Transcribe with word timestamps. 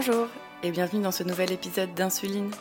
Bonjour 0.00 0.28
et 0.62 0.70
bienvenue 0.70 1.02
dans 1.02 1.10
ce 1.10 1.24
nouvel 1.24 1.50
épisode 1.50 1.92
d'Insuline. 1.92 2.52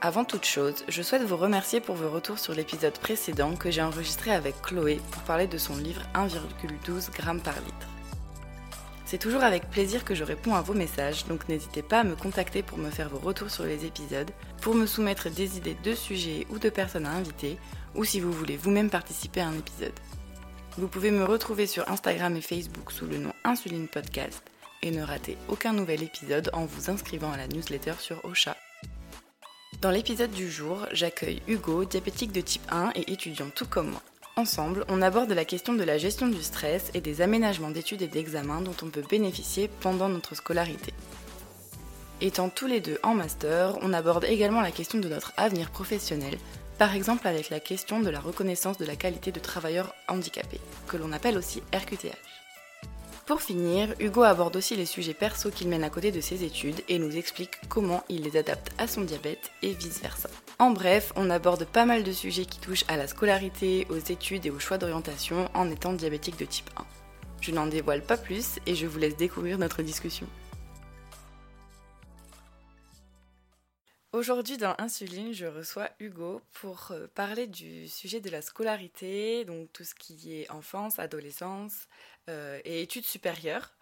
Avant 0.00 0.24
toute 0.24 0.44
chose, 0.44 0.84
je 0.88 1.02
souhaite 1.02 1.22
vous 1.22 1.36
remercier 1.36 1.80
pour 1.80 1.94
vos 1.94 2.10
retours 2.10 2.40
sur 2.40 2.52
l'épisode 2.52 2.98
précédent 2.98 3.54
que 3.54 3.70
j'ai 3.70 3.80
enregistré 3.80 4.32
avec 4.32 4.60
Chloé 4.60 5.00
pour 5.12 5.22
parler 5.22 5.46
de 5.46 5.56
son 5.56 5.76
livre 5.76 6.02
1,12 6.14 7.12
g 7.14 7.42
par 7.44 7.54
litre. 7.60 7.88
C'est 9.04 9.18
toujours 9.18 9.44
avec 9.44 9.70
plaisir 9.70 10.04
que 10.04 10.16
je 10.16 10.24
réponds 10.24 10.56
à 10.56 10.60
vos 10.60 10.74
messages, 10.74 11.26
donc 11.26 11.48
n'hésitez 11.48 11.82
pas 11.82 12.00
à 12.00 12.04
me 12.04 12.16
contacter 12.16 12.64
pour 12.64 12.78
me 12.78 12.90
faire 12.90 13.08
vos 13.08 13.24
retours 13.24 13.50
sur 13.50 13.62
les 13.62 13.84
épisodes, 13.84 14.32
pour 14.60 14.74
me 14.74 14.86
soumettre 14.86 15.30
des 15.30 15.58
idées 15.58 15.76
de 15.84 15.94
sujets 15.94 16.44
ou 16.50 16.58
de 16.58 16.70
personnes 16.70 17.06
à 17.06 17.12
inviter, 17.12 17.56
ou 17.94 18.04
si 18.04 18.18
vous 18.18 18.32
voulez 18.32 18.56
vous-même 18.56 18.90
participer 18.90 19.42
à 19.42 19.46
un 19.46 19.56
épisode. 19.56 19.94
Vous 20.76 20.88
pouvez 20.88 21.12
me 21.12 21.24
retrouver 21.24 21.68
sur 21.68 21.88
Instagram 21.88 22.34
et 22.34 22.40
Facebook 22.40 22.90
sous 22.90 23.06
le 23.06 23.18
nom 23.18 23.32
Insuline 23.44 23.86
Podcast 23.86 24.47
et 24.82 24.90
ne 24.90 25.02
ratez 25.02 25.36
aucun 25.48 25.72
nouvel 25.72 26.02
épisode 26.02 26.50
en 26.52 26.66
vous 26.66 26.90
inscrivant 26.90 27.32
à 27.32 27.36
la 27.36 27.48
newsletter 27.48 27.94
sur 27.98 28.24
Ocha. 28.24 28.56
Dans 29.80 29.90
l'épisode 29.90 30.32
du 30.32 30.50
jour, 30.50 30.86
j'accueille 30.92 31.42
Hugo, 31.46 31.84
diabétique 31.84 32.32
de 32.32 32.40
type 32.40 32.62
1 32.70 32.92
et 32.94 33.12
étudiant 33.12 33.50
tout 33.54 33.66
comme 33.66 33.90
moi. 33.90 34.02
Ensemble, 34.36 34.84
on 34.88 35.02
aborde 35.02 35.32
la 35.32 35.44
question 35.44 35.74
de 35.74 35.82
la 35.82 35.98
gestion 35.98 36.28
du 36.28 36.42
stress 36.42 36.90
et 36.94 37.00
des 37.00 37.22
aménagements 37.22 37.70
d'études 37.70 38.02
et 38.02 38.08
d'examens 38.08 38.60
dont 38.60 38.76
on 38.82 38.86
peut 38.90 39.04
bénéficier 39.08 39.68
pendant 39.80 40.08
notre 40.08 40.34
scolarité. 40.34 40.94
Étant 42.20 42.48
tous 42.48 42.66
les 42.66 42.80
deux 42.80 42.98
en 43.02 43.14
master, 43.14 43.78
on 43.82 43.92
aborde 43.92 44.24
également 44.24 44.60
la 44.60 44.72
question 44.72 44.98
de 44.98 45.08
notre 45.08 45.32
avenir 45.36 45.70
professionnel, 45.70 46.38
par 46.78 46.94
exemple 46.94 47.26
avec 47.26 47.50
la 47.50 47.60
question 47.60 48.00
de 48.00 48.10
la 48.10 48.20
reconnaissance 48.20 48.78
de 48.78 48.84
la 48.84 48.96
qualité 48.96 49.32
de 49.32 49.40
travailleur 49.40 49.94
handicapé, 50.08 50.60
que 50.86 50.96
l'on 50.96 51.12
appelle 51.12 51.36
aussi 51.36 51.62
RQTH. 51.72 52.37
Pour 53.28 53.42
finir, 53.42 53.94
Hugo 54.00 54.22
aborde 54.22 54.56
aussi 54.56 54.74
les 54.74 54.86
sujets 54.86 55.12
perso 55.12 55.50
qu'il 55.50 55.68
mène 55.68 55.84
à 55.84 55.90
côté 55.90 56.10
de 56.10 56.20
ses 56.22 56.44
études 56.44 56.82
et 56.88 56.98
nous 56.98 57.14
explique 57.14 57.60
comment 57.68 58.02
il 58.08 58.22
les 58.22 58.38
adapte 58.38 58.70
à 58.78 58.86
son 58.86 59.02
diabète 59.02 59.50
et 59.60 59.74
vice-versa. 59.74 60.30
En 60.58 60.70
bref, 60.70 61.12
on 61.14 61.28
aborde 61.28 61.66
pas 61.66 61.84
mal 61.84 62.04
de 62.04 62.12
sujets 62.12 62.46
qui 62.46 62.58
touchent 62.58 62.86
à 62.88 62.96
la 62.96 63.06
scolarité, 63.06 63.86
aux 63.90 63.98
études 63.98 64.46
et 64.46 64.50
au 64.50 64.58
choix 64.58 64.78
d'orientation 64.78 65.50
en 65.52 65.70
étant 65.70 65.92
diabétique 65.92 66.38
de 66.38 66.46
type 66.46 66.70
1. 66.78 66.86
Je 67.42 67.50
n'en 67.50 67.66
dévoile 67.66 68.00
pas 68.00 68.16
plus 68.16 68.60
et 68.64 68.74
je 68.74 68.86
vous 68.86 68.98
laisse 68.98 69.18
découvrir 69.18 69.58
notre 69.58 69.82
discussion. 69.82 70.26
Aujourd'hui 74.14 74.56
dans 74.56 74.74
Insuline, 74.78 75.34
je 75.34 75.44
reçois 75.44 75.90
Hugo 76.00 76.40
pour 76.54 76.88
euh, 76.92 77.08
parler 77.14 77.46
du 77.46 77.88
sujet 77.88 78.20
de 78.20 78.30
la 78.30 78.40
scolarité, 78.40 79.44
donc 79.44 79.70
tout 79.74 79.84
ce 79.84 79.94
qui 79.94 80.34
est 80.34 80.50
enfance, 80.50 80.98
adolescence 80.98 81.86
et 82.28 82.82
études 82.82 83.06
supérieures. 83.06 83.76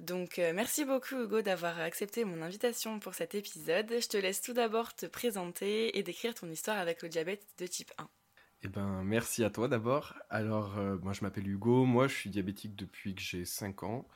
Donc 0.00 0.38
euh, 0.38 0.52
merci 0.54 0.84
beaucoup 0.84 1.16
Hugo 1.16 1.42
d'avoir 1.42 1.80
accepté 1.80 2.24
mon 2.24 2.40
invitation 2.40 3.00
pour 3.00 3.14
cet 3.14 3.34
épisode. 3.34 3.92
Je 4.00 4.08
te 4.08 4.16
laisse 4.16 4.40
tout 4.40 4.52
d'abord 4.52 4.94
te 4.94 5.06
présenter 5.06 5.98
et 5.98 6.02
décrire 6.04 6.34
ton 6.34 6.48
histoire 6.48 6.78
avec 6.78 7.02
le 7.02 7.08
diabète 7.08 7.44
de 7.58 7.66
type 7.66 7.90
1. 7.98 8.08
Eh 8.62 8.68
ben, 8.68 9.02
merci 9.02 9.42
à 9.42 9.50
toi 9.50 9.66
d'abord. 9.66 10.14
Alors, 10.30 10.76
moi 11.02 11.12
je 11.12 11.22
m'appelle 11.22 11.48
Hugo, 11.48 11.84
moi 11.84 12.06
je 12.06 12.14
suis 12.14 12.30
diabétique 12.30 12.76
depuis 12.76 13.14
que 13.16 13.20
j'ai 13.20 13.44
5 13.44 13.82
ans 13.82 14.06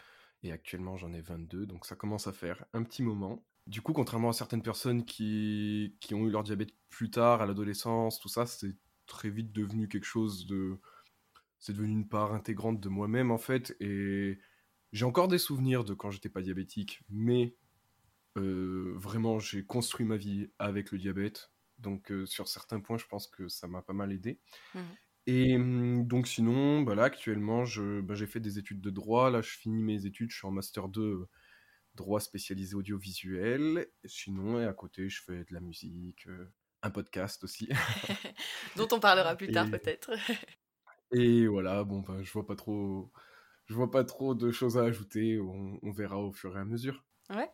et 0.44 0.52
actuellement 0.52 0.96
j'en 0.96 1.12
ai 1.12 1.20
22, 1.20 1.66
donc 1.66 1.84
ça 1.84 1.96
commence 1.96 2.26
à 2.28 2.32
faire 2.32 2.64
un 2.72 2.84
petit 2.84 3.02
moment. 3.02 3.44
Du 3.66 3.80
coup, 3.80 3.92
contrairement 3.92 4.30
à 4.30 4.32
certaines 4.32 4.62
personnes 4.62 5.04
qui, 5.04 5.96
qui 6.00 6.14
ont 6.14 6.26
eu 6.26 6.30
leur 6.30 6.42
diabète 6.42 6.74
plus 6.90 7.10
tard, 7.10 7.42
à 7.42 7.46
l'adolescence, 7.46 8.18
tout 8.18 8.28
ça, 8.28 8.44
c'est 8.46 8.74
très 9.06 9.30
vite 9.30 9.52
devenu 9.52 9.88
quelque 9.88 10.04
chose 10.04 10.46
de... 10.46 10.78
C'est 11.62 11.72
devenu 11.72 11.92
une 11.92 12.08
part 12.08 12.34
intégrante 12.34 12.80
de 12.80 12.88
moi-même, 12.88 13.30
en 13.30 13.38
fait. 13.38 13.76
Et 13.78 14.40
j'ai 14.92 15.04
encore 15.04 15.28
des 15.28 15.38
souvenirs 15.38 15.84
de 15.84 15.94
quand 15.94 16.10
j'étais 16.10 16.28
pas 16.28 16.42
diabétique, 16.42 17.00
mais 17.08 17.54
euh, 18.36 18.92
vraiment, 18.96 19.38
j'ai 19.38 19.64
construit 19.64 20.04
ma 20.04 20.16
vie 20.16 20.50
avec 20.58 20.90
le 20.90 20.98
diabète. 20.98 21.52
Donc, 21.78 22.10
euh, 22.10 22.26
sur 22.26 22.48
certains 22.48 22.80
points, 22.80 22.98
je 22.98 23.06
pense 23.06 23.28
que 23.28 23.46
ça 23.48 23.68
m'a 23.68 23.80
pas 23.80 23.92
mal 23.92 24.12
aidé. 24.12 24.40
Mmh. 24.74 24.80
Et 25.28 25.54
hum, 25.54 26.04
donc, 26.06 26.26
sinon, 26.26 26.82
bah 26.82 26.96
là, 26.96 27.04
actuellement, 27.04 27.62
bah, 28.02 28.14
j'ai 28.14 28.26
fait 28.26 28.40
des 28.40 28.58
études 28.58 28.80
de 28.80 28.90
droit. 28.90 29.30
Là, 29.30 29.40
je 29.40 29.50
finis 29.50 29.84
mes 29.84 30.04
études, 30.04 30.30
je 30.32 30.36
suis 30.38 30.46
en 30.46 30.50
Master 30.50 30.88
2 30.88 31.28
droit 31.94 32.20
spécialisé 32.20 32.74
audiovisuel. 32.74 33.86
Sinon, 34.04 34.60
et 34.60 34.66
à 34.66 34.72
côté, 34.72 35.08
je 35.08 35.22
fais 35.22 35.44
de 35.44 35.54
la 35.54 35.60
musique, 35.60 36.26
euh, 36.26 36.52
un 36.82 36.90
podcast 36.90 37.44
aussi. 37.44 37.68
Dont 38.76 38.88
on 38.92 39.00
parlera 39.00 39.36
plus 39.36 39.48
tard 39.52 39.70
peut-être. 39.70 40.10
Et 41.12 41.46
voilà, 41.46 41.84
bon, 41.84 42.00
ben, 42.00 42.22
je 42.22 42.32
vois 42.32 42.46
pas 42.46 42.56
trop, 42.56 43.10
je 43.66 43.74
vois 43.74 43.90
pas 43.90 44.04
trop 44.04 44.34
de 44.34 44.50
choses 44.50 44.78
à 44.78 44.82
ajouter. 44.82 45.40
On, 45.40 45.90
verra 45.92 46.18
au 46.18 46.32
fur 46.32 46.56
et 46.56 46.60
à 46.60 46.64
mesure. 46.64 47.04
Ouais, 47.30 47.48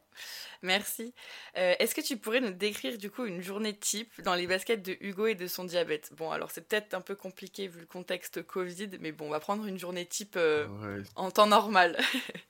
merci. 0.62 1.14
Euh, 1.56 1.74
est-ce 1.78 1.94
que 1.94 2.00
tu 2.00 2.16
pourrais 2.16 2.40
nous 2.40 2.50
décrire 2.50 2.98
du 2.98 3.10
coup 3.10 3.26
une 3.26 3.42
journée 3.42 3.76
type 3.76 4.20
dans 4.22 4.34
les 4.34 4.46
baskets 4.46 4.82
de 4.82 4.96
Hugo 5.00 5.26
et 5.26 5.34
de 5.34 5.46
son 5.46 5.64
diabète? 5.64 6.12
Bon, 6.16 6.30
alors 6.30 6.50
c'est 6.50 6.66
peut-être 6.66 6.94
un 6.94 7.00
peu 7.00 7.14
compliqué 7.14 7.68
vu 7.68 7.80
le 7.80 7.86
contexte 7.86 8.42
Covid, 8.42 8.90
mais 9.00 9.12
bon, 9.12 9.26
on 9.26 9.30
va 9.30 9.40
prendre 9.40 9.66
une 9.66 9.78
journée 9.78 10.06
type 10.06 10.34
euh, 10.36 11.02
en 11.16 11.30
temps 11.30 11.46
normal. 11.46 11.96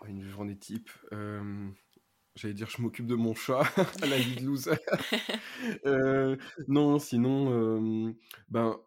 Oh, 0.00 0.06
une 0.06 0.22
journée 0.22 0.56
type. 0.56 0.90
Euh, 1.12 1.68
j'allais 2.38 2.54
dire, 2.54 2.68
je 2.70 2.80
m'occupe 2.80 3.06
de 3.06 3.14
mon 3.14 3.34
chat 3.34 3.62
à 4.02 4.06
la 4.06 4.16
vie 4.16 4.36
de. 4.36 4.48
Euh, 5.86 6.36
non, 6.68 6.98
sinon, 6.98 7.50
euh, 7.52 8.12
ben, 8.48 8.78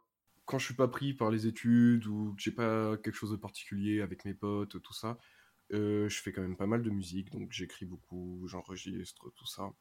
quand 0.51 0.59
je 0.59 0.65
suis 0.65 0.75
pas 0.75 0.89
pris 0.89 1.13
par 1.13 1.31
les 1.31 1.47
études 1.47 2.05
ou 2.07 2.33
que 2.35 2.41
j'ai 2.41 2.51
pas 2.51 2.97
quelque 2.97 3.15
chose 3.15 3.31
de 3.31 3.37
particulier 3.37 4.01
avec 4.01 4.25
mes 4.25 4.33
potes, 4.33 4.81
tout 4.81 4.93
ça, 4.93 5.17
je 5.71 6.21
fais 6.21 6.33
quand 6.33 6.41
même 6.41 6.57
pas 6.57 6.67
mal 6.67 6.83
de 6.83 6.89
musique. 6.89 7.31
Donc 7.31 7.53
j'écris 7.53 7.85
beaucoup, 7.85 8.45
j'enregistre, 8.47 9.31
tout 9.35 9.47
ça. 9.47 9.71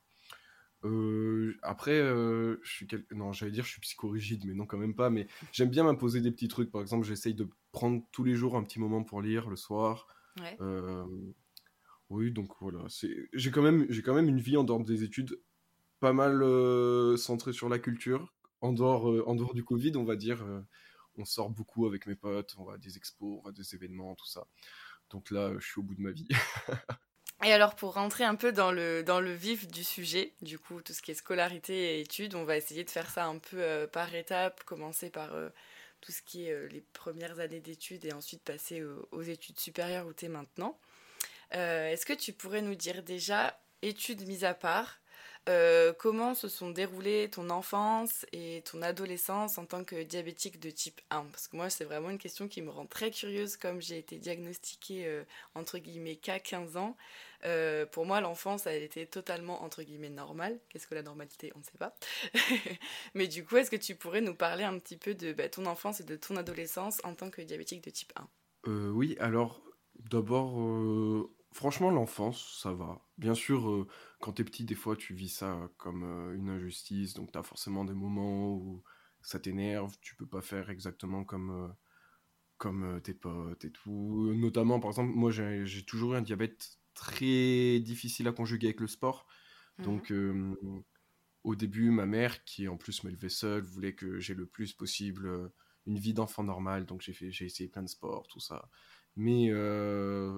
après, 1.63 1.99
je 1.99 2.59
suis 2.63 2.87
non, 3.11 3.33
j'allais 3.33 3.51
dire 3.51 3.65
je 3.65 3.71
suis 3.71 3.81
psychorigide, 3.81 4.45
mais 4.47 4.55
non 4.55 4.65
quand 4.65 4.79
même 4.79 4.95
pas. 4.95 5.11
Mais 5.11 5.27
j'aime 5.51 5.71
bien 5.71 5.83
m'imposer 5.83 6.21
des 6.21 6.31
petits 6.31 6.49
trucs. 6.49 6.71
Par 6.71 6.83
exemple, 6.83 7.05
j'essaye 7.05 7.35
de 7.35 7.49
prendre 7.73 8.03
tous 8.13 8.23
les 8.23 8.37
jours 8.37 8.57
un 8.57 8.63
petit 8.63 8.79
moment 8.79 9.03
pour 9.03 9.23
lire 9.23 9.51
le 9.51 9.57
soir. 9.57 10.07
Euh, 10.61 11.05
oui, 12.09 12.31
donc 12.31 12.53
voilà. 12.61 12.85
J'ai 13.33 13.51
quand, 13.51 13.63
même, 13.63 13.89
quand 14.05 14.15
même 14.15 14.29
une 14.29 14.41
vie 14.41 14.57
en 14.57 14.65
dehors 14.65 14.85
des 14.85 15.03
études 15.03 15.41
pas 16.01 16.13
mal 16.13 16.43
euh, 16.43 17.17
centrée 17.17 17.53
sur 17.53 17.69
la 17.69 17.79
culture. 17.79 18.35
En 18.61 18.73
dehors, 18.73 19.11
euh, 19.11 19.25
en 19.27 19.35
dehors 19.35 19.55
du 19.55 19.65
Covid, 19.65 19.97
on 19.97 20.05
va 20.05 20.17
dire, 20.17 20.45
on 21.17 21.25
sort 21.25 21.51
beaucoup 21.51 21.87
avec 21.87 22.07
mes 22.07 22.15
potes, 22.15 22.55
on 22.59 22.65
va 22.65 22.75
à 22.75 22.79
des 22.79 22.97
expos, 22.97 23.39
on 23.41 23.43
va 23.43 23.51
à 23.51 23.53
des 23.53 23.75
événements, 23.75 24.15
tout 24.15 24.27
ça. 24.27 24.47
Donc 25.11 25.31
là, 25.31 25.53
je 25.59 25.67
suis 25.67 25.81
au 25.81 25.83
bout 25.83 25.95
de 25.95 26.03
ma 26.03 26.13
vie. 26.13 26.29
Et 27.43 27.53
alors 27.55 27.75
pour 27.75 27.95
rentrer 27.95 28.25
un 28.25 28.35
peu 28.35 28.53
dans 28.53 28.71
le, 28.71 29.33
vif 29.33 29.67
du 29.67 29.83
sujet, 29.83 30.35
du 30.43 30.59
coup 30.59 30.83
tout 30.83 30.93
ce 30.93 31.01
qui 31.01 31.11
est 31.11 31.15
scolarité 31.15 31.97
et 31.97 32.01
études, 32.01 32.35
on 32.35 32.45
va 32.45 32.59
essayer 32.59 32.85
de 32.85 32.91
faire 32.91 33.09
ça 33.09 33.25
un 33.25 33.39
peu 33.39 33.89
par 33.91 34.15
étapes, 34.15 34.63
commencer 34.65 35.09
par 35.09 35.31
tout 36.01 36.13
ce 36.13 36.23
qui 36.23 36.47
est 36.47 36.53
euh, 36.53 36.69
les 36.69 36.81
premières 36.81 37.39
années 37.41 37.61
d'études 37.61 38.05
et 38.05 38.13
ensuite 38.13 38.43
passer 38.43 38.83
aux, 38.83 39.23
études 39.23 39.59
supérieures 39.59 40.07
où 40.07 40.13
tu 40.13 40.27
es 40.27 40.29
maintenant. 40.29 40.79
Euh, 41.55 41.89
est-ce 41.89 42.07
que 42.07 42.13
tu 42.13 42.33
pourrais 42.33 42.63
nous 42.63 42.75
dire 42.75 43.03
déjà, 43.03 43.59
études 43.83 44.27
mises 44.27 44.45
à 44.45 44.55
part, 44.55 45.01
euh, 45.49 45.93
comment 45.93 46.35
se 46.35 46.49
sont 46.49 46.71
déroulées 46.71 47.29
ton 47.31 47.51
enfance 47.51 48.27
et 48.33 48.63
ton 48.71 48.83
adolescence 48.83 49.59
en 49.59 49.65
tant 49.65 49.85
que 49.85 50.03
diabétique 50.03 50.61
de 50.61 50.71
type 50.71 51.01
1 51.11 51.25
Parce 51.27 51.49
que 51.49 51.57
moi, 51.57 51.71
c'est 51.71 51.85
vraiment 51.85 52.11
une 52.11 52.19
question 52.19 52.47
qui 52.47 52.63
me 52.63 52.71
rend 52.71 52.87
très 52.87 53.11
curieuse, 53.11 53.57
comme 53.57 53.81
j'ai 53.81 53.99
été 53.99 54.19
diagnostiquée 54.19 55.23
entre 55.55 55.79
guillemets 55.79 56.17
qu'à 56.17 56.39
15 56.39 56.77
ans. 56.77 56.97
Euh, 57.45 57.87
pour 57.87 58.07
moi, 58.07 58.21
l'enfance, 58.21 58.67
elle 58.67 58.83
était 58.83 59.07
totalement, 59.07 59.63
entre 59.63 59.83
guillemets, 59.83 60.11
normale. 60.11 60.61
Qu'est-ce 60.69 60.87
que 60.87 60.95
la 60.95 61.03
normalité? 61.03 61.53
On 61.55 61.61
ne 61.61 61.65
sait 61.65 61.79
pas. 61.79 61.95
Mais 63.15 63.29
du 63.29 63.45
coup, 63.45 63.57
est-ce 63.57 63.71
que 63.71 63.77
tu 63.77 63.95
pourrais 63.95 64.21
nous 64.21 64.35
parler 64.35 64.65
un 64.65 64.79
petit 64.79 64.97
peu 64.97 65.15
de 65.15 65.33
bah, 65.33 65.49
ton 65.49 65.67
enfance 65.67 66.01
et 66.01 66.05
de 66.05 66.17
ton 66.17 66.37
adolescence 66.37 67.01
en 67.05 67.15
tant 67.15 67.31
que 67.31 67.43
diabétique 67.43 67.83
de 67.85 67.91
type 67.91 68.13
1 68.17 68.29
euh, 68.71 68.91
Oui, 68.91 69.17
alors, 69.21 69.63
d'abord, 70.11 70.61
euh, 70.61 71.31
franchement, 71.53 71.91
l'enfance, 71.91 72.59
ça 72.63 72.73
va. 72.73 73.01
Bien 73.19 73.35
sûr, 73.35 73.87
quand 74.21 74.33
t'es 74.33 74.45
petit, 74.45 74.65
des 74.65 74.75
fois, 74.75 74.97
tu 74.97 75.15
vis 75.15 75.29
ça 75.29 75.71
comme 75.77 76.05
une 76.35 76.49
injustice. 76.49 77.15
Donc, 77.15 77.33
t'as 77.33 77.43
forcément 77.43 77.85
des 77.85 77.95
moments 77.95 78.55
où 78.55 78.83
ça 79.23 79.39
t'énerve. 79.41 79.97
Tu 80.01 80.15
peux 80.17 80.27
pas 80.27 80.41
faire 80.43 80.71
exactement 80.71 81.25
comme 81.25 81.75
comme 82.61 83.01
tes 83.03 83.15
potes 83.15 83.65
et 83.65 83.73
tout. 83.73 84.33
Notamment, 84.35 84.81
par 84.81 84.91
exemple, 84.91 85.15
moi 85.15 85.31
j'ai 85.31 85.83
toujours 85.87 86.13
eu 86.13 86.17
un 86.19 86.23
diabète 86.23 86.79
très 86.93 87.81
difficile 87.81 88.29
à 88.29 88.33
conjuguer 88.33 88.67
avec 88.69 88.81
le 88.81 88.87
sport. 88.87 89.27
Mmh 89.79 89.85
Donc, 89.85 90.13
au 91.43 91.57
début, 91.57 91.91
ma 91.91 92.05
mère, 92.05 92.45
qui 92.45 92.69
en 92.69 92.77
plus 92.77 93.03
m'élevait 93.03 93.31
seule, 93.31 93.63
voulait 93.63 93.95
que 93.95 94.21
j'ai 94.21 94.35
le 94.35 94.47
plus 94.47 94.75
possible 94.75 95.51
une 95.87 95.99
vie 95.99 96.13
d'enfant 96.13 96.45
normal. 96.45 96.85
Donc, 96.85 97.01
j'ai, 97.01 97.15
fait, 97.15 97.31
j'ai 97.33 97.47
essayé 97.47 97.69
plein 97.71 97.83
de 97.83 97.89
sports, 97.89 98.29
tout 98.29 98.41
ça. 98.41 98.69
Mais 99.17 99.51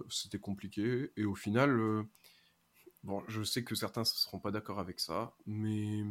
c'était 0.08 0.38
compliqué. 0.38 1.12
Et 1.16 1.24
au 1.24 1.34
final, 1.34 2.04
bon, 3.02 3.22
je 3.28 3.42
sais 3.42 3.64
que 3.64 3.74
certains 3.74 4.02
ne 4.02 4.06
seront 4.06 4.40
pas 4.40 4.50
d'accord 4.50 4.78
avec 4.78 5.00
ça. 5.00 5.34
Mais 5.46 6.02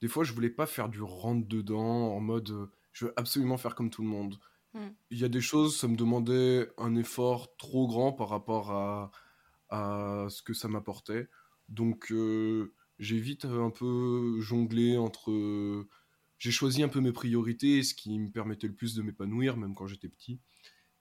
des 0.00 0.08
fois, 0.08 0.24
je 0.24 0.32
voulais 0.32 0.50
pas 0.50 0.66
faire 0.66 0.88
du 0.88 1.02
rentre-dedans 1.02 2.14
en 2.14 2.20
mode 2.20 2.70
je 2.94 3.06
veux 3.06 3.12
absolument 3.16 3.58
faire 3.58 3.74
comme 3.74 3.90
tout 3.90 4.02
le 4.02 4.08
monde. 4.08 4.38
Mmh. 4.72 4.80
Il 5.10 5.18
y 5.18 5.24
a 5.24 5.28
des 5.28 5.40
choses, 5.40 5.76
ça 5.78 5.88
me 5.88 5.96
demandait 5.96 6.70
un 6.78 6.96
effort 6.96 7.56
trop 7.56 7.86
grand 7.86 8.12
par 8.12 8.28
rapport 8.28 8.70
à, 8.72 9.10
à 9.68 10.26
ce 10.30 10.42
que 10.42 10.54
ça 10.54 10.68
m'apportait. 10.68 11.28
Donc, 11.68 12.12
j'ai 12.98 13.18
vite 13.18 13.44
un 13.44 13.70
peu 13.70 14.40
jonglé 14.40 14.96
entre. 14.96 15.86
J'ai 16.38 16.50
choisi 16.50 16.82
un 16.82 16.88
peu 16.88 17.00
mes 17.00 17.12
priorités, 17.12 17.82
ce 17.82 17.94
qui 17.94 18.18
me 18.18 18.30
permettait 18.30 18.66
le 18.66 18.74
plus 18.74 18.94
de 18.94 19.02
m'épanouir, 19.02 19.56
même 19.56 19.74
quand 19.74 19.86
j'étais 19.86 20.08
petit. 20.08 20.40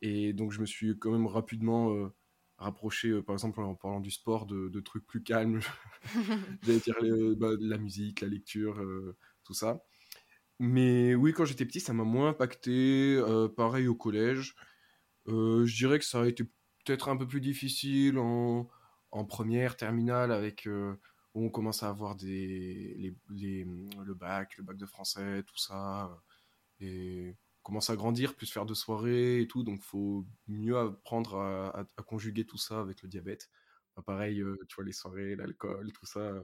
Et 0.06 0.34
donc, 0.34 0.52
je 0.52 0.60
me 0.60 0.66
suis 0.66 1.00
quand 1.00 1.12
même 1.12 1.28
rapidement 1.28 2.12
rapproché, 2.58 3.22
par 3.22 3.36
exemple, 3.36 3.62
en 3.62 3.74
parlant 3.74 4.02
du 4.02 4.12
sport, 4.12 4.46
de, 4.46 4.80
trucs 4.82 5.08
plus 5.08 5.24
calmes. 5.24 5.62
J'allais 6.64 6.80
dire 6.80 6.96
bah, 7.38 7.52
la 7.62 7.78
musique, 7.78 8.20
la 8.20 8.28
lecture, 8.28 8.84
tout 9.46 9.54
ça. 9.54 9.82
Mais 10.60 11.16
oui, 11.16 11.32
quand 11.32 11.46
j'étais 11.46 11.66
petit, 11.66 11.80
ça 11.80 11.94
m'a 11.94 12.04
moins 12.04 12.30
impacté. 12.30 13.18
pareil 13.56 13.88
au 13.88 13.96
collège. 13.96 14.56
je 15.28 15.74
dirais 15.74 16.00
que 16.00 16.06
ça 16.06 16.24
a 16.24 16.28
été 16.28 16.44
peut-être 16.44 17.08
un 17.08 17.16
peu 17.16 17.26
plus 17.26 17.40
difficile 17.40 18.18
en, 18.18 18.68
première, 19.30 19.78
terminale, 19.78 20.34
avec 20.34 20.68
où 21.34 21.46
on 21.46 21.50
commence 21.50 21.82
à 21.82 21.88
avoir 21.88 22.18
des, 22.18 23.16
le 23.30 24.14
bac, 24.14 24.58
le 24.58 24.66
bac 24.66 24.76
de 24.76 24.86
français, 24.86 25.44
tout 25.44 25.58
ça. 25.58 26.22
Et 26.82 27.38
commence 27.64 27.90
à 27.90 27.96
grandir, 27.96 28.36
plus 28.36 28.52
faire 28.52 28.66
de 28.66 28.74
soirées 28.74 29.42
et 29.42 29.48
tout. 29.48 29.64
Donc, 29.64 29.82
faut 29.82 30.26
mieux 30.48 30.78
apprendre 30.78 31.38
à, 31.38 32.04
conjuguer 32.04 32.46
tout 32.46 32.58
ça 32.58 32.80
avec 32.80 33.02
le 33.02 33.10
diabète. 33.10 33.50
pareil, 34.06 34.44
tu 34.68 34.76
vois, 34.76 34.86
les 34.86 34.92
soirées, 34.92 35.36
l'alcool, 35.36 35.92
tout 35.94 36.06
ça. 36.06 36.44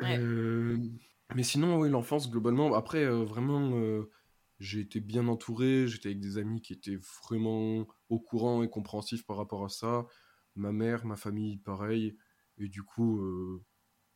mais 0.00 1.42
sinon, 1.42 1.78
oui, 1.78 1.90
l'enfance, 1.90 2.30
globalement, 2.30 2.74
après, 2.74 3.06
vraiment, 3.06 4.04
j'ai 4.60 4.80
été 4.80 5.00
bien 5.00 5.26
entouré. 5.26 5.88
J'étais 5.88 6.10
avec 6.10 6.20
des 6.20 6.38
amis 6.38 6.60
qui 6.60 6.74
étaient 6.74 6.98
vraiment 7.24 7.86
au 8.08 8.20
courant 8.20 8.62
et 8.62 8.68
compréhensifs 8.68 9.24
par 9.26 9.38
rapport 9.38 9.64
à 9.64 9.70
ça. 9.70 10.06
Ma 10.54 10.72
mère, 10.72 11.06
ma 11.06 11.16
famille, 11.16 11.58
pareil. 11.58 12.16
Et 12.58 12.68
du 12.68 12.82
coup, 12.82 13.20
euh, 13.20 13.64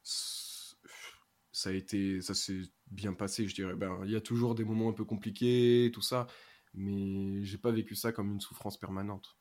ça 0.03 1.71
a 1.71 1.73
été, 1.73 2.21
ça 2.21 2.35
s'est 2.35 2.63
bien 2.89 3.15
passé, 3.15 3.47
je 3.47 3.55
dirais. 3.55 3.75
Ben, 3.75 4.01
il 4.05 4.11
y 4.11 4.17
a 4.17 4.21
toujours 4.21 4.55
des 4.55 4.65
moments 4.65 4.91
un 4.91 4.93
peu 4.93 5.05
compliqués, 5.05 5.91
tout 5.93 6.03
ça, 6.03 6.27
mais 6.75 7.45
j'ai 7.45 7.59
pas 7.59 7.71
vécu 7.71 7.95
ça 7.95 8.13
comme 8.13 8.33
une 8.33 8.41
souffrance 8.41 8.79
permanente. 8.79 9.37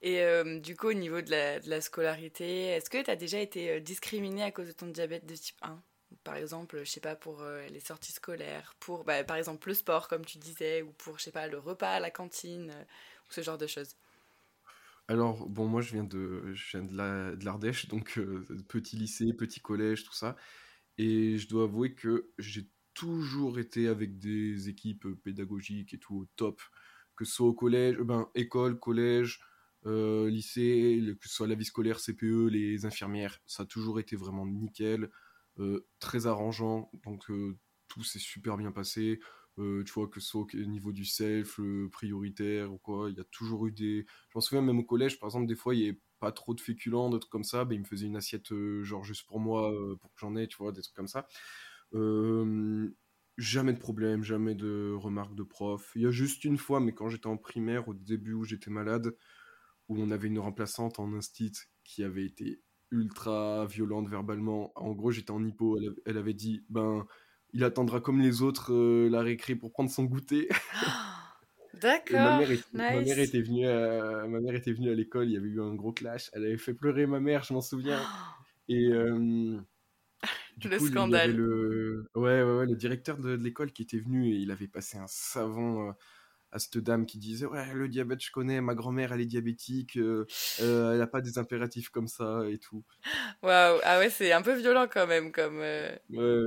Et 0.00 0.20
euh, 0.22 0.60
du 0.60 0.76
coup, 0.76 0.88
au 0.88 0.92
niveau 0.92 1.20
de 1.22 1.30
la, 1.30 1.58
de 1.60 1.68
la 1.68 1.80
scolarité, 1.80 2.66
est-ce 2.66 2.88
que 2.88 3.02
tu 3.02 3.10
as 3.10 3.16
déjà 3.16 3.40
été 3.40 3.70
euh, 3.70 3.80
discriminé 3.80 4.42
à 4.44 4.52
cause 4.52 4.68
de 4.68 4.72
ton 4.72 4.86
diabète 4.86 5.26
de 5.26 5.34
type 5.34 5.56
1 5.62 5.82
Par 6.22 6.36
exemple, 6.36 6.78
je 6.84 6.90
sais 6.90 7.00
pas, 7.00 7.16
pour 7.16 7.42
les 7.70 7.80
sorties 7.80 8.12
scolaires, 8.12 8.74
pour 8.78 9.04
bah, 9.04 9.24
par 9.24 9.36
exemple 9.36 9.68
le 9.68 9.74
sport, 9.74 10.08
comme 10.08 10.24
tu 10.24 10.38
disais, 10.38 10.82
ou 10.82 10.92
pour, 10.92 11.18
je 11.18 11.24
sais 11.24 11.32
pas, 11.32 11.48
le 11.48 11.58
repas 11.58 11.90
à 11.94 12.00
la 12.00 12.10
cantine, 12.10 12.72
ou 13.28 13.32
ce 13.32 13.42
genre 13.42 13.58
de 13.58 13.66
choses 13.66 13.96
alors, 15.08 15.48
bon, 15.48 15.66
moi, 15.66 15.80
je 15.80 15.92
viens 15.92 16.04
de, 16.04 16.52
je 16.52 16.76
viens 16.76 16.84
de 16.84 17.44
l'Ardèche, 17.44 17.88
donc 17.88 18.18
euh, 18.18 18.44
petit 18.68 18.96
lycée, 18.96 19.32
petit 19.32 19.60
collège, 19.60 20.04
tout 20.04 20.12
ça. 20.12 20.36
Et 20.98 21.38
je 21.38 21.48
dois 21.48 21.64
avouer 21.64 21.94
que 21.94 22.30
j'ai 22.38 22.68
toujours 22.94 23.58
été 23.58 23.88
avec 23.88 24.18
des 24.18 24.68
équipes 24.68 25.06
pédagogiques 25.22 25.94
et 25.94 25.98
tout 25.98 26.16
au 26.16 26.26
top, 26.36 26.60
que 27.16 27.24
ce 27.24 27.32
soit 27.32 27.46
au 27.46 27.54
collège, 27.54 27.96
euh, 27.98 28.04
ben, 28.04 28.28
école, 28.34 28.78
collège, 28.78 29.40
euh, 29.86 30.28
lycée, 30.28 31.00
que 31.20 31.28
ce 31.28 31.34
soit 31.34 31.46
la 31.46 31.54
vie 31.54 31.64
scolaire, 31.64 32.00
CPE, 32.00 32.48
les 32.50 32.86
infirmières, 32.86 33.38
ça 33.46 33.62
a 33.62 33.66
toujours 33.66 34.00
été 34.00 34.16
vraiment 34.16 34.46
nickel, 34.46 35.10
très 35.98 36.28
arrangeant, 36.28 36.88
donc 37.04 37.24
tout 37.88 38.04
s'est 38.04 38.20
super 38.20 38.56
bien 38.56 38.70
passé. 38.70 39.18
Euh, 39.58 39.82
tu 39.82 39.92
vois, 39.92 40.08
que 40.08 40.20
ce 40.20 40.28
soit 40.28 40.42
au 40.54 40.56
niveau 40.66 40.92
du 40.92 41.04
self, 41.04 41.60
prioritaire 41.90 42.72
ou 42.72 42.78
quoi, 42.78 43.10
il 43.10 43.16
y 43.16 43.20
a 43.20 43.24
toujours 43.24 43.66
eu 43.66 43.72
des. 43.72 44.06
Je 44.28 44.32
m'en 44.36 44.40
souviens 44.40 44.62
même 44.62 44.78
au 44.78 44.84
collège, 44.84 45.18
par 45.18 45.28
exemple, 45.28 45.46
des 45.46 45.56
fois, 45.56 45.74
il 45.74 45.78
n'y 45.82 45.88
avait 45.88 45.98
pas 46.20 46.32
trop 46.32 46.54
de 46.54 46.60
féculents, 46.60 47.10
des 47.10 47.18
trucs 47.18 47.30
comme 47.30 47.44
ça, 47.44 47.64
ben, 47.64 47.74
il 47.74 47.80
me 47.80 47.84
faisait 47.84 48.06
une 48.06 48.16
assiette, 48.16 48.52
euh, 48.52 48.82
genre 48.84 49.04
juste 49.04 49.26
pour 49.26 49.40
moi, 49.40 49.72
euh, 49.72 49.96
pour 49.96 50.12
que 50.12 50.20
j'en 50.20 50.36
ai, 50.36 50.46
tu 50.48 50.56
vois, 50.58 50.72
des 50.72 50.82
trucs 50.82 50.96
comme 50.96 51.08
ça. 51.08 51.28
jamais 53.36 53.72
de 53.72 53.78
problème, 53.78 54.24
jamais 54.24 54.54
de 54.54 54.92
remarques 54.96 55.34
de 55.34 55.42
prof. 55.44 55.92
Il 55.94 56.02
y 56.02 56.06
a 56.06 56.10
juste 56.10 56.44
une 56.44 56.58
fois, 56.58 56.80
mais 56.80 56.92
quand 56.92 57.08
j'étais 57.08 57.28
en 57.28 57.36
primaire, 57.36 57.88
au 57.88 57.94
début 57.94 58.32
où 58.34 58.44
j'étais 58.44 58.70
malade, 58.70 59.14
où 59.88 60.00
on 60.00 60.10
avait 60.10 60.28
une 60.28 60.40
remplaçante 60.40 60.98
en 60.98 61.12
instit 61.14 61.52
qui 61.84 62.02
avait 62.04 62.26
été 62.26 62.62
ultra 62.90 63.66
violente 63.66 64.08
verbalement. 64.08 64.72
En 64.74 64.92
gros, 64.92 65.10
j'étais 65.10 65.30
en 65.30 65.44
hypo, 65.44 65.78
elle 66.04 66.16
avait 66.16 66.34
dit, 66.34 66.64
ben 66.68 67.06
il 67.52 67.64
attendra 67.64 68.00
comme 68.00 68.20
les 68.20 68.42
autres 68.42 68.72
euh, 68.72 69.08
la 69.08 69.22
récré 69.22 69.54
pour 69.54 69.72
prendre 69.72 69.90
son 69.90 70.04
goûter. 70.04 70.48
D'accord. 71.80 72.18
Ma, 72.18 72.40
ma, 72.72 73.00
mère 73.00 73.18
était 73.18 73.42
venue 73.42 73.66
à, 73.66 74.26
ma 74.26 74.40
mère 74.40 74.54
était 74.54 74.72
venue 74.72 74.90
à 74.90 74.94
l'école, 74.94 75.28
il 75.28 75.32
y 75.32 75.36
avait 75.36 75.48
eu 75.48 75.60
un 75.60 75.74
gros 75.74 75.92
clash. 75.92 76.30
Elle 76.32 76.44
avait 76.44 76.56
fait 76.56 76.74
pleurer 76.74 77.06
ma 77.06 77.20
mère, 77.20 77.44
je 77.44 77.52
m'en 77.52 77.60
souviens. 77.60 78.00
Et 78.70 78.92
euh, 78.92 79.58
le 80.64 80.78
scandale. 80.78 81.34
le... 81.34 82.10
Ouais, 82.14 82.42
ouais, 82.42 82.58
ouais, 82.58 82.66
le 82.66 82.76
directeur 82.76 83.16
de, 83.16 83.30
l'école 83.30 83.72
qui 83.72 83.82
était 83.82 83.98
venu 83.98 84.28
et 84.28 84.36
il 84.36 84.50
avait 84.50 84.68
passé 84.68 84.98
un 84.98 85.06
savant. 85.06 85.88
Euh, 85.88 85.92
à 86.52 86.58
cette 86.58 86.78
dame 86.78 87.06
qui 87.06 87.18
disait 87.18 87.46
ouais 87.46 87.74
le 87.74 87.88
diabète 87.88 88.22
je 88.22 88.30
connais 88.30 88.60
ma 88.60 88.74
grand-mère 88.74 89.12
elle 89.12 89.20
est 89.20 89.26
diabétique 89.26 89.96
euh, 89.98 90.26
euh, 90.60 90.92
elle 90.92 90.98
n'a 90.98 91.06
pas 91.06 91.20
des 91.20 91.38
impératifs 91.38 91.90
comme 91.90 92.08
ça 92.08 92.42
et 92.48 92.58
tout 92.58 92.84
waouh 93.42 93.78
ah 93.84 93.98
ouais 93.98 94.10
c'est 94.10 94.32
un 94.32 94.42
peu 94.42 94.54
violent 94.54 94.86
quand 94.90 95.06
même 95.06 95.30
comme 95.30 95.60
euh, 95.60 95.94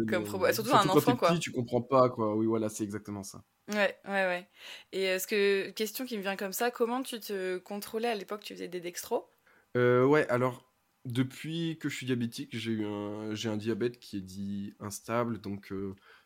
comme 0.10 0.26
surtout, 0.26 0.74
un 0.74 0.88
enfant 0.90 1.16
quoi 1.16 1.30
petit, 1.30 1.40
tu 1.40 1.52
comprends 1.52 1.82
pas 1.82 2.10
quoi 2.10 2.36
oui 2.36 2.48
voilà 2.48 2.70
c'est 2.70 2.84
exactement 2.84 3.24
ça 3.24 3.44
ouais 3.70 3.98
ouais 4.06 4.26
ouais. 4.26 4.48
Et 4.92 5.04
est-ce 5.04 5.28
que 5.28 5.70
question 5.72 6.06
qui 6.06 6.18
me 6.18 6.24
vient 6.24 6.36
comme 6.36 6.54
ça 6.54 6.72
comment 6.72 7.02
tu 7.02 7.20
te 7.20 7.58
contrôlais 7.58 8.10
à 8.10 8.16
l'époque 8.16 8.44
tu 8.44 8.54
faisais 8.54 8.68
des 8.68 8.82
dextros 8.82 9.30
ouais 9.76 10.28
alors 10.30 10.68
depuis 11.06 11.78
que 11.80 11.90
je 11.90 11.96
suis 11.96 12.06
diabétique 12.06 12.56
j'ai 12.56 12.72
eu 12.72 12.86
un 12.86 13.34
j'ai 13.34 13.50
un 13.50 13.58
diabète 13.58 14.00
qui 14.00 14.18
est 14.18 14.22
dit 14.22 14.76
instable. 14.80 15.40
Donc 15.40 15.74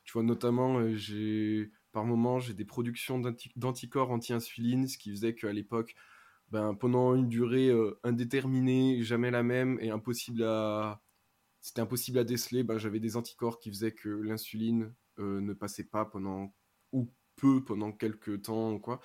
tu 0.04 0.12
vois 0.14 0.24
notamment 0.24 0.96
j'ai 0.96 1.72
par 1.96 2.04
moment, 2.04 2.40
j'ai 2.42 2.54
des 2.54 2.66
productions 2.66 3.22
d'anticorps 3.56 4.12
anti-insuline, 4.12 4.86
ce 4.86 4.98
qui 4.98 5.12
faisait 5.12 5.34
qu'à 5.34 5.54
l'époque, 5.54 5.96
ben, 6.50 6.76
pendant 6.76 7.16
une 7.16 7.30
durée 7.30 7.70
euh, 7.70 7.98
indéterminée, 8.04 9.02
jamais 9.02 9.32
la 9.32 9.44
même, 9.44 9.80
et 9.82 9.92
impossible 9.92 10.44
à... 10.44 11.02
C'était 11.62 11.80
impossible 11.82 12.20
à 12.20 12.26
déceler, 12.26 12.64
ben, 12.66 12.78
j'avais 12.78 13.00
des 13.00 13.16
anticorps 13.16 13.60
qui 13.60 13.70
faisaient 13.70 13.94
que 13.94 14.10
l'insuline 14.10 14.94
euh, 15.20 15.40
ne 15.40 15.54
passait 15.54 15.86
pas 15.86 16.04
pendant... 16.04 16.54
ou 16.92 17.10
peu 17.36 17.64
pendant 17.64 17.92
quelques 17.92 18.44
temps, 18.44 18.80
quoi. 18.80 19.02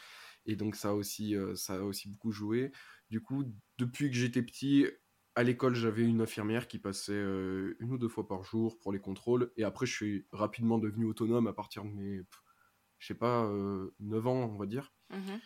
Et 0.47 0.57
donc 0.57 0.77
ça 0.77 0.91
a 0.91 0.93
aussi, 0.93 1.37
euh, 1.37 1.55
ça 1.55 1.77
a 1.77 1.81
aussi 1.81 2.09
beaucoup 2.09 2.33
joué. 2.33 2.73
Du 3.11 3.21
coup, 3.23 3.45
depuis 3.79 4.11
que 4.11 4.17
j'étais 4.17 4.43
petit, 4.43 4.87
à 5.35 5.43
l'école, 5.43 5.75
j'avais 5.75 6.03
une 6.03 6.21
infirmière 6.21 6.69
qui 6.69 6.79
passait 6.79 7.13
une 7.13 7.93
ou 7.93 7.99
deux 7.99 8.09
fois 8.09 8.27
par 8.27 8.45
jour 8.45 8.79
pour 8.79 8.93
les 8.93 9.01
contrôles. 9.01 9.53
Et 9.57 9.65
après, 9.65 9.87
je 9.87 9.95
suis 9.95 10.27
rapidement 10.33 10.79
devenu 10.79 11.07
autonome 11.07 11.47
à 11.47 11.53
partir 11.53 11.85
de 11.85 11.91
mes 11.91 12.23
je 12.99 13.07
sais 13.07 13.15
pas, 13.15 13.51
9 14.01 14.27
ans, 14.27 14.51
on 14.53 14.59
va 14.59 14.67
dire. 14.67 14.93
Mmh 15.11 15.39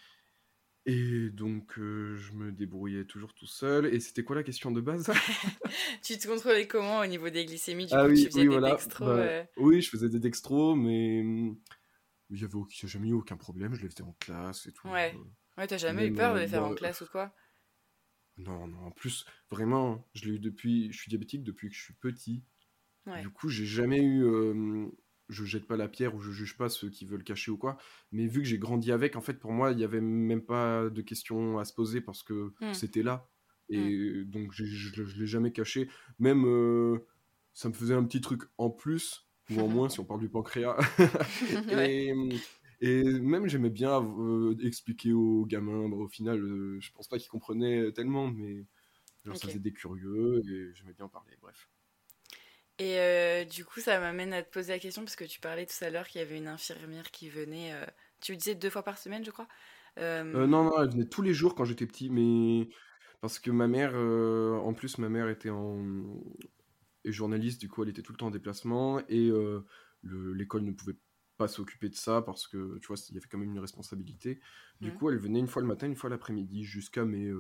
et 0.87 1.31
donc, 1.31 1.73
je 1.77 2.33
me 2.33 2.53
débrouillais 2.53 3.07
toujours 3.07 3.33
tout 3.33 3.47
seul. 3.47 3.87
Et 3.87 4.01
c'était 4.01 4.23
quoi 4.23 4.37
la 4.37 4.43
question 4.43 4.71
de 4.71 4.83
base? 4.83 5.11
Tu 6.03 6.19
te 6.19 6.29
contrôlais 6.29 6.67
comment 6.67 7.01
au 7.01 7.07
niveau 7.07 7.31
des 7.31 7.47
glycémies? 7.47 7.87
Du 7.87 7.95
ah, 7.95 8.07
oui, 8.07 8.23
tu 8.23 8.31
faisais 8.31 8.47
des 8.47 8.61
dextros 8.61 9.07
bah, 9.07 9.47
Oui, 9.57 9.81
je 9.81 9.89
faisais 9.89 10.11
des 10.11 10.19
dextros, 10.19 10.77
mais 10.77 11.25
mmh, 12.31 12.35
il 12.35 12.39
n'y 12.39 12.45
avait 12.45 12.89
jamais 12.89 13.09
eu 13.09 13.15
aucun 13.15 13.37
problème. 13.37 13.75
Je 13.75 13.83
les 13.83 13.89
faisais 13.89 14.03
en 14.03 14.15
classe 14.21 14.67
et 14.67 14.73
tout. 14.73 14.89
Ouais, 14.89 15.15
ouais 15.57 15.67
t'as 15.67 15.79
jamais 15.79 16.07
eu 16.07 16.13
peur 16.13 16.35
de 16.35 16.41
les 16.41 16.49
faire 16.49 16.65
en 16.65 16.75
classe 16.75 17.01
ou 17.01 17.07
quoi? 17.07 17.35
Non, 18.37 18.67
non. 18.67 18.87
En 18.87 18.91
plus, 18.91 19.25
vraiment, 19.51 20.09
je 20.15 20.25
l'ai 20.25 20.37
eu 20.37 20.39
depuis. 20.39 20.93
Je 20.93 20.99
suis 20.99 21.09
diabétique 21.09 21.45
depuis 21.45 21.69
que 21.69 21.75
je 21.75 21.83
suis 21.83 21.95
petit. 21.95 22.45
Du 23.21 23.31
coup, 23.31 23.49
j'ai 23.49 23.67
jamais 23.67 24.03
eu 24.03 24.25
je 25.29 25.45
jette 25.45 25.67
pas 25.67 25.77
la 25.77 25.89
pierre 25.89 26.15
ou 26.15 26.21
je 26.21 26.31
juge 26.31 26.57
pas 26.57 26.69
ceux 26.69 26.91
qui 26.91 27.07
veulent 27.07 27.25
cacher 27.25 27.51
ou 27.51 27.57
quoi. 27.57 27.79
Mais 28.13 28.27
vu 28.27 28.43
que 28.43 28.49
j'ai 28.49 28.59
grandi 28.59 28.93
avec, 28.93 29.17
en 29.17 29.21
fait, 29.21 29.35
pour 29.35 29.53
moi, 29.53 29.73
il 29.73 29.79
y 29.79 29.85
avait 29.85 30.01
même 30.01 30.43
pas 30.43 30.91
de 30.91 31.03
questions 31.03 31.59
à 31.59 31.65
se 31.65 31.73
poser 31.73 32.01
parce 32.01 32.23
que 32.23 32.53
hmm. 32.61 32.73
c'était 32.73 33.03
là. 33.03 33.29
Et 33.69 33.79
hmm. 33.79 34.25
donc, 34.25 34.53
je, 34.53 34.65
je, 34.65 35.19
l'ai 35.19 35.27
jamais 35.27 35.53
caché. 35.53 35.89
Même, 36.19 36.45
euh, 36.47 36.99
ça 37.55 37.69
me 37.69 37.75
faisait 37.75 37.95
un 37.95 38.05
petit 38.05 38.21
truc 38.21 38.43
en 38.59 38.71
plus, 38.71 39.24
ou 39.51 39.61
en 39.61 39.69
moins 39.69 39.89
si 39.89 40.01
on 40.01 40.05
parle 40.05 40.21
du 40.21 40.29
pancréas. 40.29 40.77
et, 42.81 43.03
même, 43.21 43.47
j'aimais 43.47 43.71
bien 43.71 44.03
euh, 44.03 44.57
expliquer 44.63 45.13
aux 45.13 45.45
gamins. 45.47 45.89
Bah, 45.89 45.97
au 45.97 46.09
final, 46.09 46.41
euh, 46.41 46.79
je 46.81 46.91
pense 46.93 47.09
pas 47.09 47.19
qu'ils 47.19 47.31
comprenaient 47.31 47.93
tellement, 47.93 48.29
mais 48.29 48.65
ça 49.35 49.49
faisait 49.49 49.59
des 49.59 49.73
curieux 49.73 50.43
et 50.49 50.75
j'aimais 50.75 50.95
bien 50.95 51.09
parler. 51.09 51.37
Bref. 51.41 51.69
Et 52.79 52.99
euh, 52.99 53.45
du 53.45 53.65
coup, 53.65 53.81
ça 53.81 54.01
m'amène 54.01 54.33
à 54.33 54.43
te 54.43 54.51
poser 54.51 54.73
la 54.73 54.79
question, 54.79 55.03
parce 55.03 55.17
que 55.17 55.25
tu 55.25 55.41
parlais 55.41 55.67
tout 55.67 55.85
à 55.85 55.91
l'heure 55.91 56.09
qu'il 56.09 56.21
y 56.21 56.25
avait 56.25 56.39
une 56.39 56.49
infirmière 56.49 57.11
qui 57.13 57.29
venait, 57.29 57.73
euh, 57.73 57.85
tu 58.21 58.37
disais 58.37 58.57
deux 58.57 58.71
fois 58.71 58.83
par 58.83 58.99
semaine, 58.99 59.25
je 59.25 59.31
crois 59.31 59.47
Non, 59.97 60.49
non, 60.49 60.83
elle 60.83 60.91
venait 60.91 61.07
tous 61.07 61.23
les 61.23 61.35
jours 61.35 61.55
quand 61.55 61.65
j'étais 61.65 61.87
petit, 61.87 62.11
mais 62.11 62.69
parce 63.21 63.39
que 63.39 63.53
ma 63.53 63.69
mère, 63.69 63.95
en 63.95 64.75
plus, 64.75 64.99
ma 64.99 65.09
mère 65.09 65.29
était 65.29 65.51
en... 65.51 65.79
journaliste, 67.13 67.61
du 67.61 67.69
coup, 67.69 67.83
elle 67.83 67.89
était 67.91 68.03
tout 68.03 68.13
le 68.13 68.19
temps 68.19 68.27
en 68.29 68.31
déplacement, 68.31 69.01
et 69.09 69.31
l'école 70.03 70.65
ne 70.65 70.73
pouvait 70.73 70.97
pas 71.37 71.49
s'occuper 71.49 71.89
de 71.89 71.97
ça, 71.97 72.23
parce 72.23 72.47
que, 72.47 72.79
tu 72.79 72.87
vois, 72.87 72.97
il 73.09 73.15
y 73.15 73.19
avait 73.19 73.27
quand 73.29 73.39
même 73.39 73.51
une 73.51 73.59
responsabilité. 73.59 74.41
Du 74.81 74.91
mmh. 74.91 74.95
coup, 74.95 75.11
elle 75.11 75.19
venait 75.19 75.41
une 75.41 75.49
fois 75.49 75.63
le 75.63 75.69
matin, 75.69 75.87
une 75.87 75.97
fois 75.97 76.11
l'après-midi, 76.11 76.65
jusqu'à 76.65 77.05
mes... 77.05 77.31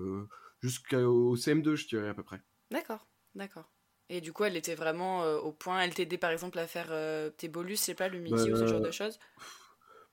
jusqu'au 0.60 1.36
CM2, 1.36 1.74
je 1.76 1.88
dirais, 1.88 2.08
à 2.08 2.14
peu 2.14 2.22
près. 2.22 2.42
D'accord. 2.70 3.06
D'accord. 3.34 3.70
Et 4.10 4.20
du 4.20 4.32
coup, 4.32 4.44
elle 4.44 4.56
était 4.56 4.74
vraiment 4.74 5.24
au 5.38 5.52
point. 5.52 5.80
Elle 5.80 5.94
t'aidait 5.94 6.18
par 6.18 6.30
exemple 6.30 6.58
à 6.58 6.66
faire 6.66 6.92
tes 7.36 7.48
bolus, 7.48 7.76
c'est 7.80 7.94
pas 7.94 8.08
le 8.08 8.18
midi 8.18 8.50
ou 8.50 8.56
ce 8.56 8.66
genre 8.66 8.80
de 8.80 8.90
Bah, 8.90 8.90
choses? 8.90 9.18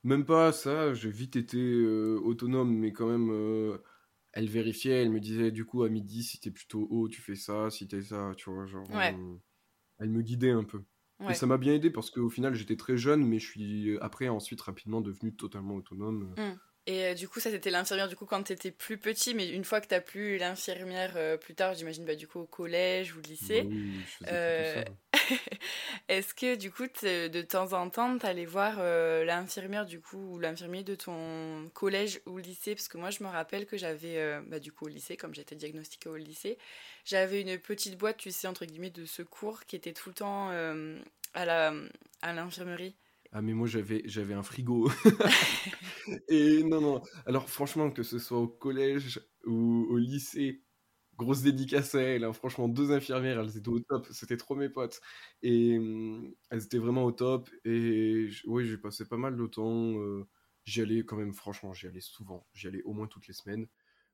même 0.04 0.24
pas 0.24 0.52
ça, 0.52 0.94
j'ai 0.94 1.10
vite 1.10 1.36
été 1.36 1.58
euh, 1.58 2.18
autonome, 2.24 2.72
mais 2.76 2.92
quand 2.92 3.06
même, 3.06 3.30
euh, 3.30 3.78
elle 4.32 4.48
vérifiait, 4.48 5.02
elle 5.02 5.10
me 5.10 5.20
disait 5.20 5.50
du 5.52 5.64
coup 5.64 5.82
à 5.82 5.88
midi 5.88 6.22
si 6.22 6.40
t'es 6.40 6.50
plutôt 6.50 6.86
haut, 6.90 7.08
tu 7.08 7.20
fais 7.22 7.34
ça, 7.36 7.70
si 7.70 7.88
t'es 7.88 8.02
ça, 8.02 8.32
tu 8.36 8.50
vois, 8.50 8.66
genre, 8.66 8.90
Ouais, 8.92 9.14
euh, 9.14 9.36
elle 9.98 10.10
me 10.10 10.22
guidait 10.22 10.50
un 10.52 10.64
peu. 10.64 10.84
Et 11.28 11.34
ça 11.34 11.46
m'a 11.46 11.58
bien 11.58 11.74
aidé 11.74 11.90
parce 11.90 12.10
qu'au 12.10 12.30
final, 12.30 12.54
j'étais 12.54 12.76
très 12.76 12.96
jeune, 12.98 13.26
mais 13.26 13.38
je 13.40 13.46
suis 13.48 13.90
euh, 13.90 14.04
après, 14.04 14.28
ensuite, 14.28 14.60
rapidement 14.62 15.00
devenu 15.02 15.34
totalement 15.36 15.76
autonome. 15.76 16.36
Hmm. 16.36 16.58
Et 16.86 17.04
euh, 17.06 17.14
du 17.14 17.28
coup, 17.28 17.38
ça 17.38 17.50
c'était 17.50 17.70
l'infirmière 17.70 18.08
du 18.08 18.16
coup 18.16 18.26
quand 18.26 18.42
t'étais 18.42 18.72
plus 18.72 18.98
petit, 18.98 19.34
mais 19.34 19.48
une 19.48 19.64
fois 19.64 19.80
que 19.80 19.86
t'as 19.86 20.00
plus 20.00 20.36
l'infirmière 20.38 21.12
euh, 21.16 21.36
plus 21.36 21.54
tard, 21.54 21.74
j'imagine 21.74 22.04
bah 22.04 22.16
du 22.16 22.26
coup 22.26 22.40
au 22.40 22.46
collège 22.46 23.14
ou 23.14 23.18
au 23.18 23.22
Bah 23.40 23.48
lycée. 23.50 23.68
oui, 23.68 24.04
plutôt 24.16 24.32
euh. 24.32 24.84
Est-ce 26.08 26.34
que 26.34 26.56
du 26.56 26.72
coup 26.72 26.86
de 26.86 27.42
temps 27.42 27.72
en 27.72 27.88
temps 27.90 28.18
t'allais 28.18 28.46
voir 28.46 28.78
l'infirmière 29.24 29.86
du 29.86 30.00
coup 30.00 30.34
ou 30.34 30.38
l'infirmier 30.40 30.82
de 30.82 30.94
ton 30.96 31.70
collège 31.74 32.20
ou 32.26 32.38
lycée? 32.38 32.74
Parce 32.74 32.88
que 32.88 32.98
moi 32.98 33.10
je 33.10 33.22
me 33.22 33.28
rappelle 33.28 33.66
que 33.66 33.76
j'avais 33.76 34.40
bah 34.48 34.58
du 34.58 34.72
coup 34.72 34.86
au 34.86 34.88
lycée, 34.88 35.16
comme 35.16 35.34
j'étais 35.34 35.54
diagnostiquée 35.56 36.08
au 36.08 36.16
lycée, 36.16 36.58
j'avais 37.04 37.40
une 37.42 37.58
petite 37.58 37.96
boîte, 37.96 38.16
tu 38.16 38.30
sais, 38.32 38.48
entre 38.48 38.64
guillemets, 38.64 38.90
de 38.90 39.04
secours 39.04 39.64
qui 39.66 39.76
était 39.76 39.92
tout 39.92 40.08
le 40.10 40.14
temps 40.16 40.48
à 41.34 41.44
la 41.44 41.74
à 42.22 42.32
l'infirmerie. 42.32 42.96
Ah, 43.32 43.40
mais 43.42 43.54
moi, 43.54 43.66
j'avais, 43.66 44.02
j'avais 44.04 44.34
un 44.34 44.42
frigo. 44.42 44.90
Et 46.28 46.62
non, 46.64 46.80
non. 46.80 47.02
Alors, 47.26 47.48
franchement, 47.48 47.90
que 47.90 48.02
ce 48.02 48.18
soit 48.18 48.38
au 48.38 48.48
collège 48.48 49.20
ou 49.46 49.86
au 49.90 49.96
lycée, 49.98 50.62
grosse 51.16 51.42
dédicace 51.42 51.94
à 51.94 52.02
elles. 52.02 52.24
hein. 52.24 52.32
Franchement, 52.34 52.68
deux 52.68 52.92
infirmières, 52.92 53.40
elles 53.40 53.56
étaient 53.56 53.68
au 53.68 53.80
top. 53.80 54.06
C'était 54.12 54.36
trop 54.36 54.54
mes 54.56 54.68
potes. 54.68 55.00
Et 55.42 55.78
hum, 55.78 56.34
elles 56.50 56.64
étaient 56.64 56.78
vraiment 56.78 57.04
au 57.04 57.12
top. 57.12 57.48
Et 57.64 58.28
oui, 58.46 58.66
j'ai 58.66 58.78
passé 58.78 59.06
pas 59.06 59.16
mal 59.16 59.36
de 59.36 59.46
temps. 59.46 59.98
euh, 59.98 60.26
j'y 60.64 60.82
allais 60.82 61.04
quand 61.04 61.16
même, 61.16 61.32
franchement, 61.34 61.72
j'y 61.72 61.86
allais 61.86 62.00
souvent. 62.00 62.46
J'y 62.54 62.68
allais 62.68 62.82
au 62.84 62.92
moins 62.92 63.06
toutes 63.06 63.28
les 63.28 63.34
semaines. 63.34 63.66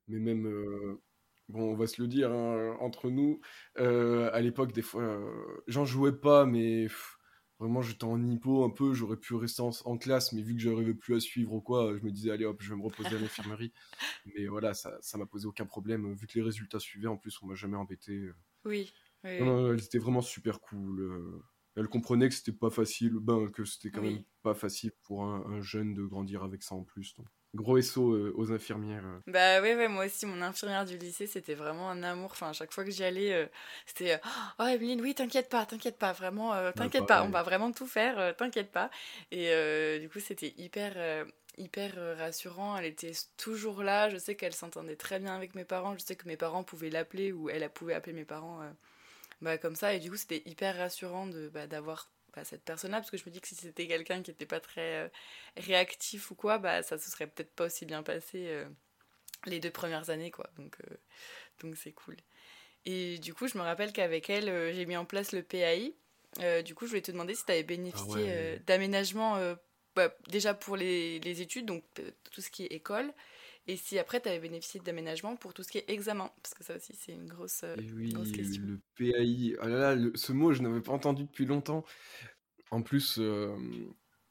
Mais 0.08 0.18
même, 0.18 0.46
euh, 0.46 1.00
bon, 1.48 1.72
on 1.72 1.76
va 1.76 1.87
se 1.87 2.00
le 2.02 2.08
dire 2.08 2.32
hein, 2.32 2.76
entre 2.80 3.10
nous, 3.10 3.40
euh, 3.78 4.30
à 4.32 4.40
l'époque, 4.40 4.72
des 4.72 4.82
fois, 4.82 5.20
j'en 5.66 5.84
jouais 5.84 6.12
pas, 6.18 6.46
mais 6.46 6.84
pff, 6.84 7.17
vraiment, 7.58 7.82
j'étais 7.82 8.04
en 8.04 8.22
hypo 8.24 8.64
un 8.64 8.70
peu. 8.70 8.94
J'aurais 8.94 9.16
pu 9.18 9.34
rester 9.34 9.62
en, 9.62 9.70
en 9.84 9.98
classe, 9.98 10.32
mais 10.32 10.42
vu 10.42 10.54
que 10.54 10.60
j'arrivais 10.60 10.94
plus 10.94 11.14
à 11.16 11.20
suivre 11.20 11.52
ou 11.54 11.60
quoi, 11.60 11.96
je 11.98 12.04
me 12.04 12.10
disais, 12.12 12.30
allez 12.30 12.44
hop, 12.44 12.60
je 12.62 12.70
vais 12.70 12.76
me 12.76 12.82
reposer 12.84 13.16
à 13.16 13.18
l'infirmerie. 13.18 13.72
Mais 14.26 14.46
voilà, 14.46 14.74
ça, 14.74 14.98
ça 15.02 15.18
m'a 15.18 15.26
posé 15.26 15.46
aucun 15.46 15.66
problème. 15.66 16.12
Vu 16.14 16.26
que 16.26 16.34
les 16.38 16.44
résultats 16.44 16.80
suivaient, 16.80 17.08
en 17.08 17.16
plus, 17.18 17.40
on 17.42 17.46
m'a 17.46 17.54
jamais 17.54 17.76
embêté. 17.76 18.30
Oui, 18.64 18.92
oui, 19.24 19.30
Non, 19.38 19.46
oui. 19.46 19.56
non, 19.62 19.72
elles 19.72 19.84
étaient 19.84 19.98
vraiment 19.98 20.20
super 20.22 20.60
cool. 20.60 21.00
euh. 21.00 21.42
Elles 21.76 21.88
comprenaient 21.88 22.28
que 22.28 22.34
c'était 22.34 22.52
pas 22.52 22.70
facile, 22.70 23.14
ben, 23.20 23.50
que 23.50 23.64
c'était 23.64 23.90
quand 23.90 24.02
même 24.02 24.24
pas 24.42 24.54
facile 24.54 24.92
pour 25.02 25.24
un, 25.24 25.44
un 25.46 25.60
jeune 25.60 25.94
de 25.94 26.04
grandir 26.04 26.42
avec 26.42 26.62
ça 26.62 26.74
en 26.74 26.82
plus. 26.84 27.14
donc. 27.16 27.26
Gros 27.58 27.80
SO 27.82 28.12
euh, 28.12 28.32
aux 28.36 28.52
infirmières. 28.52 29.04
euh. 29.04 29.18
Bah 29.26 29.60
ouais, 29.60 29.74
ouais, 29.74 29.88
moi 29.88 30.06
aussi, 30.06 30.24
mon 30.26 30.40
infirmière 30.42 30.84
du 30.84 30.96
lycée, 30.96 31.26
c'était 31.26 31.54
vraiment 31.54 31.90
un 31.90 32.02
amour. 32.02 32.30
Enfin, 32.30 32.50
à 32.50 32.52
chaque 32.52 32.72
fois 32.72 32.84
que 32.84 32.90
j'y 32.90 33.02
allais, 33.04 33.32
euh, 33.32 33.46
c'était 33.84 34.20
Oh, 34.58 34.64
Emeline, 34.64 35.00
oui, 35.00 35.14
t'inquiète 35.14 35.48
pas, 35.48 35.66
t'inquiète 35.66 35.98
pas, 35.98 36.12
vraiment, 36.12 36.52
t'inquiète 36.72 37.06
pas, 37.06 37.24
on 37.24 37.30
va 37.30 37.42
vraiment 37.42 37.72
tout 37.72 37.86
faire, 37.86 38.36
t'inquiète 38.36 38.70
pas. 38.70 38.90
Et 39.32 39.98
du 40.00 40.08
coup, 40.08 40.20
c'était 40.20 40.54
hyper, 40.56 41.26
hyper 41.58 42.16
rassurant. 42.16 42.76
Elle 42.76 42.86
était 42.86 43.12
toujours 43.36 43.82
là. 43.82 44.08
Je 44.08 44.16
sais 44.16 44.34
qu'elle 44.36 44.54
s'entendait 44.54 44.96
très 44.96 45.18
bien 45.18 45.34
avec 45.34 45.54
mes 45.54 45.64
parents. 45.64 45.94
Je 45.98 46.04
sais 46.04 46.16
que 46.16 46.26
mes 46.28 46.36
parents 46.36 46.64
pouvaient 46.64 46.90
l'appeler 46.90 47.32
ou 47.32 47.50
elle 47.50 47.68
pouvait 47.70 47.94
appeler 47.94 48.12
mes 48.14 48.24
parents 48.24 48.62
euh, 48.62 48.70
bah, 49.42 49.58
comme 49.58 49.74
ça. 49.76 49.94
Et 49.94 49.98
du 49.98 50.10
coup, 50.10 50.16
c'était 50.16 50.42
hyper 50.46 50.76
rassurant 50.76 51.26
de, 51.26 51.48
bah, 51.48 51.66
d'avoir 51.66 52.08
cette 52.45 52.62
personne-là. 52.64 52.99
Parce 52.99 53.11
que 53.11 53.16
je 53.16 53.25
me 53.26 53.30
dis 53.30 53.40
que 53.40 53.49
si 53.49 53.54
c'était 53.54 53.87
quelqu'un 53.87 54.23
qui 54.23 54.30
n'était 54.30 54.47
pas 54.47 54.61
très 54.61 55.04
euh, 55.04 55.09
réactif 55.57 56.30
ou 56.30 56.35
quoi, 56.35 56.59
bah, 56.59 56.83
ça 56.83 56.99
se 56.99 57.11
serait 57.11 57.26
peut-être 57.26 57.54
pas 57.54 57.66
aussi 57.66 57.87
bien 57.87 58.02
passé. 58.02 58.47
euh, 58.49 58.66
les 59.47 59.61
deux 59.61 59.71
premières 59.71 60.11
années, 60.11 60.30
quoi. 60.30 60.50
Donc, 60.59 60.76
euh, 60.90 60.97
donc 61.61 61.76
c'est 61.76 61.92
cool. 61.92 62.16
Et 62.87 63.18
du 63.18 63.35
coup, 63.35 63.47
je 63.49 63.57
me 63.59 63.62
rappelle 63.62 63.92
qu'avec 63.92 64.30
elle, 64.30 64.75
j'ai 64.75 64.87
mis 64.87 64.97
en 64.97 65.04
place 65.04 65.33
le 65.33 65.42
PAI. 65.42 65.95
Du 66.64 66.75
coup, 66.75 66.87
je 66.87 66.90
voulais 66.90 67.02
te 67.02 67.11
demander 67.12 67.35
si 67.35 67.45
tu 67.45 67.52
avais 67.52 67.61
Ah 67.62 67.64
bénéficié 67.66 68.23
euh, 68.28 68.52
ouais. 68.54 68.62
d'aménagement 68.66 69.37
euh, 69.37 69.54
bah, 69.95 70.14
déjà 70.28 70.54
pour 70.54 70.76
les, 70.76 71.18
les 71.21 71.40
études, 71.42 71.66
donc 71.66 71.85
tout 72.30 72.40
ce 72.40 72.50
qui 72.50 72.64
est 72.64 72.73
école, 72.73 73.12
et 73.68 73.76
si 73.76 73.98
après 74.00 74.20
tu 74.20 74.28
avais 74.28 74.40
bénéficié 74.40 74.80
d'aménagement 74.80 75.37
pour 75.37 75.54
tout 75.54 75.62
ce 75.62 75.70
qui 75.70 75.78
est 75.78 75.90
examen, 75.90 76.32
parce 76.42 76.54
que 76.54 76.64
ça 76.64 76.76
aussi 76.76 76.94
c'est 76.96 77.12
une 77.12 77.28
grosse, 77.28 77.62
euh, 77.64 77.76
Et 77.76 77.92
grosse 78.14 78.32
oui, 78.32 78.32
question. 78.32 78.64
le 78.64 78.80
PAI. 78.96 79.56
Ah 79.60 79.68
là 79.68 79.78
là, 79.78 79.94
le- 79.94 80.12
ce 80.16 80.32
mot, 80.32 80.52
je 80.52 80.62
n'avais 80.62 80.80
pas 80.80 80.92
entendu 80.92 81.25
depuis 81.25 81.44
longtemps. 81.46 81.84
En 82.70 82.82
plus, 82.82 83.18
euh, 83.20 83.56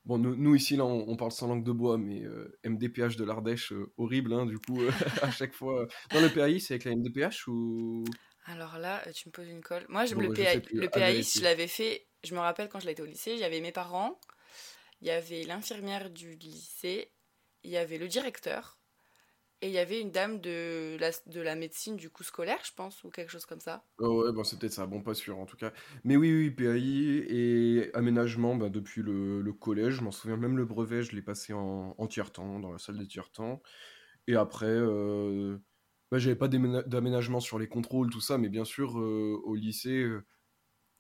bon, 0.06 0.18
nous, 0.20 0.36
nous, 0.36 0.56
ici, 0.56 0.76
là, 0.78 0.86
on, 0.86 1.08
on 1.10 1.18
parle 1.18 1.32
sans 1.32 1.48
langue 1.48 1.64
de 1.66 1.72
bois, 1.72 1.98
mais 1.98 2.24
euh, 2.26 2.60
MDPH 2.64 3.18
de 3.18 3.26
l'Ardèche, 3.26 3.74
euh, 3.74 3.94
horrible, 3.98 4.34
hein, 4.34 4.46
du 4.48 4.60
coup, 4.60 4.84
euh, 4.86 4.92
à 5.24 5.32
chaque 5.32 5.54
fois. 5.54 5.88
Dans 6.12 6.22
le 6.22 6.32
PAI, 6.32 6.60
c'est 6.62 6.76
avec 6.76 6.86
la 6.86 6.92
MDPH 6.94 7.48
ou? 7.50 8.18
Alors 8.46 8.78
là, 8.80 9.04
euh, 9.08 9.12
tu 9.12 9.28
me 9.28 9.32
poses 9.32 9.48
une 9.48 9.62
colle. 9.62 9.86
Moi, 9.90 10.06
Bon, 10.10 10.22
le 10.22 10.30
bah, 10.30 10.34
PAI, 10.34 10.62
le 10.74 10.90
à 10.92 11.00
PAI, 11.00 11.24
je 11.24 11.44
l'avais 11.44 11.68
fait, 11.68 12.08
je 12.24 12.34
me 12.34 12.40
rappelle 12.40 12.70
quand 12.70 12.80
je 12.80 12.88
l'étais 12.88 13.02
au 13.02 13.06
lycée, 13.06 13.34
il 13.34 13.40
y 13.40 13.44
avait 13.44 13.62
mes 13.62 13.72
parents, 13.72 14.20
il 15.02 15.08
y 15.08 15.12
avait 15.12 15.44
l'infirmière 15.44 16.10
du 16.12 16.36
lycée, 16.36 17.14
il 17.64 17.72
y 17.72 17.78
avait 17.78 17.98
le 17.98 18.08
directeur, 18.08 18.77
et 19.62 19.68
il 19.70 19.74
y 19.74 19.78
avait 19.80 20.02
une 20.02 20.12
dame 20.12 20.40
de 20.42 20.98
la, 21.00 21.12
de 21.28 21.42
la 21.42 21.56
médecine 21.56 21.96
du 21.98 22.10
coup 22.10 22.24
scolaire, 22.24 22.64
je 22.66 22.74
pense, 22.74 23.04
ou 23.04 23.10
quelque 23.12 23.32
chose 23.32 23.46
comme 23.46 23.60
ça. 23.62 23.86
Oh 24.00 24.24
ouais, 24.24 24.32
bon, 24.32 24.44
c'est 24.44 24.60
peut-être 24.60 24.74
ça, 24.74 24.86
bon, 24.86 25.02
pas 25.02 25.16
sûr 25.16 25.40
en 25.40 25.48
tout 25.48 25.58
cas. 25.58 25.74
Mais 26.04 26.18
oui, 26.18 26.32
oui, 26.32 26.52
PAI 26.52 27.26
et 27.30 27.90
aménagement 27.96 28.56
bah, 28.56 28.70
depuis 28.70 29.02
le, 29.02 29.42
le 29.42 29.54
collège, 29.54 29.96
je 29.96 30.02
m'en 30.04 30.12
souviens, 30.12 30.38
même 30.38 30.56
le 30.56 30.66
brevet, 30.66 31.02
je 31.02 31.16
l'ai 31.16 31.24
passé 31.24 31.52
en, 31.54 31.96
en 31.98 32.08
tiers-temps, 32.08 32.60
dans 32.60 32.72
la 32.72 32.78
salle 32.78 33.00
de 33.00 33.06
tiers-temps. 33.06 33.60
Et 34.28 34.36
après, 34.36 34.68
euh, 34.68 35.60
bah, 36.12 36.20
j'avais 36.20 36.36
pas 36.38 36.48
d'aména- 36.48 36.84
d'aménagement 36.84 37.40
sur 37.40 37.60
les 37.60 37.68
contrôles, 37.70 38.12
tout 38.12 38.22
ça, 38.22 38.38
mais 38.38 38.50
bien 38.50 38.66
sûr, 38.66 39.00
euh, 39.00 39.42
au 39.46 39.56
lycée, 39.56 40.04
euh, 40.04 40.26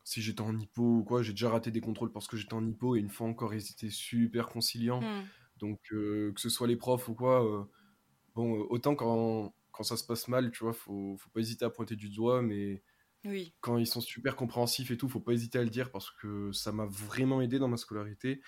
si 0.03 0.21
j'étais 0.21 0.41
en 0.41 0.57
hypo 0.57 0.99
ou 0.99 1.03
quoi, 1.03 1.21
j'ai 1.23 1.33
déjà 1.33 1.49
raté 1.49 1.71
des 1.71 1.81
contrôles 1.81 2.11
parce 2.11 2.27
que 2.27 2.37
j'étais 2.37 2.53
en 2.53 2.65
hypo, 2.65 2.95
et 2.95 2.99
une 2.99 3.09
fois 3.09 3.27
encore, 3.27 3.53
ils 3.53 3.71
étaient 3.71 3.89
super 3.89 4.47
conciliants. 4.49 5.05
Hmm, 5.05 5.29
Donc, 5.57 5.79
euh, 5.93 6.31
que 6.33 6.41
ce 6.41 6.49
soit 6.49 6.67
les 6.67 6.77
profs 6.77 7.09
ou 7.09 7.15
quoi, 7.15 7.69
bon, 8.37 8.55
euh, 8.55 8.65
autant 8.69 8.95
quand, 8.95 9.53
quand 9.71 9.83
ça 9.83 9.97
se 9.97 10.05
passe 10.05 10.27
mal, 10.27 10.51
tu 10.51 10.63
vois, 10.63 10.73
faut, 10.73 11.17
faut 11.17 11.29
pas 11.31 11.39
hésiter 11.39 11.65
à 11.65 11.69
pointer 11.69 11.95
du 11.95 12.09
doigt, 12.09 12.41
mais 12.41 12.83
Oui, 13.25 13.53
quand 13.61 13.77
ils 13.77 13.87
sont 13.87 14.01
super 14.01 14.35
compréhensifs 14.35 14.91
et 14.91 14.97
tout, 14.97 15.09
faut 15.09 15.19
pas 15.19 15.33
hésiter 15.33 15.57
à 15.59 15.63
le 15.63 15.69
dire 15.69 15.91
parce 15.91 16.11
que 16.11 16.51
ça 16.51 16.71
m'a 16.71 16.85
vraiment 16.85 17.41
aidé 17.41 17.59
dans 17.59 17.67
ma 17.67 17.77
scolarité. 17.77 18.41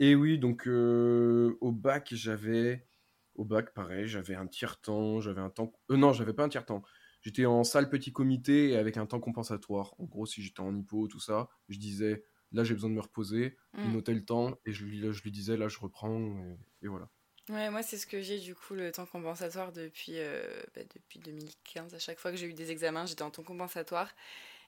Et 0.00 0.14
oui, 0.16 0.38
donc 0.38 0.66
euh, 0.66 1.56
au 1.60 1.72
bac, 1.72 2.08
j'avais 2.12 2.86
au 3.34 3.44
bac 3.44 3.74
pareil, 3.74 4.06
j'avais 4.06 4.34
un 4.34 4.46
tiers-temps, 4.46 5.20
j'avais 5.20 5.40
un 5.40 5.50
temps 5.50 5.72
euh, 5.90 5.96
non, 5.96 6.12
j'avais 6.12 6.32
pas 6.32 6.44
un 6.44 6.48
tiers-temps. 6.48 6.82
J'étais 7.20 7.46
en 7.46 7.64
salle 7.64 7.88
petit 7.90 8.12
comité 8.12 8.70
et 8.70 8.76
avec 8.76 8.96
un 8.96 9.06
temps 9.06 9.20
compensatoire. 9.20 9.94
En 9.98 10.04
gros, 10.04 10.26
si 10.26 10.42
j'étais 10.42 10.60
en 10.60 10.74
hypo 10.76 11.08
tout 11.08 11.20
ça, 11.20 11.48
je 11.68 11.78
disais 11.78 12.24
là 12.52 12.64
j'ai 12.64 12.74
besoin 12.74 12.90
de 12.90 12.94
me 12.94 13.00
reposer, 13.00 13.56
il 13.78 13.90
hmm. 13.90 13.92
notait 13.92 14.14
le 14.14 14.24
temps 14.24 14.58
et 14.66 14.72
je 14.72 14.84
lui, 14.84 15.00
je 15.12 15.22
lui 15.22 15.32
disais 15.32 15.56
là 15.56 15.68
je 15.68 15.78
reprends 15.78 16.18
et, 16.38 16.58
et 16.82 16.88
voilà. 16.88 17.10
Ouais, 17.50 17.68
moi 17.68 17.82
c'est 17.82 17.98
ce 17.98 18.06
que 18.06 18.22
j'ai 18.22 18.38
du 18.38 18.54
coup 18.54 18.72
le 18.74 18.90
temps 18.90 19.04
compensatoire 19.04 19.70
depuis, 19.70 20.14
euh, 20.16 20.42
bah, 20.74 20.80
depuis 20.94 21.18
2015. 21.18 21.92
À 21.94 21.98
chaque 21.98 22.18
fois 22.18 22.30
que 22.30 22.38
j'ai 22.38 22.46
eu 22.46 22.54
des 22.54 22.70
examens, 22.70 23.04
j'étais 23.04 23.22
en 23.22 23.30
temps 23.30 23.42
compensatoire. 23.42 24.08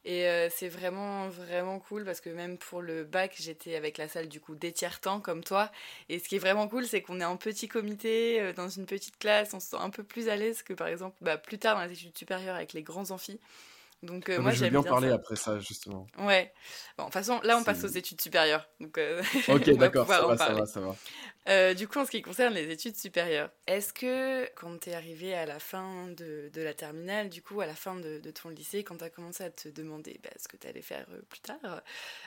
Et 0.04 0.26
euh, 0.28 0.48
c'est 0.50 0.68
vraiment, 0.68 1.28
vraiment 1.28 1.78
cool 1.80 2.04
parce 2.04 2.20
que 2.20 2.30
même 2.30 2.58
pour 2.58 2.82
le 2.82 3.04
bac, 3.04 3.34
j'étais 3.38 3.76
avec 3.76 3.98
la 3.98 4.08
salle 4.08 4.28
du 4.28 4.40
coup 4.40 4.54
des 4.56 4.72
tiers-temps 4.72 5.20
comme 5.20 5.44
toi. 5.44 5.70
Et 6.10 6.18
ce 6.18 6.28
qui 6.28 6.36
est 6.36 6.38
vraiment 6.40 6.68
cool, 6.68 6.86
c'est 6.86 7.02
qu'on 7.02 7.20
est 7.20 7.24
en 7.24 7.36
petit 7.38 7.68
comité, 7.68 8.40
euh, 8.42 8.52
dans 8.52 8.68
une 8.68 8.86
petite 8.86 9.18
classe, 9.18 9.54
on 9.54 9.60
se 9.60 9.68
sent 9.70 9.76
un 9.80 9.90
peu 9.90 10.04
plus 10.04 10.28
à 10.28 10.36
l'aise 10.36 10.62
que 10.62 10.74
par 10.74 10.88
exemple 10.88 11.16
bah, 11.22 11.38
plus 11.38 11.58
tard 11.58 11.76
dans 11.76 11.84
les 11.84 11.92
études 11.92 12.16
supérieures 12.18 12.56
avec 12.56 12.72
les 12.74 12.82
grands 12.82 13.10
amphis. 13.10 13.40
Donc 14.02 14.28
euh, 14.28 14.38
moi 14.40 14.52
j'aime 14.52 14.70
bien 14.70 14.82
bien 14.82 14.90
parler 14.90 15.08
ça. 15.08 15.14
après 15.14 15.36
ça 15.36 15.58
justement. 15.58 16.06
Ouais. 16.18 16.52
Bon, 16.98 17.04
de 17.04 17.08
toute 17.08 17.14
façon, 17.14 17.40
là 17.42 17.56
on 17.56 17.64
passe 17.64 17.82
aux 17.82 17.88
études 17.88 18.20
supérieures. 18.20 18.68
Donc 18.78 18.98
euh, 18.98 19.22
Ok, 19.48 19.70
d'accord, 19.70 20.06
ça 20.06 20.36
ça 20.36 20.52
va, 20.52 20.66
ça 20.66 20.80
va. 20.80 20.96
Euh, 21.48 21.74
du 21.74 21.88
coup, 21.88 21.98
en 21.98 22.04
ce 22.04 22.10
qui 22.10 22.22
concerne 22.22 22.52
les 22.54 22.70
études 22.70 22.96
supérieures, 22.96 23.50
est-ce 23.66 23.92
que 23.92 24.52
quand 24.54 24.80
tu 24.80 24.90
es 24.90 24.94
arrivé 24.94 25.34
à 25.34 25.46
la 25.46 25.58
fin 25.58 26.08
de, 26.08 26.50
de 26.52 26.62
la 26.62 26.74
terminale, 26.74 27.30
du 27.30 27.40
coup, 27.40 27.60
à 27.60 27.66
la 27.66 27.74
fin 27.74 27.94
de, 27.96 28.18
de 28.18 28.30
ton 28.30 28.48
lycée, 28.48 28.84
quand 28.84 28.96
tu 28.96 29.04
as 29.04 29.10
commencé 29.10 29.44
à 29.44 29.50
te 29.50 29.68
demander 29.68 30.20
bah, 30.22 30.30
ce 30.36 30.48
que 30.48 30.56
tu 30.56 30.66
allais 30.66 30.82
faire 30.82 31.06
plus 31.28 31.40
tard, 31.40 31.82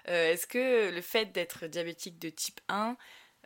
est-ce 0.06 0.48
que 0.48 0.90
le 0.90 1.02
fait 1.02 1.26
d'être 1.28 1.68
diabétique 1.68 2.18
de 2.18 2.30
type 2.30 2.62
1 2.70 2.98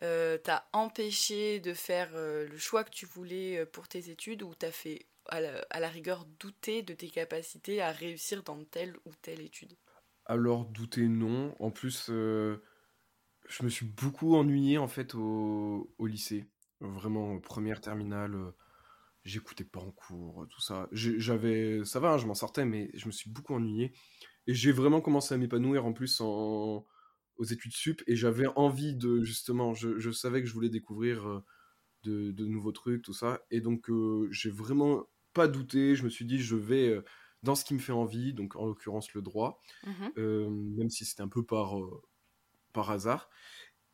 euh, 0.01 0.37
t'a 0.37 0.67
empêché 0.73 1.59
de 1.59 1.73
faire 1.73 2.09
le 2.13 2.57
choix 2.57 2.83
que 2.83 2.89
tu 2.91 3.05
voulais 3.05 3.65
pour 3.65 3.87
tes 3.87 4.09
études 4.09 4.43
ou 4.43 4.53
t'as 4.55 4.71
fait 4.71 5.05
à 5.27 5.79
la, 5.79 5.89
rigueur 5.89 6.25
douter 6.39 6.83
de 6.83 6.93
tes 6.93 7.09
capacités 7.09 7.81
à 7.81 7.91
réussir 7.91 8.43
dans 8.43 8.63
telle 8.65 8.95
ou 9.05 9.11
telle 9.21 9.41
étude 9.41 9.73
Alors, 10.25 10.65
douter, 10.65 11.07
non. 11.07 11.55
En 11.59 11.71
plus, 11.71 12.07
euh, 12.09 12.63
je 13.47 13.63
me 13.63 13.69
suis 13.69 13.85
beaucoup 13.85 14.35
ennuyé 14.35 14.77
en 14.77 14.87
fait 14.87 15.15
au, 15.15 15.87
lycée. 15.99 16.45
Vraiment, 16.79 17.39
première 17.39 17.79
terminale, 17.81 18.35
euh, 18.35 18.51
j'écoutais 19.23 19.63
pas 19.63 19.79
en 19.79 19.91
cours, 19.91 20.45
tout 20.49 20.61
ça. 20.61 20.87
J'avais, 20.91 21.85
ça 21.85 21.99
va, 21.99 22.13
hein, 22.13 22.17
je 22.17 22.27
m'en 22.27 22.33
sortais, 22.33 22.65
mais 22.65 22.91
je 22.93 23.07
me 23.07 23.11
suis 23.11 23.29
beaucoup 23.29 23.53
ennuyé. 23.53 23.93
et 24.47 24.53
j'ai 24.53 24.71
vraiment 24.71 25.01
commencé 25.01 25.33
à 25.33 25.37
m'épanouir 25.37 25.85
en 25.85 25.93
plus 25.93 26.21
aux 26.21 26.85
études 27.43 27.73
sup 27.73 28.01
et 28.07 28.15
j'avais 28.15 28.47
envie 28.55 28.95
de 28.95 29.23
justement, 29.23 29.73
je, 29.73 30.11
savais 30.11 30.41
que 30.41 30.47
je 30.47 30.53
voulais 30.53 30.69
découvrir 30.69 31.27
euh, 31.27 31.43
de, 32.03 32.45
nouveaux 32.45 32.71
trucs, 32.71 33.01
tout 33.01 33.13
ça. 33.13 33.41
Et 33.51 33.61
donc 33.61 33.89
euh, 33.89 34.27
j'ai 34.31 34.49
vraiment 34.49 35.05
pas 35.33 35.47
douté, 35.47 35.95
je 35.95 36.03
me 36.03 36.09
suis 36.09 36.25
dit 36.25 36.39
je 36.39 36.55
vais 36.55 36.89
euh, 36.89 37.03
dans 37.43 37.55
ce 37.55 37.65
qui 37.65 37.73
me 37.73 37.79
fait 37.79 37.91
envie, 37.91 38.33
donc 38.33 38.55
en 38.55 38.65
l'occurrence 38.65 39.13
le 39.13 39.21
droit, 39.21 39.61
mmh 39.85 40.19
même 40.77 40.89
si 40.89 41.05
c'était 41.05 41.23
un 41.23 41.27
peu 41.27 41.43
par, 41.45 41.75
par 42.71 42.89
hasard. 42.91 43.29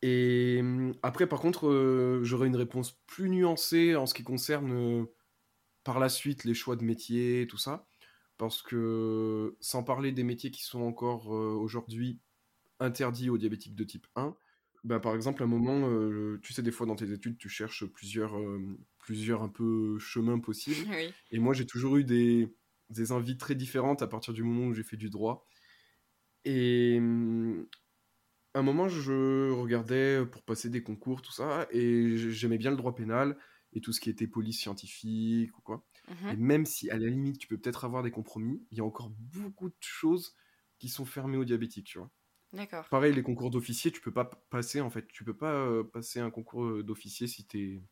Et 0.01 0.62
après 1.03 1.27
par 1.27 1.39
contre 1.41 2.19
j'aurais 2.24 2.48
une 2.48 2.55
réponse 2.55 3.01
plus 3.05 3.29
nuancée 3.29 3.96
en 3.96 4.05
ce 4.05 4.13
qui 4.13 4.24
concerne 4.24 5.05
par 5.84 6.00
la 6.00 6.10
suite 6.10 6.43
les 6.43 6.53
choix 6.53 6.75
de 6.75 6.84
métier, 6.84 7.48
tout 7.48 7.58
ça. 7.58 7.88
Parce 8.38 8.62
que 8.62 9.58
sans 9.60 9.84
parler 9.84 10.12
des 10.13 10.24
métiers 10.24 10.51
qui 10.51 10.63
sont 10.63 10.81
encore 10.81 11.27
aujourd'hui 11.27 12.22
interdit 12.79 13.29
aux 13.29 13.38
diabétiques 13.38 13.75
de 13.75 13.84
type 13.84 14.08
1. 14.15 14.36
Bah, 14.84 15.00
par 15.00 15.13
exemple, 15.15 15.41
à 15.41 15.46
un 15.46 15.50
moment, 15.50 15.89
euh, 15.89 16.39
tu 16.41 16.53
sais, 16.53 16.62
des 16.62 16.72
fois 16.72 16.88
dans 16.88 16.96
tes 16.96 17.12
études, 17.12 17.38
tu 17.38 17.50
cherches 17.50 17.86
plusieurs, 17.86 18.38
euh, 18.38 18.77
plusieurs 19.09 19.41
un 19.41 19.49
peu 19.49 19.97
chemins 19.97 20.39
possibles. 20.39 20.87
Et 21.31 21.39
moi, 21.39 21.55
j'ai 21.55 21.65
toujours 21.65 21.97
eu 21.97 22.03
des, 22.03 22.55
des 22.91 23.11
envies 23.11 23.37
très 23.37 23.55
différentes 23.55 24.03
à 24.03 24.07
partir 24.07 24.35
du 24.35 24.43
moment 24.43 24.67
où 24.67 24.73
j'ai 24.75 24.83
fait 24.83 24.97
du 24.97 25.09
droit. 25.09 25.47
Et 26.45 26.97
hum, 26.99 27.67
à 28.53 28.59
un 28.59 28.63
moment, 28.63 28.89
je 28.89 29.51
regardais 29.51 30.25
pour 30.25 30.43
passer 30.43 30.69
des 30.69 30.83
concours, 30.83 31.21
tout 31.21 31.31
ça, 31.33 31.67
et 31.71 32.17
j'aimais 32.17 32.57
bien 32.59 32.71
le 32.71 32.77
droit 32.77 32.95
pénal 32.95 33.37
et 33.73 33.81
tout 33.81 33.93
ce 33.93 34.01
qui 34.01 34.09
était 34.09 34.27
police 34.27 34.59
scientifique 34.59 35.57
ou 35.57 35.61
quoi. 35.61 35.87
Mmh 36.07 36.33
et 36.33 36.37
même 36.37 36.65
si 36.65 36.89
à 36.91 36.97
la 36.97 37.07
limite, 37.09 37.39
tu 37.39 37.47
peux 37.47 37.57
peut-être 37.59 37.85
avoir 37.85 38.03
des 38.03 38.11
compromis, 38.11 38.65
il 38.71 38.77
y 38.79 38.81
a 38.81 38.85
encore 38.85 39.11
beaucoup 39.11 39.69
de 39.69 39.75
choses 39.81 40.35
qui 40.79 40.89
sont 40.89 41.05
fermées 41.05 41.37
aux 41.37 41.45
diabétiques, 41.45 41.87
tu 41.87 41.99
vois. 41.99 42.11
D'accord. 42.53 42.85
Pareil, 42.89 43.13
les 43.13 43.23
concours 43.23 43.51
d'officier, 43.51 43.91
tu 43.91 44.01
peux 44.01 44.13
pas 44.13 44.25
passer 44.49 44.81
en 44.81 44.89
fait, 44.89 45.07
tu 45.07 45.23
peux 45.23 45.37
pas 45.37 45.53
euh, 45.53 45.83
passer 45.83 46.19
un 46.19 46.31
concours 46.31 46.65
euh, 46.65 46.83
d'officier 46.83 47.27
si 47.27 47.45
t'es 47.47 47.83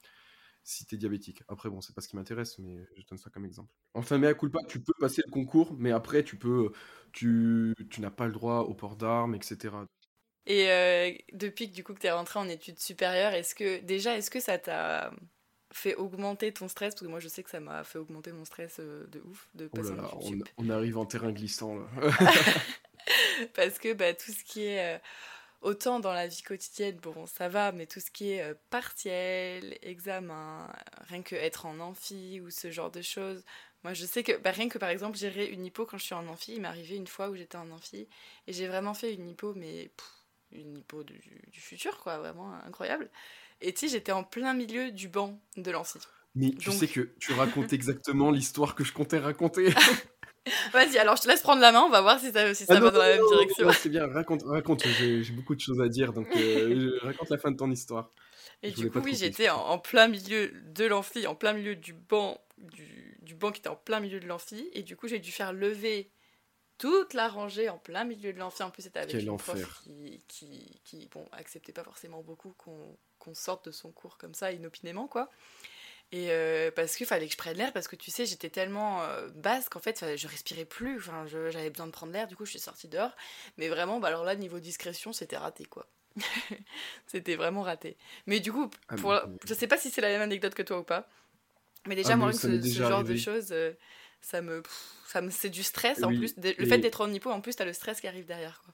si 0.67 0.85
es 0.91 0.97
diabétique. 0.97 1.43
Après, 1.47 1.69
bon, 1.69 1.79
c'est 1.79 1.95
pas 1.95 2.01
ce 2.01 2.09
qui 2.09 2.17
m'intéresse, 2.17 2.59
mais 2.59 2.85
je 2.97 3.05
donne 3.07 3.17
ça 3.17 3.29
comme 3.29 3.45
exemple. 3.45 3.71
Enfin, 3.93 4.17
mais 4.17 4.27
à 4.27 4.35
pas, 4.35 4.59
tu 4.67 4.81
peux 4.81 4.93
passer 4.99 5.21
le 5.25 5.31
concours, 5.31 5.73
mais 5.79 5.91
après, 5.91 6.23
tu 6.23 6.37
peux, 6.37 6.71
tu, 7.13 7.73
tu 7.89 8.01
n'as 8.01 8.11
pas 8.11 8.27
le 8.27 8.33
droit 8.33 8.59
au 8.59 8.73
port 8.73 8.97
d'armes, 8.97 9.33
etc. 9.33 9.73
Et 10.45 10.69
euh, 10.69 11.11
depuis 11.31 11.69
que 11.69 11.73
du 11.73 11.85
coup 11.85 11.93
que 11.93 11.99
tu 11.99 12.07
es 12.07 12.11
rentré 12.11 12.39
en 12.39 12.49
études 12.49 12.79
supérieures, 12.79 13.33
est-ce 13.33 13.55
que 13.55 13.79
déjà, 13.79 14.17
est-ce 14.17 14.29
que 14.29 14.41
ça 14.41 14.57
t'a 14.57 15.11
fait 15.71 15.95
augmenter 15.95 16.51
ton 16.51 16.67
stress? 16.67 16.95
Parce 16.95 17.05
que 17.05 17.09
moi, 17.09 17.21
je 17.21 17.29
sais 17.29 17.43
que 17.43 17.49
ça 17.49 17.61
m'a 17.61 17.85
fait 17.85 17.99
augmenter 17.99 18.33
mon 18.33 18.43
stress 18.43 18.81
de 18.81 19.21
ouf 19.21 19.47
de 19.53 19.69
oh 19.71 19.75
passer 19.77 19.95
là 19.95 20.01
là, 20.01 20.09
on, 20.19 20.39
on, 20.57 20.69
arrive 20.69 20.97
en 20.97 21.05
terrain 21.05 21.31
glissant 21.31 21.77
là. 21.77 21.87
Parce 23.55 23.79
que 23.79 23.93
bah, 23.93 24.13
tout 24.13 24.31
ce 24.31 24.43
qui 24.43 24.65
est. 24.65 24.95
Euh, 24.95 24.99
autant 25.61 25.99
dans 25.99 26.13
la 26.13 26.27
vie 26.27 26.41
quotidienne, 26.41 26.97
bon, 26.97 27.25
ça 27.25 27.49
va, 27.49 27.71
mais 27.71 27.87
tout 27.87 27.99
ce 27.99 28.11
qui 28.11 28.31
est 28.31 28.41
euh, 28.41 28.53
partiel, 28.69 29.77
examen, 29.81 30.71
rien 31.07 31.21
que 31.21 31.35
être 31.35 31.65
en 31.65 31.79
amphi 31.79 32.39
ou 32.41 32.49
ce 32.49 32.71
genre 32.71 32.91
de 32.91 33.01
choses. 33.01 33.43
Moi, 33.83 33.93
je 33.93 34.05
sais 34.05 34.23
que, 34.23 34.37
bah, 34.37 34.51
rien 34.51 34.69
que 34.69 34.77
par 34.77 34.89
exemple, 34.89 35.17
gérer 35.17 35.47
une 35.47 35.65
hypo 35.65 35.85
quand 35.85 35.97
je 35.97 36.03
suis 36.03 36.15
en 36.15 36.27
amphi, 36.27 36.53
il 36.53 36.61
m'est 36.61 36.67
arrivé 36.67 36.95
une 36.95 37.07
fois 37.07 37.29
où 37.29 37.35
j'étais 37.35 37.57
en 37.57 37.71
amphi 37.71 38.07
et 38.47 38.53
j'ai 38.53 38.67
vraiment 38.67 38.93
fait 38.93 39.13
une 39.13 39.29
hypo, 39.29 39.53
mais 39.55 39.91
une 40.51 40.77
hypo 40.77 41.03
du, 41.03 41.21
futur, 41.51 41.97
quoi, 41.99 42.17
vraiment 42.17 42.53
incroyable. 42.65 43.09
Et 43.61 43.73
tu 43.73 43.81
sais, 43.81 43.87
j'étais 43.89 44.11
en 44.11 44.23
plein 44.23 44.53
milieu 44.53 44.91
du 44.91 45.07
banc 45.07 45.39
de 45.55 45.71
l'amphi. 45.71 45.99
Mais 46.35 46.51
tu 46.51 46.71
sais 46.71 46.87
que 46.87 47.13
tu 47.19 47.33
racontes 47.33 47.73
exactement 47.73 48.29
l'histoire 48.31 48.75
que 48.75 48.83
je 48.83 48.93
comptais 48.93 49.19
raconter. 49.19 49.73
Vas-y, 50.73 50.97
alors 50.97 51.15
je 51.15 51.23
te 51.23 51.27
laisse 51.27 51.41
prendre 51.41 51.61
la 51.61 51.71
main, 51.71 51.81
on 51.81 51.89
va 51.89 52.01
voir 52.01 52.19
si 52.19 52.31
ça, 52.31 52.53
si 52.53 52.65
ça 52.65 52.75
ah 52.77 52.79
va 52.79 52.91
dans 52.91 52.99
la 52.99 53.15
même 53.15 53.27
direction. 53.29 53.71
C'est 53.71 53.89
bien, 53.89 54.07
raconte, 54.07 54.43
raconte 54.43 54.85
j'ai 54.85 55.31
beaucoup 55.31 55.55
de 55.55 55.59
choses 55.59 55.81
à 55.81 55.87
dire, 55.87 56.13
donc 56.13 56.27
euh, 56.35 56.99
raconte 57.01 57.29
la 57.29 57.37
fin 57.37 57.51
de 57.51 57.57
ton 57.57 57.71
histoire. 57.71 58.11
Et 58.63 58.71
du 58.71 58.89
coup, 58.89 58.99
oui, 58.99 59.15
j'étais 59.15 59.49
en, 59.49 59.77
plein 59.77 60.07
milieu 60.07 60.51
de 60.65 60.85
l'amphi, 60.85 61.27
en 61.27 61.35
plein 61.35 61.53
milieu 61.53 61.75
du 61.75 61.93
banc, 61.93 62.39
du, 62.57 63.17
du, 63.21 63.35
banc 63.35 63.51
qui 63.51 63.59
était 63.59 63.69
en 63.69 63.75
plein 63.75 63.99
milieu 63.99 64.19
de 64.19 64.27
l'amphi, 64.27 64.69
et 64.73 64.81
du 64.81 64.95
coup, 64.95 65.07
j'ai 65.07 65.19
dû 65.19 65.31
faire 65.31 65.53
lever 65.53 66.09
toute 66.77 67.13
la 67.13 67.27
rangée 67.27 67.69
en 67.69 67.77
plein 67.77 68.03
milieu 68.03 68.33
de 68.33 68.39
l'amphi. 68.39 68.63
En 68.63 68.71
plus, 68.71 68.83
c'était 68.83 68.99
avec 68.99 69.11
Quel 69.11 69.25
une 69.25 69.37
prof 69.37 69.81
qui, 69.83 70.23
qui, 70.27 70.81
qui, 70.83 71.09
bon, 71.11 71.27
acceptait 71.31 71.71
pas 71.73 71.83
forcément 71.83 72.21
beaucoup 72.21 72.53
qu'on 72.57 73.33
sorte 73.33 73.65
de 73.65 73.71
son 73.71 73.91
cours 73.91 74.17
comme 74.17 74.33
ça, 74.33 74.51
inopinément, 74.51 75.07
quoi. 75.07 75.29
Et 76.13 76.27
euh, 76.31 76.71
parce 76.71 76.95
qu'il 76.95 77.05
fallait 77.05 77.25
que 77.25 77.33
je 77.33 77.37
prenne 77.37 77.57
l'air, 77.57 77.73
parce 77.73 77.87
que 77.89 77.97
tu 77.97 78.11
sais, 78.11 78.25
j'étais 78.25 78.49
tellement 78.49 79.03
euh, 79.03 79.27
basse 79.35 79.67
qu'en 79.67 79.79
fait, 79.79 80.05
je 80.15 80.27
respirais 80.27 80.63
plus. 80.63 80.97
Enfin, 80.99 81.25
j'avais 81.27 81.69
besoin 81.69 81.87
de 81.87 81.91
prendre 81.91 82.13
l'air, 82.13 82.27
du 82.27 82.35
coup, 82.35 82.45
je 82.45 82.51
suis 82.51 82.59
sortie 82.59 82.87
dehors. 82.87 83.11
Mais 83.57 83.67
vraiment, 83.67 83.99
bah, 83.99 84.07
alors 84.07 84.23
là, 84.23 84.35
niveau 84.35 84.59
discrétion, 84.59 85.11
c'était 85.11 85.37
raté, 85.37 85.65
quoi. 85.65 85.85
c'était 87.07 87.35
vraiment 87.35 87.61
raté. 87.61 87.97
Mais 88.25 88.39
du 88.39 88.53
coup, 88.53 88.69
ah, 88.87 88.95
pour... 88.95 89.19
je 89.45 89.53
sais 89.53 89.67
pas 89.67 89.77
si 89.77 89.89
c'est 89.89 90.01
la 90.01 90.07
même 90.07 90.21
anecdote 90.21 90.55
que 90.55 90.63
toi 90.63 90.79
ou 90.79 90.83
pas. 90.83 91.09
Mais 91.87 91.95
déjà, 91.95 92.13
ah, 92.13 92.17
moi, 92.17 92.31
ce, 92.31 92.59
genre 92.61 93.03
de 93.03 93.15
choses, 93.15 93.49
euh, 93.51 93.73
ça 94.21 94.41
me. 94.41 94.63
Ça 95.07 95.21
me 95.21 95.29
c'est 95.29 95.49
du 95.49 95.63
stress 95.63 96.03
en 96.03 96.09
plus. 96.09 96.35
Le 96.37 96.65
fait 96.65 96.77
d'être 96.79 97.01
en 97.01 97.11
hypo, 97.11 97.31
en 97.31 97.41
plus, 97.41 97.55
t'as 97.55 97.65
le 97.65 97.73
stress 97.73 98.01
qui 98.01 98.07
arrive 98.07 98.25
derrière, 98.25 98.61
quoi. 98.63 98.73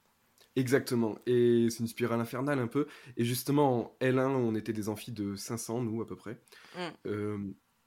Exactement. 0.56 1.18
Et 1.26 1.68
c'est 1.70 1.80
une 1.80 1.88
spirale 1.88 2.20
infernale 2.20 2.60
un 2.60 2.68
peu. 2.68 2.88
Et 3.18 3.26
justement, 3.26 3.80
en 3.80 3.98
L1, 4.02 4.28
on 4.28 4.56
était 4.56 4.74
des 4.74 4.90
amphis 4.90 5.12
de 5.12 5.36
500, 5.36 5.82
nous, 5.82 6.02
à 6.02 6.08
peu 6.08 6.16
près. 6.16 6.40
Mm. 6.76 6.80
Euh, 7.08 7.38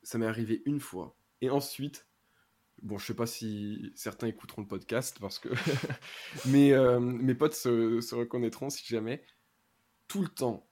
ça 0.02 0.18
m'est 0.18 0.26
arrivé 0.26 0.62
une 0.66 0.80
fois. 0.80 1.16
Et 1.40 1.50
ensuite, 1.50 2.06
bon, 2.82 2.98
je 2.98 3.06
sais 3.06 3.14
pas 3.14 3.26
si 3.26 3.92
certains 3.94 4.26
écouteront 4.26 4.62
le 4.62 4.68
podcast, 4.68 5.18
parce 5.20 5.38
que... 5.38 5.48
Mais 6.46 6.72
euh, 6.72 6.98
mes 6.98 7.34
potes 7.34 7.54
se, 7.54 8.14
reconnaîtront 8.14 8.70
si 8.70 8.84
jamais. 8.86 9.22
Tout 10.08 10.22
le 10.22 10.28
temps, 10.28 10.68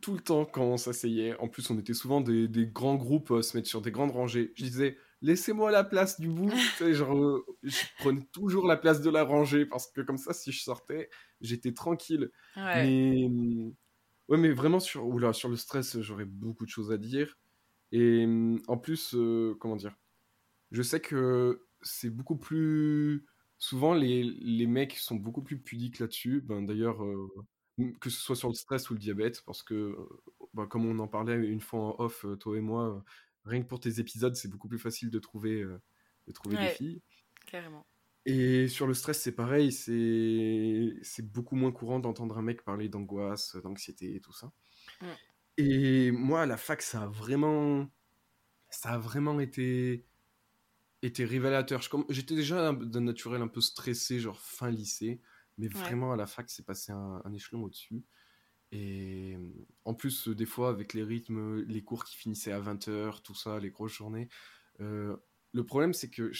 tout 0.00 0.14
le 0.14 0.20
temps, 0.20 0.44
quand 0.44 0.62
on 0.62 0.76
s'asseyait, 0.76 1.36
en 1.38 1.48
plus, 1.48 1.68
on 1.70 1.78
était 1.78 1.94
souvent 1.94 2.20
des, 2.20 2.46
des 2.48 2.66
grands 2.66 2.94
groupes, 2.96 3.30
euh, 3.32 3.42
se 3.42 3.56
mettre 3.56 3.68
sur 3.68 3.80
des 3.80 3.90
grandes 3.90 4.12
rangées, 4.12 4.52
je 4.56 4.64
disais 4.64 4.96
laissez-moi 5.22 5.70
la 5.70 5.84
place 5.84 6.20
du 6.20 6.28
bout. 6.28 6.52
genre, 6.80 7.40
je 7.62 7.82
prenais 7.98 8.26
toujours 8.32 8.66
la 8.66 8.76
place 8.76 9.00
de 9.00 9.10
la 9.10 9.24
rangée 9.24 9.66
parce 9.66 9.86
que 9.88 10.00
comme 10.00 10.18
ça, 10.18 10.32
si 10.32 10.52
je 10.52 10.62
sortais, 10.62 11.10
j'étais 11.40 11.72
tranquille. 11.74 12.30
Mais, 12.56 13.28
ouais, 14.28 14.38
mais 14.38 14.50
vraiment 14.52 14.80
sur, 14.80 15.06
oula, 15.06 15.32
sur 15.32 15.48
le 15.48 15.56
stress, 15.56 16.00
j'aurais 16.00 16.24
beaucoup 16.24 16.64
de 16.64 16.70
choses 16.70 16.92
à 16.92 16.98
dire. 16.98 17.38
Et 17.92 18.26
en 18.68 18.78
plus, 18.78 19.14
euh, 19.14 19.56
comment 19.60 19.76
dire, 19.76 19.96
je 20.70 20.82
sais 20.82 21.00
que 21.00 21.66
c'est 21.82 22.10
beaucoup 22.10 22.36
plus. 22.36 23.26
Souvent, 23.58 23.94
les, 23.94 24.22
les 24.22 24.66
mecs 24.66 24.96
sont 24.96 25.16
beaucoup 25.16 25.42
plus 25.42 25.60
pudiques 25.60 25.98
là-dessus. 25.98 26.42
Ben, 26.42 26.62
D'ailleurs, 26.62 27.02
euh, 27.02 27.28
que 28.00 28.10
ce 28.10 28.20
soit 28.20 28.36
sur 28.36 28.48
le 28.48 28.54
stress 28.54 28.90
ou 28.90 28.94
le 28.94 29.00
diabète, 29.00 29.42
parce 29.46 29.62
que, 29.62 29.96
ben, 30.54 30.66
comme 30.66 30.86
on 30.86 30.98
en 30.98 31.08
parlait 31.08 31.34
une 31.46 31.60
fois 31.60 31.80
en 31.80 32.04
off, 32.04 32.26
toi 32.38 32.56
et 32.56 32.60
moi, 32.60 33.04
rien 33.44 33.62
que 33.62 33.68
pour 33.68 33.80
tes 33.80 34.00
épisodes, 34.00 34.36
c'est 34.36 34.48
beaucoup 34.48 34.68
plus 34.68 34.78
facile 34.78 35.10
de 35.10 35.18
trouver, 35.18 35.62
euh, 35.62 35.80
de 36.26 36.32
trouver 36.32 36.56
des 36.56 36.68
filles. 36.68 37.02
Carrément. 37.46 37.87
Et 38.26 38.68
sur 38.68 38.86
le 38.86 38.94
stress, 38.94 39.20
c'est 39.22 39.34
pareil, 39.34 39.72
c'est 39.72 41.32
beaucoup 41.32 41.56
moins 41.56 41.72
courant 41.72 41.98
d'entendre 41.98 42.36
un 42.38 42.42
mec 42.42 42.62
parler 42.62 42.88
d'angoisse, 42.88 43.56
d'anxiété 43.56 44.16
et 44.16 44.20
tout 44.20 44.32
ça. 44.32 44.52
Et 45.56 46.10
moi, 46.12 46.42
à 46.42 46.46
la 46.46 46.56
fac, 46.56 46.82
ça 46.82 47.02
a 47.02 47.06
vraiment, 47.06 47.90
ça 48.70 48.90
a 48.90 48.98
vraiment 48.98 49.40
été, 49.40 50.06
été 51.02 51.24
révélateur. 51.24 51.82
J'étais 52.10 52.34
déjà 52.36 52.72
d'un 52.72 53.00
naturel 53.00 53.42
un 53.42 53.48
peu 53.48 53.60
stressé, 53.60 54.20
genre 54.20 54.40
fin 54.40 54.70
lycée, 54.70 55.20
mais 55.58 55.68
vraiment 55.68 56.12
à 56.12 56.16
la 56.16 56.26
fac, 56.26 56.50
c'est 56.50 56.66
passé 56.66 56.92
un, 56.92 57.22
un 57.24 57.32
échelon 57.32 57.64
au-dessus. 57.64 58.04
Et 58.70 59.36
en 59.84 59.94
plus, 59.94 60.28
des 60.28 60.46
fois, 60.46 60.68
avec 60.70 60.92
les 60.92 61.02
rythmes, 61.02 61.62
les 61.62 61.82
cours 61.82 62.04
qui 62.04 62.16
finissaient 62.16 62.52
à 62.52 62.60
20h, 62.60 63.22
tout 63.22 63.34
ça, 63.34 63.58
les 63.58 63.70
grosses 63.70 63.94
journées. 63.94 64.28
Euh, 64.80 65.16
le 65.52 65.64
problème, 65.64 65.92
c'est 65.92 66.10
que, 66.10 66.30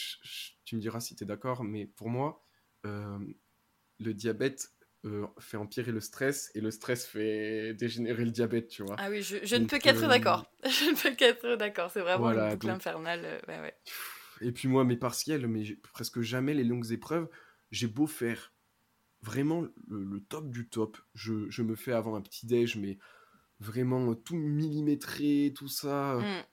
tu 0.65 0.77
me 0.77 0.81
diras 0.81 1.01
si 1.01 1.17
tu 1.17 1.25
es 1.25 1.27
d'accord, 1.27 1.65
mais 1.65 1.87
pour 1.87 2.11
moi, 2.11 2.45
euh, 2.87 3.19
le 3.99 4.15
diabète 4.15 4.73
euh, 5.05 5.27
fait 5.39 5.57
empirer 5.57 5.93
le 5.93 6.01
stress 6.01 6.51
et 6.55 6.61
le 6.61 6.71
stress 6.71 7.07
fait 7.07 7.75
dégénérer 7.75 8.25
le 8.25 8.31
diabète, 8.31 8.69
tu 8.69 8.83
vois. 8.83 8.97
Ah 8.99 9.11
oui, 9.11 9.23
je, 9.23 9.57
ne 9.57 9.67
peux 9.67 9.79
qu'être 9.79 10.09
d'accord. 10.09 10.51
Je 10.65 10.91
ne 10.91 11.01
peux 11.01 11.15
qu'être 11.15 11.57
d'accord. 11.57 11.91
C'est 11.91 12.01
vraiment 12.01 12.19
voilà, 12.19 12.53
une 12.53 12.59
boucle 12.59 12.71
infernale. 12.71 13.41
Ouais, 13.49 13.61
ouais. 13.61 13.75
Et 14.41 14.53
puis 14.53 14.69
moi, 14.69 14.85
mes 14.85 14.97
partiels, 14.97 15.47
mais 15.47 15.65
presque 15.93 16.21
jamais 16.21 16.55
les 16.55 16.65
longues 16.65 16.93
épreuves, 16.93 17.29
j'ai 17.71 17.87
beau 17.87 18.07
faire 18.07 18.53
vraiment 19.23 19.65
le, 19.89 20.21
top 20.21 20.51
du 20.51 20.69
top. 20.69 20.99
Je, 21.15 21.49
je, 21.51 21.63
me 21.63 21.75
fais 21.75 21.93
avant 21.93 22.15
un 22.15 22.21
petit 22.21 22.47
déj, 22.47 22.77
mais 22.77 22.99
vraiment 23.61 24.15
tout 24.15 24.37
millimétré, 24.37 25.53
tout 25.57 25.69
ça. 25.69 26.19
Mm. 26.19 26.45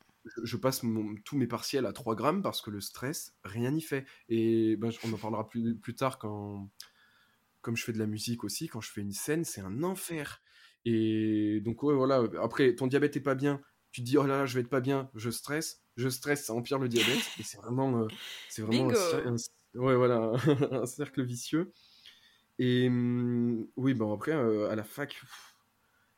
Je, 0.44 0.58
passe 0.58 0.82
tous 1.24 1.38
mes 1.38 1.48
partiels 1.48 1.86
à 1.86 1.94
3 1.94 2.16
grammes 2.16 2.42
parce 2.42 2.62
que 2.62 2.72
le 2.72 2.82
stress, 2.82 3.36
rien 3.44 3.72
n'y 3.72 3.82
fait. 3.82 4.06
Et 4.30 4.76
ben, 4.78 4.90
on 5.04 5.14
en 5.14 5.18
parlera 5.18 5.48
plus, 5.48 5.76
plus 5.76 5.96
tard 5.96 6.18
quand, 6.18 6.70
comme 7.62 7.76
je 7.76 7.84
fais 7.84 7.94
de 7.94 8.00
la 8.00 8.08
musique 8.08 8.44
aussi, 8.44 8.68
quand 8.68 8.82
je 8.82 8.92
fais 8.92 9.02
une 9.02 9.12
scène, 9.12 9.44
c'est 9.44 9.62
un 9.62 9.84
enfer. 9.84 10.42
Et 10.86 11.62
donc, 11.62 11.82
ouais, 11.84 11.96
voilà. 11.96 12.24
Après, 12.42 12.76
ton 12.76 12.88
diabète 12.88 13.18
est 13.18 13.22
pas 13.22 13.36
bien. 13.36 13.62
Tu 13.92 14.02
te 14.02 14.06
dis, 14.06 14.18
oh 14.18 14.26
là 14.26 14.40
là, 14.40 14.46
je 14.46 14.54
vais 14.56 14.62
être 14.62 14.70
pas 14.70 14.82
bien, 14.82 15.10
je 15.16 15.30
stresse. 15.30 15.82
Je 15.96 16.10
stresse, 16.10 16.46
ça 16.46 16.54
empire 16.54 16.80
le 16.80 16.90
diabète. 16.90 17.24
et 17.40 17.44
c'est 17.44 17.58
vraiment, 17.58 18.02
euh, 18.02 18.08
c'est 18.50 18.62
vraiment 18.62 18.92
Ouais, 19.76 19.96
voilà, 19.96 20.32
un 20.72 20.86
cercle 20.86 21.24
vicieux. 21.24 21.74
Et 22.60 22.88
mmh, 22.90 23.68
oui, 23.76 23.94
bon, 23.94 24.14
après, 24.14 24.32
à 24.32 24.76
la 24.76 24.84
fac. 24.84 25.20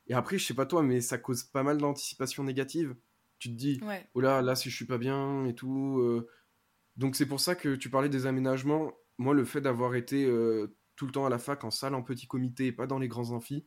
Et 0.08 0.14
après, 0.14 0.38
je 0.38 0.46
sais 0.46 0.54
pas 0.54 0.66
toi, 0.66 0.84
mais 0.84 1.02
ça 1.02 1.18
cause 1.18 1.44
pas 1.44 1.64
mal 1.64 1.78
d'anticipation 1.78 2.44
négative. 2.44 2.96
Tu 3.40 3.50
te 3.50 3.56
dis, 3.56 3.80
oh 4.14 4.22
là, 4.22 4.42
là, 4.42 4.56
si 4.56 4.70
je 4.70 4.76
suis 4.76 4.86
pas 4.86 4.98
bien 4.98 5.46
et 5.46 5.56
tout. 5.56 6.24
Donc, 6.96 7.16
c'est 7.16 7.28
pour 7.28 7.40
ça 7.40 7.56
que 7.56 7.76
tu 7.76 7.90
parlais 7.90 8.10
des 8.10 8.26
aménagements. 8.26 8.94
Moi, 9.18 9.34
le 9.34 9.46
fait 9.46 9.62
d'avoir 9.62 9.96
été 9.96 10.26
tout 10.96 11.06
le 11.06 11.12
temps 11.12 11.26
à 11.26 11.30
la 11.30 11.40
fac 11.40 11.64
en 11.64 11.72
salle 11.72 11.94
en 11.94 12.02
petit 12.02 12.28
comité 12.28 12.68
et 12.68 12.72
pas 12.72 12.88
dans 12.88 13.00
les 13.00 13.08
grands 13.08 13.32
amphis, 13.32 13.66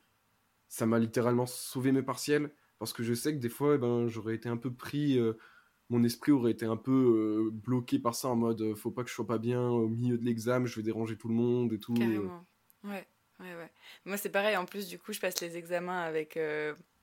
ça 0.69 0.87
m'a 0.87 0.99
littéralement 0.99 1.47
sauvé 1.47 1.93
mes 1.93 2.03
partiels. 2.03 2.53
Parce 2.79 2.93
que 2.93 3.03
je 3.03 3.15
sais 3.15 3.35
que 3.35 3.39
des 3.39 3.49
fois, 3.49 3.75
eh 3.75 3.79
ben, 3.79 4.09
j'aurais 4.09 4.35
été 4.35 4.49
un 4.49 4.57
peu 4.57 4.73
pris 4.73 5.19
mon 5.91 6.05
esprit 6.05 6.31
aurait 6.31 6.53
été 6.53 6.65
un 6.67 6.77
peu 6.77 7.51
bloqué 7.53 7.99
par 7.99 8.15
ça 8.15 8.29
en 8.29 8.37
mode 8.37 8.75
faut 8.75 8.93
pas 8.93 9.03
que 9.03 9.11
je 9.11 9.15
sois 9.15 9.27
pas 9.27 9.39
bien 9.39 9.61
au 9.61 9.89
milieu 9.89 10.17
de 10.17 10.25
l'examen, 10.25 10.65
je 10.67 10.77
vais 10.77 10.85
déranger 10.85 11.17
tout 11.17 11.29
le 11.29 11.35
monde 11.35 11.73
et 11.73 11.81
tout. 11.81 11.95
Carrément. 11.95 12.47
Ouais, 12.85 13.07
ouais, 13.41 13.55
ouais. 13.57 13.71
Moi 14.05 14.17
c'est 14.17 14.31
pareil, 14.31 14.57
en 14.57 14.65
plus 14.67 14.87
du 14.87 15.01
coup 15.01 15.13
je 15.13 15.19
passe 15.19 15.41
les 15.41 15.57
examens 15.57 16.01
avec 16.01 16.39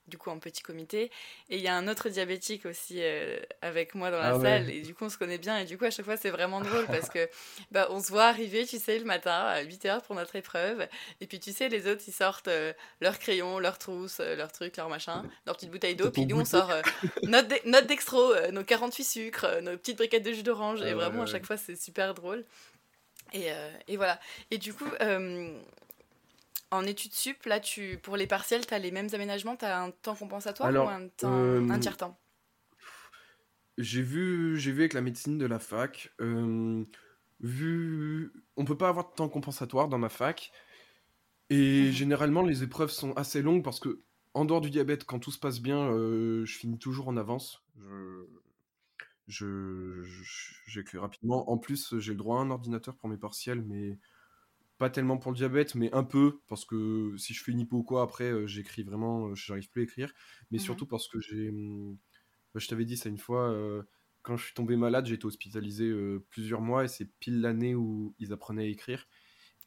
du 0.08 0.18
coup 0.18 0.30
en 0.30 0.40
petit 0.40 0.62
comité. 0.62 1.12
Et 1.50 1.58
il 1.58 1.62
y 1.62 1.68
a 1.68 1.76
un 1.76 1.88
autre 1.88 2.10
diabétique 2.10 2.66
aussi 2.66 2.98
euh, 3.00 3.38
avec 3.62 3.96
moi 3.96 4.12
dans 4.12 4.20
la 4.20 4.36
ah 4.36 4.40
salle. 4.40 4.70
Et 4.70 4.82
du 4.82 4.94
coup, 4.94 5.06
on 5.06 5.10
se 5.10 5.18
connaît 5.18 5.38
bien. 5.38 5.58
Et 5.58 5.66
du 5.66 5.78
coup, 5.78 5.86
à 5.86 5.92
chaque 5.92 6.06
fois, 6.06 6.18
c'est 6.18 6.30
vraiment 6.30 6.62
drôle 6.62 6.86
parce 6.86 7.10
que 7.10 7.30
bah, 7.72 7.88
on 7.90 8.02
se 8.02 8.10
voit 8.10 8.26
arriver, 8.26 8.66
tu 8.66 8.80
sais, 8.80 8.98
le 8.98 9.06
matin 9.06 9.32
à 9.32 9.64
8h 9.64 10.02
pour 10.04 10.16
notre 10.16 10.36
épreuve. 10.36 10.88
Et 11.22 11.28
puis, 11.28 11.40
tu 11.40 11.52
sais, 11.52 11.70
les 11.70 11.88
autres, 11.88 12.04
ils 12.08 12.14
sortent 12.14 12.48
euh, 12.48 12.74
leurs 13.02 13.20
crayons, 13.20 13.60
leurs 13.60 13.78
trousses, 13.78 14.20
euh, 14.20 14.36
leurs 14.36 14.52
trucs, 14.52 14.78
leurs 14.78 14.90
machins, 14.90 15.24
leurs 15.46 15.56
petites 15.56 15.72
bouteilles 15.72 15.96
d'eau. 15.96 16.12
Puis 16.12 16.26
nous, 16.26 16.40
on 16.40 16.46
sort 16.46 16.72
notre, 17.24 17.56
notre 17.66 17.88
dextro, 17.88 18.34
nos 18.52 18.64
48 18.64 19.04
sucres, 19.04 19.62
nos 19.62 19.78
petites 19.78 19.98
briquettes 19.98 20.24
de 20.24 20.34
jus 20.34 20.44
d'orange. 20.44 20.82
et 20.82 20.94
vraiment, 20.94 21.24
à 21.24 21.26
chaque 21.26 21.46
fois, 21.46 21.58
c'est 21.58 21.76
super 21.76 22.14
drôle. 22.14 22.46
Et, 23.34 23.48
et, 23.88 23.98
voilà. 23.98 24.20
Et 24.52 24.58
du 24.58 24.74
coup, 24.74 24.88
en 26.72 26.84
études 26.86 27.14
sup, 27.14 27.44
là, 27.46 27.60
tu, 27.60 28.00
pour 28.02 28.18
les 28.18 28.28
partiels, 28.28 28.66
tu 28.66 28.74
as 28.74 28.80
les 28.80 28.92
mêmes 28.92 29.10
aménagements 29.14 29.56
Tu 29.56 29.66
as 29.66 29.82
un 29.82 29.92
temps 29.92 30.16
compensatoire 30.16 30.72
ou 30.74 30.90
un, 30.90 31.08
temps, 31.10 31.32
euh, 31.34 31.80
tiers-temps? 31.80 32.20
J'ai 33.78 34.02
vu, 34.02 34.58
j'ai 34.60 34.72
vu 34.72 34.82
avec 34.82 34.94
la 34.94 35.02
médecine 35.02 35.38
de 35.38 35.46
la 35.46 35.60
fac. 35.60 36.12
Euh, 36.20 36.84
vu, 37.40 38.34
on 38.56 38.66
peut 38.66 38.78
pas 38.78 38.90
avoir 38.90 39.10
de 39.10 39.16
temps 39.16 39.30
compensatoire 39.30 39.88
dans 39.88 39.98
ma 39.98 40.10
fac. 40.10 40.52
Et 41.50 41.86
mhm. 41.86 41.92
généralement, 41.92 42.42
les 42.44 42.64
épreuves 42.64 42.92
sont 42.92 43.14
assez 43.14 43.42
longues 43.42 43.64
parce 43.64 43.80
que, 43.80 44.02
en 44.34 44.46
dehors 44.46 44.62
du 44.62 44.70
diabète, 44.70 45.06
quand 45.06 45.20
tout 45.20 45.32
se 45.32 45.40
passe 45.40 45.62
bien, 45.62 45.90
euh, 45.92 46.46
je 46.46 46.58
finis 46.58 46.78
toujours 46.78 47.08
en 47.08 47.18
avance. 47.18 47.64
Je, 49.28 50.04
j'écris 50.68 50.98
rapidement. 50.98 51.50
En 51.50 51.58
plus, 51.58 51.98
j'ai 52.00 52.12
le 52.12 52.18
droit 52.18 52.40
à 52.40 52.42
un 52.42 52.50
ordinateur 52.50 52.96
pour 52.96 53.10
mes 53.10 53.18
partiels, 53.18 53.62
mais 53.62 53.98
pas 54.78 54.90
tellement 54.90 55.18
pour 55.18 55.32
le 55.32 55.38
diabète, 55.38 55.76
mais 55.76 55.92
un 55.94 56.04
peu, 56.04 56.40
parce 56.48 56.66
que 56.66 57.16
si 57.18 57.34
je 57.34 57.44
fais 57.44 57.52
une 57.52 57.62
hypo 57.62 57.78
ou 57.78 57.84
quoi, 57.84 58.04
après, 58.04 58.32
euh, 58.32 58.46
j'écris 58.46 58.84
vraiment, 58.84 59.28
euh, 59.28 59.36
j'arrive 59.36 59.70
plus 59.70 59.82
à 59.82 59.84
écrire. 59.84 60.14
Mais 60.52 60.60
surtout 60.60 60.86
parce 60.86 61.08
que 61.08 61.20
j'ai. 61.20 61.50
Hum, 61.50 61.98
bah, 62.54 62.60
je 62.60 62.68
t'avais 62.68 62.86
dit 62.86 62.98
ça 62.98 63.10
une 63.10 63.18
fois, 63.18 63.52
euh, 63.52 63.84
quand 64.22 64.38
je 64.38 64.46
suis 64.46 64.54
tombé 64.54 64.76
malade, 64.76 65.06
j'ai 65.06 65.16
été 65.16 65.26
hospitalisé 65.26 65.92
plusieurs 66.30 66.62
mois 66.62 66.84
et 66.84 66.88
c'est 66.88 67.06
pile 67.20 67.42
l'année 67.42 67.76
où 67.76 68.14
ils 68.20 68.34
apprenaient 68.34 68.64
à 68.64 68.68
écrire. 68.68 69.08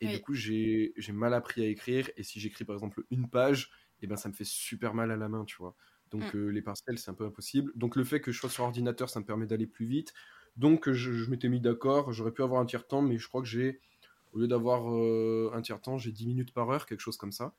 Et 0.03 0.09
du 0.09 0.21
coup, 0.21 0.35
j'ai 0.35 0.93
mal 1.13 1.35
appris 1.35 1.63
à 1.63 1.67
écrire. 1.67 2.11
Et 2.17 2.23
si 2.23 2.41
j'écris 2.41 2.65
par 2.65 2.75
exemple 2.75 3.05
une 3.11 3.29
page, 3.29 3.71
et 4.01 4.05
eh 4.05 4.07
ben, 4.07 4.17
ça 4.17 4.29
me 4.29 4.35
fait 4.35 4.47
super 4.47 4.95
mal 4.95 5.11
à 5.11 5.17
la 5.17 5.29
main, 5.29 5.45
tu 5.45 5.57
vois. 5.57 5.77
Donc 6.11 6.35
mmh. 6.35 6.49
les 6.49 6.63
partiels, 6.63 6.99
c'est 6.99 7.11
un 7.11 7.15
peu 7.15 7.25
impossible. 7.25 7.73
Donc 7.75 7.97
le 7.97 8.05
fait 8.05 8.21
que 8.21 8.33
je 8.33 8.39
sois 8.39 8.51
sur 8.51 8.65
ordinateur, 8.65 9.09
ça 9.09 9.21
me 9.21 9.25
permet 9.25 9.47
d'aller 9.47 9.67
plus 9.67 9.87
vite. 9.87 10.13
Donc 10.57 10.91
je, 10.91 11.13
je 11.13 11.31
m'étais 11.31 11.49
mis 11.49 11.61
d'accord, 11.61 12.13
j'aurais 12.13 12.33
pu 12.33 12.43
avoir 12.43 12.61
un 12.61 12.67
tiers 12.67 12.87
temps, 12.87 13.03
mais 13.03 13.19
je 13.19 13.29
crois 13.29 13.41
que 13.41 13.49
j'ai 13.49 13.81
au 14.33 14.39
lieu 14.39 14.49
d'avoir 14.49 14.93
euh, 14.93 15.51
un 15.55 15.63
tiers-temps, 15.63 15.99
j'ai 15.99 16.13
10 16.13 16.27
minutes 16.27 16.53
par 16.53 16.71
heure, 16.71 16.87
quelque 16.87 17.01
chose 17.01 17.17
comme 17.17 17.33
ça. 17.33 17.55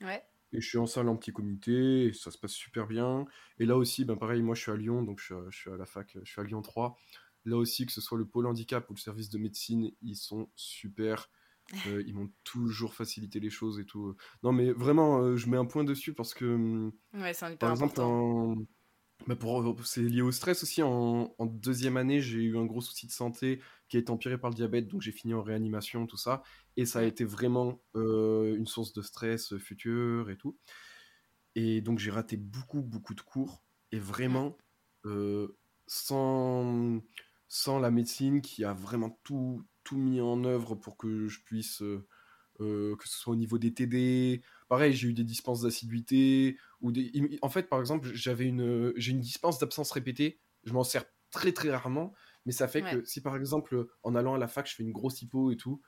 Ouais. 0.00 0.22
Et 0.52 0.60
je 0.60 0.68
suis 0.68 0.78
en 0.78 0.86
salle 0.86 1.08
en 1.08 1.16
petit 1.16 1.32
comité, 1.32 2.06
et 2.06 2.12
ça 2.12 2.30
se 2.30 2.38
passe 2.38 2.52
super 2.52 2.86
bien. 2.86 3.26
Et 3.58 3.66
là 3.66 3.76
aussi, 3.76 4.04
ben 4.04 4.16
pareil, 4.16 4.42
moi 4.42 4.54
je 4.54 4.62
suis 4.62 4.72
à 4.72 4.76
Lyon, 4.76 5.02
donc 5.02 5.20
je 5.20 5.34
suis 5.50 5.70
à, 5.70 5.76
la 5.76 5.86
fac, 5.86 6.16
je 6.22 6.30
suis 6.30 6.40
à 6.40 6.44
Lyon 6.44 6.62
3. 6.62 6.96
Là 7.44 7.56
aussi, 7.56 7.86
que 7.86 7.92
ce 7.92 8.00
soit 8.00 8.18
le 8.18 8.26
pôle 8.26 8.46
handicap 8.46 8.88
ou 8.90 8.94
le 8.94 8.98
service 8.98 9.30
de 9.30 9.38
médecine, 9.38 9.92
ils 10.02 10.16
sont 10.16 10.48
super. 10.54 11.30
Euh, 11.86 12.02
ils 12.04 12.14
m'ont 12.14 12.28
toujours 12.42 12.94
facilité 12.94 13.38
les 13.38 13.48
choses 13.48 13.78
et 13.78 13.84
tout. 13.84 14.16
Non, 14.42 14.50
mais 14.50 14.72
vraiment, 14.72 15.20
euh, 15.20 15.36
je 15.36 15.48
mets 15.48 15.56
un 15.56 15.66
point 15.66 15.84
dessus 15.84 16.12
parce 16.12 16.34
que. 16.34 16.44
Hum, 16.44 16.92
ouais, 17.14 17.32
c'est 17.32 17.56
Par 17.60 17.70
exemple, 17.70 18.00
en, 18.00 18.56
bah, 19.26 19.36
pour, 19.36 19.86
c'est 19.86 20.02
lié 20.02 20.22
au 20.22 20.32
stress 20.32 20.62
aussi. 20.62 20.82
En, 20.82 21.34
deuxième 21.40 21.96
année, 21.96 22.20
j'ai 22.20 22.38
eu 22.38 22.58
un 22.58 22.64
gros 22.64 22.80
souci 22.80 23.06
de 23.06 23.12
santé 23.12 23.60
qui 23.90 23.96
a 23.96 24.00
été 24.00 24.10
empiré 24.10 24.38
par 24.38 24.50
le 24.50 24.54
diabète, 24.56 24.88
donc 24.88 25.02
j'ai 25.02 25.12
fini 25.12 25.34
en 25.34 25.42
réanimation, 25.42 26.06
tout 26.06 26.16
ça. 26.16 26.42
Et 26.76 26.86
ça 26.86 27.00
a 27.00 27.02
été 27.02 27.24
vraiment 27.24 27.82
euh, 27.96 28.56
une 28.56 28.66
source 28.66 28.92
de 28.92 29.02
stress 29.02 29.58
futur 29.58 30.30
et 30.30 30.36
tout. 30.36 30.56
Et 31.56 31.80
donc 31.80 31.98
j'ai 31.98 32.12
raté 32.12 32.36
beaucoup, 32.36 32.82
beaucoup 32.82 33.14
de 33.14 33.20
cours. 33.20 33.64
Et 33.90 33.98
vraiment, 33.98 34.56
euh, 35.06 35.58
sans, 35.88 37.02
sans 37.48 37.80
la 37.80 37.90
médecine 37.90 38.40
qui 38.40 38.64
a 38.64 38.72
vraiment 38.72 39.18
tout, 39.24 39.66
tout 39.82 39.98
mis 39.98 40.20
en 40.20 40.44
œuvre 40.44 40.76
pour 40.76 40.96
que 40.96 41.26
je 41.26 41.40
puisse, 41.42 41.82
euh, 41.82 42.96
que 42.96 43.08
ce 43.08 43.18
soit 43.18 43.32
au 43.32 43.36
niveau 43.36 43.58
des 43.58 43.74
TD, 43.74 44.40
pareil, 44.68 44.92
j'ai 44.92 45.08
eu 45.08 45.14
des 45.14 45.24
dispenses 45.24 45.62
d'assiduité. 45.62 46.56
ou 46.80 46.92
des... 46.92 47.38
En 47.42 47.48
fait, 47.48 47.68
par 47.68 47.80
exemple, 47.80 48.08
j'avais 48.14 48.46
une, 48.46 48.92
j'ai 48.94 49.10
une 49.10 49.20
dispense 49.20 49.58
d'absence 49.58 49.90
répétée. 49.90 50.38
Je 50.62 50.72
m'en 50.72 50.84
sers 50.84 51.04
très 51.32 51.52
très 51.52 51.70
rarement, 51.70 52.12
mais 52.46 52.52
ça 52.52 52.68
fait 52.68 52.82
que 52.82 53.04
si 53.04 53.20
par 53.20 53.36
exemple, 53.36 53.86
en 54.02 54.14
allant 54.14 54.34
à 54.34 54.38
la 54.38 54.48
fac, 54.48 54.68
je 54.68 54.74
fais 54.74 54.82
une 54.82 54.92
grosse 54.92 55.22
hypo 55.22 55.50
et 55.50 55.56
tout, 55.56 55.80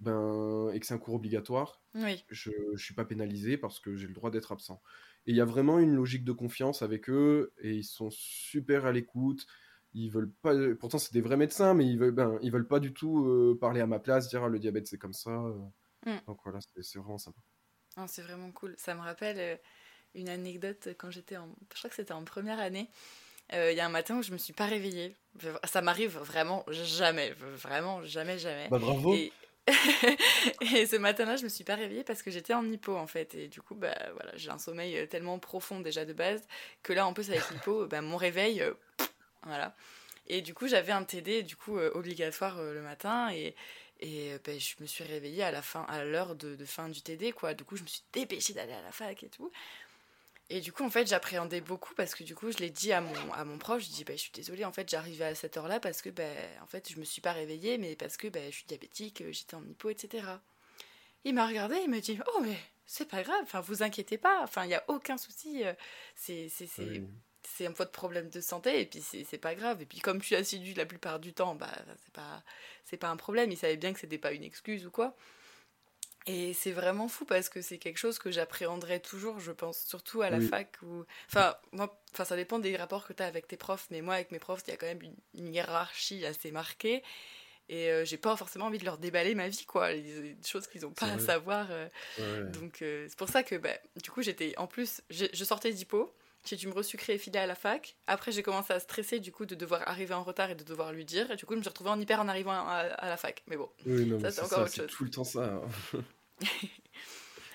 ben, 0.00 0.70
et 0.72 0.80
que 0.80 0.86
c'est 0.86 0.94
un 0.94 0.98
cours 0.98 1.14
obligatoire, 1.14 1.82
je 1.94 2.50
ne 2.72 2.76
suis 2.76 2.94
pas 2.94 3.04
pénalisé 3.04 3.56
parce 3.56 3.80
que 3.80 3.96
j'ai 3.96 4.06
le 4.06 4.14
droit 4.14 4.30
d'être 4.30 4.52
absent. 4.52 4.82
Et 5.26 5.32
il 5.32 5.36
y 5.36 5.40
a 5.40 5.44
vraiment 5.44 5.78
une 5.78 5.94
logique 5.94 6.24
de 6.24 6.32
confiance 6.32 6.82
avec 6.82 7.10
eux, 7.10 7.52
et 7.58 7.74
ils 7.74 7.84
sont 7.84 8.10
super 8.10 8.86
à 8.86 8.92
l'écoute. 8.92 9.46
Ils 9.94 10.10
veulent 10.10 10.32
pas, 10.42 10.54
pourtant 10.78 10.98
c'est 10.98 11.12
des 11.12 11.20
vrais 11.20 11.36
médecins, 11.36 11.74
mais 11.74 11.86
ils 11.86 11.98
veulent, 11.98 12.12
ben, 12.12 12.38
ils 12.42 12.52
veulent 12.52 12.68
pas 12.68 12.80
du 12.80 12.92
tout 12.92 13.26
euh, 13.26 13.58
parler 13.60 13.80
à 13.80 13.86
ma 13.86 13.98
place, 13.98 14.28
dire 14.28 14.44
ah, 14.44 14.48
le 14.48 14.58
diabète 14.58 14.86
c'est 14.86 14.98
comme 14.98 15.14
ça. 15.14 15.30
Euh. 15.30 15.58
Mm. 16.06 16.20
Donc 16.26 16.38
voilà, 16.44 16.60
c'est 16.60 16.98
vraiment 16.98 17.18
sympa 17.18 17.40
c'est 18.06 18.22
vraiment 18.22 18.52
cool. 18.52 18.74
Ça 18.78 18.94
me 18.94 19.00
rappelle 19.00 19.38
euh, 19.38 19.56
une 20.14 20.28
anecdote 20.28 20.90
quand 20.98 21.10
j'étais 21.10 21.36
en. 21.36 21.48
Je 21.72 21.78
crois 21.78 21.90
que 21.90 21.96
c'était 21.96 22.12
en 22.12 22.24
première 22.24 22.60
année. 22.60 22.88
Euh, 23.52 23.72
il 23.72 23.76
y 23.76 23.80
a 23.80 23.86
un 23.86 23.90
matin 23.90 24.18
où 24.18 24.22
je 24.22 24.32
me 24.32 24.38
suis 24.38 24.52
pas 24.52 24.66
réveillée. 24.66 25.14
Ça 25.64 25.80
m'arrive 25.80 26.18
vraiment 26.18 26.64
jamais. 26.70 27.30
Vraiment 27.56 28.02
jamais, 28.04 28.38
jamais. 28.38 28.68
Bah, 28.68 28.78
bravo! 28.78 29.14
Et... 29.14 29.32
ce 30.86 30.96
matin-là, 30.96 31.36
je 31.36 31.44
me 31.44 31.48
suis 31.48 31.64
pas 31.64 31.74
réveillée 31.74 32.04
parce 32.04 32.22
que 32.22 32.30
j'étais 32.30 32.54
en 32.54 32.64
hypo 32.64 32.96
en 32.96 33.06
fait. 33.06 33.34
Et 33.34 33.48
du 33.48 33.60
coup, 33.60 33.74
bah 33.74 33.94
voilà, 34.14 34.32
j'ai 34.36 34.50
un 34.50 34.58
sommeil 34.58 34.96
euh, 34.96 35.06
tellement 35.06 35.38
profond 35.38 35.80
déjà 35.80 36.04
de 36.04 36.12
base 36.12 36.46
que 36.82 36.92
là, 36.92 37.06
en 37.06 37.12
plus 37.12 37.30
avec 37.30 37.48
l'hypo, 37.50 37.86
bah, 37.86 38.00
mon 38.00 38.16
réveil, 38.16 38.64
voilà. 39.42 39.74
Et 40.26 40.42
du 40.42 40.54
coup, 40.54 40.68
j'avais 40.68 40.92
un 40.92 41.04
TD 41.04 41.42
du 41.42 41.56
coup 41.56 41.78
obligatoire 41.78 42.60
le 42.62 42.82
matin 42.82 43.30
et, 43.32 43.54
et 44.00 44.32
euh, 44.32 44.38
ben, 44.44 44.58
je 44.58 44.74
me 44.80 44.86
suis 44.86 45.04
réveillée 45.04 45.42
à 45.42 45.50
la 45.50 45.62
fin, 45.62 45.82
à 45.88 46.04
l'heure 46.04 46.36
de, 46.36 46.56
fin 46.64 46.88
du 46.88 47.02
TD, 47.02 47.32
quoi. 47.32 47.54
Du 47.54 47.64
coup, 47.64 47.76
je 47.76 47.82
me 47.82 47.88
suis 47.88 48.02
dépêchée 48.12 48.52
d'aller 48.52 48.72
à 48.72 48.82
la 48.82 48.92
fac 48.92 49.22
et 49.22 49.28
tout. 49.28 49.50
Et 50.50 50.60
du 50.60 50.72
coup, 50.72 50.82
en 50.82 50.90
fait, 50.90 51.06
j'appréhendais 51.06 51.60
beaucoup 51.60 51.94
parce 51.94 52.14
que 52.14 52.24
du 52.24 52.34
coup, 52.34 52.50
je 52.50 52.58
l'ai 52.58 52.70
dit 52.70 52.92
à 52.92 53.02
mon, 53.02 53.32
à 53.34 53.44
mon 53.44 53.58
prof, 53.58 53.82
je 53.82 53.88
dis, 53.90 54.04
bah, 54.04 54.14
je 54.14 54.22
suis 54.22 54.32
désolée, 54.32 54.64
en 54.64 54.72
fait, 54.72 54.88
j'arrivais 54.88 55.26
à 55.26 55.34
cette 55.34 55.56
heure-là 55.58 55.78
parce 55.78 56.00
que, 56.00 56.08
ben, 56.08 56.34
en 56.62 56.66
fait, 56.66 56.90
je 56.90 56.98
me 56.98 57.04
suis 57.04 57.20
pas 57.20 57.32
réveillée, 57.32 57.76
mais 57.76 57.96
parce 57.96 58.16
que 58.16 58.28
ben, 58.28 58.50
je 58.50 58.56
suis 58.56 58.66
diabétique, 58.66 59.20
euh, 59.20 59.30
j'étais 59.30 59.54
en 59.56 59.64
hypo, 59.66 59.90
etc. 59.90 60.26
Il 61.24 61.34
m'a 61.34 61.46
regardé, 61.46 61.76
il 61.84 61.90
me 61.90 62.00
dit, 62.00 62.18
oh, 62.34 62.40
mais 62.42 62.56
c'est 62.86 63.08
pas 63.08 63.22
grave, 63.22 63.40
enfin, 63.42 63.60
vous 63.60 63.82
inquiétez 63.82 64.16
pas, 64.16 64.42
enfin, 64.42 64.64
il 64.64 64.68
n'y 64.68 64.74
a 64.74 64.84
aucun 64.88 65.18
souci, 65.18 65.64
euh, 65.64 65.74
c'est 66.14 66.48
c'est 67.56 67.66
un 67.66 67.70
de 67.70 67.84
problème 67.84 68.28
de 68.28 68.40
santé 68.40 68.80
et 68.80 68.86
puis 68.86 69.00
c'est 69.00 69.38
pas 69.38 69.54
grave. 69.54 69.80
Et 69.82 69.86
puis 69.86 70.00
comme 70.00 70.20
je 70.20 70.26
suis 70.26 70.36
assidu 70.36 70.74
la 70.74 70.86
plupart 70.86 71.18
du 71.18 71.32
temps, 71.32 71.54
bah 71.54 71.72
c'est 72.04 72.12
pas, 72.12 72.42
pas 73.00 73.08
un 73.08 73.16
problème. 73.16 73.50
Il 73.50 73.56
savait 73.56 73.76
bien 73.76 73.92
que 73.92 74.00
c'était 74.00 74.18
pas 74.18 74.32
une 74.32 74.44
excuse 74.44 74.86
ou 74.86 74.90
quoi. 74.90 75.16
Et 76.26 76.52
c'est 76.52 76.72
vraiment 76.72 77.08
fou 77.08 77.24
parce 77.24 77.48
que 77.48 77.62
c'est 77.62 77.78
quelque 77.78 77.96
chose 77.96 78.18
que 78.18 78.30
j'appréhenderais 78.30 79.00
toujours, 79.00 79.40
je 79.40 79.52
pense, 79.52 79.78
surtout 79.78 80.20
à 80.20 80.28
la 80.28 80.40
fac. 80.40 80.76
Où... 80.82 81.04
Enfin, 81.28 81.56
moi, 81.72 81.98
enfin, 82.12 82.24
ça 82.24 82.36
dépend 82.36 82.58
des 82.58 82.76
rapports 82.76 83.06
que 83.06 83.14
tu 83.14 83.22
as 83.22 83.26
avec 83.26 83.48
tes 83.48 83.56
profs, 83.56 83.86
mais 83.90 84.02
moi, 84.02 84.14
avec 84.14 84.30
mes 84.30 84.38
profs, 84.38 84.62
il 84.66 84.70
y 84.70 84.74
a 84.74 84.76
quand 84.76 84.86
même 84.86 85.00
une, 85.34 85.54
hiérarchie 85.54 86.26
assez 86.26 86.50
marquée. 86.50 87.02
Et 87.70 87.90
euh, 87.90 88.04
j'ai 88.04 88.18
pas 88.18 88.36
forcément 88.36 88.66
envie 88.66 88.78
de 88.78 88.84
leur 88.84 88.98
déballer 88.98 89.34
ma 89.34 89.48
vie, 89.48 89.64
quoi. 89.64 89.92
Des 89.92 90.36
choses 90.44 90.66
qu'ils 90.66 90.84
ont 90.84 90.92
pas 90.92 91.06
à 91.06 91.18
savoir. 91.18 91.68
Euh. 91.70 92.50
Donc, 92.50 92.82
euh, 92.82 93.06
c'est 93.08 93.18
pour 93.18 93.28
ça 93.28 93.42
que, 93.42 93.54
bah, 93.54 93.76
du 94.02 94.10
coup, 94.10 94.22
j'étais. 94.22 94.54
En 94.58 94.66
plus, 94.66 95.02
je 95.10 95.44
sortais 95.44 95.72
d'hypo. 95.72 96.14
J'ai 96.44 96.56
dû 96.56 96.68
me 96.68 96.72
resucrer 96.72 97.14
et 97.14 97.18
filer 97.18 97.38
à 97.38 97.46
la 97.46 97.54
fac. 97.54 97.96
Après, 98.06 98.32
j'ai 98.32 98.42
commencé 98.42 98.72
à 98.72 98.80
stresser 98.80 99.20
du 99.20 99.32
coup 99.32 99.44
de 99.44 99.54
devoir 99.54 99.86
arriver 99.86 100.14
en 100.14 100.22
retard 100.22 100.50
et 100.50 100.54
de 100.54 100.64
devoir 100.64 100.92
lui 100.92 101.04
dire. 101.04 101.30
Et 101.30 101.36
du 101.36 101.44
coup, 101.44 101.54
je 101.54 101.58
me 101.58 101.62
suis 101.62 101.68
retrouvée 101.68 101.90
en 101.90 102.00
hyper 102.00 102.20
en 102.20 102.28
arrivant 102.28 102.52
à, 102.52 102.96
la 103.02 103.16
fac. 103.16 103.42
Mais 103.48 103.56
bon, 103.56 103.68
ça 104.20 104.30
c'est 104.30 104.42
encore 104.42 104.60
autre 104.60 104.74
chose. 104.74 104.86
tout 104.86 105.04
le 105.04 105.10
temps 105.10 105.24
ça. 105.24 105.62
Hein. 105.94 106.02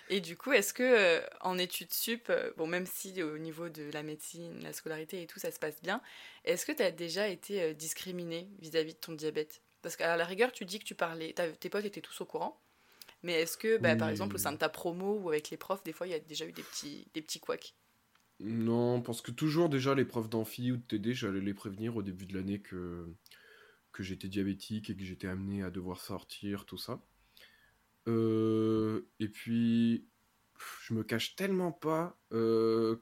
et 0.09 0.21
du 0.21 0.37
coup, 0.37 0.51
est-ce 0.51 0.73
que 0.73 0.83
euh, 0.83 1.21
en 1.41 1.57
études 1.57 1.93
sup, 1.93 2.27
euh, 2.29 2.51
bon, 2.57 2.67
même 2.67 2.85
si 2.85 3.23
au 3.23 3.37
niveau 3.37 3.69
de 3.69 3.89
la 3.93 4.03
médecine, 4.03 4.61
la 4.61 4.73
scolarité 4.73 5.23
et 5.23 5.27
tout, 5.27 5.39
ça 5.39 5.51
se 5.51 5.59
passe 5.59 5.81
bien, 5.81 6.01
est-ce 6.43 6.65
que 6.65 6.71
tu 6.71 6.83
as 6.83 6.91
déjà 6.91 7.27
été 7.27 7.61
euh, 7.61 7.73
discriminée 7.73 8.49
vis-à-vis 8.59 8.93
de 8.93 8.99
ton 8.99 9.13
diabète? 9.13 9.61
Parce 9.81 9.95
qu'à 9.95 10.15
la 10.17 10.25
rigueur, 10.25 10.51
tu 10.51 10.65
dis 10.65 10.79
que 10.79 10.85
tu 10.85 10.95
parlais, 10.95 11.33
tes 11.59 11.69
potes 11.69 11.85
étaient 11.85 12.01
tous 12.01 12.21
au 12.21 12.25
courant. 12.25 12.59
Mais 13.23 13.41
est-ce 13.41 13.57
que, 13.57 13.77
bah, 13.77 13.95
par 13.95 14.09
exemple, 14.09 14.35
au 14.35 14.37
sein 14.37 14.51
de 14.51 14.57
ta 14.57 14.69
promo 14.69 15.17
ou 15.17 15.29
avec 15.29 15.49
les 15.49 15.57
profs, 15.57 15.83
des 15.83 15.93
fois, 15.93 16.07
il 16.07 16.11
y 16.11 16.13
a 16.13 16.19
déjà 16.19 16.45
eu 16.45 16.51
des 16.51 16.61
petits, 16.61 17.07
des 17.13 17.21
petits 17.21 17.39
couacs? 17.39 17.73
Non, 18.39 19.01
parce 19.01 19.21
que 19.21 19.31
toujours, 19.31 19.69
déjà, 19.69 19.95
les 19.95 20.05
profs 20.05 20.29
d'amphi 20.29 20.71
ou 20.71 20.77
de 20.77 20.81
TD, 20.81 21.13
j'allais 21.13 21.39
les 21.41 21.53
prévenir 21.53 21.95
au 21.95 22.03
début 22.03 22.25
de 22.25 22.33
l'année 22.35 22.59
que, 22.59 23.07
que 23.91 24.03
j'étais 24.03 24.27
diabétique 24.27 24.89
et 24.89 24.95
que 24.95 25.03
j'étais 25.03 25.27
amené 25.27 25.63
à 25.63 25.69
devoir 25.69 26.01
sortir, 26.01 26.65
tout 26.65 26.77
ça. 26.77 27.01
Euh, 28.07 29.07
et 29.19 29.29
puis, 29.29 30.07
je 30.81 30.93
me 30.93 31.03
cache 31.03 31.35
tellement 31.35 31.71
pas. 31.71 32.17
Euh, 32.33 32.97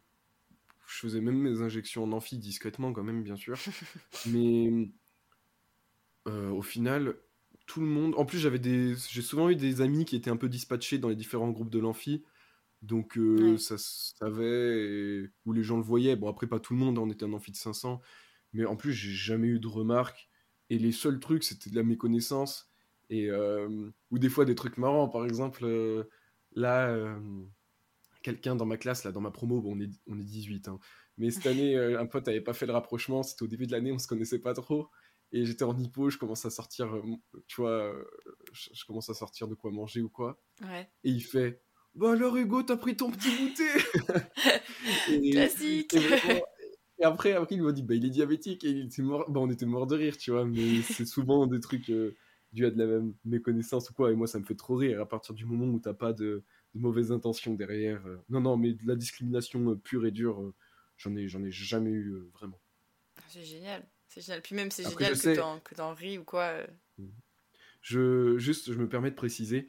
je 0.88 1.00
faisais 1.00 1.22
même 1.22 1.38
mes 1.38 1.62
injections 1.62 2.04
en 2.04 2.12
amphi 2.12 2.38
discrètement, 2.38 2.94
quand 2.94 3.04
même, 3.04 3.24
bien 3.24 3.38
sûr. 3.38 3.58
Mais 4.28 4.92
euh, 6.28 6.50
au 6.52 6.62
final, 6.62 7.16
tout 7.66 7.80
le 7.80 7.88
monde. 7.88 8.14
En 8.18 8.26
plus, 8.26 8.40
j'avais 8.40 8.60
des. 8.60 8.96
J'ai 9.10 9.22
souvent 9.22 9.50
eu 9.50 9.56
des 9.56 9.82
amis 9.82 10.06
qui 10.06 10.16
étaient 10.16 10.30
un 10.30 10.38
peu 10.38 10.50
dispatchés 10.50 10.98
dans 10.98 11.10
les 11.10 11.16
différents 11.16 11.50
groupes 11.50 11.70
de 11.70 11.80
l'amphi. 11.80 12.24
Donc, 12.82 13.20
ça 13.58 13.78
se 13.78 14.14
savait. 14.18 15.30
Où 15.46 15.54
les 15.54 15.64
gens 15.64 15.78
le 15.78 15.84
voyaient. 15.84 16.16
Bon, 16.16 16.30
après, 16.30 16.48
pas 16.48 16.60
tout 16.60 16.74
le 16.74 16.80
monde, 16.80 16.98
on 16.98 17.10
était 17.10 17.26
un 17.26 17.34
amphi 17.34 17.52
de 17.52 17.58
500. 17.58 18.02
Mais 18.54 18.66
en 18.66 18.76
plus, 18.76 18.94
j'ai 18.94 19.12
jamais 19.12 19.48
eu 19.48 19.60
de 19.60 19.68
remarques. 19.68 20.30
Et 20.70 20.80
les 20.80 20.92
seuls 20.92 21.20
trucs, 21.20 21.44
c'était 21.44 21.70
de 21.70 21.76
la 21.76 21.84
méconnaissance. 21.84 22.72
Et, 23.10 23.30
ou 23.32 24.20
des 24.20 24.30
fois 24.30 24.46
des 24.46 24.56
trucs 24.56 24.78
marrants. 24.78 25.10
Par 25.10 25.26
exemple, 25.26 25.66
là, 26.54 27.16
quelqu'un 28.22 28.56
dans 28.56 28.66
ma 28.66 28.78
classe, 28.78 29.04
là, 29.04 29.12
dans 29.12 29.22
ma 29.22 29.32
promo, 29.32 29.62
bon, 29.62 29.76
on, 29.76 29.80
est, 29.80 29.90
on 30.08 30.20
est 30.20 30.24
18, 30.24 30.68
hein, 30.68 30.80
mais 31.18 31.32
cette 31.32 31.46
année, 31.48 31.78
un 31.78 32.06
pote 32.06 32.28
n'avait 32.28 32.42
pas 32.42 32.54
fait 32.54 32.66
le 32.66 32.74
rapprochement, 32.74 33.24
c'était 33.24 33.44
au 33.44 33.48
début 33.48 33.68
de 33.68 33.72
l'année, 33.72 33.92
on 33.92 34.00
se 34.00 34.08
connaissait 34.08 34.40
pas 34.40 34.54
trop, 34.54 34.90
et 35.32 35.46
j'étais 35.46 35.64
en 35.64 35.78
hypo, 35.78 36.10
je 36.10 36.18
commence 36.18 36.46
à 36.46 36.50
sortir, 36.50 36.94
tu 37.48 37.62
vois, 37.62 37.94
je, 38.54 38.86
commence 38.86 39.10
à 39.10 39.14
sortir 39.14 39.48
de 39.48 39.56
quoi 39.56 39.72
manger 39.72 40.02
ou 40.02 40.10
quoi, 40.10 40.42
ouais. 40.62 40.90
et 41.04 41.10
il 41.10 41.24
fait, 41.24 41.62
bah 41.96 42.12
alors 42.14 42.36
Hugo, 42.38 42.64
t'as 42.64 42.78
pris 42.78 42.96
ton 42.96 43.12
petit 43.12 43.30
goûter 43.38 45.32
Classique 45.32 45.94
et, 45.94 47.04
après, 47.04 47.34
après, 47.34 47.56
il 47.56 47.64
m'a 47.64 47.72
dit, 47.72 47.82
bah 47.82 47.96
il 47.96 48.06
est 48.06 48.12
diabétique, 48.12 48.64
et 48.64 48.70
il 48.70 48.86
était 48.86 49.02
mort, 49.02 49.30
bah, 49.30 49.40
on 49.40 49.50
était 49.50 49.66
mort 49.66 49.88
de 49.88 49.96
rire, 49.96 50.18
tu 50.18 50.32
vois, 50.32 50.46
mais 50.46 50.82
c'est 50.84 51.06
souvent 51.06 51.48
des 51.48 51.60
trucs 51.60 51.92
dus 52.54 52.66
à 52.66 52.70
de 52.70 52.78
la 52.78 52.86
même 52.86 53.14
méconnaissance 53.26 53.90
ou 53.90 53.94
quoi, 53.94 54.12
et 54.12 54.16
moi 54.16 54.28
ça 54.28 54.40
me 54.40 54.44
fait 54.44 54.56
trop 54.56 54.76
rire, 54.76 55.02
à 55.02 55.08
partir 55.08 55.34
du 55.34 55.46
moment 55.46 55.66
où 55.66 55.80
t'as 55.80 55.94
pas 55.94 56.14
de 56.14 56.44
de 56.76 56.80
mauvaises 56.80 57.12
intentions 57.12 57.54
derrière. 57.54 58.06
Euh. 58.08 58.18
Non, 58.30 58.42
non, 58.42 58.58
mais 58.58 58.74
de 58.74 58.88
la 58.88 58.96
discrimination 58.96 59.72
euh, 59.72 59.76
pure 59.76 60.06
et 60.06 60.12
dure, 60.12 60.42
euh, 60.42 60.54
j'en 60.98 61.16
ai, 61.16 61.28
j'en 61.28 61.44
ai 61.44 61.52
jamais 61.52 61.90
eu 61.90 62.30
vraiment. 62.34 62.60
C'est 63.28 63.44
génial, 63.44 63.86
c'est 64.08 64.22
génial. 64.22 64.42
Puis 64.42 64.56
même, 64.56 64.72
c'est 64.72 64.84
génial 64.84 65.18
que 65.64 65.76
t'en, 65.76 65.94
ris 65.94 66.18
ou 66.18 66.24
quoi. 66.24 66.54
Mmh. 66.98 67.08
Je, 67.82 68.38
juste, 68.38 68.72
je 68.72 68.78
me 68.78 68.88
permets 68.88 69.10
de 69.10 69.16
préciser, 69.16 69.68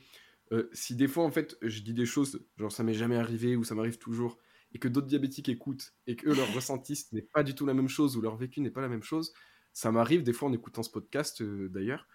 si 0.72 0.96
des 0.96 1.08
fois, 1.08 1.24
en 1.24 1.30
fait, 1.30 1.56
je 1.62 1.80
dis 1.80 1.94
des 1.94 2.06
choses, 2.06 2.44
genre 2.58 2.72
ça 2.72 2.82
m'est 2.82 2.94
jamais 2.94 3.16
arrivé 3.16 3.56
ou 3.56 3.64
ça 3.64 3.74
m'arrive 3.74 3.98
toujours, 3.98 4.38
et 4.72 4.78
que 4.78 4.88
d'autres 4.88 5.06
diabétiques 5.06 5.48
écoutent, 5.48 5.94
et 6.06 6.16
que 6.16 6.28
eux, 6.28 6.34
leur 6.34 6.52
ressenti 6.54 7.06
n'est 7.12 7.22
pas 7.22 7.42
du 7.42 7.54
tout 7.54 7.66
la 7.66 7.74
même 7.74 7.88
chose, 7.88 8.16
ou 8.16 8.20
leur 8.20 8.36
vécu 8.36 8.60
n'est 8.60 8.70
pas 8.70 8.80
la 8.80 8.88
même 8.88 9.02
chose, 9.02 9.32
ça 9.72 9.90
m'arrive 9.90 10.22
des 10.22 10.32
fois 10.32 10.48
en 10.48 10.52
écoutant 10.52 10.82
ce 10.82 10.90
podcast, 10.90 11.42
d'ailleurs, 11.42 12.06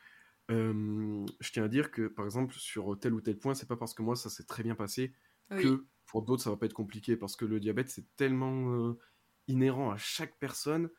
je 0.50 1.52
tiens 1.52 1.63
à 1.63 1.67
dire 1.67 1.91
que, 1.91 2.08
par 2.08 2.26
exemple, 2.26 2.56
sur 2.56 2.97
tel 3.00 3.13
ou 3.13 3.21
tel 3.21 3.38
point, 3.38 3.54
c'est 3.54 3.67
pas 3.67 3.76
parce 3.76 3.93
que 3.93 4.02
moi 4.02 4.15
ça 4.15 4.30
s'est 4.30 4.45
très 4.45 4.63
bien 4.63 4.76
passé 4.76 5.13
que 5.50 5.86
pour 6.06 6.21
d'autres 6.23 6.43
ça 6.43 6.50
va 6.50 6.58
pas 6.58 6.65
être 6.65 6.73
compliqué 6.73 7.15
parce 7.17 7.36
que 7.36 7.45
le 7.45 7.60
diabète 7.60 7.89
c'est 7.89 8.06
tellement 8.15 8.95
inhérent 9.47 9.91
à 9.91 9.97
chaque 9.97 10.38
personne. 10.39 10.89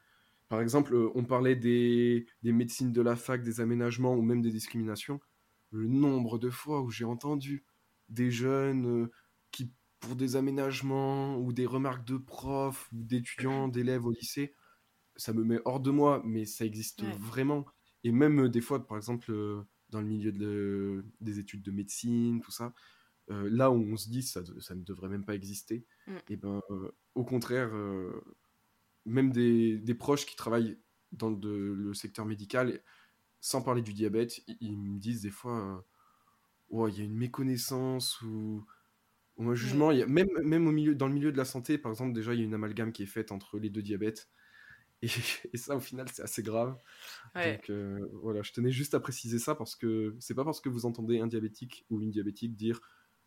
Par 0.48 0.62
exemple, 0.62 0.96
on 1.14 1.24
parlait 1.24 1.56
des, 1.56 2.26
des, 2.42 2.52
médecines 2.52 2.90
de 2.90 3.02
la 3.02 3.16
fac, 3.16 3.42
des 3.42 3.60
aménagements 3.60 4.14
ou 4.14 4.22
même 4.22 4.40
des 4.40 4.50
discriminations. 4.50 5.20
Le 5.70 5.86
nombre 5.86 6.38
de 6.38 6.50
fois 6.50 6.80
où 6.82 6.90
j'ai 6.90 7.04
entendu 7.04 7.64
des 8.08 8.30
jeunes 8.30 9.08
qui, 9.50 9.72
pour 10.00 10.16
des 10.16 10.36
aménagements 10.36 11.36
ou 11.38 11.52
des 11.52 11.66
remarques 11.66 12.06
de 12.06 12.16
profs 12.16 12.90
ou 12.92 13.02
d'étudiants, 13.02 13.68
d'élèves 13.68 14.06
au 14.06 14.12
lycée, 14.12 14.54
ça 15.16 15.32
me 15.32 15.44
met 15.44 15.60
hors 15.64 15.80
de 15.80 15.90
moi, 15.90 16.22
mais 16.24 16.44
ça 16.44 16.64
existe 16.64 17.04
vraiment. 17.04 17.66
Et 18.04 18.12
même 18.12 18.44
euh, 18.44 18.48
des 18.48 18.60
fois, 18.60 18.86
par 18.86 18.96
exemple, 18.96 19.30
euh, 19.32 19.62
dans 19.90 20.00
le 20.00 20.06
milieu 20.06 20.32
de, 20.32 21.04
des 21.20 21.38
études 21.38 21.62
de 21.62 21.70
médecine, 21.70 22.40
tout 22.40 22.52
ça, 22.52 22.72
euh, 23.30 23.48
là 23.50 23.70
où 23.70 23.76
on 23.76 23.96
se 23.96 24.08
dit 24.08 24.22
ça, 24.22 24.42
ça 24.60 24.74
ne 24.74 24.82
devrait 24.82 25.08
même 25.08 25.24
pas 25.24 25.34
exister, 25.34 25.84
mm. 26.06 26.16
et 26.30 26.36
ben 26.36 26.62
au 27.14 27.24
contraire, 27.24 27.72
même 29.04 29.32
des, 29.32 29.78
des, 29.78 29.94
proches 29.94 30.24
qui 30.24 30.36
travaillent 30.36 30.78
dans 31.12 31.30
le 31.30 31.92
secteur 31.94 32.26
médical, 32.26 32.80
sans 33.40 33.62
parler 33.62 33.82
du 33.82 33.92
diabète, 33.92 34.40
ils, 34.60 34.78
me 34.78 34.98
disent 34.98 35.22
des 35.22 35.30
fois, 35.30 35.84
il 36.70 36.98
y 36.98 37.00
a 37.00 37.04
une 37.04 37.16
méconnaissance 37.16 38.20
ou, 38.22 38.64
un 39.38 39.54
jugement. 39.54 39.92
Il 39.92 39.98
y 39.98 40.02
a, 40.02 40.06
même 40.06 40.28
même 40.42 40.66
au 40.66 40.72
milieu, 40.72 40.94
dans 40.94 41.06
le 41.06 41.14
milieu 41.14 41.30
de 41.30 41.36
la 41.36 41.44
santé, 41.44 41.78
par 41.78 41.92
exemple, 41.92 42.12
déjà 42.12 42.34
il 42.34 42.40
y 42.40 42.42
a 42.42 42.44
une 42.44 42.54
amalgame 42.54 42.92
qui 42.92 43.04
est 43.04 43.06
faite 43.06 43.30
entre 43.30 43.58
les 43.58 43.70
deux 43.70 43.82
diabètes. 43.82 44.28
Et, 45.52 45.56
ça, 45.56 45.76
au 45.76 45.80
final, 45.80 46.08
c'est 46.12 46.22
assez 46.22 46.42
grave. 46.42 46.76
Donc 47.36 47.70
euh, 47.70 48.08
voilà, 48.14 48.42
je 48.42 48.52
tenais 48.52 48.72
juste 48.72 48.94
à 48.94 49.00
préciser 49.00 49.38
ça 49.38 49.54
parce 49.54 49.76
que 49.76 50.16
c'est 50.18 50.34
pas 50.34 50.44
parce 50.44 50.60
que 50.60 50.68
vous 50.68 50.86
entendez 50.86 51.20
un 51.20 51.28
diabétique 51.28 51.86
ou 51.88 52.00
une 52.00 52.10
diabétique 52.10 52.56
dire 52.56 52.80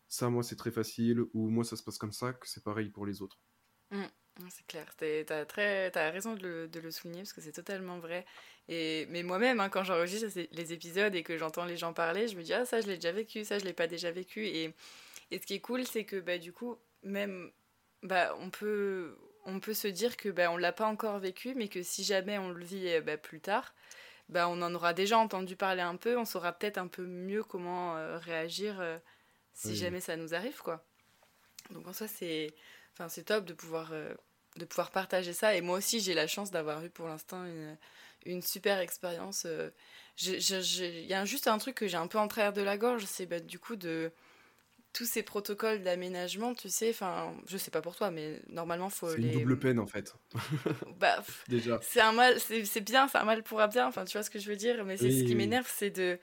ça, 0.10 0.30
moi, 0.30 0.44
c'est 0.44 0.58
très 0.58 0.72
facile 0.72 1.22
ou 1.34 1.50
moi, 1.50 1.64
ça 1.64 1.78
se 1.78 1.84
passe 1.84 1.98
comme 1.98 2.12
ça, 2.12 2.34
que 2.34 2.46
c'est 2.50 2.64
pareil 2.64 2.90
pour 2.90 3.06
les 3.06 3.22
autres. 3.22 3.40
Mmh. 3.92 4.04
C'est 4.50 4.68
clair, 4.68 4.94
tu 4.98 5.06
as 5.06 6.12
raison 6.12 6.36
de 6.36 6.42
le, 6.42 6.68
de 6.68 6.80
le, 6.80 6.92
souligner 6.92 7.22
parce 7.22 7.34
que 7.34 7.42
c'est 7.42 7.52
totalement 7.52 8.00
vrai. 8.00 8.26
Et, 8.68 9.06
mais 9.10 9.24
moi-même, 9.24 9.60
hein, 9.60 9.70
quand 9.70 9.84
j'enregistre 9.84 10.28
les 10.52 10.74
épisodes 10.74 11.14
et 11.16 11.24
que 11.24 11.38
j'entends 11.38 11.66
les 11.66 11.78
gens 11.78 11.94
parler, 11.94 12.28
je 12.28 12.38
me 12.38 12.44
dis, 12.44 12.54
ah 12.54 12.66
ça 12.66 12.80
je 12.82 12.88
l'ai 12.88 12.96
déjà 12.96 13.12
vécu, 13.12 13.44
ça 13.44 13.60
je 13.60 13.66
l'ai 13.66 13.74
pas 13.74 13.88
déjà 13.88 14.12
vécu. 14.12 14.46
Et, 14.46 14.74
et 15.32 15.40
ce 15.40 15.46
qui 15.46 15.56
est 15.56 15.60
cool, 15.60 15.86
c'est 15.86 16.06
que 16.06 16.20
bah, 16.20 16.38
du 16.38 16.54
coup, 16.54 16.78
même, 17.04 17.52
bah, 18.04 18.36
on 18.40 18.50
peut, 18.50 19.18
on 19.46 19.60
peut 19.60 19.74
se 19.74 19.88
dire 19.88 20.18
que 20.18 20.30
bah, 20.30 20.52
on 20.52 20.58
l'a 20.58 20.72
pas 20.72 20.88
encore 20.88 21.20
vécu, 21.20 21.54
mais 21.56 21.68
que 21.68 21.84
si 21.84 22.04
jamais 22.04 22.38
on 22.38 22.50
le 22.50 22.64
vit 22.64 22.88
euh, 22.88 23.02
bah, 23.02 23.18
plus 23.18 23.42
tard, 23.42 23.74
bah, 24.30 24.48
on 24.48 24.62
en 24.62 24.74
aura 24.74 24.94
déjà 24.94 25.18
entendu 25.18 25.56
parler 25.56 25.82
un 25.82 25.96
peu, 25.98 26.18
on 26.18 26.26
saura 26.26 26.54
peut-être 26.54 26.78
un 26.78 26.88
peu 26.88 27.06
mieux 27.06 27.44
comment 27.44 27.98
euh, 27.98 28.18
réagir 28.20 28.80
euh, 28.80 28.98
si 29.54 29.76
jamais 29.76 30.00
ça 30.00 30.16
nous 30.16 30.34
arrive, 30.34 30.62
quoi. 30.62 30.86
Donc 31.72 31.88
en 31.88 31.94
soi, 31.94 32.08
c'est, 32.08 32.54
enfin, 32.94 33.08
top 33.24 33.46
de 33.46 33.54
pouvoir, 33.54 33.92
de 34.56 34.66
pouvoir 34.66 34.92
partager 34.92 35.34
ça. 35.34 35.56
Et 35.56 35.62
moi 35.62 35.78
aussi, 35.78 36.00
j'ai 36.00 36.14
la 36.14 36.26
chance 36.26 36.52
d'avoir 36.52 36.84
eu 36.86 36.90
pour 36.90 37.08
l'instant 37.08 37.44
une, 37.44 37.78
une 38.26 38.42
super 38.42 38.80
expérience. 38.80 39.48
Il 40.22 41.08
y 41.08 41.14
a 41.14 41.26
juste 41.26 41.48
un 41.48 41.58
truc 41.58 41.76
que 41.76 41.88
j'ai 41.88 41.98
un 41.98 42.08
peu 42.08 42.18
en 42.18 42.28
travers 42.28 42.54
de 42.54 42.62
la 42.62 42.78
gorge, 42.78 43.06
c'est 43.06 43.26
bah, 43.26 43.40
du 43.40 43.60
coup 43.60 43.76
de 43.76 44.12
tous 44.94 45.06
ces 45.06 45.24
protocoles 45.24 45.82
d'aménagement, 45.84 46.54
tu 46.54 46.70
sais, 46.70 46.90
enfin, 46.90 47.34
je 47.48 47.58
sais 47.58 47.72
pas 47.72 47.82
pour 47.82 47.96
toi, 47.96 48.12
mais 48.12 48.42
normalement, 48.50 48.90
faut 48.90 49.10
C'est 49.10 49.22
une 49.22 49.32
double 49.32 49.58
peine, 49.58 49.80
en 49.80 49.88
fait. 49.88 50.14
bah, 51.00 51.24
déjà. 51.48 51.80
C'est 51.82 52.02
un 52.02 52.12
mal, 52.12 52.40
c'est 52.40 52.82
bien, 52.82 53.08
c'est 53.08 53.18
un 53.18 53.24
mal 53.24 53.44
pour 53.44 53.62
un 53.62 53.68
bien, 53.68 53.88
enfin, 53.88 54.06
tu 54.06 54.18
vois 54.18 54.24
ce 54.24 54.30
que 54.30 54.40
je 54.40 54.50
veux 54.50 54.58
dire, 54.58 54.84
mais 54.84 54.98
c'est 54.98 55.12
ce 55.12 55.24
qui 55.24 55.36
m'énerve, 55.36 55.70
c'est 55.74 55.92
de, 55.92 56.20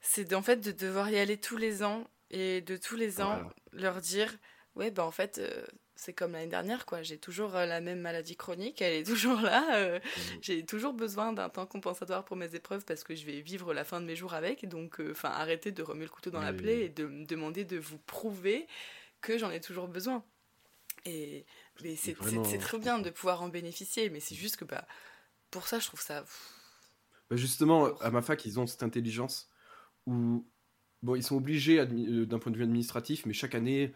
c'est 0.00 0.34
en 0.34 0.42
fait 0.42 0.56
de 0.56 0.72
devoir 0.72 1.10
y 1.10 1.18
aller 1.18 1.38
tous 1.38 1.56
les 1.56 1.82
ans 1.82 2.06
et 2.30 2.60
de 2.60 2.76
tous 2.76 2.96
les 2.96 3.20
ans 3.20 3.40
leur 3.72 4.00
dire, 4.00 4.36
ouais, 4.74 4.90
bah 4.90 5.04
en 5.04 5.10
fait, 5.10 5.38
euh, 5.38 5.64
c'est 6.00 6.14
comme 6.14 6.32
l'année 6.32 6.46
dernière, 6.46 6.86
quoi. 6.86 7.02
J'ai 7.02 7.18
toujours 7.18 7.54
euh, 7.56 7.66
la 7.66 7.82
même 7.82 8.00
maladie 8.00 8.34
chronique, 8.34 8.80
elle 8.80 8.94
est 8.94 9.04
toujours 9.06 9.38
là. 9.42 9.76
Euh, 9.76 9.98
mmh. 9.98 10.20
J'ai 10.40 10.64
toujours 10.64 10.94
besoin 10.94 11.34
d'un 11.34 11.50
temps 11.50 11.66
compensatoire 11.66 12.24
pour 12.24 12.38
mes 12.38 12.54
épreuves 12.54 12.86
parce 12.86 13.04
que 13.04 13.14
je 13.14 13.26
vais 13.26 13.42
vivre 13.42 13.74
la 13.74 13.84
fin 13.84 14.00
de 14.00 14.06
mes 14.06 14.16
jours 14.16 14.32
avec. 14.32 14.66
Donc, 14.66 14.98
euh, 14.98 15.10
enfin, 15.10 15.28
arrêtez 15.28 15.72
de 15.72 15.82
remuer 15.82 16.04
le 16.04 16.10
couteau 16.10 16.30
dans 16.30 16.40
la 16.40 16.54
plaie 16.54 16.86
et 16.86 16.88
de 16.88 17.04
me 17.04 17.26
demander 17.26 17.66
de 17.66 17.76
vous 17.76 17.98
prouver 17.98 18.66
que 19.20 19.36
j'en 19.36 19.50
ai 19.50 19.60
toujours 19.60 19.88
besoin. 19.88 20.24
Et 21.04 21.44
mais 21.82 21.96
c'est 21.96 22.14
trop 22.58 22.78
bien 22.78 22.98
de 22.98 23.10
pouvoir 23.10 23.42
en 23.42 23.48
bénéficier, 23.48 24.08
mais 24.08 24.20
c'est 24.20 24.34
juste 24.34 24.56
que 24.56 24.64
bah, 24.64 24.86
pour 25.50 25.68
ça, 25.68 25.80
je 25.80 25.86
trouve 25.86 26.00
ça. 26.00 26.24
Bah, 27.28 27.36
justement, 27.36 27.94
à 27.98 28.10
ma 28.10 28.22
fac, 28.22 28.42
ils 28.46 28.58
ont 28.58 28.66
cette 28.66 28.82
intelligence 28.82 29.50
où 30.06 30.46
bon, 31.02 31.14
ils 31.14 31.22
sont 31.22 31.36
obligés 31.36 31.84
d'un 31.84 32.38
point 32.38 32.52
de 32.52 32.56
vue 32.56 32.64
administratif, 32.64 33.26
mais 33.26 33.34
chaque 33.34 33.54
année 33.54 33.92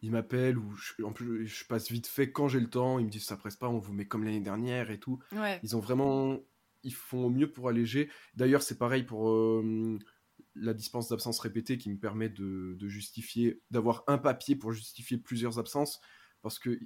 ils 0.00 0.10
m'appellent 0.10 0.58
ou 0.58 0.76
je, 0.76 1.02
en 1.02 1.12
plus 1.12 1.46
je 1.46 1.64
passe 1.64 1.90
vite 1.90 2.06
fait 2.06 2.30
quand 2.30 2.48
j'ai 2.48 2.60
le 2.60 2.70
temps. 2.70 2.98
Ils 2.98 3.06
me 3.06 3.10
disent 3.10 3.24
ça 3.24 3.36
presse 3.36 3.56
pas, 3.56 3.68
on 3.68 3.78
vous 3.78 3.92
met 3.92 4.06
comme 4.06 4.24
l'année 4.24 4.40
dernière 4.40 4.90
et 4.90 4.98
tout. 4.98 5.18
Ils 5.62 5.76
ont 5.76 5.80
vraiment, 5.80 6.38
ils 6.82 6.94
font 6.94 7.26
au 7.26 7.30
mieux 7.30 7.50
pour 7.50 7.68
alléger. 7.68 8.10
D'ailleurs, 8.34 8.62
c'est 8.62 8.78
pareil 8.78 9.02
pour 9.02 9.30
euh, 9.30 9.98
la 10.54 10.74
dispense 10.74 11.08
d'absence 11.08 11.40
répétée 11.40 11.78
qui 11.78 11.90
me 11.90 11.98
permet 11.98 12.28
de, 12.28 12.76
justifier, 12.88 13.60
d'avoir 13.70 14.04
un 14.06 14.18
papier 14.18 14.56
pour 14.56 14.72
justifier 14.72 15.18
plusieurs 15.18 15.58
absences. 15.58 16.00
Parce 16.42 16.58
que 16.58 16.78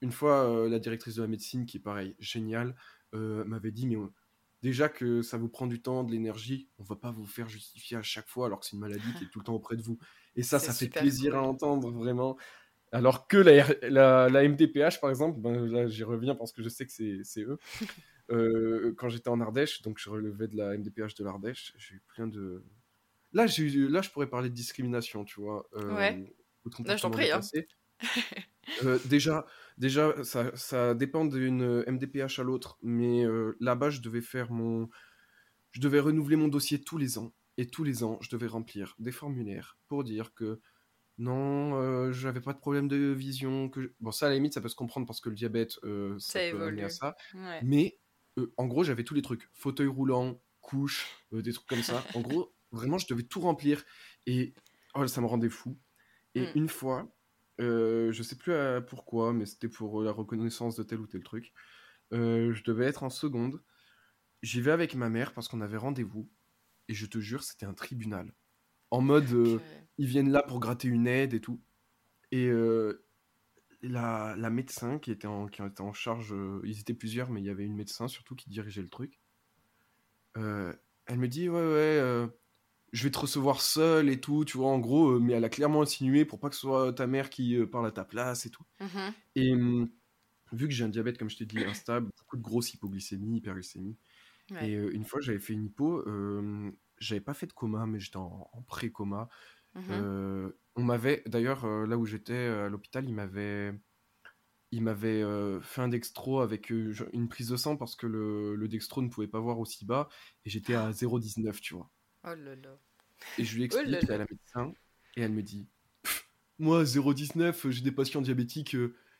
une 0.00 0.12
fois, 0.12 0.48
euh, 0.48 0.68
la 0.68 0.78
directrice 0.78 1.16
de 1.16 1.22
la 1.22 1.28
médecine, 1.28 1.66
qui 1.66 1.78
est 1.78 1.80
pareil, 1.80 2.14
géniale, 2.18 2.76
euh, 3.14 3.44
m'avait 3.44 3.72
dit 3.72 3.86
mais 3.86 3.96
déjà 4.62 4.88
que 4.88 5.22
ça 5.22 5.36
vous 5.36 5.48
prend 5.48 5.66
du 5.66 5.80
temps, 5.80 6.04
de 6.04 6.10
l'énergie, 6.10 6.68
on 6.78 6.84
va 6.84 6.96
pas 6.96 7.10
vous 7.10 7.26
faire 7.26 7.48
justifier 7.48 7.96
à 7.96 8.02
chaque 8.02 8.28
fois 8.28 8.46
alors 8.46 8.60
que 8.60 8.66
c'est 8.66 8.72
une 8.72 8.80
maladie 8.80 9.12
qui 9.16 9.24
est 9.24 9.28
tout 9.28 9.38
le 9.38 9.44
temps 9.44 9.54
auprès 9.54 9.76
de 9.76 9.82
vous. 9.82 9.98
Et 10.36 10.42
ça, 10.42 10.58
ça 10.58 10.72
fait 10.72 10.88
plaisir 10.88 11.36
à 11.36 11.42
entendre 11.42 11.90
vraiment. 11.90 12.36
Alors 12.90 13.28
que 13.28 13.36
la, 13.36 14.28
la, 14.28 14.48
MDPH, 14.48 15.00
par 15.00 15.10
exemple, 15.10 15.38
ben, 15.40 15.66
là 15.66 15.86
j'y 15.88 16.04
reviens 16.04 16.34
parce 16.34 16.52
que 16.52 16.62
je 16.62 16.68
sais 16.68 16.86
que 16.86 16.92
c'est 16.92 17.42
eux, 17.42 17.58
quand 18.96 19.08
j'étais 19.08 19.28
en 19.28 19.40
Ardèche, 19.40 19.82
donc 19.82 19.98
je 19.98 20.08
relevais 20.08 20.48
de 20.48 20.56
la 20.56 20.76
MDPH 20.76 21.14
de 21.14 21.24
l'Ardèche, 21.24 21.74
j'ai 21.76 21.96
eu 21.96 22.02
plein 22.14 22.26
de. 22.26 22.64
Là, 23.34 23.44
eu... 23.58 23.88
là, 23.88 24.00
je 24.00 24.08
pourrais 24.08 24.28
parler 24.28 24.48
de 24.48 24.54
discrimination, 24.54 25.24
tu 25.24 25.40
vois. 25.40 25.68
ouais. 25.74 26.34
Là, 26.84 26.96
je 26.96 27.02
t'en 27.02 27.10
prie. 27.10 27.30
Hein. 27.30 27.40
déjà, 29.06 29.46
déjà 29.78 30.22
ça, 30.24 30.54
ça 30.56 30.94
dépend 30.94 31.24
d'une 31.24 31.84
MDPH 31.86 32.38
à 32.38 32.42
l'autre, 32.42 32.78
mais 32.82 33.24
là-bas, 33.60 33.90
je 33.90 34.00
devais 34.00 34.20
faire 34.20 34.50
mon. 34.50 34.88
Je 35.72 35.80
devais 35.80 36.00
renouveler 36.00 36.36
mon 36.36 36.48
dossier 36.48 36.80
tous 36.80 36.98
les 36.98 37.18
ans. 37.18 37.32
Et 37.58 37.66
tous 37.66 37.82
les 37.82 38.04
ans, 38.04 38.18
je 38.20 38.30
devais 38.30 38.46
remplir 38.46 38.94
des 39.00 39.10
formulaires 39.10 39.76
pour 39.88 40.04
dire 40.04 40.32
que 40.32 40.60
non, 41.18 41.74
euh, 41.74 42.12
j'avais 42.12 42.40
pas 42.40 42.52
de 42.52 42.58
problème 42.58 42.86
de 42.86 42.96
vision. 43.12 43.68
Que 43.68 43.92
Bon, 43.98 44.12
ça, 44.12 44.26
à 44.26 44.28
la 44.28 44.36
limite, 44.36 44.54
ça 44.54 44.60
peut 44.60 44.68
se 44.68 44.76
comprendre 44.76 45.06
parce 45.06 45.20
que 45.20 45.28
le 45.28 45.34
diabète, 45.34 45.78
euh, 45.82 46.16
ça, 46.18 46.38
peut 46.50 46.62
amener 46.62 46.84
à 46.84 46.88
ça. 46.88 47.16
Mais 47.62 47.98
euh, 48.38 48.52
en 48.56 48.66
gros, 48.66 48.84
j'avais 48.84 49.02
tous 49.02 49.14
les 49.14 49.22
trucs 49.22 49.48
fauteuil 49.52 49.88
roulant, 49.88 50.40
couche, 50.60 51.08
des 51.32 51.52
trucs 51.52 51.66
comme 51.66 51.82
ça. 51.82 52.04
en 52.14 52.20
gros, 52.20 52.54
vraiment, 52.70 52.98
je 52.98 53.08
devais 53.08 53.24
tout 53.24 53.40
remplir. 53.40 53.84
Et 54.26 54.54
oh, 54.94 55.06
ça 55.08 55.20
me 55.20 55.26
rendait 55.26 55.50
fou. 55.50 55.76
Et 56.36 56.42
mm. 56.42 56.52
une 56.54 56.68
fois, 56.68 57.12
je 57.58 58.22
sais 58.22 58.36
plus 58.36 58.52
pourquoi, 58.88 59.32
mais 59.32 59.46
c'était 59.46 59.68
pour 59.68 60.02
la 60.02 60.12
reconnaissance 60.12 60.76
de 60.76 60.82
tel 60.82 61.00
ou 61.00 61.06
tel 61.06 61.22
truc. 61.22 61.52
je 62.12 62.62
devais 62.64 62.86
être 62.86 63.02
en 63.02 63.10
seconde. 63.10 63.60
J'y 64.42 64.60
vais 64.60 64.70
avec 64.70 64.94
ma 64.94 65.08
mère 65.08 65.32
parce 65.34 65.48
qu'on 65.48 65.60
avait 65.60 65.76
rendez-vous. 65.76 66.28
Et 66.88 66.94
je 66.94 67.06
te 67.06 67.18
jure, 67.18 67.42
c'était 67.42 67.66
un 67.66 67.74
tribunal. 67.74 68.32
En 68.90 69.02
mode, 69.02 69.30
euh, 69.32 69.58
ils 69.98 70.06
viennent 70.06 70.30
là 70.30 70.42
pour 70.42 70.60
gratter 70.60 70.88
une 70.88 71.06
aide 71.06 71.34
et 71.34 71.40
tout. 71.40 71.60
Et 72.30 72.46
euh, 72.48 73.04
la, 73.82 74.34
la, 74.36 74.50
médecin 74.50 74.98
qui 74.98 75.10
était 75.10 75.26
en, 75.26 75.46
qui 75.46 75.62
était 75.62 75.82
en 75.82 75.92
charge, 75.92 76.32
euh, 76.32 76.60
ils 76.64 76.80
étaient 76.80 76.94
plusieurs, 76.94 77.30
mais 77.30 77.40
il 77.40 77.46
y 77.46 77.50
avait 77.50 77.64
une 77.64 77.76
médecin 77.76 78.08
surtout 78.08 78.34
qui 78.34 78.48
dirigeait 78.48 78.82
le 78.82 78.88
truc. 78.88 79.20
elle 80.34 81.18
me 81.18 81.26
dit, 81.26 81.48
ouais, 81.48 81.56
ouais, 81.56 82.28
je 82.92 83.04
vais 83.04 83.10
te 83.10 83.18
recevoir 83.18 83.60
seule 83.60 84.08
et 84.08 84.20
tout, 84.20 84.44
tu 84.44 84.56
vois, 84.56 84.68
en 84.68 84.78
gros, 84.78 85.18
mais 85.18 85.34
elle 85.34 85.44
a 85.44 85.48
clairement 85.48 85.82
insinué 85.82 86.24
pour 86.24 86.40
pas 86.40 86.48
que 86.48 86.54
ce 86.54 86.62
soit 86.62 86.92
ta 86.92 87.06
mère 87.06 87.30
qui 87.30 87.58
parle 87.70 87.86
à 87.86 87.92
ta 87.92 88.04
place 88.04 88.46
et 88.46 88.50
tout. 88.50 88.64
Mmh 88.80 89.10
et 89.34 89.52
hum, 89.52 89.88
vu 90.52 90.66
que 90.66 90.74
j'ai 90.74 90.84
un 90.84 90.88
diabète, 90.88 91.18
comme 91.18 91.30
je 91.30 91.36
t'ai 91.36 91.46
dit, 91.46 91.62
instable, 91.64 92.08
beaucoup 92.18 92.36
de 92.36 92.42
grosse 92.42 92.72
hypoglycémie, 92.74 93.36
hyperglycémie, 93.36 93.96
et 94.62 94.72
une 94.72 95.04
fois, 95.04 95.20
j'avais 95.20 95.38
fait 95.38 95.52
une 95.52 95.66
hypo. 95.66 96.04
j'avais 96.98 97.20
pas 97.20 97.34
fait 97.34 97.46
de 97.46 97.52
coma, 97.52 97.86
mais 97.86 98.00
j'étais 98.00 98.16
en, 98.16 98.50
pré-coma. 98.66 99.28
Mmh 99.74 100.50
on 100.76 100.84
m'avait, 100.84 101.24
d'ailleurs, 101.26 101.66
là 101.66 101.98
où 101.98 102.06
j'étais 102.06 102.36
à 102.36 102.68
l'hôpital, 102.68 103.04
il 103.08 103.12
m'avait, 103.12 103.72
il 104.70 104.82
m'avait 104.82 105.24
fait 105.60 105.82
un 105.82 105.88
dextro 105.88 106.40
avec 106.40 106.70
une 106.70 107.28
prise 107.28 107.48
de 107.48 107.56
sang 107.56 107.76
parce 107.76 107.96
que 107.96 108.06
le, 108.06 108.54
le 108.54 108.68
dextro 108.68 109.02
ne 109.02 109.08
pouvait 109.08 109.28
pas 109.28 109.40
voir 109.40 109.58
aussi 109.58 109.84
bas 109.84 110.08
et 110.44 110.50
j'étais 110.50 110.74
à 110.74 110.90
0,19, 110.92 111.60
tu 111.60 111.74
vois. 111.74 111.90
Oh 112.24 112.34
là 112.34 112.56
là. 112.56 112.78
Et 113.38 113.44
je 113.44 113.54
lui 113.56 113.62
oh 113.62 113.64
explique 113.66 114.10
à 114.10 114.18
la 114.18 114.26
médecin 114.30 114.72
et 115.16 115.22
elle 115.22 115.32
me 115.32 115.42
dit 115.42 115.66
Moi, 116.58 116.84
0,19, 116.84 117.70
j'ai 117.70 117.82
des 117.82 117.92
patients 117.92 118.22
diabétiques, 118.22 118.76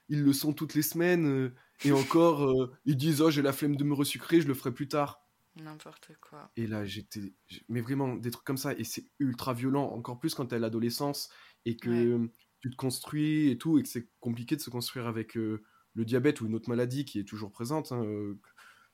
ils 0.08 0.22
le 0.22 0.32
sont 0.32 0.52
toutes 0.52 0.74
les 0.74 0.82
semaines. 0.82 1.52
Et 1.84 1.92
encore, 1.92 2.44
euh, 2.44 2.72
ils 2.84 2.96
disent 2.96 3.20
Oh, 3.20 3.30
j'ai 3.30 3.42
la 3.42 3.52
flemme 3.52 3.76
de 3.76 3.84
me 3.84 3.94
resucrer, 3.94 4.40
je 4.40 4.48
le 4.48 4.54
ferai 4.54 4.72
plus 4.72 4.88
tard. 4.88 5.24
N'importe 5.56 6.12
quoi. 6.20 6.50
Et 6.56 6.66
là, 6.66 6.84
j'étais. 6.84 7.34
Mais 7.68 7.80
vraiment, 7.80 8.14
des 8.14 8.30
trucs 8.30 8.44
comme 8.44 8.56
ça. 8.56 8.74
Et 8.74 8.84
c'est 8.84 9.06
ultra 9.18 9.54
violent, 9.54 9.90
encore 9.90 10.18
plus 10.18 10.34
quand 10.34 10.46
t'es 10.46 10.56
à 10.56 10.58
l'adolescence 10.58 11.30
et 11.64 11.76
que 11.76 12.28
tu 12.60 12.70
te 12.70 12.76
construis 12.76 13.50
et 13.50 13.58
tout, 13.58 13.78
et 13.78 13.82
que 13.82 13.88
c'est 13.88 14.08
compliqué 14.20 14.56
de 14.56 14.60
se 14.60 14.70
construire 14.70 15.06
avec 15.06 15.36
euh, 15.36 15.62
le 15.94 16.04
diabète 16.04 16.40
ou 16.40 16.46
une 16.46 16.54
autre 16.54 16.68
maladie 16.68 17.04
qui 17.04 17.18
est 17.18 17.24
toujours 17.24 17.50
présente, 17.50 17.92
hein, 17.92 18.04
euh, 18.04 18.38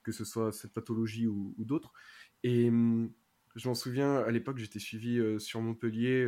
que 0.03 0.13
ce 0.13 0.25
soit 0.25 0.53
cette 0.53 0.73
pathologie 0.73 1.27
ou, 1.27 1.55
d'autres. 1.59 1.93
Et 2.43 2.69
hum, 2.69 3.13
je 3.55 3.69
m'en 3.69 3.75
souviens, 3.75 4.17
à 4.17 4.31
l'époque, 4.31 4.59
j'étais 4.59 4.79
suivi 4.79 5.21
sur 5.39 5.61
Montpellier 5.61 6.27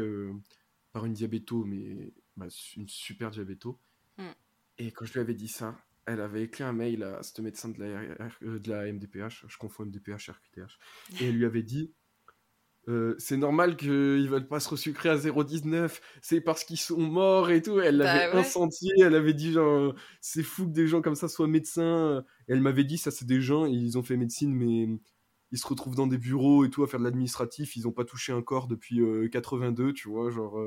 par 0.92 1.04
une 1.04 1.12
diabéto, 1.12 1.64
mais 1.64 2.12
bah, 2.36 2.46
une 2.76 2.88
super 2.88 3.30
diabéto. 3.30 3.78
Mm. 4.18 4.30
Et 4.78 4.90
quand 4.92 5.04
je 5.04 5.12
lui 5.14 5.20
avais 5.20 5.34
dit 5.34 5.48
ça, 5.48 5.76
elle 6.06 6.20
avait 6.20 6.42
écrit 6.44 6.64
un 6.64 6.72
mail 6.72 7.02
à 7.02 7.22
ce 7.22 7.40
médecin 7.42 7.68
de 7.68 7.80
la, 7.80 8.28
euh, 8.42 8.58
de 8.58 8.70
la 8.70 8.90
MDPH, 8.92 9.44
je 9.48 9.58
confonds 9.58 9.84
MDPH 9.84 10.28
et 10.28 10.32
RQTH, 10.32 10.78
et 11.20 11.28
elle 11.28 11.36
lui 11.36 11.44
avait 11.44 11.62
dit 11.62 11.92
euh, 12.88 13.16
c'est 13.18 13.36
normal 13.36 13.76
qu'ils 13.76 14.28
veulent 14.28 14.46
pas 14.46 14.60
se 14.60 14.68
resucrer 14.68 15.08
à 15.08 15.16
0,19, 15.16 16.00
c'est 16.22 16.40
parce 16.40 16.62
qu'ils 16.62 16.78
sont 16.78 17.00
morts 17.00 17.50
et 17.50 17.60
tout. 17.60 17.80
Elle 17.80 17.96
l'avait 17.96 18.32
bah 18.32 18.38
insentié, 18.38 18.92
elle 19.00 19.16
avait 19.16 19.34
dit 19.34 19.52
genre 19.52 19.92
c'est 20.20 20.44
fou 20.44 20.66
que 20.66 20.72
des 20.72 20.86
gens 20.86 21.02
comme 21.02 21.16
ça 21.16 21.26
soient 21.26 21.48
médecins. 21.48 22.24
elle 22.46 22.60
m'avait 22.60 22.84
dit 22.84 22.96
ça 22.96 23.10
c'est 23.10 23.26
des 23.26 23.40
gens, 23.40 23.66
ils 23.66 23.98
ont 23.98 24.04
fait 24.04 24.16
médecine 24.16 24.54
mais 24.54 24.88
ils 25.52 25.59
se 25.59 25.66
retrouvent 25.66 25.94
dans 25.94 26.06
des 26.06 26.18
bureaux 26.18 26.64
et 26.64 26.70
tout 26.70 26.82
à 26.82 26.87
faire 26.87 27.00
de 27.00 27.04
l'administratif, 27.04 27.76
ils 27.76 27.87
ont 27.87 27.92
pas 27.92 28.04
touché 28.04 28.32
un 28.32 28.42
corps 28.42 28.66
depuis 28.66 29.00
82, 29.30 29.85
euh, 29.85 29.92
tu 29.92 30.09
vois, 30.09 30.30
genre. 30.30 30.59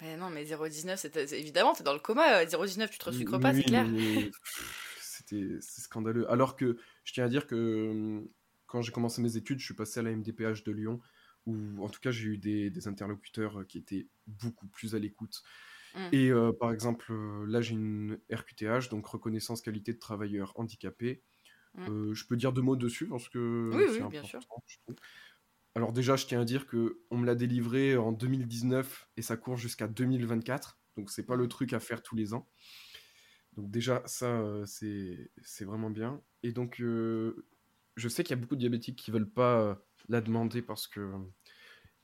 Mais 0.00 0.16
non, 0.16 0.28
mais 0.28 0.44
0,19, 0.44 0.96
c'est 0.96 1.32
évidemment, 1.32 1.72
t'es 1.72 1.82
dans 1.82 1.94
le 1.94 1.98
coma. 1.98 2.44
0,19, 2.44 2.82
euh, 2.82 2.86
tu 2.88 2.98
te 2.98 3.04
resucres 3.06 3.40
pas, 3.40 3.54
c'est 3.54 3.62
clair. 3.62 3.86
C'était 5.00 5.58
scandaleux. 5.60 6.30
Alors 6.30 6.56
que 6.56 6.76
je 7.04 7.12
tiens 7.14 7.24
à 7.24 7.28
dire 7.28 7.46
que 7.46 7.88
hum, 7.90 8.28
quand 8.66 8.82
j'ai 8.82 8.92
commencé 8.92 9.22
mes 9.22 9.36
études, 9.36 9.58
je 9.58 9.64
suis 9.64 9.74
passé 9.74 10.00
à 10.00 10.02
la 10.02 10.10
MDPH 10.10 10.64
de 10.64 10.72
Lyon, 10.72 11.00
où 11.46 11.82
en 11.82 11.88
tout 11.88 12.00
cas 12.00 12.10
j'ai 12.10 12.28
eu 12.28 12.38
des, 12.38 12.88
interlocuteurs 12.88 13.60
euh, 13.60 13.64
qui 13.64 13.78
étaient 13.78 14.06
beaucoup 14.26 14.66
plus 14.66 14.94
à 14.94 14.98
l'écoute. 14.98 15.42
Mmh. 15.94 16.08
Et 16.12 16.30
euh, 16.30 16.52
par 16.52 16.72
exemple, 16.72 17.14
là 17.46 17.62
j'ai 17.62 17.72
une 17.72 18.18
RQTH, 18.30 18.90
donc 18.90 19.06
reconnaissance 19.06 19.62
qualité 19.62 19.94
de 19.94 19.98
travailleur 19.98 20.52
handicapé. 20.56 21.22
Mmh. 21.76 22.14
je 22.14 22.26
peux 22.26 22.36
dire 22.36 22.52
deux 22.52 22.62
mots 22.62 22.76
dessus 22.76 23.06
parce 23.06 23.28
que 23.28 23.70
oui, 23.74 23.84
oui, 23.90 24.08
bien 24.08 24.22
sûr. 24.22 24.40
Alors 25.74 25.92
déjà, 25.92 26.16
je 26.16 26.24
tiens 26.24 26.40
à 26.40 26.44
dire 26.46 26.66
que 26.66 27.00
on 27.10 27.18
me 27.18 27.26
l'a 27.26 27.34
délivré 27.34 27.98
en 27.98 28.10
2019 28.10 29.10
et 29.18 29.22
ça 29.22 29.36
court 29.36 29.58
jusqu'à 29.58 29.86
2024. 29.86 30.78
Donc 30.96 31.10
c'est 31.10 31.22
pas 31.22 31.36
le 31.36 31.48
truc 31.48 31.74
à 31.74 31.80
faire 31.80 32.02
tous 32.02 32.16
les 32.16 32.32
ans. 32.32 32.48
Donc 33.56 33.70
déjà, 33.70 34.02
ça, 34.06 34.26
euh, 34.26 34.64
c'est 34.66 35.64
vraiment 35.64 35.90
bien. 35.90 36.22
Et 36.42 36.52
donc, 36.52 36.80
euh, 36.80 37.46
je 37.96 38.08
sais 38.08 38.22
qu'il 38.22 38.34
y 38.34 38.38
a 38.38 38.40
beaucoup 38.40 38.54
de 38.54 38.60
diabétiques 38.60 38.96
qui 38.96 39.10
veulent 39.10 39.30
pas 39.30 39.60
euh, 39.60 39.74
la 40.08 40.20
demander 40.20 40.62
parce 40.62 40.86
que 40.86 41.12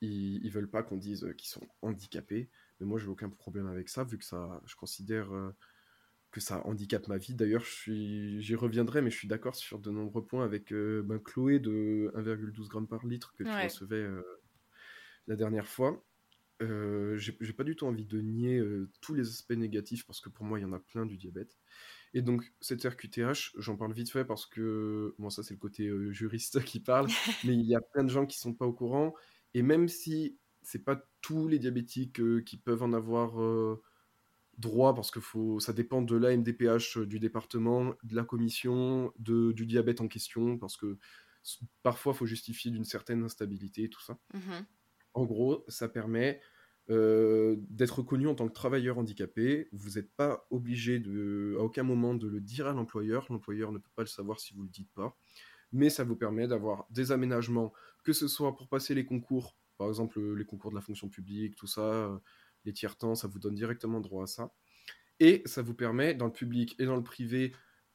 ils, 0.00 0.50
veulent 0.50 0.70
pas 0.70 0.82
qu'on 0.82 0.96
dise 0.96 1.32
qu'ils 1.38 1.48
sont 1.48 1.66
handicapés. 1.82 2.50
Mais 2.80 2.86
moi, 2.86 2.98
j'ai 2.98 3.06
aucun 3.06 3.30
problème 3.30 3.68
avec 3.68 3.88
ça, 3.88 4.04
vu 4.04 4.18
que 4.18 4.24
ça, 4.24 4.60
je 4.66 4.74
considère 4.74 5.30
que 6.32 6.40
ça 6.40 6.66
handicape 6.66 7.06
ma 7.08 7.18
vie. 7.18 7.34
D'ailleurs, 7.34 7.64
j'y 7.64 8.54
reviendrai, 8.54 9.02
mais 9.02 9.10
je 9.10 9.16
suis 9.16 9.28
d'accord 9.28 9.54
sur 9.54 9.78
de 9.78 9.90
nombreux 9.90 10.24
points 10.24 10.44
avec 10.44 10.72
euh, 10.72 11.02
ben, 11.04 11.18
Chloé 11.18 11.60
de 11.60 12.10
1,12 12.16 12.72
g 12.72 12.86
par 12.88 13.06
litre 13.06 13.34
que 13.36 13.44
tu 13.44 13.50
recevais 13.50 13.96
euh, 13.96 14.22
la 15.28 15.36
dernière 15.36 15.68
fois. 15.68 16.02
Euh, 16.62 17.18
j'ai 17.18 17.52
pas 17.52 17.64
du 17.64 17.76
tout 17.76 17.86
envie 17.86 18.06
de 18.06 18.20
nier 18.20 18.58
euh, 18.58 18.88
tous 19.00 19.14
les 19.14 19.28
aspects 19.28 19.52
négatifs 19.52 20.06
parce 20.06 20.20
que 20.20 20.30
pour 20.30 20.44
moi, 20.44 20.58
il 20.58 20.62
y 20.62 20.64
en 20.64 20.72
a 20.72 20.78
plein 20.78 21.04
du 21.04 21.18
diabète. 21.18 21.56
Et 22.14 22.22
donc, 22.22 22.52
cette 22.60 22.82
RQTH, 22.82 23.52
j'en 23.58 23.76
parle 23.76 23.92
vite 23.92 24.10
fait 24.10 24.24
parce 24.24 24.46
que, 24.46 25.14
bon, 25.18 25.28
ça 25.28 25.42
c'est 25.42 25.54
le 25.54 25.60
côté 25.60 25.90
juriste 26.10 26.64
qui 26.64 26.80
parle, 26.80 27.08
mais 27.44 27.54
il 27.54 27.66
y 27.66 27.74
a 27.74 27.80
plein 27.80 28.04
de 28.04 28.10
gens 28.10 28.26
qui 28.26 28.38
sont 28.38 28.54
pas 28.54 28.66
au 28.66 28.72
courant. 28.72 29.14
Et 29.54 29.62
même 29.62 29.88
si 29.88 30.38
c'est 30.62 30.84
pas 30.84 31.04
tous 31.20 31.46
les 31.48 31.58
diabétiques 31.58 32.22
qui 32.44 32.56
peuvent 32.56 32.82
en 32.82 32.94
avoir 32.94 33.34
droit 34.62 34.94
parce 34.94 35.10
que 35.10 35.20
faut, 35.20 35.60
ça 35.60 35.72
dépend 35.72 36.00
de 36.00 36.16
la 36.16 36.34
MDPH 36.34 36.98
euh, 36.98 37.06
du 37.06 37.20
département, 37.20 37.94
de 38.02 38.16
la 38.16 38.24
commission, 38.24 39.12
de, 39.18 39.52
du 39.52 39.66
diabète 39.66 40.00
en 40.00 40.08
question, 40.08 40.56
parce 40.58 40.76
que 40.76 40.98
parfois 41.82 42.12
il 42.14 42.16
faut 42.16 42.26
justifier 42.26 42.70
d'une 42.70 42.84
certaine 42.84 43.22
instabilité 43.22 43.84
et 43.84 43.90
tout 43.90 44.00
ça. 44.00 44.18
Mmh 44.32 44.62
en 45.14 45.26
gros, 45.26 45.62
ça 45.68 45.90
permet 45.90 46.40
euh, 46.88 47.56
d'être 47.68 47.98
reconnu 47.98 48.26
en 48.26 48.34
tant 48.34 48.48
que 48.48 48.52
travailleur 48.54 48.96
handicapé. 48.96 49.68
Vous 49.72 49.90
n'êtes 49.90 50.10
pas 50.14 50.46
obligé 50.50 51.00
de, 51.00 51.54
à 51.58 51.62
aucun 51.62 51.82
moment 51.82 52.14
de 52.14 52.26
le 52.26 52.40
dire 52.40 52.66
à 52.66 52.72
l'employeur. 52.72 53.26
L'employeur 53.28 53.72
ne 53.72 53.78
peut 53.78 53.90
pas 53.94 54.02
le 54.02 54.08
savoir 54.08 54.40
si 54.40 54.54
vous 54.54 54.60
ne 54.60 54.68
le 54.68 54.72
dites 54.72 54.90
pas. 54.94 55.16
Mais 55.70 55.90
ça 55.90 56.02
vous 56.02 56.16
permet 56.16 56.48
d'avoir 56.48 56.86
des 56.88 57.12
aménagements, 57.12 57.74
que 58.04 58.14
ce 58.14 58.26
soit 58.26 58.56
pour 58.56 58.68
passer 58.68 58.94
les 58.94 59.04
concours, 59.04 59.56
par 59.76 59.88
exemple 59.88 60.18
les 60.34 60.46
concours 60.46 60.70
de 60.70 60.76
la 60.76 60.82
fonction 60.82 61.10
publique, 61.10 61.56
tout 61.56 61.66
ça, 61.66 62.20
les 62.64 62.72
tiers-temps, 62.72 63.14
ça 63.14 63.28
vous 63.28 63.38
donne 63.38 63.54
directement 63.54 64.00
droit 64.00 64.24
à 64.24 64.26
ça. 64.26 64.52
Et 65.20 65.42
ça 65.44 65.62
vous 65.62 65.74
permet, 65.74 66.14
dans 66.14 66.26
le 66.26 66.32
public 66.32 66.74
et 66.78 66.84
dans 66.84 66.96
le 66.96 67.02
privé, 67.02 67.52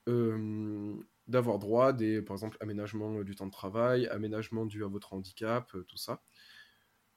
euh, 0.08 0.96
d'avoir 1.28 1.60
droit 1.60 1.92
des, 1.92 2.22
par 2.22 2.36
exemple, 2.36 2.58
aménagement 2.62 3.22
du 3.22 3.36
temps 3.36 3.48
de 3.48 3.52
travail, 3.52 4.08
aménagement 4.08 4.66
dû 4.66 4.84
à 4.84 4.88
votre 4.88 5.14
handicap, 5.14 5.70
euh, 5.76 5.84
tout 5.90 5.98
ça. 5.98 6.24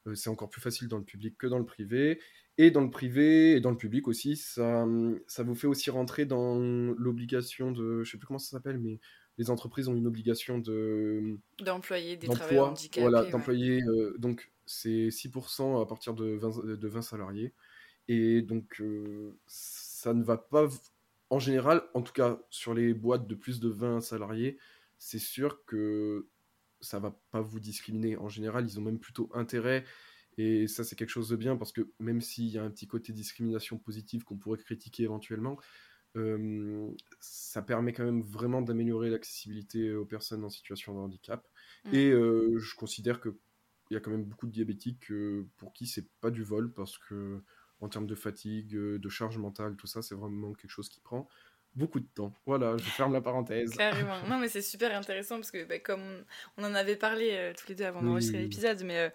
Euh, 0.09 0.17
c'est 0.17 0.31
encore 0.31 0.51
plus 0.51 0.61
facile 0.61 0.89
dans 0.89 0.99
le 0.99 1.05
public 1.05 1.37
que 1.39 1.47
dans 1.47 1.59
le 1.59 1.65
privé. 1.65 2.21
Et 2.59 2.73
dans 2.73 2.81
le 2.81 2.91
privé 2.91 3.53
et 3.53 3.61
dans 3.61 3.71
le 3.71 3.77
public 3.77 4.09
aussi, 4.09 4.37
ça, 4.37 4.85
ça 5.29 5.45
vous 5.45 5.55
fait 5.55 5.69
aussi 5.69 5.91
rentrer 5.91 6.27
dans 6.27 6.57
l'obligation 6.59 7.71
de, 7.71 8.03
je 8.03 8.11
sais 8.11 8.19
plus 8.19 8.27
comment 8.27 8.41
ça 8.41 8.51
s'appelle, 8.51 8.79
mais 8.79 8.99
les 9.39 9.49
entreprises 9.49 9.89
ont 9.89 9.95
une 9.95 10.07
obligation 10.09 10.59
de 10.59 11.39
d'employer 11.63 12.17
des 12.17 12.27
travailleurs 12.27 12.71
handicapés. 12.71 13.01
Voilà, 13.09 13.31
d'employer. 13.31 13.81
donc 14.19 14.51
c'est 14.71 15.09
6% 15.09 15.83
à 15.83 15.87
partir 15.87 16.15
de 16.15 16.37
20, 16.37 16.65
de 16.77 16.89
20 16.89 17.03
salariés. 17.03 17.53
Et 18.07 18.41
donc, 18.41 18.81
euh, 18.81 19.37
ça 19.49 20.15
ne 20.15 20.23
va 20.23 20.37
pas, 20.37 20.69
en 21.29 21.41
général, 21.41 21.83
en 21.95 22.03
tout 22.03 22.13
cas 22.13 22.41
sur 22.51 22.73
les 22.73 22.95
boîtes 22.95 23.27
de 23.27 23.35
plus 23.35 23.59
de 23.59 23.69
20 23.69 24.01
salariés, 24.01 24.59
c'est 24.99 25.19
sûr 25.19 25.65
que 25.65 26.29
ça 26.81 27.01
va 27.01 27.21
pas 27.33 27.41
vous 27.41 27.59
discriminer. 27.59 28.17
En 28.17 28.29
général, 28.29 28.65
ils 28.65 28.79
ont 28.79 28.83
même 28.83 29.01
plutôt 29.01 29.29
intérêt. 29.35 29.85
Et 30.39 30.69
ça, 30.69 30.85
c'est 30.85 30.95
quelque 30.95 31.11
chose 31.11 31.29
de 31.29 31.37
bien 31.37 31.57
parce 31.57 31.73
que 31.73 31.91
même 31.99 32.21
s'il 32.21 32.47
y 32.47 32.57
a 32.59 32.63
un 32.63 32.71
petit 32.71 32.87
côté 32.87 33.13
discrimination 33.13 33.77
positive 33.77 34.23
qu'on 34.23 34.37
pourrait 34.37 34.59
critiquer 34.59 35.03
éventuellement, 35.03 35.59
ça 37.21 37.63
permet 37.63 37.93
quand 37.93 38.05
même 38.05 38.23
vraiment 38.23 38.63
d'améliorer 38.63 39.11
l'accessibilité 39.11 39.93
aux 39.93 40.07
personnes 40.07 40.45
en 40.45 40.49
situation 40.49 40.95
de 40.95 41.01
handicap. 41.01 41.47
Mmh. 41.85 41.95
Et 41.95 42.11
je 42.13 42.75
considère 42.77 43.21
qu'il 43.91 43.97
y 43.97 43.99
a 43.99 44.01
quand 44.01 44.13
même 44.13 44.25
beaucoup 44.25 44.47
de 44.47 44.53
diabétiques 44.53 45.13
pour 45.57 45.73
qui 45.73 45.89
c'est 45.89 46.09
pas 46.21 46.31
du 46.31 46.45
vol 46.45 46.73
parce 46.73 46.97
que 46.97 47.43
en 47.81 47.89
termes 47.89 48.07
de 48.07 48.15
fatigue, 48.15 48.77
de 48.77 49.09
charge 49.09 49.37
mentale, 49.39 49.75
tout 49.75 49.89
ça, 49.89 50.01
c'est 50.01 50.15
vraiment 50.15 50.53
quelque 50.53 50.71
chose 50.71 50.89
qui 50.89 51.01
prend 51.01 51.29
beaucoup 51.75 52.01
de 52.01 52.07
temps. 52.07 52.33
Voilà, 52.47 52.77
je 52.77 52.83
ferme 52.83 53.13
la 53.13 53.21
parenthèse. 53.21 53.71
Carrément. 53.77 54.21
Non, 54.29 54.39
mais 54.39 54.49
c'est 54.49 54.63
super 54.63 54.97
intéressant 54.97 55.37
parce 55.37 55.51
que, 55.51 55.65
bah, 55.65 55.79
comme 55.79 56.25
on 56.57 56.65
en 56.65 56.75
avait 56.75 56.97
parlé 56.97 57.31
euh, 57.33 57.53
tous 57.57 57.69
les 57.69 57.75
deux 57.75 57.85
avant 57.85 58.03
d'enregistrer 58.03 58.39
l'épisode, 58.39 58.83
mais 58.85 58.99
euh, 58.99 59.11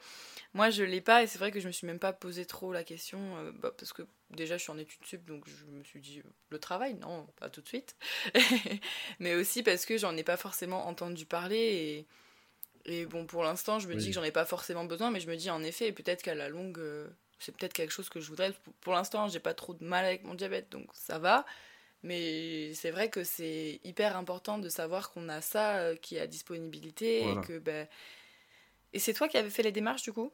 moi 0.54 0.70
je 0.70 0.84
l'ai 0.84 1.02
pas 1.02 1.24
et 1.24 1.28
c'est 1.28 1.38
vrai 1.38 1.52
que 1.52 1.60
je 1.60 1.68
me 1.68 1.72
suis 1.72 1.86
même 1.86 2.00
pas 2.00 2.14
posé 2.14 2.46
trop 2.46 2.72
la 2.72 2.84
question 2.84 3.38
euh, 3.38 3.52
bah, 3.52 3.74
parce 3.78 3.94
que 3.94 4.04
déjà 4.30 4.58
je 4.58 4.64
suis 4.64 4.72
en 4.72 4.78
études 4.78 5.06
sup 5.06 5.26
donc 5.26 5.48
je 5.48 5.66
me 5.66 5.84
suis 5.84 6.00
dit 6.00 6.22
le 6.50 6.60
travail, 6.60 6.96
non, 6.96 7.28
pas 7.40 7.50
tout 7.50 7.62
de 7.62 7.68
suite. 7.68 7.96
mais 9.20 9.36
aussi 9.36 9.62
parce 9.62 9.86
que 9.86 9.98
j'en 9.98 10.16
ai 10.16 10.24
pas 10.24 10.38
forcément 10.38 10.88
entendu 10.88 11.26
parler 11.26 11.58
et, 11.58 12.08
et 12.86 13.06
bon, 13.06 13.26
pour 13.26 13.44
l'instant, 13.44 13.80
je 13.80 13.88
me 13.88 13.96
dis 13.96 14.08
que 14.08 14.14
j'en 14.14 14.24
ai 14.24 14.32
pas 14.32 14.46
forcément 14.46 14.86
besoin, 14.86 15.12
mais 15.12 15.20
je 15.20 15.30
me 15.30 15.36
dis 15.36 15.50
en 15.50 15.64
effet, 15.64 15.92
peut-être 15.92 16.22
qu'à 16.22 16.36
la 16.36 16.50
longue. 16.50 16.80
c'est 17.40 17.56
peut-être 17.56 17.74
quelque 17.74 17.92
chose 17.92 18.10
que 18.10 18.20
je 18.20 18.30
voudrais. 18.30 18.54
Pour 18.82 18.94
l'instant, 18.94 19.28
j'ai 19.28 19.40
pas 19.40 19.54
trop 19.54 19.74
de 19.74 19.84
mal 19.84 20.06
avec 20.06 20.24
mon 20.24 20.36
diabète, 20.36 20.72
donc 20.72 20.90
ça 20.94 21.20
va. 21.20 21.46
Mais 22.06 22.72
c'est 22.76 22.92
vrai 22.92 23.10
que 23.10 23.24
c'est 23.24 23.80
hyper 23.84 24.16
important 24.16 24.60
de 24.60 24.70
savoir 24.70 25.12
qu'on 25.12 25.28
a 25.28 25.42
ça 25.42 25.78
euh, 25.78 25.96
qui 25.96 26.18
est 26.18 26.20
à 26.20 26.28
disponibilité 26.28 27.32
et 27.32 27.42
que 27.42 27.58
ben... 27.58 27.88
Et 28.94 29.00
c'est 29.00 29.14
toi 29.14 29.28
qui 29.28 29.38
avais 29.38 29.50
fait 29.50 29.64
les 29.64 29.72
démarches 29.72 30.04
du 30.04 30.14
coup? 30.14 30.32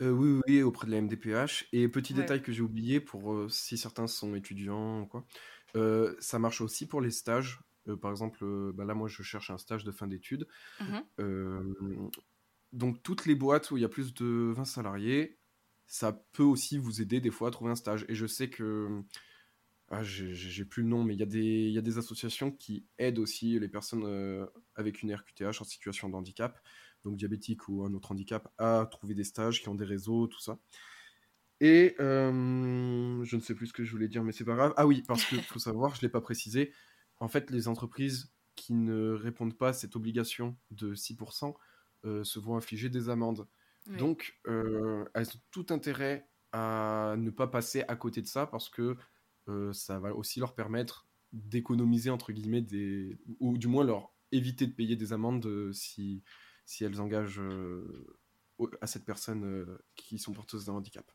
Euh, 0.00 0.10
oui, 0.10 0.40
oui, 0.46 0.62
auprès 0.62 0.86
de 0.86 0.92
la 0.92 0.98
MDPH. 0.98 1.66
Et 1.72 1.88
petit 1.88 2.14
détail 2.14 2.42
que 2.42 2.52
j'ai 2.52 2.62
oublié 2.62 3.00
pour 3.00 3.32
euh, 3.32 3.48
si 3.48 3.76
certains 3.76 4.06
sont 4.06 4.36
étudiants 4.36 5.00
ou 5.00 5.06
quoi, 5.06 5.26
ça 6.20 6.38
marche 6.38 6.60
aussi 6.60 6.86
pour 6.86 7.00
les 7.00 7.10
stages. 7.10 7.58
Par 8.00 8.10
exemple, 8.10 8.44
bah 8.72 8.84
là, 8.84 8.94
moi, 8.94 9.08
je 9.08 9.22
cherche 9.22 9.50
un 9.50 9.58
stage 9.58 9.84
de 9.84 9.92
fin 9.92 10.06
d'études. 10.06 10.46
Mmh 10.80 12.08
donc, 12.72 13.02
toutes 13.02 13.26
les 13.26 13.34
boîtes 13.34 13.70
où 13.70 13.76
il 13.76 13.82
y 13.82 13.84
a 13.84 13.88
plus 13.90 14.14
de 14.14 14.50
20 14.56 14.64
salariés, 14.64 15.36
ça 15.86 16.24
peut 16.32 16.42
aussi 16.42 16.78
vous 16.78 17.02
aider 17.02 17.20
des 17.20 17.30
fois 17.30 17.48
à 17.48 17.50
trouver 17.50 17.70
un 17.70 17.76
stage. 17.76 18.06
Et 18.08 18.14
je 18.14 18.26
sais 18.26 18.48
que 18.48 19.02
ah, 19.94 20.02
j'ai 20.02 20.64
plus 20.64 20.82
le 20.82 20.88
nom, 20.88 21.04
mais 21.04 21.14
il 21.14 21.20
y, 21.20 21.70
y, 21.70 21.78
a 21.78 21.82
des 21.82 21.98
associations 21.98 22.50
qui 22.50 22.86
aident 22.96 23.18
aussi 23.18 23.60
les 23.60 23.68
personnes 23.68 24.04
euh, 24.06 24.46
avec 24.74 25.02
une 25.02 25.14
RQTH 25.14 25.60
en 25.60 25.64
situation 25.64 26.08
de 26.08 26.14
handicap, 26.14 26.58
donc 27.04 27.16
diabétique 27.16 27.68
ou 27.68 27.84
un 27.84 27.92
autre 27.92 28.10
handicap, 28.12 28.50
à 28.56 28.88
trouver 28.90 29.12
des 29.14 29.24
stages, 29.24 29.60
qui 29.60 29.68
ont 29.68 29.74
des 29.74 29.84
réseaux, 29.84 30.28
tout 30.28 30.40
ça. 30.40 30.58
Et 31.60 31.94
euh, 32.00 33.22
je 33.22 33.36
ne 33.36 33.40
sais 33.42 33.54
plus 33.54 33.66
ce 33.66 33.74
que 33.74 33.84
je 33.84 33.92
voulais 33.92 34.08
dire, 34.08 34.24
mais 34.24 34.32
c'est 34.32 34.46
pas 34.46 34.54
grave. 34.54 34.72
Ah 34.78 34.86
oui, 34.86 35.02
parce 35.06 35.26
qu'il 35.26 35.42
faut 35.42 35.58
savoir, 35.58 35.94
je 35.94 36.00
ne 36.00 36.02
l'ai 36.06 36.08
pas 36.08 36.22
précisé, 36.22 36.72
en 37.22 37.28
fait, 37.28 37.50
les 37.50 37.68
entreprises 37.68 38.34
qui 38.56 38.74
ne 38.74 39.12
répondent 39.12 39.56
pas 39.56 39.68
à 39.68 39.72
cette 39.72 39.96
obligation 39.96 40.56
de 40.70 40.94
6% 40.94 41.54
euh, 42.04 42.24
se 42.24 42.38
vont 42.38 42.56
infliger 42.56 42.88
des 42.88 43.08
amendes. 43.08 43.48
Donc, 43.98 44.40
elles 44.46 45.28
ont 45.28 45.40
tout 45.50 45.66
intérêt 45.70 46.28
à 46.52 47.16
ne 47.18 47.30
pas 47.30 47.48
passer 47.48 47.82
à 47.88 47.96
côté 47.96 48.22
de 48.22 48.26
ça 48.26 48.46
parce 48.46 48.68
que 48.68 48.96
euh, 49.48 49.72
ça 49.72 49.98
va 49.98 50.14
aussi 50.14 50.38
leur 50.38 50.54
permettre 50.54 51.08
d'économiser, 51.32 52.10
entre 52.10 52.32
guillemets, 52.32 52.60
des... 52.60 53.18
ou 53.40 53.56
du 53.56 53.66
moins 53.66 53.84
leur 53.84 54.12
éviter 54.30 54.66
de 54.66 54.72
payer 54.72 54.96
des 54.96 55.12
amendes 55.12 55.46
euh, 55.46 55.72
si, 55.72 56.22
si 56.66 56.84
elles 56.84 57.00
engagent 57.00 57.40
euh, 57.40 58.06
à 58.80 58.86
cette 58.86 59.04
personne 59.04 59.78
qui 59.96 60.18
sont 60.18 60.32
porteuses 60.32 60.66
d'un 60.66 60.74
handicap. 60.74 61.10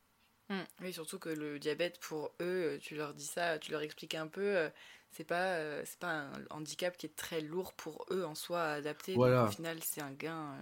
Mmh. 0.49 0.61
Oui, 0.81 0.93
surtout 0.93 1.19
que 1.19 1.29
le 1.29 1.59
diabète, 1.59 1.99
pour 1.99 2.35
eux, 2.41 2.77
tu 2.81 2.95
leur 2.95 3.13
dis 3.13 3.25
ça, 3.25 3.59
tu 3.59 3.71
leur 3.71 3.81
expliques 3.81 4.15
un 4.15 4.27
peu, 4.27 4.69
c'est 5.11 5.23
pas, 5.23 5.57
c'est 5.85 5.99
pas 5.99 6.11
un 6.11 6.31
handicap 6.49 6.97
qui 6.97 7.05
est 7.05 7.15
très 7.15 7.41
lourd 7.41 7.73
pour 7.73 8.05
eux 8.11 8.23
en 8.25 8.35
soi 8.35 8.61
à 8.61 8.73
adapter. 8.73 9.15
Voilà. 9.15 9.45
au 9.45 9.47
final, 9.47 9.77
c'est 9.83 10.01
un 10.01 10.11
gain. 10.11 10.55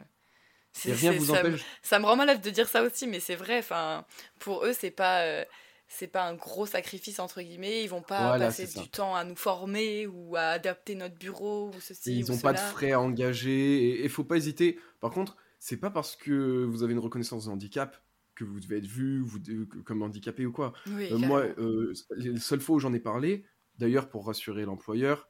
rien 0.86 1.12
vous 1.12 1.26
ça, 1.26 1.44
me, 1.44 1.58
ça 1.82 2.00
me 2.00 2.06
rend 2.06 2.16
malade 2.16 2.42
de 2.42 2.50
dire 2.50 2.68
ça 2.68 2.84
aussi, 2.84 3.08
mais 3.08 3.20
c'est 3.20 3.36
vrai. 3.36 3.60
Enfin, 3.60 4.06
pour 4.40 4.66
eux, 4.66 4.74
c'est 4.74 4.92
pas 4.92 5.46
c'est 5.88 6.08
pas 6.08 6.28
un 6.28 6.34
gros 6.34 6.66
sacrifice 6.66 7.20
entre 7.20 7.42
guillemets 7.42 7.84
ils 7.84 7.88
vont 7.90 8.02
pas 8.02 8.38
passer 8.40 8.68
du 8.80 8.90
temps 8.90 9.16
à 9.16 9.24
nous 9.24 9.36
former 9.36 10.08
ou 10.08 10.36
à 10.36 10.48
adapter 10.48 10.96
notre 10.96 11.16
bureau 11.16 11.70
ou 11.70 11.80
ceci 11.80 12.20
ils 12.20 12.32
n'ont 12.32 12.38
pas 12.38 12.54
de 12.54 12.60
frais 12.60 12.92
à 12.92 13.00
engager 13.00 13.90
et 13.90 14.04
il 14.04 14.10
faut 14.10 14.24
pas 14.24 14.38
hésiter 14.38 14.80
par 15.00 15.12
contre 15.12 15.38
c'est 15.60 15.78
pas 15.78 15.90
parce 15.90 16.16
que 16.16 16.64
vous 16.66 16.84
avez 16.84 16.94
une 16.94 17.00
reconnaissance 17.00 17.46
de 17.46 17.52
handicap 17.52 18.02
que 18.36 18.44
vous 18.44 18.60
devez 18.60 18.78
être 18.78 18.88
vu 18.88 19.22
vous, 19.22 19.40
comme 19.86 20.02
handicapé 20.02 20.46
ou 20.46 20.52
quoi 20.52 20.74
euh, 20.88 21.18
moi 21.18 21.44
euh, 21.60 21.94
les 22.16 22.38
seules 22.40 22.62
fois 22.62 22.76
où 22.76 22.80
j'en 22.80 22.94
ai 22.94 23.00
parlé 23.00 23.46
d'ailleurs 23.78 24.10
pour 24.10 24.26
rassurer 24.28 24.66
l'employeur 24.66 25.30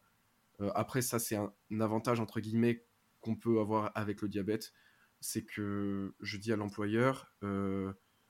euh, 0.61 0.71
après 0.75 1.01
ça 1.01 1.19
c'est 1.19 1.35
un, 1.35 1.53
avantage 1.79 2.19
entre 2.19 2.39
guillemets 2.39 2.85
qu'on 3.21 3.35
peut 3.35 3.59
avoir 3.59 3.91
avec 3.95 4.21
le 4.21 4.29
diabète 4.29 4.73
c'est 5.19 5.43
que 5.43 6.15
je 6.21 6.37
dis 6.37 6.51
à 6.51 6.55
l'employeur 6.55 7.33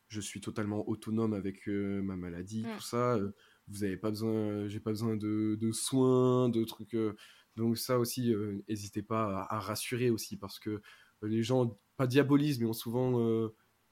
je 0.08 0.22
suis 0.22 0.42
totalement 0.42 0.88
autonome 0.88 1.34
avec 1.34 1.68
euh, 1.68 2.02
ma 2.02 2.16
maladie, 2.16 2.64
mm. 2.66 2.76
tout 2.76 2.84
ça. 2.84 3.16
Euh, 3.16 3.32
vous 3.68 3.84
avez 3.84 3.98
pas 3.98 4.10
besoin, 4.10 4.68
j'ai 4.68 4.80
pas 4.80 4.92
besoin 4.92 5.16
de, 5.16 5.58
de, 5.60 5.72
soins, 5.72 6.50
de 6.50 6.64
trucs. 6.64 6.94
Euh. 6.94 7.16
donc 7.56 7.78
ça 7.78 7.98
aussi, 7.98 8.34
n'hésitez 8.70 9.02
pas 9.02 9.48
à, 9.50 9.60
rassurer 9.60 10.10
aussi 10.12 10.38
parce 10.38 10.60
que 10.60 10.82
les 11.24 11.42
gens, 11.42 11.78
pas 11.98 12.06
diabolisent, 12.06 12.60
mais 12.60 12.68
ont 12.68 12.74
souvent 12.74 13.20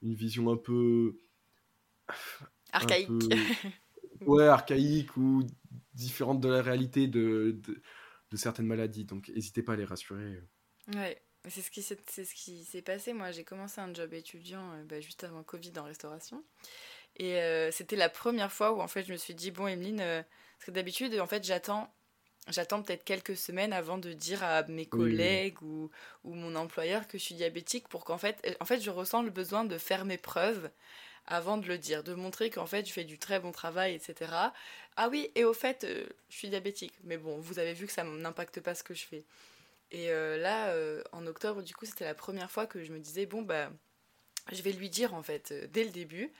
une 0.01 0.13
vision 0.13 0.51
un 0.51 0.57
peu 0.57 1.17
archaïque. 2.71 3.09
ouais, 4.28 4.45
archaïque 4.45 5.17
ou 5.17 5.43
différente 5.94 6.39
de 6.41 6.50
la 6.50 6.62
réalité 6.62 7.08
de, 7.08 7.60
de, 7.66 7.82
de 8.32 8.38
certaines 8.38 8.68
maladies. 8.68 9.06
Donc 9.06 9.30
n'hésitez 9.30 9.64
pas 9.64 9.74
à 9.74 9.76
les 9.76 9.86
rassurer. 9.86 10.41
Ouais. 10.94 11.22
C'est 11.50 11.62
ce 11.62 11.72
qui 11.72 11.82
s'est, 11.82 11.98
c'est 12.10 12.24
ce 12.24 12.36
qui 12.36 12.64
s'est 12.64 12.82
passé. 12.82 13.12
Moi, 13.12 13.32
j'ai 13.32 13.44
commencé 13.44 13.82
un 13.82 13.94
job 13.94 14.14
étudiant 14.14 14.72
euh, 14.74 14.84
bah, 14.86 15.02
juste 15.02 15.24
avant 15.24 15.44
Covid 15.44 15.74
en 15.78 15.84
restauration. 15.84 16.44
Et 17.18 17.36
euh, 17.41 17.70
c'était 17.72 17.96
la 17.96 18.10
première 18.10 18.52
fois 18.52 18.72
où 18.72 18.82
en 18.82 18.88
fait 18.88 19.04
je 19.06 19.12
me 19.12 19.18
suis 19.18 19.36
dit 19.36 19.52
bon 19.52 19.68
Emeline, 19.68 20.02
euh, 20.02 20.24
parce 20.58 20.66
que 20.68 20.72
d'habitude 20.72 21.20
en 21.20 21.28
fait 21.28 21.44
j'attends, 21.44 21.94
j'attends 22.48 22.82
peut-être 22.82 23.04
quelques 23.04 23.38
semaines 23.38 23.72
avant 23.72 24.00
de 24.00 24.14
dire 24.14 24.44
à 24.44 24.64
mes 24.64 24.88
collègues 24.88 25.62
Ou, 25.62 25.91
ou, 26.24 26.34
mon 26.34 26.56
employeur 26.56 27.08
que 27.08 27.20
je 27.20 27.24
suis 27.24 27.36
diabétique 27.36 27.88
pour 27.88 28.04
qu'en 28.04 28.18
fait, 28.18 28.58
en 28.60 28.66
fait 28.66 28.80
je 28.80 28.89
ressens 28.89 29.22
le 29.22 29.30
besoin 29.30 29.64
de 29.64 29.78
faire 29.78 30.06
mes 30.06 30.18
preuves 30.18 30.72
avant 31.26 31.57
de 31.57 31.67
le 31.67 31.78
dire, 31.78 32.03
de 32.03 32.13
montrer 32.13 32.49
qu'en 32.49 32.65
fait 32.65 32.86
je 32.86 32.93
fais 32.93 33.03
du 33.05 33.17
très 33.19 33.39
bon 33.39 33.51
travail, 33.51 33.95
etc. 33.95 34.32
Ah 34.95 35.09
oui, 35.09 35.32
et 35.36 35.43
au 35.45 35.53
fait 35.53 35.86
je 36.30 36.36
suis 36.36 36.49
diabétique. 36.49 36.93
Mais 37.03 37.17
bon, 37.17 37.38
vous 37.39 37.59
avez 37.59 37.74
vu 37.74 37.88
que 37.88 37.93
ça 37.93 38.03
n'impacte 38.03 38.59
pas 38.59 38.76
ce 38.76 38.84
que 38.84 38.93
je 38.93 39.05
fais. 39.05 39.24
Et 39.93 40.09
euh, 40.11 40.38
là, 40.38 40.69
euh, 40.69 41.03
en 41.11 41.26
octobre, 41.28 41.61
du 41.61 41.76
coup, 41.76 41.86
c'était 41.86 42.03
la 42.03 42.15
première 42.15 42.49
fois 42.51 42.65
que 42.65 42.84
je 42.84 42.91
me 42.91 42.99
disais, 42.99 43.28
bon, 43.28 43.43
bah, 43.43 43.71
je 44.51 44.61
vais 44.63 44.74
lui 44.74 44.89
dire, 44.89 45.13
en 45.13 45.24
fait, 45.24 45.51
euh, 45.51 45.67
dès 45.71 45.84
le 45.84 45.91
début. 45.91 46.34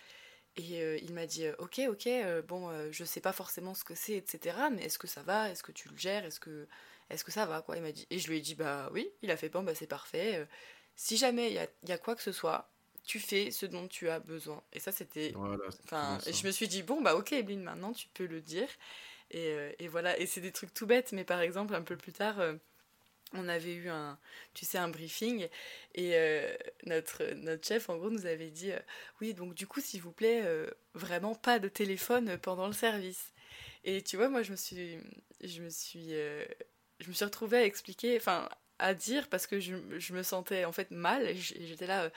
Et 0.56 1.02
il 1.04 1.14
m'a 1.16 1.26
dit, 1.26 1.48
ok, 1.58 1.82
ok, 1.90 2.08
bon, 2.48 2.70
je 2.92 3.04
sais 3.06 3.22
pas 3.22 3.34
forcément 3.34 3.74
ce 3.74 3.84
que 3.84 3.96
c'est, 3.96 4.14
etc. 4.14 4.56
Mais 4.72 4.84
est-ce 4.84 5.00
que 5.00 5.08
ça 5.08 5.24
va? 5.24 5.50
Est-ce 5.50 5.64
que 5.64 5.72
tu 5.72 5.90
le 5.90 5.98
gères? 5.98 6.26
Est-ce 6.26 6.40
que, 6.40 6.68
est 7.10 7.24
que 7.24 7.32
ça 7.32 7.48
va 7.48 7.64
quoi? 7.64 7.76
Il 7.78 7.92
dit, 7.92 8.06
et 8.12 8.20
je 8.20 8.28
lui 8.30 8.38
ai 8.38 8.42
dit, 8.42 8.54
bah 8.54 8.90
oui. 8.94 9.10
Il 9.24 9.32
a 9.32 9.38
fait, 9.38 9.50
bon, 9.50 9.64
bah 9.64 9.74
c'est 9.74 9.88
parfait. 9.88 10.48
si 10.96 11.18
jamais 11.18 11.52
il 11.52 11.90
y 11.90 11.92
a, 11.92 11.98
quoi 11.98 12.16
que 12.16 12.22
ce 12.22 12.32
soit, 12.32 12.70
tu 13.04 13.20
fais 13.20 13.52
ce 13.52 13.66
dont 13.66 13.88
tu 13.88 14.10
as 14.10 14.20
besoin. 14.20 14.62
Et 14.74 14.80
ça, 14.80 14.92
c'était. 14.92 15.34
enfin, 15.86 16.20
et 16.26 16.34
je 16.34 16.46
me 16.46 16.52
suis 16.52 16.68
dit, 16.68 16.84
bon, 16.84 17.02
bah 17.02 17.16
ok, 17.16 17.34
Evelyne, 17.34 17.64
maintenant 17.64 17.94
tu 17.94 18.08
peux 18.14 18.26
le 18.26 18.42
dire. 18.42 18.68
Et, 19.32 19.56
et 19.80 19.88
voilà, 19.88 20.18
et 20.20 20.26
c'est 20.26 20.42
des 20.42 20.52
trucs 20.52 20.74
tout 20.74 20.86
bêtes, 20.86 21.12
mais 21.12 21.24
par 21.24 21.42
exemple, 21.42 21.74
un 21.76 21.82
peu 21.82 21.98
plus 21.98 22.14
tard 22.14 22.40
on 23.34 23.48
avait 23.48 23.74
eu 23.74 23.90
un, 23.90 24.18
tu 24.54 24.66
sais, 24.66 24.78
un 24.78 24.90
briefing 24.90 25.48
et 25.96 26.12
euh, 26.16 26.56
notre, 26.86 27.24
notre 27.36 27.66
chef, 27.66 27.90
en 27.90 27.98
gros, 27.98 28.10
nous 28.10 28.26
avait 28.26 28.50
dit 28.50 28.72
euh, 28.72 28.80
Oui, 29.22 29.34
donc 29.34 29.56
du 29.56 29.68
coup, 29.68 29.82
s'il 29.82 30.02
vous 30.02 30.12
plaît, 30.12 30.42
euh, 30.44 30.70
vraiment 30.94 31.36
pas 31.36 31.60
de 31.60 31.68
téléphone 31.68 32.38
pendant 32.38 32.68
le 32.68 32.74
service. 32.74 33.32
Et 33.84 34.02
tu 34.02 34.18
vois, 34.18 34.30
moi, 34.30 34.44
je 34.44 34.52
me 34.52 34.56
suis, 34.56 34.98
je 35.44 35.62
me 35.62 35.70
suis, 35.70 36.12
je 37.00 37.08
me 37.08 37.14
suis 37.14 37.26
retrouvée 37.26 37.58
à 37.58 37.66
expliquer, 37.66 38.16
enfin, 38.18 38.48
à 38.80 38.94
dire 38.94 39.28
parce 39.30 39.48
que 39.48 39.60
je, 39.60 39.76
je, 39.98 40.14
me 40.14 40.24
sentais 40.24 40.66
en 40.66 40.72
fait 40.72 40.90
mal 40.92 41.28
et 41.28 41.36
j'étais 41.36 41.88
là 41.88 42.10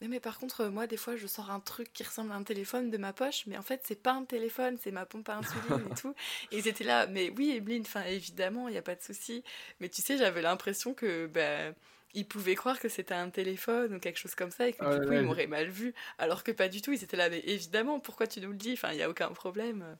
mais 0.00 0.20
par 0.20 0.38
contre, 0.38 0.66
moi, 0.66 0.86
des 0.86 0.96
fois, 0.96 1.16
je 1.16 1.26
sors 1.26 1.50
un 1.50 1.60
truc 1.60 1.92
qui 1.92 2.02
ressemble 2.02 2.32
à 2.32 2.34
un 2.34 2.42
téléphone 2.42 2.90
de 2.90 2.98
ma 2.98 3.12
poche, 3.12 3.44
mais 3.46 3.56
en 3.56 3.62
fait, 3.62 3.82
c'est 3.84 4.00
pas 4.02 4.12
un 4.12 4.24
téléphone, 4.24 4.76
c'est 4.80 4.90
ma 4.90 5.06
pompe 5.06 5.28
à 5.28 5.36
insuline 5.36 5.86
et 5.90 5.94
tout. 6.00 6.14
Et 6.50 6.58
ils 6.58 6.68
étaient 6.68 6.84
là, 6.84 7.06
mais 7.06 7.30
oui, 7.36 7.50
Evelyne, 7.50 7.82
enfin, 7.82 8.02
évidemment, 8.04 8.68
il 8.68 8.72
n'y 8.72 8.78
a 8.78 8.82
pas 8.82 8.96
de 8.96 9.02
souci. 9.02 9.44
Mais 9.80 9.88
tu 9.88 10.02
sais, 10.02 10.18
j'avais 10.18 10.42
l'impression 10.42 10.92
que, 10.92 11.26
ben, 11.26 11.74
ils 12.14 12.26
pouvaient 12.26 12.56
croire 12.56 12.78
que 12.78 12.88
c'était 12.88 13.14
un 13.14 13.30
téléphone 13.30 13.94
ou 13.94 13.98
quelque 13.98 14.18
chose 14.18 14.34
comme 14.34 14.50
ça 14.50 14.68
et 14.68 14.72
que 14.72 14.84
du 14.84 15.06
coup, 15.06 15.12
ils 15.12 15.22
m'auraient 15.22 15.46
mal 15.46 15.68
vu. 15.68 15.94
Alors 16.18 16.44
que 16.44 16.52
pas 16.52 16.68
du 16.68 16.82
tout, 16.82 16.92
ils 16.92 17.02
étaient 17.02 17.16
là, 17.16 17.30
mais 17.30 17.40
évidemment, 17.46 18.00
pourquoi 18.00 18.26
tu 18.26 18.40
nous 18.40 18.50
le 18.50 18.56
dis? 18.56 18.72
Enfin, 18.72 18.90
il 18.92 18.96
n'y 18.96 19.02
a 19.02 19.08
aucun 19.08 19.28
problème. 19.28 19.96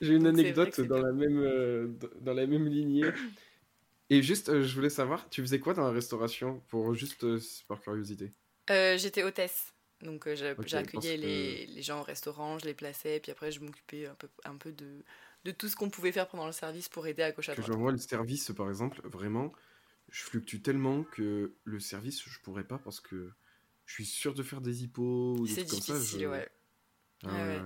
J'ai 0.00 0.14
une 0.14 0.26
anecdote 0.26 0.80
dans 0.82 1.00
la, 1.00 1.12
même, 1.12 1.38
euh, 1.38 1.88
dans 2.20 2.34
la 2.34 2.46
même 2.46 2.66
lignée. 2.66 3.04
Et 4.08 4.22
juste, 4.22 4.50
euh, 4.50 4.62
je 4.62 4.74
voulais 4.74 4.90
savoir, 4.90 5.28
tu 5.30 5.40
faisais 5.40 5.58
quoi 5.58 5.74
dans 5.74 5.82
la 5.82 5.90
restauration 5.90 6.62
pour 6.68 6.94
juste 6.94 7.24
euh, 7.24 7.40
par 7.66 7.80
curiosité? 7.80 8.32
Euh, 8.70 8.98
J'étais 8.98 9.22
hôtesse. 9.22 9.72
Donc 10.02 10.26
euh, 10.26 10.34
j'accueillais 10.36 11.16
que- 11.16 11.20
les, 11.74 11.82
gens 11.82 12.00
au 12.00 12.02
restaurant, 12.02 12.58
je 12.58 12.66
les 12.66 12.74
plaçais, 12.74 13.18
puis 13.20 13.32
après 13.32 13.50
je 13.50 13.60
m'occupais 13.60 14.06
un 14.06 14.14
peu, 14.14 14.28
un 14.44 14.56
peu 14.56 14.72
de, 14.72 15.02
de 15.44 15.50
tout 15.52 15.68
ce 15.68 15.76
qu'on 15.76 15.88
pouvait 15.88 16.12
faire 16.12 16.28
pendant 16.28 16.46
le 16.46 16.52
service 16.52 16.88
pour 16.88 17.06
aider 17.06 17.22
à 17.22 17.32
gauche 17.32 17.48
à 17.48 17.54
Que 17.54 17.62
droite. 17.62 17.72
je 17.72 17.78
vois 17.78 17.92
le 17.92 17.98
service, 17.98 18.52
par 18.54 18.68
exemple, 18.68 19.00
vraiment, 19.08 19.52
je 20.10 20.22
fluctue 20.22 20.60
tellement 20.60 21.02
que 21.04 21.54
le 21.64 21.80
service, 21.80 22.22
je 22.28 22.38
pourrais 22.40 22.64
pas 22.64 22.78
parce 22.78 23.00
que 23.00 23.30
je 23.86 23.94
suis 23.94 24.04
sûr 24.04 24.34
de 24.34 24.42
faire 24.42 24.60
des 24.60 24.84
hippos 24.84 25.32
ou 25.32 25.46
des 25.46 25.54
C'est 25.54 25.64
trucs 25.64 25.70
comme 25.70 25.80
ça. 25.80 25.94
difficile, 25.94 26.20
je- 26.20 26.26
ouais. 26.26 26.48
Ah 27.24 27.28
Ouais, 27.32 27.42
ouais. 27.42 27.60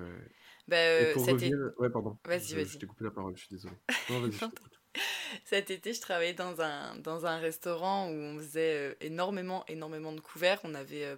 Bah, 0.68 0.76
euh, 0.76 1.12
pour 1.14 1.24
cet, 1.24 1.34
revenir... 1.34 1.56
Ouais, 1.78 1.90
pardon. 1.90 2.16
Vas-y, 2.24 2.54
vas-y. 2.54 2.66
je 2.66 2.78
t'ai 2.78 2.86
coupé 2.86 3.04
la 3.04 3.10
parole, 3.10 3.36
je 3.36 3.40
suis 3.40 3.50
désolé. 3.50 3.74
Non, 4.08 4.20
vas-y. 4.20 4.38
cet 5.44 5.70
été, 5.70 5.92
je 5.92 6.00
travaillais 6.00 6.34
dans 6.34 6.60
un, 6.60 6.96
dans 6.96 7.26
un 7.26 7.38
restaurant 7.38 8.08
où 8.08 8.12
on 8.14 8.38
faisait 8.38 8.90
euh, 8.90 8.94
énormément, 9.00 9.64
énormément 9.68 10.12
de 10.12 10.20
couverts. 10.20 10.60
On 10.64 10.74
avait 10.74 11.04
euh, 11.04 11.16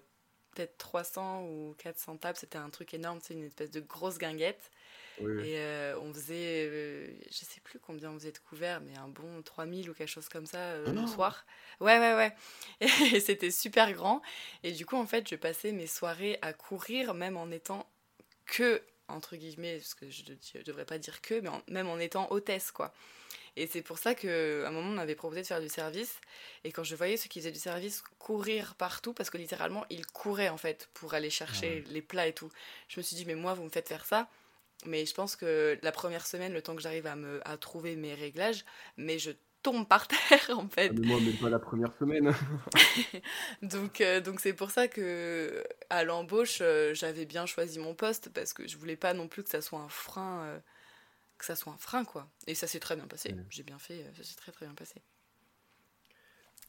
peut-être 0.54 0.76
300 0.78 1.44
ou 1.44 1.74
400 1.78 2.16
tables. 2.16 2.38
C'était 2.38 2.58
un 2.58 2.70
truc 2.70 2.94
énorme, 2.94 3.20
c'est 3.22 3.34
une 3.34 3.44
espèce 3.44 3.70
de 3.70 3.80
grosse 3.80 4.18
guinguette. 4.18 4.70
Et 5.38 5.58
euh, 5.58 5.98
on 6.00 6.12
faisait, 6.12 6.68
euh, 6.70 7.08
je 7.30 7.44
sais 7.46 7.60
plus 7.62 7.78
combien 7.80 8.10
on 8.10 8.14
faisait 8.18 8.32
de 8.32 8.38
couverts, 8.38 8.80
mais 8.82 8.96
un 8.98 9.08
bon 9.08 9.42
3000 9.42 9.90
ou 9.90 9.94
quelque 9.94 10.08
chose 10.08 10.28
comme 10.28 10.46
ça 10.46 10.58
euh, 10.58 10.94
le 10.94 11.06
soir. 11.06 11.46
Ouais, 11.80 11.98
ouais, 11.98 12.14
ouais. 12.14 12.34
Et 13.16 13.20
c'était 13.20 13.50
super 13.50 13.92
grand. 13.94 14.22
Et 14.62 14.72
du 14.72 14.86
coup, 14.86 14.96
en 14.96 15.06
fait, 15.06 15.28
je 15.28 15.36
passais 15.36 15.72
mes 15.72 15.86
soirées 15.86 16.38
à 16.42 16.52
courir, 16.52 17.14
même 17.14 17.36
en 17.38 17.50
étant 17.50 17.90
que, 18.46 18.82
entre 19.08 19.36
guillemets, 19.36 19.78
parce 19.78 19.94
que 19.94 20.10
je 20.10 20.24
ne 20.58 20.62
devrais 20.64 20.86
pas 20.86 20.98
dire 20.98 21.22
que, 21.22 21.40
mais 21.40 21.48
en- 21.48 21.62
même 21.68 21.88
en 21.88 21.98
étant 21.98 22.30
hôtesse, 22.32 22.72
quoi. 22.72 22.92
Et 23.56 23.66
c'est 23.66 23.82
pour 23.82 23.98
ça 23.98 24.14
qu'à 24.14 24.28
un 24.66 24.70
moment, 24.70 24.90
on 24.90 24.94
m'avait 24.94 25.14
proposé 25.14 25.42
de 25.42 25.46
faire 25.46 25.60
du 25.60 25.68
service. 25.68 26.20
Et 26.64 26.72
quand 26.72 26.84
je 26.84 26.96
voyais 26.96 27.16
ceux 27.16 27.28
qui 27.28 27.40
faisaient 27.40 27.52
du 27.52 27.58
service 27.58 28.02
courir 28.18 28.74
partout, 28.76 29.12
parce 29.12 29.30
que 29.30 29.36
littéralement, 29.38 29.84
ils 29.90 30.06
couraient, 30.06 30.48
en 30.48 30.56
fait, 30.56 30.88
pour 30.94 31.14
aller 31.14 31.30
chercher 31.30 31.84
les 31.90 32.02
plats 32.02 32.26
et 32.26 32.32
tout, 32.32 32.50
je 32.88 32.98
me 32.98 33.02
suis 33.02 33.16
dit, 33.16 33.26
mais 33.26 33.34
moi, 33.34 33.54
vous 33.54 33.64
me 33.64 33.70
faites 33.70 33.88
faire 33.88 34.06
ça 34.06 34.28
mais 34.86 35.06
je 35.06 35.14
pense 35.14 35.36
que 35.36 35.78
la 35.82 35.92
première 35.92 36.26
semaine, 36.26 36.52
le 36.52 36.62
temps 36.62 36.74
que 36.74 36.82
j'arrive 36.82 37.06
à, 37.06 37.16
me, 37.16 37.40
à 37.48 37.56
trouver 37.56 37.96
mes 37.96 38.14
réglages, 38.14 38.64
mais 38.96 39.18
je 39.18 39.30
tombe 39.62 39.86
par 39.86 40.08
terre 40.28 40.58
en 40.58 40.68
fait. 40.68 40.90
Ah, 40.90 40.96
mais 40.98 41.06
moi, 41.06 41.20
même 41.20 41.36
pas 41.36 41.48
la 41.48 41.58
première 41.58 41.92
semaine. 41.94 42.32
Donc 43.62 44.00
euh, 44.00 44.20
donc 44.20 44.40
c'est 44.40 44.52
pour 44.52 44.70
ça 44.70 44.88
que 44.88 45.62
à 45.90 46.04
l'embauche, 46.04 46.58
euh, 46.60 46.94
j'avais 46.94 47.26
bien 47.26 47.46
choisi 47.46 47.78
mon 47.78 47.94
poste 47.94 48.30
parce 48.30 48.52
que 48.52 48.66
je 48.66 48.76
voulais 48.76 48.96
pas 48.96 49.14
non 49.14 49.28
plus 49.28 49.42
que 49.44 49.50
ça 49.50 49.60
soit 49.60 49.78
un 49.78 49.88
frein, 49.88 50.42
euh, 50.44 50.58
que 51.42 51.46
ça 51.46 51.56
soit 51.56 51.72
un 51.72 51.78
frein 51.78 52.04
quoi. 52.04 52.30
Et 52.46 52.54
ça 52.54 52.66
s'est 52.68 52.80
très 52.80 52.96
bien 52.96 53.06
passé. 53.08 53.34
Ouais. 53.34 53.44
J'ai 53.50 53.64
bien 53.64 53.78
fait, 53.78 54.04
euh, 54.04 54.14
ça 54.14 54.22
s'est 54.24 54.36
très 54.36 54.52
très 54.52 54.66
bien 54.66 54.74
passé. 54.74 55.02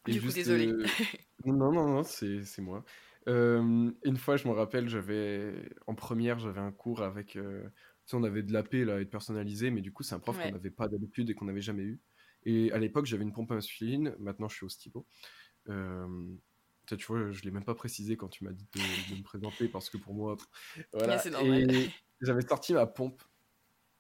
Et 0.08 0.12
Du 0.12 0.20
coup, 0.22 0.28
juste, 0.28 0.36
désolée. 0.36 0.68
euh, 0.68 0.84
Non, 1.46 1.72
non, 1.72 1.88
non, 1.88 2.04
c'est 2.04 2.44
c'est 2.44 2.62
moi. 2.62 2.84
Euh, 3.28 3.92
une 4.04 4.18
fois, 4.18 4.38
je 4.38 4.48
me 4.48 4.54
rappelle, 4.54 4.90
j'avais 4.90 5.70
en 5.88 5.96
première, 5.96 6.40
j'avais 6.40 6.60
un 6.62 6.72
cours 6.72 7.02
avec. 7.04 7.36
euh, 7.36 7.64
Tu 8.06 8.12
sais, 8.12 8.16
on 8.18 8.24
avait 8.24 8.44
de 8.44 8.52
l'AP 8.54 8.74
là, 8.86 9.00
et 9.02 9.06
de 9.06 9.10
personnalisé, 9.10 9.72
mais 9.72 9.82
du 9.82 9.92
coup, 9.94 10.04
c'est 10.04 10.16
un 10.16 10.20
prof 10.20 10.38
Ouais. 10.38 10.44
qu'on 10.44 10.52
n'avait 10.52 10.72
pas 10.72 10.88
d'habitude 10.88 11.30
et 11.30 11.36
qu'on 11.36 11.46
n'avait 11.46 11.62
jamais 11.62 11.84
eu. 11.84 12.02
Et 12.46 12.72
à 12.74 12.78
l'époque, 12.80 13.06
j'avais 13.06 13.24
une 13.24 13.34
pompe 13.34 13.52
à 13.52 13.56
insuline. 13.56 14.16
Maintenant, 14.20 14.50
je 14.50 14.56
suis 14.56 14.66
au 14.66 14.70
stylo. 14.70 15.06
Tu 16.86 17.06
vois, 17.08 17.32
je 17.32 17.42
l'ai 17.44 17.52
même 17.52 17.64
pas 17.64 17.76
précisé 17.76 18.18
quand 18.18 18.28
tu 18.28 18.44
m'as 18.44 18.52
dit 18.52 18.68
de, 18.76 18.80
de 19.16 19.18
me 19.18 19.24
présenter 19.24 19.68
parce 19.70 19.90
que 19.90 19.98
pour 19.98 20.14
moi, 20.14 20.36
voilà. 20.92 21.24
j'avais 22.22 22.42
sorti 22.48 22.74
ma 22.74 22.86
pompe. 22.86 23.24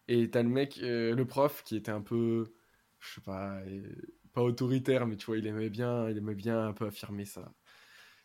Et 0.08 0.30
t'as 0.30 0.44
le 0.44 0.50
mec, 0.50 0.80
euh, 0.84 1.16
le 1.16 1.26
prof, 1.26 1.64
qui 1.64 1.76
était 1.78 1.92
un 1.92 2.02
peu, 2.02 2.54
je 3.00 3.16
sais 3.16 3.22
pas, 3.22 3.62
euh, 3.62 3.96
pas 4.34 4.42
autoritaire, 4.44 5.08
mais 5.08 5.16
tu 5.18 5.26
vois, 5.28 5.38
il 5.38 5.48
aimait 5.48 5.70
bien, 5.70 6.10
il 6.10 6.18
aimait 6.18 6.36
bien 6.36 6.68
un 6.68 6.74
peu 6.74 6.86
affirmer 6.88 7.26
sa, 7.26 7.54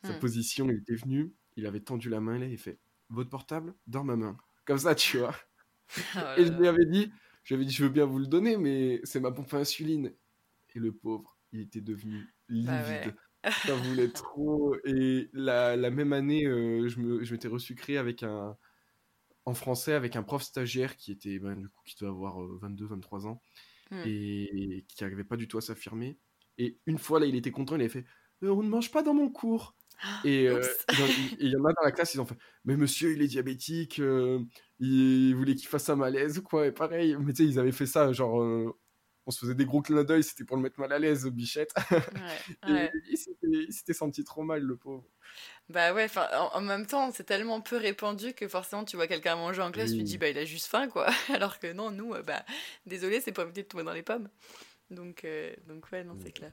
sa 0.02 0.14
position. 0.14 0.68
Il 0.70 0.78
était 0.78 0.96
venu, 0.96 1.34
il 1.56 1.66
avait 1.66 1.80
tendu 1.82 2.08
la 2.10 2.20
main 2.20 2.38
il 2.38 2.54
a 2.54 2.58
fait 2.58 2.80
votre 3.10 3.30
portable 3.30 3.74
dans 3.86 4.04
ma 4.04 4.16
main, 4.16 4.36
comme 4.66 4.78
ça, 4.78 4.94
tu 4.94 5.18
vois. 5.18 5.34
Oh 6.14 6.36
Et 6.36 6.46
je 6.46 6.52
lui 6.52 6.68
avais 6.68 6.86
dit, 6.86 7.12
je 7.44 7.54
lui 7.54 7.60
avais 7.60 7.64
dit, 7.66 7.74
je 7.74 7.84
veux 7.84 7.90
bien 7.90 8.04
vous 8.06 8.18
le 8.18 8.26
donner, 8.26 8.56
mais 8.56 9.00
c'est 9.04 9.20
ma 9.20 9.32
pompe 9.32 9.52
à 9.54 9.58
insuline. 9.58 10.14
Et 10.74 10.78
le 10.80 10.92
pauvre, 10.92 11.38
il 11.52 11.60
était 11.60 11.80
devenu 11.80 12.34
livide. 12.48 12.66
Bah 12.66 13.12
ouais. 13.44 13.52
Ça 13.66 13.74
voulait 13.76 14.12
trop. 14.12 14.76
Et 14.84 15.30
la, 15.32 15.76
la 15.76 15.90
même 15.90 16.12
année, 16.12 16.46
euh, 16.46 16.88
je 16.88 17.00
me- 17.00 17.24
je 17.24 17.32
m'étais 17.34 17.48
resucré 17.48 17.98
avec 17.98 18.22
un, 18.22 18.56
en 19.48 19.54
français 19.54 19.92
avec 19.94 20.16
un 20.16 20.22
prof 20.22 20.42
stagiaire 20.42 20.96
qui 20.96 21.12
était, 21.12 21.38
ben, 21.38 21.56
du 21.56 21.68
coup, 21.68 21.80
qui 21.84 21.96
devait 22.00 22.10
avoir 22.10 22.38
22-23 22.60 23.26
ans 23.26 23.42
Hmm. 23.90 24.02
et 24.04 24.84
qui 24.86 25.02
n'arrivait 25.02 25.24
pas 25.24 25.36
du 25.36 25.48
tout 25.48 25.56
à 25.56 25.62
s'affirmer. 25.62 26.18
Et 26.58 26.78
une 26.84 26.98
fois, 26.98 27.20
là, 27.20 27.26
il 27.26 27.34
était 27.36 27.50
content, 27.50 27.74
il 27.76 27.80
avait 27.80 27.88
fait 27.88 28.04
Euh, 28.42 28.50
On 28.50 28.62
ne 28.62 28.68
mange 28.68 28.90
pas 28.92 29.02
dans 29.02 29.14
mon 29.14 29.30
cours. 29.30 29.76
Et 30.24 30.46
euh, 30.48 30.60
il 30.92 30.98
y 30.98 31.02
en- 31.02 31.06
y 31.40 31.54
a 31.56 31.72
dans 31.72 31.82
la 31.84 31.90
classe, 31.92 32.14
ils 32.14 32.20
ont 32.20 32.26
fait 32.26 32.36
Mais 32.64 32.76
monsieur, 32.76 33.12
il 33.14 33.22
est 33.22 33.26
diabétique, 33.28 33.98
euh, 33.98 34.40
il 34.78 35.34
voulait 35.34 35.54
qu'il 35.54 35.68
fasse 35.68 35.88
un 35.88 35.96
malaise 35.96 36.38
ou 36.38 36.42
quoi. 36.42 36.66
Et 36.66 36.72
pareil, 36.72 37.16
mais 37.18 37.32
tu 37.32 37.44
sais, 37.44 37.48
ils 37.50 37.58
avaient 37.58 37.72
fait 37.72 37.86
ça, 37.86 38.12
genre, 38.12 38.42
euh, 38.42 38.78
on 39.28 39.32
se 39.32 39.40
faisait 39.40 39.54
des 39.54 39.66
gros 39.66 39.82
clins 39.82 40.04
d'œil, 40.04 40.24
c'était 40.24 40.44
pour 40.44 40.56
le 40.56 40.62
mettre 40.64 40.80
mal 40.80 40.92
à 40.92 40.98
l'aise, 40.98 41.26
Bichette. 41.28 41.74
Ouais, 42.14 42.42
il 43.10 43.18
s'était- 43.18 43.46
il 43.68 43.72
s'était 43.72 43.94
senti 43.94 44.24
trop 44.24 44.42
mal, 44.42 44.62
le 44.62 44.76
pauvre. 44.76 45.04
Bah 45.68 45.92
ouais, 45.92 46.08
en, 46.16 46.50
en 46.54 46.60
même 46.60 46.86
temps, 46.86 47.12
c'est 47.12 47.24
tellement 47.24 47.60
peu 47.60 47.76
répandu 47.76 48.32
que 48.34 48.48
forcément, 48.48 48.84
tu 48.84 48.96
vois 48.96 49.06
quelqu'un 49.06 49.36
manger 49.36 49.62
en 49.62 49.70
classe, 49.70 49.94
tu 49.94 50.02
te 50.02 50.08
dis, 50.08 50.18
bah 50.18 50.28
il 50.28 50.38
a 50.38 50.44
juste 50.44 50.66
faim, 50.66 50.88
quoi. 50.88 51.08
Alors 51.34 51.58
que 51.58 51.72
non, 51.72 51.90
nous, 51.90 52.14
euh, 52.14 52.22
bah, 52.22 52.44
désolé, 52.86 53.20
c'est 53.20 53.32
pas 53.32 53.42
éviter 53.42 53.62
de 53.62 53.68
tomber 53.68 53.84
dans 53.84 53.92
les 53.92 54.02
pommes. 54.02 54.28
Donc, 54.90 55.24
euh, 55.24 55.54
donc 55.68 55.90
ouais, 55.92 56.04
non, 56.04 56.16
c'est 56.22 56.32
clair. 56.32 56.52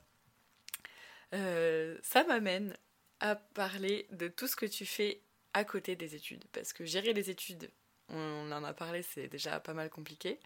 Euh, 1.34 1.97
ça 2.03 2.23
m'amène 2.23 2.76
à 3.19 3.36
parler 3.36 4.07
de 4.11 4.28
tout 4.28 4.47
ce 4.47 4.55
que 4.55 4.65
tu 4.65 4.86
fais 4.86 5.21
à 5.53 5.63
côté 5.63 5.95
des 5.95 6.15
études. 6.15 6.43
Parce 6.51 6.73
que 6.73 6.86
gérer 6.86 7.13
les 7.13 7.30
études, 7.30 7.69
on 8.09 8.51
en 8.51 8.63
a 8.63 8.73
parlé, 8.73 9.01
c'est 9.01 9.28
déjà 9.28 9.59
pas 9.59 9.73
mal 9.73 9.89
compliqué. 9.89 10.39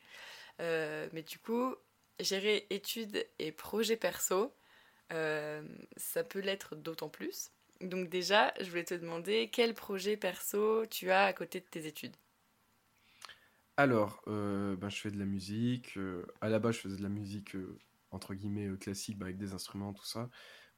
Euh, 0.61 1.09
mais 1.13 1.23
du 1.23 1.39
coup, 1.39 1.75
gérer 2.20 2.67
études 2.70 3.28
et 3.39 3.51
projets 3.51 3.97
perso, 3.97 4.53
euh, 5.13 5.63
ça 5.97 6.24
peut 6.24 6.39
l'être 6.39 6.76
d'autant 6.76 7.09
plus. 7.09 7.51
Donc 7.82 8.09
déjà, 8.09 8.53
je 8.61 8.70
voulais 8.70 8.84
te 8.86 8.95
demander 8.95 9.49
quel 9.51 9.74
projet 9.76 10.17
perso 10.17 10.86
tu 10.88 11.11
as 11.11 11.26
à 11.26 11.34
côté 11.34 11.59
de 11.61 11.65
tes 11.65 11.88
études? 11.88 12.15
Alors, 13.78 14.22
ben, 14.28 14.89
je 14.89 14.97
fais 14.99 15.11
de 15.11 15.17
la 15.20 15.26
musique. 15.26 15.97
euh, 15.97 16.26
à 16.41 16.49
la 16.49 16.59
base, 16.59 16.76
je 16.76 16.82
faisais 16.82 16.97
de 16.97 17.03
la 17.03 17.09
musique, 17.09 17.55
euh, 17.55 17.80
entre 18.11 18.34
guillemets, 18.34 18.78
classique, 18.78 19.17
ben, 19.17 19.26
avec 19.28 19.38
des 19.38 19.53
instruments, 19.53 19.93
tout 19.93 20.05
ça. 20.05 20.30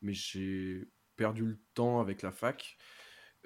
Mais 0.01 0.13
j'ai 0.13 0.87
perdu 1.15 1.45
le 1.45 1.59
temps 1.73 1.99
avec 1.99 2.21
la 2.21 2.31
fac. 2.31 2.77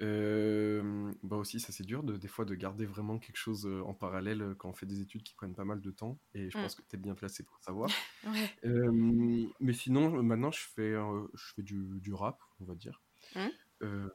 Euh, 0.02 1.10
bah 1.22 1.36
aussi, 1.36 1.58
ça 1.58 1.72
c'est 1.72 1.84
dur 1.84 2.02
de, 2.02 2.16
des 2.16 2.28
fois 2.28 2.44
de 2.44 2.54
garder 2.54 2.84
vraiment 2.84 3.18
quelque 3.18 3.38
chose 3.38 3.66
en 3.84 3.94
parallèle 3.94 4.54
quand 4.58 4.68
on 4.68 4.72
fait 4.74 4.86
des 4.86 5.00
études 5.00 5.22
qui 5.22 5.34
prennent 5.34 5.54
pas 5.54 5.64
mal 5.64 5.80
de 5.80 5.90
temps. 5.90 6.18
Et 6.34 6.50
je 6.50 6.58
Mm. 6.58 6.62
pense 6.62 6.74
que 6.74 6.82
tu 6.88 6.96
es 6.96 6.98
bien 6.98 7.14
placé 7.14 7.42
pour 7.44 7.58
savoir. 7.60 7.90
Ouais. 8.26 8.50
Euh, 8.64 9.46
mais 9.60 9.72
sinon, 9.72 10.22
maintenant, 10.22 10.50
je 10.50 10.60
fais, 10.60 10.82
euh, 10.92 11.26
je 11.34 11.52
fais 11.54 11.62
du, 11.62 12.00
du 12.00 12.12
rap, 12.12 12.38
on 12.60 12.64
va 12.64 12.74
dire. 12.74 13.00
Mm. 13.34 13.46
Euh, 13.82 14.08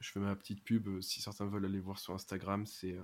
je 0.00 0.10
fais 0.10 0.20
ma 0.20 0.36
petite 0.36 0.62
pub, 0.64 1.00
si 1.00 1.22
certains 1.22 1.46
veulent 1.46 1.64
aller 1.64 1.80
voir 1.80 1.98
sur 1.98 2.12
Instagram, 2.12 2.66
c'est 2.66 2.96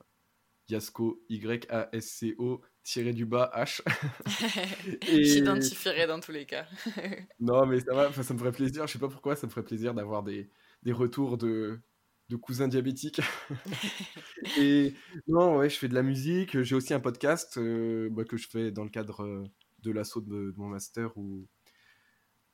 Yasco, 0.68 1.22
Y-A-S-C-O, 1.28 2.60
tiré 2.82 3.12
du 3.12 3.24
bas, 3.26 3.50
H. 3.56 3.82
Et- 5.08 5.24
J'identifierai 5.24 6.06
dans 6.06 6.20
tous 6.20 6.32
les 6.32 6.44
cas. 6.46 6.66
Non, 7.40 7.64
mais 7.66 7.80
ça 7.80 7.94
va, 7.94 8.12
ça 8.12 8.34
me 8.34 8.38
ferait 8.38 8.52
plaisir, 8.52 8.86
je 8.86 8.92
sais 8.92 8.98
pas 8.98 9.08
pourquoi, 9.08 9.34
ça 9.36 9.46
me 9.46 9.50
ferait 9.52 9.64
plaisir 9.64 9.94
d'avoir 9.94 10.22
des, 10.22 10.50
des 10.82 10.92
retours 10.92 11.38
de, 11.38 11.80
de 12.28 12.36
cousins 12.36 12.68
diabétiques. 12.68 13.20
Et 14.58 14.94
non, 15.26 15.58
ouais, 15.58 15.68
je 15.68 15.76
fais 15.76 15.88
de 15.88 15.94
la 15.94 16.02
musique, 16.02 16.62
j'ai 16.62 16.74
aussi 16.74 16.94
un 16.94 17.00
podcast 17.00 17.58
euh, 17.58 18.08
bah, 18.10 18.24
que 18.24 18.36
je 18.36 18.48
fais 18.48 18.70
dans 18.70 18.84
le 18.84 18.90
cadre 18.90 19.24
euh, 19.24 19.44
de 19.82 19.90
l'assaut 19.90 20.20
de, 20.20 20.50
de 20.50 20.54
mon 20.56 20.68
master 20.68 21.16
où, 21.16 21.46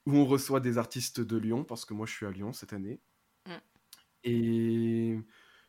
où 0.06 0.16
on 0.16 0.24
reçoit 0.24 0.60
des 0.60 0.78
artistes 0.78 1.20
de 1.20 1.36
Lyon, 1.36 1.64
parce 1.64 1.84
que 1.84 1.94
moi 1.94 2.06
je 2.06 2.12
suis 2.12 2.26
à 2.26 2.30
Lyon 2.30 2.52
cette 2.52 2.72
année. 2.72 3.00
Mm. 3.46 3.50
Et 4.24 5.18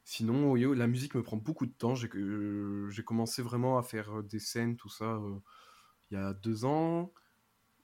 sinon, 0.03 0.55
la 0.55 0.88
musique 0.88 1.16
me 1.16 1.24
prend 1.24 1.38
beaucoup 1.38 1.66
de 1.66 1.72
temps. 1.72 1.95
J'ai 1.95 2.10
euh, 2.16 2.89
commencé 3.05 3.41
vraiment 3.41 3.78
à 3.78 3.84
faire 3.84 4.24
des 4.24 4.39
scènes, 4.39 4.78
tout 4.78 4.89
ça, 4.89 5.16
euh, 5.16 5.39
il 6.10 6.16
y 6.16 6.18
a 6.18 6.34
deux 6.34 6.66
ans. 6.66 7.14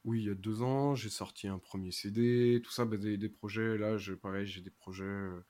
Oui, 0.04 0.22
il 0.22 0.26
y 0.28 0.30
a 0.30 0.36
deux 0.36 0.62
ans, 0.64 0.96
j'ai 0.96 1.10
sorti 1.10 1.48
un 1.48 1.60
premier 1.60 1.92
CD, 1.92 2.62
tout 2.64 2.72
ça, 2.72 2.84
bah, 2.86 2.98
des, 2.98 3.18
des 3.18 3.30
projets. 3.30 3.78
Là, 3.78 3.98
j'ai- 3.98 4.16
pareil, 4.18 4.46
j'ai 4.46 4.62
des 4.62 4.70
projets. 4.70 5.06
euh, 5.06 5.46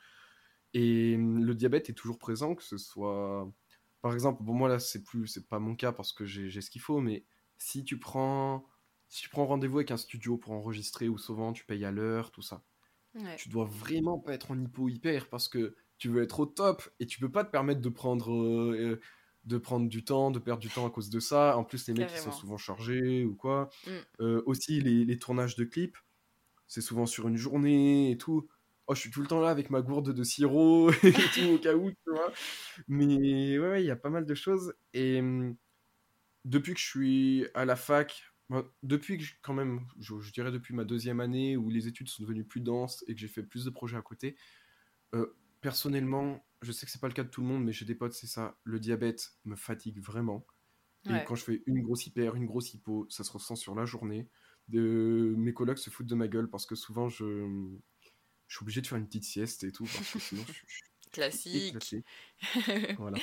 et 0.74 1.16
hum, 1.18 1.44
le 1.46 1.56
diabète 1.56 1.90
est 1.90 1.94
toujours 1.94 2.20
présent, 2.20 2.56
que 2.56 2.64
ce 2.64 2.78
soit. 2.78 3.52
Par 4.02 4.14
exemple, 4.14 4.44
bon, 4.44 4.54
moi 4.54 4.70
là, 4.70 4.80
c'est 4.80 5.04
plus, 5.04 5.28
c'est 5.28 5.48
pas 5.50 5.60
mon 5.60 5.76
cas 5.76 5.92
parce 5.94 6.14
que 6.14 6.26
j'ai 6.26 6.50
j'ai 6.50 6.62
ce 6.62 6.70
qu'il 6.72 6.82
faut, 6.82 7.02
mais 7.02 7.26
si 7.58 7.86
tu 7.86 8.00
prends, 8.00 8.68
si 9.10 9.24
tu 9.24 9.30
prends 9.30 9.46
rendez-vous 9.48 9.80
avec 9.80 9.92
un 9.92 9.98
studio 9.98 10.38
pour 10.38 10.54
enregistrer 10.54 11.10
ou 11.10 11.18
souvent 11.18 11.54
tu 11.54 11.66
payes 11.66 11.86
à 11.86 11.92
l'heure, 11.92 12.32
tout 12.32 12.42
ça, 12.44 12.66
Ouais. 13.16 13.38
tu 13.38 13.50
dois 13.50 13.66
vraiment 13.66 14.20
pas 14.20 14.34
être 14.34 14.52
en 14.52 14.60
hypo 14.60 14.90
hyper 14.90 15.30
parce 15.30 15.48
que 15.50 15.76
tu 15.98 16.10
veux 16.10 16.24
être 16.24 16.40
au 16.42 16.46
top 16.46 16.90
et 17.00 17.06
tu 17.08 17.20
peux 17.20 17.32
pas 17.32 17.44
te 17.44 17.52
permettre 17.52 17.82
de 17.82 17.90
prendre 17.90 18.32
euh, 18.34 18.76
euh, 18.80 19.02
de 19.46 19.58
prendre 19.58 19.90
du 19.90 20.04
temps, 20.06 20.32
de 20.32 20.40
perdre 20.40 20.62
du 20.62 20.70
temps 20.70 20.86
à 20.86 20.90
cause 20.90 21.10
de 21.10 21.20
ça. 21.20 21.58
En 21.58 21.64
plus, 21.64 21.88
les 21.88 21.94
mecs, 21.94 22.12
ils 22.12 22.20
sont 22.20 22.32
souvent 22.32 22.58
chargés 22.58 23.26
ou 23.26 23.36
quoi. 23.36 23.70
Mm. 24.20 24.40
aussi, 24.46 24.82
les, 24.82 25.06
les, 25.06 25.18
tournages 25.18 25.56
de 25.56 25.64
clips, 25.64 25.98
c'est 26.68 26.82
souvent 26.82 27.06
sur 27.06 27.28
une 27.28 27.38
journée 27.38 28.12
et 28.12 28.18
tout. 28.18 28.48
Oh, 28.88 28.96
je 28.96 29.00
suis 29.00 29.12
tout 29.12 29.22
le 29.22 29.28
temps 29.28 29.40
là 29.40 29.50
avec 29.50 29.70
ma 29.70 29.82
gourde 29.82 30.14
de 30.14 30.24
sirop 30.24 30.92
et 31.04 31.14
tout 31.14 31.50
au 31.54 31.58
cas 31.58 31.74
où, 31.74 31.90
tu 31.90 32.12
vois. 32.12 32.34
Mais 32.88 33.58
ouais, 33.58 33.84
il 33.84 33.86
y 33.86 33.92
a 33.92 33.96
pas 33.96 34.10
mal 34.10 34.26
de 34.26 34.36
choses. 34.36 34.74
Et 34.94 35.22
mmh, 35.22 35.56
depuis 36.46 36.74
que 36.74 36.80
je 36.80 36.86
suis 36.86 37.48
à 37.54 37.64
la 37.64 37.78
fac, 37.78 38.34
depuis 38.84 39.18
que 39.18 39.24
quand 39.42 39.54
même, 39.54 39.88
je, 40.00 40.32
dirais 40.32 40.52
depuis 40.52 40.76
ma 40.76 40.84
deuxième 40.84 41.22
année 41.22 41.56
où 41.56 41.70
les 41.70 41.88
études 41.88 42.10
sont 42.10 42.24
devenues 42.24 42.44
plus 42.44 42.60
denses 42.60 43.06
et 43.08 43.16
que 43.16 43.20
j'ai 43.22 43.30
fait 43.30 43.44
plus 43.44 43.64
de 43.66 43.70
projets 43.70 43.98
à 43.98 44.02
côté, 44.02 44.36
euh, 45.16 45.34
personnellement, 45.62 46.46
je 46.64 46.72
sais 46.72 46.86
que 46.86 46.92
c'est 46.92 47.02
pas 47.02 47.08
le 47.08 47.14
cas 47.14 47.24
de 47.24 47.30
tout 47.30 47.42
le 47.42 47.48
monde, 47.48 47.64
mais 47.64 47.72
j'ai 47.72 47.86
des 47.86 47.96
potes, 47.96 48.14
c'est 48.14 48.28
ça. 48.28 48.58
Le 48.64 48.80
diabète 48.80 49.34
me 49.46 49.56
fatigue 49.56 50.00
vraiment. 50.00 50.46
Et 51.06 51.26
quand 51.26 51.36
je 51.36 51.44
fais 51.44 51.64
une 51.66 51.82
grosse 51.82 52.08
hyper, 52.08 52.36
une 52.36 52.46
grosse 52.46 52.74
hypo, 52.74 53.06
ça 53.10 53.26
se 53.26 53.32
ressent 53.32 53.58
sur 53.58 53.76
la 53.76 53.86
journée. 53.86 54.30
De... 54.70 55.34
Mes 55.38 55.54
collègues 55.54 55.78
se 55.78 55.90
foutent 55.90 56.08
de 56.08 56.16
ma 56.16 56.30
gueule 56.30 56.50
parce 56.50 56.66
que 56.66 56.76
souvent 56.76 57.10
je, 57.10 57.26
je 58.48 58.56
suis 58.56 58.64
obligé 58.64 58.82
de 58.82 58.88
faire 58.88 58.98
une 58.98 59.08
petite 59.08 59.26
sieste 59.26 59.66
et 59.66 59.74
tout 59.74 59.84
parce 59.84 60.14
que 60.14 60.20
sinon 60.20 60.44
je, 60.48 60.54
suis 60.54 60.84
classique. 61.12 61.96
voilà. 62.98 63.18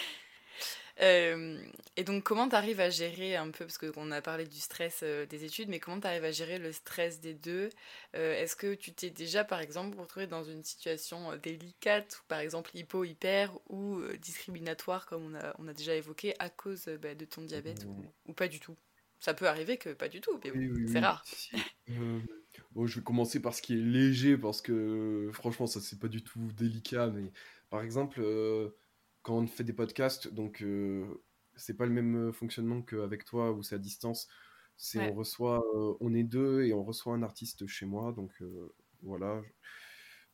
Et 1.00 2.04
donc, 2.04 2.24
comment 2.24 2.48
tu 2.48 2.54
arrives 2.54 2.80
à 2.80 2.90
gérer 2.90 3.36
un 3.36 3.50
peu, 3.50 3.64
parce 3.64 3.78
qu'on 3.78 4.10
a 4.10 4.20
parlé 4.20 4.46
du 4.46 4.58
stress 4.58 5.00
euh, 5.02 5.24
des 5.24 5.44
études, 5.44 5.68
mais 5.68 5.80
comment 5.80 5.98
tu 5.98 6.06
arrives 6.06 6.24
à 6.24 6.30
gérer 6.30 6.58
le 6.58 6.72
stress 6.72 7.20
des 7.20 7.32
deux? 7.32 7.70
Euh, 8.14 8.34
Est-ce 8.34 8.54
que 8.54 8.74
tu 8.74 8.92
t'es 8.92 9.08
déjà, 9.08 9.42
par 9.44 9.60
exemple, 9.60 9.98
retrouvé 9.98 10.26
dans 10.26 10.44
une 10.44 10.62
situation 10.62 11.32
euh, 11.32 11.36
délicate, 11.38 12.20
ou 12.20 12.26
par 12.28 12.40
exemple 12.40 12.70
hypo, 12.74 13.04
hyper, 13.04 13.52
ou 13.70 14.00
discriminatoire, 14.20 15.06
comme 15.06 15.24
on 15.24 15.34
a, 15.34 15.54
on 15.58 15.68
a 15.68 15.72
déjà 15.72 15.94
évoqué, 15.94 16.34
à 16.38 16.50
cause 16.50 16.84
bah, 17.00 17.14
de 17.14 17.24
ton 17.24 17.42
diabète, 17.42 17.86
ou, 18.26 18.32
pas 18.34 18.48
du 18.48 18.60
tout? 18.60 18.76
Ça 19.18 19.34
peut 19.34 19.48
arriver 19.48 19.76
que 19.76 19.90
pas 19.90 20.08
du 20.08 20.20
tout, 20.20 20.38
mais 20.44 20.52
c'est 20.86 21.00
rare. 21.00 21.24
Bon, 22.72 22.86
je 22.86 22.98
vais 22.98 23.04
commencer 23.04 23.40
par 23.40 23.54
ce 23.54 23.62
qui 23.62 23.74
est 23.74 23.82
léger, 23.82 24.36
parce 24.36 24.60
que 24.60 25.30
franchement, 25.32 25.66
ça 25.66 25.80
c'est 25.80 25.98
pas 25.98 26.08
du 26.08 26.22
tout 26.22 26.52
délicat, 26.52 27.08
mais 27.08 27.32
par 27.68 27.82
exemple 27.82 28.22
quand 29.22 29.36
on 29.36 29.46
fait 29.46 29.64
des 29.64 29.72
podcasts, 29.72 30.28
donc 30.28 30.62
euh, 30.62 31.22
c'est 31.56 31.76
pas 31.76 31.86
le 31.86 31.92
même 31.92 32.28
euh, 32.28 32.32
fonctionnement 32.32 32.82
qu'avec 32.82 33.24
toi 33.24 33.52
où 33.52 33.62
c'est 33.62 33.74
à 33.74 33.78
distance. 33.78 34.28
C'est 34.76 35.10
on 35.10 35.14
reçoit, 35.14 35.62
euh, 35.74 35.94
on 36.00 36.14
est 36.14 36.22
deux 36.22 36.62
et 36.62 36.72
on 36.72 36.82
reçoit 36.82 37.12
un 37.12 37.22
artiste 37.22 37.66
chez 37.66 37.84
moi, 37.84 38.12
donc 38.12 38.32
voilà, 39.02 39.42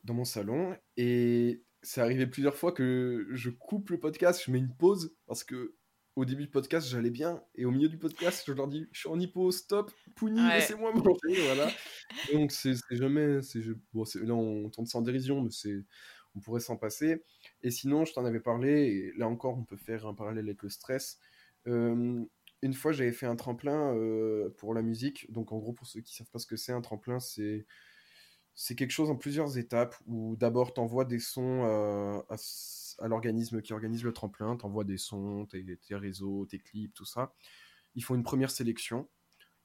dans 0.05 0.15
mon 0.15 0.25
salon. 0.25 0.77
Et 0.97 1.65
c'est 1.83 2.01
arrivé 2.01 2.29
plusieurs 2.29 2.55
fois 2.55 2.71
que 2.71 3.27
je 3.33 3.51
coupe 3.51 3.91
le 3.91 3.99
podcast, 3.99 4.43
je 4.45 4.53
mets 4.53 4.59
une 4.59 4.73
pause 4.73 5.17
parce 5.27 5.43
que 5.43 5.75
au 6.15 6.25
début 6.25 6.45
du 6.45 6.51
podcast 6.51 6.89
j'allais 6.89 7.11
bien 7.11 7.43
et 7.57 7.67
au 7.67 7.71
milieu 7.71 7.89
du 7.89 7.99
podcast 7.99 8.45
je 8.47 8.53
leur 8.53 8.69
dis 8.69 8.87
je 8.93 9.01
suis 9.01 9.09
en 9.09 9.19
hypo, 9.19 9.51
stop, 9.51 9.93
Pouni, 10.15 10.41
laissez-moi 10.49 10.93
manger, 10.93 11.43
voilà. 11.45 11.69
donc 12.33 12.53
c'est 12.53 12.75
jamais, 12.93 13.43
c'est 13.43 13.61
bon, 13.93 14.05
là 14.15 14.35
on 14.35 14.71
tente 14.71 14.87
ça 14.87 14.99
en 14.99 15.03
dérision, 15.03 15.43
mais 15.43 15.51
c'est 15.51 15.85
on 16.37 16.41
pourrait 16.41 16.61
s'en 16.61 16.77
passer. 16.77 17.23
Et 17.63 17.71
sinon, 17.71 18.05
je 18.05 18.13
t'en 18.13 18.25
avais 18.25 18.41
parlé, 18.41 18.71
et 18.71 19.13
là 19.17 19.27
encore, 19.27 19.59
on 19.59 19.65
peut 19.65 19.77
faire 19.77 20.07
un 20.07 20.15
parallèle 20.15 20.47
avec 20.47 20.63
le 20.63 20.69
stress. 20.69 21.19
Euh, 21.67 22.25
une 22.63 22.75
fois, 22.75 22.93
j'avais 22.93 23.13
fait 23.13 23.27
un 23.27 23.37
tremplin 23.37 23.95
euh, 23.95 24.51
pour 24.59 24.75
la 24.75 24.83
musique. 24.83 25.31
Donc, 25.33 25.53
en 25.53 25.59
gros, 25.59 25.73
pour 25.73 25.87
ceux 25.87 26.01
qui 26.01 26.13
ne 26.13 26.17
savent 26.17 26.31
pas 26.31 26.39
ce 26.39 26.47
que 26.47 26.57
c'est, 26.57 26.73
un 26.73 26.81
tremplin, 26.81 27.21
c'est 27.21 27.67
c'est 28.59 28.75
quelque 28.75 28.91
chose 28.91 29.11
en 29.11 29.17
plusieurs 29.17 29.59
étapes 29.59 29.95
où 30.07 30.35
d'abord 30.37 30.73
tu 30.73 30.81
envoies 30.81 31.05
des 31.05 31.19
sons 31.19 31.65
euh, 31.67 32.19
à, 32.31 33.07
l'organisme 33.07 33.61
qui 33.61 33.75
organise 33.75 34.03
le 34.03 34.15
tremplin, 34.15 34.57
tu 34.57 34.65
envoies 34.65 34.85
des 34.85 34.97
sons, 34.97 35.45
tes, 35.45 35.77
tes, 35.77 35.95
réseaux, 35.95 36.47
tes 36.47 36.59
clips, 36.59 36.95
tout 36.95 37.05
ça. 37.05 37.35
Ils 37.97 38.03
font 38.03 38.15
une 38.15 38.23
première 38.23 38.51
sélection 38.51 39.11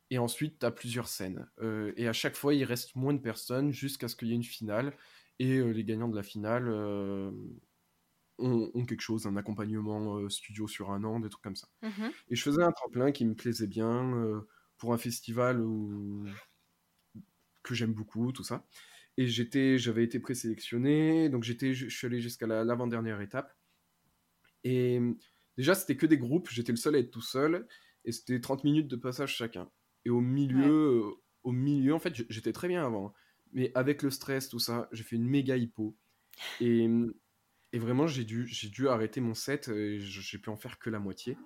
et 0.10 0.18
ensuite 0.18 0.60
tu 0.60 0.66
as 0.66 0.72
plusieurs 0.72 1.08
scènes. 1.08 1.48
et 1.96 2.06
à 2.10 2.12
chaque 2.12 2.36
fois, 2.36 2.54
il 2.54 2.66
reste 2.66 2.94
moins 2.98 3.14
de 3.14 3.22
personnes 3.22 3.72
jusqu'à 3.72 4.10
ce 4.10 4.18
qu'il 4.18 4.28
y 4.28 4.32
ait 4.34 4.36
une 4.36 4.44
finale 4.44 4.94
et 5.42 5.58
euh, 5.58 5.72
les 5.72 5.84
gagnants 5.84 6.08
de 6.08 6.16
la 6.16 6.22
finale 6.22 6.68
euh, 6.68 7.32
ont, 8.38 8.86
quelque 8.86 9.02
chose, 9.02 9.26
un 9.26 9.36
accompagnement 9.38 10.18
euh, 10.18 10.30
studio 10.30 10.68
sur 10.68 10.92
un 10.92 11.04
an, 11.04 11.20
des 11.20 11.30
trucs 11.30 11.44
comme 11.44 11.56
ça. 11.56 11.68
Mhm. 11.82 12.12
Et 12.30 12.36
je 12.36 12.44
faisais 12.44 12.62
un 12.62 12.72
tremplin 12.72 13.12
qui 13.12 13.26
me 13.26 13.34
plaisait 13.34 13.66
bien 13.66 14.44
pour 14.78 14.94
un 14.94 15.00
festival 15.00 15.64
que 17.64 17.74
j'aime 17.74 17.94
beaucoup, 17.94 18.32
tout 18.32 18.44
ça. 18.44 18.68
Et 19.18 19.26
j'étais, 19.26 19.80
j'avais 19.80 20.04
été 20.04 20.20
présélectionné, 20.20 21.30
donc 21.30 21.44
j'étais, 21.44 21.74
je 21.74 21.90
suis 21.90 22.06
allé 22.06 22.22
jusqu'à 22.22 22.46
l'avant-dernière 22.46 23.20
étape. 23.20 23.52
Et 24.64 25.00
déjà, 25.58 25.74
c'était 25.74 25.98
que 25.98 26.06
des 26.06 26.20
groupes, 26.20 26.50
j'étais 26.52 26.72
le 26.72 26.78
seul 26.78 26.96
à 26.96 27.00
être 27.00 27.10
tout 27.10 27.22
seul, 27.22 27.68
et 28.06 28.12
c'était 28.12 28.40
30 28.40 28.64
minutes 28.64 28.88
de 28.88 28.96
passage 28.96 29.36
chacun. 29.36 29.72
Et 30.06 30.12
au 30.12 30.22
milieu, 30.22 31.04
au 31.44 31.52
milieu, 31.52 31.96
en 31.96 32.00
fait, 32.00 32.14
j'étais 32.30 32.54
très 32.54 32.68
bien 32.68 32.86
avant. 32.86 33.12
Mais 33.54 33.72
avec 33.76 34.02
le 34.04 34.10
stress, 34.10 34.50
tout 34.50 34.60
ça, 34.60 34.88
j'ai 34.92 35.04
fait 35.04 35.16
une 35.16 35.28
méga 35.28 35.58
hypo. 35.58 35.98
Et, 36.60 36.88
et 37.74 37.80
vraiment, 37.80 38.08
j'ai 38.08 38.24
dû, 38.24 38.48
j'ai 38.48 38.70
dû 38.70 38.88
arrêter 38.88 39.22
mon 39.22 39.34
set. 39.34 39.68
Et 39.70 40.00
j'ai 40.00 40.38
pu 40.38 40.50
en 40.50 40.58
faire 40.58 40.80
que 40.80 40.90
la 40.90 41.00
moitié. 41.00 41.38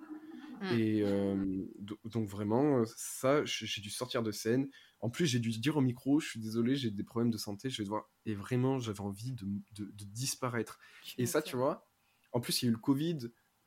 Mm. 0.60 0.78
Et 0.78 1.02
euh, 1.02 1.64
donc 2.04 2.28
vraiment, 2.28 2.84
ça, 2.96 3.44
j'ai 3.44 3.80
dû 3.80 3.90
sortir 3.90 4.22
de 4.22 4.32
scène. 4.32 4.68
En 5.00 5.10
plus, 5.10 5.26
j'ai 5.26 5.38
dû 5.38 5.50
dire 5.50 5.76
au 5.76 5.82
micro, 5.82 6.20
je 6.20 6.28
suis 6.28 6.40
désolé, 6.40 6.76
j'ai 6.76 6.90
des 6.90 7.04
problèmes 7.04 7.30
de 7.30 7.36
santé, 7.36 7.68
je 7.68 7.78
vais 7.78 7.84
devoir... 7.84 8.08
Et 8.24 8.34
vraiment, 8.34 8.78
j'avais 8.78 9.00
envie 9.00 9.32
de, 9.32 9.44
de, 9.72 10.04
disparaître. 10.06 10.78
et 11.18 11.26
ça, 11.26 11.42
tu 11.42 11.56
vois, 11.56 11.86
en 12.32 12.40
plus, 12.40 12.62
il 12.62 12.66
y 12.66 12.68
a 12.68 12.70
eu 12.70 12.72
le 12.72 12.78
Covid, 12.78 13.18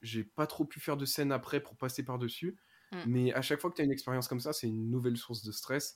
j'ai 0.01 0.23
pas 0.23 0.47
trop 0.47 0.65
pu 0.65 0.79
faire 0.79 0.97
de 0.97 1.05
scène 1.05 1.31
après 1.31 1.59
pour 1.59 1.77
passer 1.77 2.03
par-dessus. 2.03 2.57
Mm. 2.91 2.97
Mais 3.05 3.33
à 3.33 3.41
chaque 3.41 3.61
fois 3.61 3.69
que 3.69 3.75
tu 3.75 3.81
as 3.81 3.85
une 3.85 3.91
expérience 3.91 4.27
comme 4.27 4.39
ça, 4.39 4.53
c'est 4.53 4.67
une 4.67 4.89
nouvelle 4.89 5.17
source 5.17 5.43
de 5.43 5.51
stress. 5.51 5.95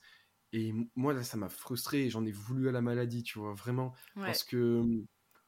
Et 0.53 0.71
moi, 0.95 1.13
là, 1.13 1.23
ça 1.23 1.35
m'a 1.35 1.49
frustré. 1.49 2.09
J'en 2.09 2.23
ai 2.25 2.31
voulu 2.31 2.69
à 2.69 2.71
la 2.71 2.81
maladie, 2.81 3.23
tu 3.23 3.39
vois, 3.39 3.53
vraiment. 3.53 3.93
Parce 4.15 4.43
que, 4.43 4.83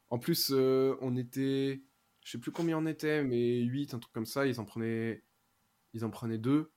en 0.10 0.20
plus, 0.20 0.50
euh, 0.52 0.96
on 1.00 1.16
était. 1.16 1.84
Je 2.24 2.32
sais 2.32 2.40
plus 2.40 2.52
combien 2.52 2.80
on 2.80 2.88
était, 2.88 3.24
mais 3.24 3.62
8, 3.62 3.94
un 3.94 4.00
truc 4.00 4.12
comme 4.12 4.26
ça. 4.26 4.48
Ils 4.48 4.60
en 4.60 4.66
prenaient, 4.66 5.24
ils 5.94 6.04
en 6.06 6.10
prenaient 6.10 6.40
deux. 6.40 6.72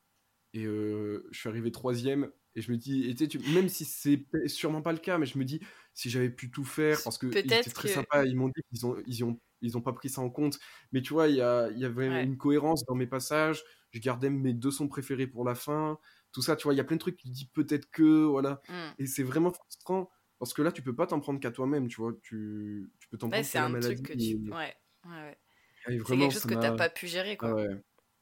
Et 0.53 0.67
euh, 0.67 1.27
je 1.31 1.39
suis 1.41 1.49
arrivé 1.49 1.73
troisième. 1.73 2.31
Et 2.55 2.61
je 2.61 2.71
me 2.71 2.77
dis, 2.77 3.09
et 3.09 3.15
tu, 3.15 3.39
même 3.55 3.69
si 3.69 3.85
c'est 3.85 4.27
sûrement 4.47 4.83
pas 4.83 4.93
le 4.93 4.99
cas, 4.99 5.17
mais 5.17 5.27
je 5.27 5.39
me 5.39 5.45
dis, 5.45 5.61
si 5.95 6.11
j'avais 6.11 6.29
pu 6.31 6.51
tout 6.51 6.65
faire, 6.65 6.99
parce 7.05 7.17
que 7.17 7.29
étaient 7.29 7.63
très 7.63 7.89
sympa, 7.89 8.27
ils 8.27 8.37
m'ont 8.37 8.49
dit 8.49 8.63
qu'ils 8.69 8.85
ont, 8.85 8.97
ils 9.07 9.25
ont, 9.25 9.41
ils 9.63 9.77
ont 9.79 9.81
pas 9.81 9.93
pris 9.93 10.09
ça 10.11 10.21
en 10.21 10.29
compte. 10.29 10.59
Mais 10.93 11.01
tu 11.01 11.13
vois, 11.13 11.29
il 11.29 11.37
y, 11.37 11.41
a, 11.41 11.71
y 11.71 11.85
avait 11.85 12.25
une 12.25 12.37
cohérence 12.37 12.85
dans 12.85 12.95
mes 12.95 13.07
passages. 13.07 13.63
Je 13.93 14.01
gardais 14.01 14.29
mes 14.29 14.53
deux 14.53 14.71
sons 14.71 14.89
préférés 14.89 15.27
pour 15.27 15.45
la 15.45 15.55
fin 15.55 15.99
tout 16.33 16.43
ça, 16.43 16.57
tu 16.57 16.65
vois, 16.65 16.75
il 16.75 16.77
y 16.77 16.81
a 16.81 16.85
plein 16.85 16.97
de 16.97 17.01
trucs 17.01 17.17
qui 17.17 17.31
disent 17.31 17.49
peut-être 17.55 17.91
que, 17.91 18.25
voilà. 18.25 18.61
Mmh. 18.69 18.75
Et 18.99 19.07
c'est 19.07 19.23
vraiment 19.23 19.51
frustrant 19.51 20.11
parce 20.39 20.55
que 20.55 20.63
là, 20.63 20.73
tu 20.73 20.83
peux 20.83 20.95
pas 20.95 21.07
t'en 21.07 21.21
prendre 21.21 21.41
qu'à 21.41 21.51
toi-même, 21.51 21.89
tu 21.89 22.01
vois. 22.01 22.13
Tu, 22.23 22.91
tu 23.01 23.09
peux 23.09 23.19
t'en 23.19 23.29
prendre 23.29 23.51
qu'à 23.51 23.63
la 23.63 23.69
maladie. 23.69 24.03
Truc 24.03 24.07
que 24.07 24.13
tu... 24.13 24.51
Ouais, 24.51 24.75
ouais, 25.07 25.39
c'est 25.87 25.99
quelque 25.99 26.31
chose 26.31 26.43
que 26.43 26.55
tu 26.55 26.61
n'as 26.61 26.77
pas 26.77 26.91
pu 26.91 27.07
gérer, 27.07 27.37
quoi. 27.37 27.55
ouais. 27.55 27.69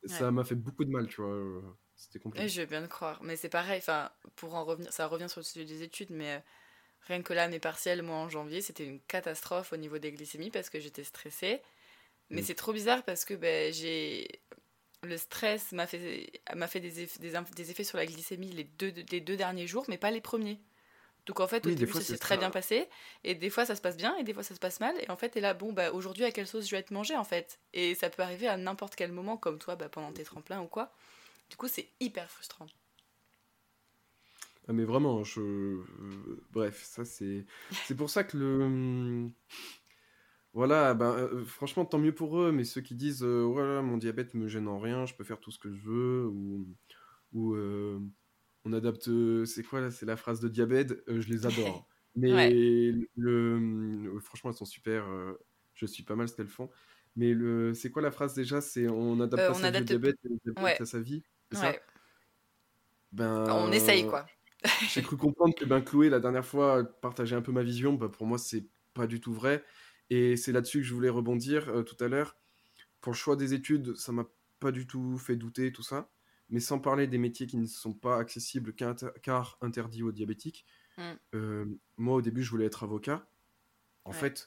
Ça 0.05 0.31
m'a 0.31 0.45
fait 0.45 0.55
beaucoup 0.55 0.85
de 0.85 0.91
mal, 0.91 1.09
tu 1.09 1.21
vois. 1.21 1.33
Euh, 1.33 1.61
c'était 1.97 2.19
compliqué. 2.19 2.49
je 2.49 2.61
veux 2.61 2.67
bien 2.67 2.81
le 2.81 2.89
croire. 2.89 3.23
Mais 3.23 3.37
c'est 3.37 3.49
pareil, 3.49 3.79
enfin, 3.79 4.11
pour 4.37 4.55
en 4.55 4.65
revenir, 4.65 4.93
ça 4.93 5.07
revient 5.07 5.29
sur 5.29 5.41
le 5.41 5.45
sujet 5.45 5.65
des 5.65 5.83
études, 5.83 6.11
mais 6.11 6.35
euh, 6.35 6.39
rien 7.03 7.23
que 7.23 7.33
là, 7.33 7.49
mes 7.49 7.59
partiels, 7.59 8.03
moi, 8.03 8.17
en 8.17 8.29
janvier, 8.29 8.61
c'était 8.61 8.87
une 8.87 9.01
catastrophe 9.01 9.73
au 9.73 9.77
niveau 9.77 9.99
des 9.99 10.13
glycémies 10.13 10.51
parce 10.51 10.71
que 10.71 10.79
j'étais 10.79 11.05
stressée. 11.05 11.61
Mais 12.31 12.41
mmh. 12.41 12.45
c'est 12.45 12.55
trop 12.55 12.73
bizarre 12.73 13.05
parce 13.05 13.25
que 13.25 13.35
ben, 13.35 13.73
j'ai 13.73 14.43
le 15.07 15.17
stress 15.17 15.73
m'a 15.73 15.87
fait, 15.87 16.31
m'a 16.55 16.67
fait 16.67 16.81
des, 16.81 17.01
effets, 17.01 17.21
des, 17.55 17.71
effets 17.71 17.85
sur 17.85 17.99
la 17.99 18.07
glycémie 18.07 18.51
les 18.51 18.65
deux, 18.65 18.93
les 19.11 19.21
deux 19.21 19.37
derniers 19.37 19.67
jours, 19.67 19.85
mais 19.89 19.99
pas 19.99 20.11
les 20.11 20.21
premiers. 20.21 20.61
Donc 21.27 21.41
en 21.41 21.49
fait, 21.49 21.67
au 21.67 21.71
début, 21.71 21.93
ça 21.93 22.01
s'est 22.01 22.19
très 22.19 22.39
bien 22.39 22.51
passé, 22.51 22.89
et 23.25 23.35
des 23.35 23.51
fois 23.51 23.67
ça 23.67 23.75
se 23.75 23.81
passe 23.81 23.97
bien, 23.97 24.17
et 24.17 24.23
des 24.23 24.33
fois 24.33 24.45
ça 24.45 24.55
se 24.55 24.61
passe 24.61 24.79
mal, 24.79 24.95
et 25.01 25.11
en 25.11 25.17
fait, 25.17 25.31
t'es 25.31 25.41
là, 25.41 25.55
bon, 25.55 25.73
bah 25.73 25.91
aujourd'hui, 25.93 26.25
à 26.25 26.31
quelle 26.31 26.47
sauce 26.47 26.67
je 26.67 26.71
vais 26.71 26.79
être 26.79 26.93
mangé 26.93 27.17
en 27.17 27.25
fait? 27.25 27.59
Et 27.73 27.97
ça 27.97 28.11
peut 28.11 28.23
arriver 28.23 28.47
à 28.47 28.57
n'importe 28.57 28.95
quel 28.95 29.11
moment, 29.11 29.37
comme 29.37 29.59
toi, 29.59 29.75
bah, 29.75 29.89
pendant 29.89 30.13
tes 30.13 30.23
tremplins 30.23 30.61
ou 30.61 30.69
quoi. 30.69 30.93
Du 31.51 31.57
coup, 31.57 31.67
c'est 31.67 31.89
hyper 32.01 32.31
frustrant. 32.31 32.67
Ah, 34.69 34.73
mais 34.73 34.85
vraiment, 34.85 35.23
je. 35.25 35.41
Euh, 35.41 35.85
bref, 36.53 36.83
ça 36.85 37.05
c'est. 37.05 37.45
C'est 37.87 37.97
pour 37.97 38.11
ça 38.11 38.25
que 38.25 38.37
le. 38.37 39.31
Voilà, 40.57 40.95
ben, 40.95 41.13
euh, 41.13 41.45
franchement, 41.45 41.85
tant 41.85 41.99
mieux 41.99 42.15
pour 42.15 42.41
eux, 42.41 42.51
mais 42.51 42.65
ceux 42.65 42.81
qui 42.81 42.95
disent 42.95 43.23
voilà, 43.23 43.83
mon 43.83 43.99
diabète 43.99 44.33
me 44.33 44.49
gêne 44.49 44.69
en 44.69 44.79
rien, 44.79 45.05
je 45.05 45.15
peux 45.15 45.23
faire 45.23 45.39
tout 45.39 45.51
ce 45.51 45.59
que 45.59 45.71
je 45.71 45.83
veux, 45.83 46.25
ou, 46.29 46.67
ou 47.35 47.55
euh, 47.55 48.01
on 48.65 48.73
adapte, 48.73 49.11
c'est 49.45 49.63
quoi 49.63 49.83
là 49.83 49.91
C'est 49.91 50.07
la 50.07 50.17
phrase 50.17 50.41
de 50.41 50.49
diabète, 50.49 50.93
euh, 51.09 51.21
je 51.21 51.29
les 51.29 51.45
adore. 51.47 51.87
mais 52.15 52.91
le, 53.17 54.19
franchement, 54.21 54.49
elles 54.49 54.57
sont 54.57 54.65
super, 54.65 55.05
je 55.75 55.85
suis 55.85 56.05
pas 56.05 56.17
mal 56.17 56.27
ce 56.27 56.35
qu'elles 56.35 56.49
font. 56.49 56.71
Mais 57.17 57.35
le, 57.35 57.75
c'est 57.75 57.91
quoi 57.91 58.01
la 58.01 58.11
phrase 58.11 58.33
déjà? 58.33 58.63
C'est 58.63 58.89
on 58.89 59.21
adapte 59.21 59.49
pas 59.49 59.53
sa 59.53 59.71
diabète, 59.71 60.17
à 60.57 60.87
sa 60.87 61.01
vie 61.01 61.23
ça? 61.53 61.75
Ben, 63.13 63.45
On 63.51 63.71
essaye 63.73 64.07
quoi. 64.07 64.25
J'ai 64.89 65.03
cru 65.03 65.19
comprendre 65.19 65.55
que 65.55 65.67
ben, 65.67 65.83
Chloé, 65.83 66.09
la 66.09 66.19
dernière 66.19 66.47
fois, 66.47 66.83
partageait 67.03 67.37
un 67.37 67.43
peu 67.43 67.53
ma 67.53 67.63
vision. 67.63 67.93
Ben, 67.93 68.09
pour 68.09 68.27
moi, 68.27 68.39
c'est 68.39 68.65
pas 68.95 69.07
du 69.07 69.21
tout 69.21 69.35
vrai. 69.35 69.63
Et 70.11 70.37
c'est 70.37 70.53
là-dessus 70.53 70.79
que 70.79 70.85
je 70.85 70.95
voulais 70.95 71.09
rebondir 71.09 71.69
euh, 71.69 71.83
tout 71.83 72.03
à 72.03 72.09
l'heure. 72.09 72.37
Pour 73.01 73.13
le 73.13 73.17
choix 73.17 73.37
des 73.37 73.55
études, 73.55 73.97
ça 73.97 74.13
m'a 74.13 74.27
pas 74.61 74.73
du 74.73 74.87
tout 74.87 75.19
fait 75.19 75.37
douter, 75.37 75.73
tout 75.73 75.83
ça. 75.83 76.11
Mais 76.49 76.61
sans 76.61 76.79
parler 76.79 77.07
des 77.07 77.19
métiers 77.19 77.47
qui 77.47 77.57
ne 77.57 77.67
sont 77.67 77.93
pas 77.93 78.19
accessibles 78.19 78.75
car 78.75 79.59
interdits 79.61 80.03
aux 80.03 80.13
diabétiques. 80.13 80.65
Mm. 80.97 81.03
Euh, 81.35 81.65
moi, 81.97 82.17
au 82.17 82.23
début, 82.23 82.43
je 82.43 82.51
voulais 82.51 82.67
être 82.67 82.85
avocat. 82.85 83.29
En 84.05 84.13
fait, 84.13 84.47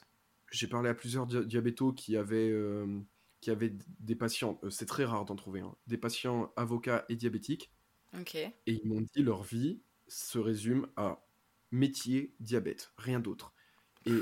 j'ai 0.50 0.66
parlé 0.66 0.88
à 0.88 0.94
plusieurs 0.94 1.26
diabétos 1.26 1.92
qui 1.92 2.16
avaient, 2.16 2.50
euh, 2.50 3.00
qui 3.42 3.50
avaient 3.50 3.74
des 3.98 4.14
patients, 4.14 4.58
c'est 4.70 4.86
très 4.86 5.04
rare 5.04 5.26
d'en 5.26 5.36
trouver, 5.36 5.60
hein, 5.60 5.74
des 5.86 5.98
patients 5.98 6.50
avocats 6.56 7.04
et 7.10 7.16
diabétiques. 7.16 7.70
Et 8.66 8.80
ils 8.82 8.88
m'ont 8.88 9.02
dit 9.02 9.22
leur 9.22 9.42
vie 9.42 9.82
se 10.08 10.38
résume 10.38 10.88
à 10.96 11.22
métier, 11.70 12.34
diabète, 12.40 12.92
rien 12.96 13.20
d'autre. 13.20 13.52
Et 14.06 14.14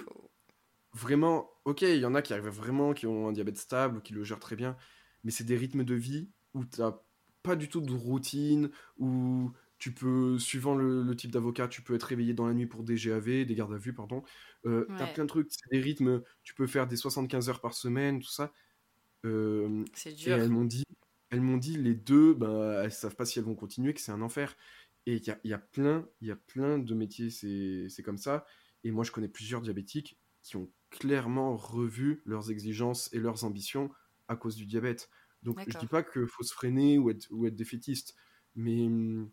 vraiment, 0.98 1.50
ok, 1.64 1.82
il 1.82 1.98
y 1.98 2.04
en 2.04 2.14
a 2.14 2.22
qui 2.22 2.32
arrivent 2.32 2.48
vraiment, 2.48 2.92
qui 2.92 3.06
ont 3.06 3.28
un 3.28 3.32
diabète 3.32 3.58
stable, 3.58 4.02
qui 4.02 4.12
le 4.12 4.24
gèrent 4.24 4.40
très 4.40 4.56
bien, 4.56 4.76
mais 5.24 5.30
c'est 5.30 5.44
des 5.44 5.56
rythmes 5.56 5.84
de 5.84 5.94
vie 5.94 6.28
où 6.54 6.64
tu 6.64 6.80
n'as 6.80 6.98
pas 7.42 7.56
du 7.56 7.68
tout 7.68 7.80
de 7.80 7.92
routine, 7.92 8.70
où 8.98 9.52
tu 9.78 9.92
peux, 9.92 10.38
suivant 10.38 10.74
le, 10.74 11.14
type 11.14 11.30
d'avocat, 11.30 11.68
tu 11.68 11.82
peux 11.82 11.94
être 11.94 12.02
réveillé 12.02 12.34
dans 12.34 12.46
la 12.46 12.54
nuit 12.54 12.66
pour 12.66 12.82
des 12.82 12.96
GAV, 12.96 13.44
des 13.44 13.54
gardes 13.54 13.72
à 13.72 13.78
vue, 13.78 13.94
pardon. 13.94 14.22
Euh, 14.66 14.86
tu 14.88 15.02
as 15.02 15.06
plein 15.06 15.24
de 15.24 15.28
trucs, 15.28 15.48
c'est 15.50 15.70
des 15.70 15.80
rythmes, 15.80 16.22
tu 16.42 16.54
peux 16.54 16.66
faire 16.66 16.86
des 16.86 16.96
75 16.96 17.48
heures 17.48 17.60
par 17.60 17.74
semaine, 17.74 18.20
tout 18.20 18.30
ça. 18.30 18.52
Euh, 19.24 19.84
c'est 19.94 20.12
dur. 20.12 20.36
Et 20.36 20.40
elles 20.40 20.48
m'ont 20.48 20.64
dit, 20.64 20.84
elles 21.30 21.40
m'ont 21.40 21.58
dit, 21.58 21.76
les 21.76 21.94
deux, 21.94 22.34
bah, 22.34 22.82
elles 22.84 22.92
savent 22.92 23.14
pas 23.14 23.24
si 23.24 23.38
elles 23.38 23.44
vont 23.44 23.54
continuer, 23.54 23.94
que 23.94 24.00
c'est 24.00 24.12
un 24.12 24.22
enfer. 24.22 24.56
Et 25.06 25.16
il 25.16 25.26
y 25.26 25.30
a, 25.30 25.38
y 25.44 25.52
a, 25.52 25.58
plein, 25.58 26.06
il 26.20 26.28
y 26.28 26.32
a 26.32 26.36
plein 26.36 26.78
de 26.78 26.94
métiers, 26.94 27.30
c'est 27.30 28.02
comme 28.02 28.18
ça. 28.18 28.44
Et 28.84 28.90
moi, 28.90 29.04
je 29.04 29.12
connais 29.12 29.28
plusieurs 29.28 29.60
diabétiques 29.60 30.18
qui 30.48 30.56
ont 30.56 30.70
clairement 30.90 31.56
revu 31.56 32.22
leurs 32.24 32.50
exigences 32.50 33.12
et 33.12 33.18
leurs 33.18 33.44
ambitions 33.44 33.90
à 34.28 34.36
cause 34.36 34.56
du 34.56 34.66
diabète. 34.66 35.10
Donc, 35.42 35.60
je 35.66 35.78
dis 35.78 35.86
pas 35.86 36.02
qu'il 36.02 36.26
faut 36.26 36.42
se 36.42 36.52
freiner 36.52 36.98
ou 36.98 37.10
être, 37.10 37.28
ou 37.30 37.46
être 37.46 37.54
défaitiste, 37.54 38.16
mais 38.54 38.86
hum, 38.86 39.30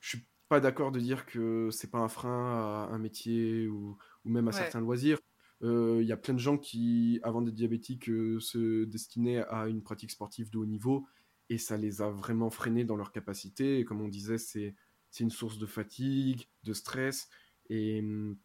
je 0.00 0.08
suis 0.10 0.26
pas 0.48 0.60
d'accord 0.60 0.92
de 0.92 1.00
dire 1.00 1.26
que 1.26 1.68
c'est 1.70 1.90
pas 1.90 1.98
un 1.98 2.08
frein 2.08 2.54
à 2.54 2.88
un 2.92 2.98
métier 2.98 3.68
ou, 3.68 3.96
ou 4.24 4.30
même 4.30 4.48
à 4.48 4.52
certains 4.52 4.80
loisirs. 4.80 5.18
Euh, 5.62 5.98
il 6.02 6.08
y 6.08 6.12
a 6.12 6.16
plein 6.16 6.34
de 6.34 6.38
gens 6.38 6.58
qui, 6.58 7.20
avant 7.22 7.42
d'être 7.42 7.54
diabétiques, 7.54 8.08
euh, 8.08 8.40
se 8.40 8.84
destinaient 8.84 9.44
à 9.44 9.68
une 9.68 9.82
pratique 9.82 10.10
sportive 10.10 10.50
de 10.50 10.58
haut 10.58 10.66
niveau 10.66 11.06
et 11.48 11.58
ça 11.58 11.76
les 11.76 12.02
a 12.02 12.10
vraiment 12.10 12.50
freinés 12.50 12.84
dans 12.84 12.96
leur 12.96 13.12
capacité. 13.12 13.78
Et 13.78 13.84
comme 13.84 14.00
on 14.00 14.08
disait, 14.08 14.38
c'est 14.38 14.74
une 15.20 15.30
source 15.30 15.58
de 15.58 15.66
fatigue, 15.66 16.48
de 16.64 16.72
stress. 16.72 17.28
Et 17.68 18.00
hum, 18.00 18.36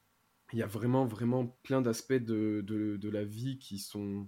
il 0.53 0.59
y 0.59 0.63
a 0.63 0.67
vraiment, 0.67 1.05
vraiment 1.05 1.47
plein 1.63 1.81
d'aspects 1.81 2.13
de, 2.13 2.61
de, 2.65 3.09
la 3.09 3.23
vie 3.23 3.59
qui 3.59 3.79
sont 3.79 4.27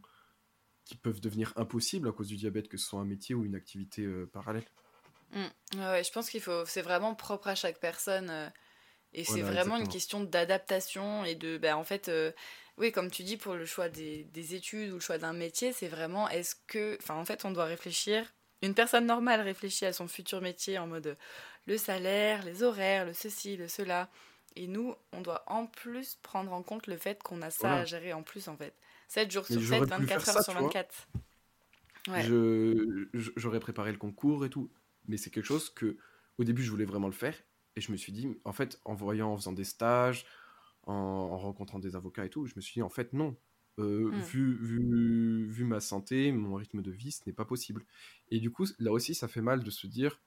qui 0.86 0.96
peuvent 0.96 1.22
devenir 1.22 1.54
impossibles 1.56 2.10
à 2.10 2.12
cause 2.12 2.28
du 2.28 2.36
diabète, 2.36 2.68
que 2.68 2.78
ce 2.78 2.88
soit 2.88 3.00
un 3.00 3.06
métier 3.06 3.36
ou 3.36 3.46
une 3.46 3.54
activité 3.54 4.02
euh, 4.02 4.26
parallèle. 4.26 4.66
Mmh. 5.32 5.82
Ouais, 5.82 6.04
je 6.04 6.12
pense 6.12 6.32
qu'il 6.32 6.42
faut, 6.42 6.66
c'est 6.66 6.82
vraiment 6.82 7.14
propre 7.14 7.48
à 7.48 7.54
chaque 7.54 7.80
personne, 7.80 8.32
euh, 8.32 8.50
et 9.14 9.24
c'est 9.24 9.42
vraiment 9.42 9.78
une 9.78 9.88
question 9.88 10.24
d'adaptation 10.24 11.26
et 11.26 11.36
de, 11.36 11.60
ben, 11.60 11.76
en 11.76 11.84
fait, 11.84 12.10
euh, 12.10 12.32
oui, 12.78 12.92
comme 12.92 13.12
tu 13.12 13.24
dis 13.24 13.38
pour 13.38 13.54
le 13.54 13.66
choix 13.66 13.90
des, 13.90 14.24
des 14.26 14.56
études 14.56 14.92
ou 14.92 14.96
le 14.96 15.00
choix 15.00 15.18
d'un 15.18 15.34
métier, 15.34 15.74
c'est 15.74 15.88
vraiment, 15.88 16.28
est-ce 16.30 16.56
que, 16.68 16.98
enfin, 17.00 17.16
en 17.16 17.26
fait, 17.26 17.46
on 17.46 17.52
doit 17.52 17.66
réfléchir. 17.66 18.26
Une 18.62 18.74
personne 18.74 19.06
normale 19.06 19.42
réfléchit 19.42 19.86
à 19.86 19.94
son 19.94 20.08
futur 20.08 20.42
métier 20.42 20.78
en 20.80 20.88
mode 20.88 21.18
le 21.66 21.78
salaire, 21.78 22.44
les 22.44 22.64
horaires, 22.64 23.06
le 23.06 23.14
ceci, 23.14 23.58
le 23.58 23.68
cela. 23.68 24.10
Et 24.56 24.68
nous, 24.68 24.96
on 25.14 25.22
doit 25.22 25.44
en 25.48 25.66
plus 25.66 26.18
prendre 26.22 26.52
en 26.54 26.64
compte 26.64 26.88
le 26.88 26.98
fait 26.98 27.22
qu'on 27.24 27.42
a 27.42 27.50
ça 27.50 27.74
à 27.74 27.86
gérer 27.86 28.14
en 28.14 28.24
plus, 28.24 28.48
en 28.48 28.58
fait. 28.58 28.74
7 29.08 29.32
jours 29.32 29.46
sur 29.46 29.62
7, 29.62 29.84
24 29.84 30.30
heures 30.30 30.44
sur 30.44 30.54
24. 30.54 31.08
J'aurais 33.14 33.60
préparé 33.60 33.92
le 33.92 33.98
concours 33.98 34.46
et 34.46 34.50
tout, 34.50 34.72
mais 35.08 35.18
c'est 35.18 35.30
quelque 35.30 35.46
chose 35.46 35.70
que, 35.70 35.98
au 36.38 36.44
début, 36.44 36.64
je 36.64 36.72
voulais 36.72 36.86
vraiment 36.86 37.08
le 37.08 37.14
faire. 37.14 37.36
Et 37.76 37.82
je 37.82 37.92
me 37.92 37.98
suis 37.98 38.12
dit, 38.12 38.28
en 38.46 38.54
fait, 38.54 38.80
en 38.86 38.94
voyant, 38.94 39.34
en 39.34 39.38
faisant 39.38 39.54
des 39.54 39.64
stages, 39.64 40.26
en, 40.84 41.38
rencontrant 41.38 41.80
des 41.80 41.96
avocats 41.96 42.26
et 42.26 42.30
tout, 42.30 42.46
je 42.46 42.54
me 42.56 42.62
suis 42.62 42.76
dit, 42.76 42.82
en 42.82 42.90
fait, 42.90 43.14
non. 43.14 43.36
Euh, 43.78 44.12
hmm. 44.12 44.22
vu, 44.22 44.58
vu, 44.62 45.46
vu 45.46 45.64
ma 45.64 45.80
santé, 45.80 46.34
mon 46.34 46.56
rythme 46.56 46.82
de 46.82 46.92
vie, 46.92 47.12
ce 47.12 47.22
n'est 47.26 47.34
pas 47.34 47.46
possible. 47.46 47.86
Et 48.30 48.40
du 48.40 48.52
coup, 48.52 48.66
là 48.78 48.92
aussi, 48.92 49.16
ça 49.16 49.28
fait 49.28 49.42
mal 49.42 49.64
de 49.64 49.70
se 49.70 49.88
dire, 49.88 50.20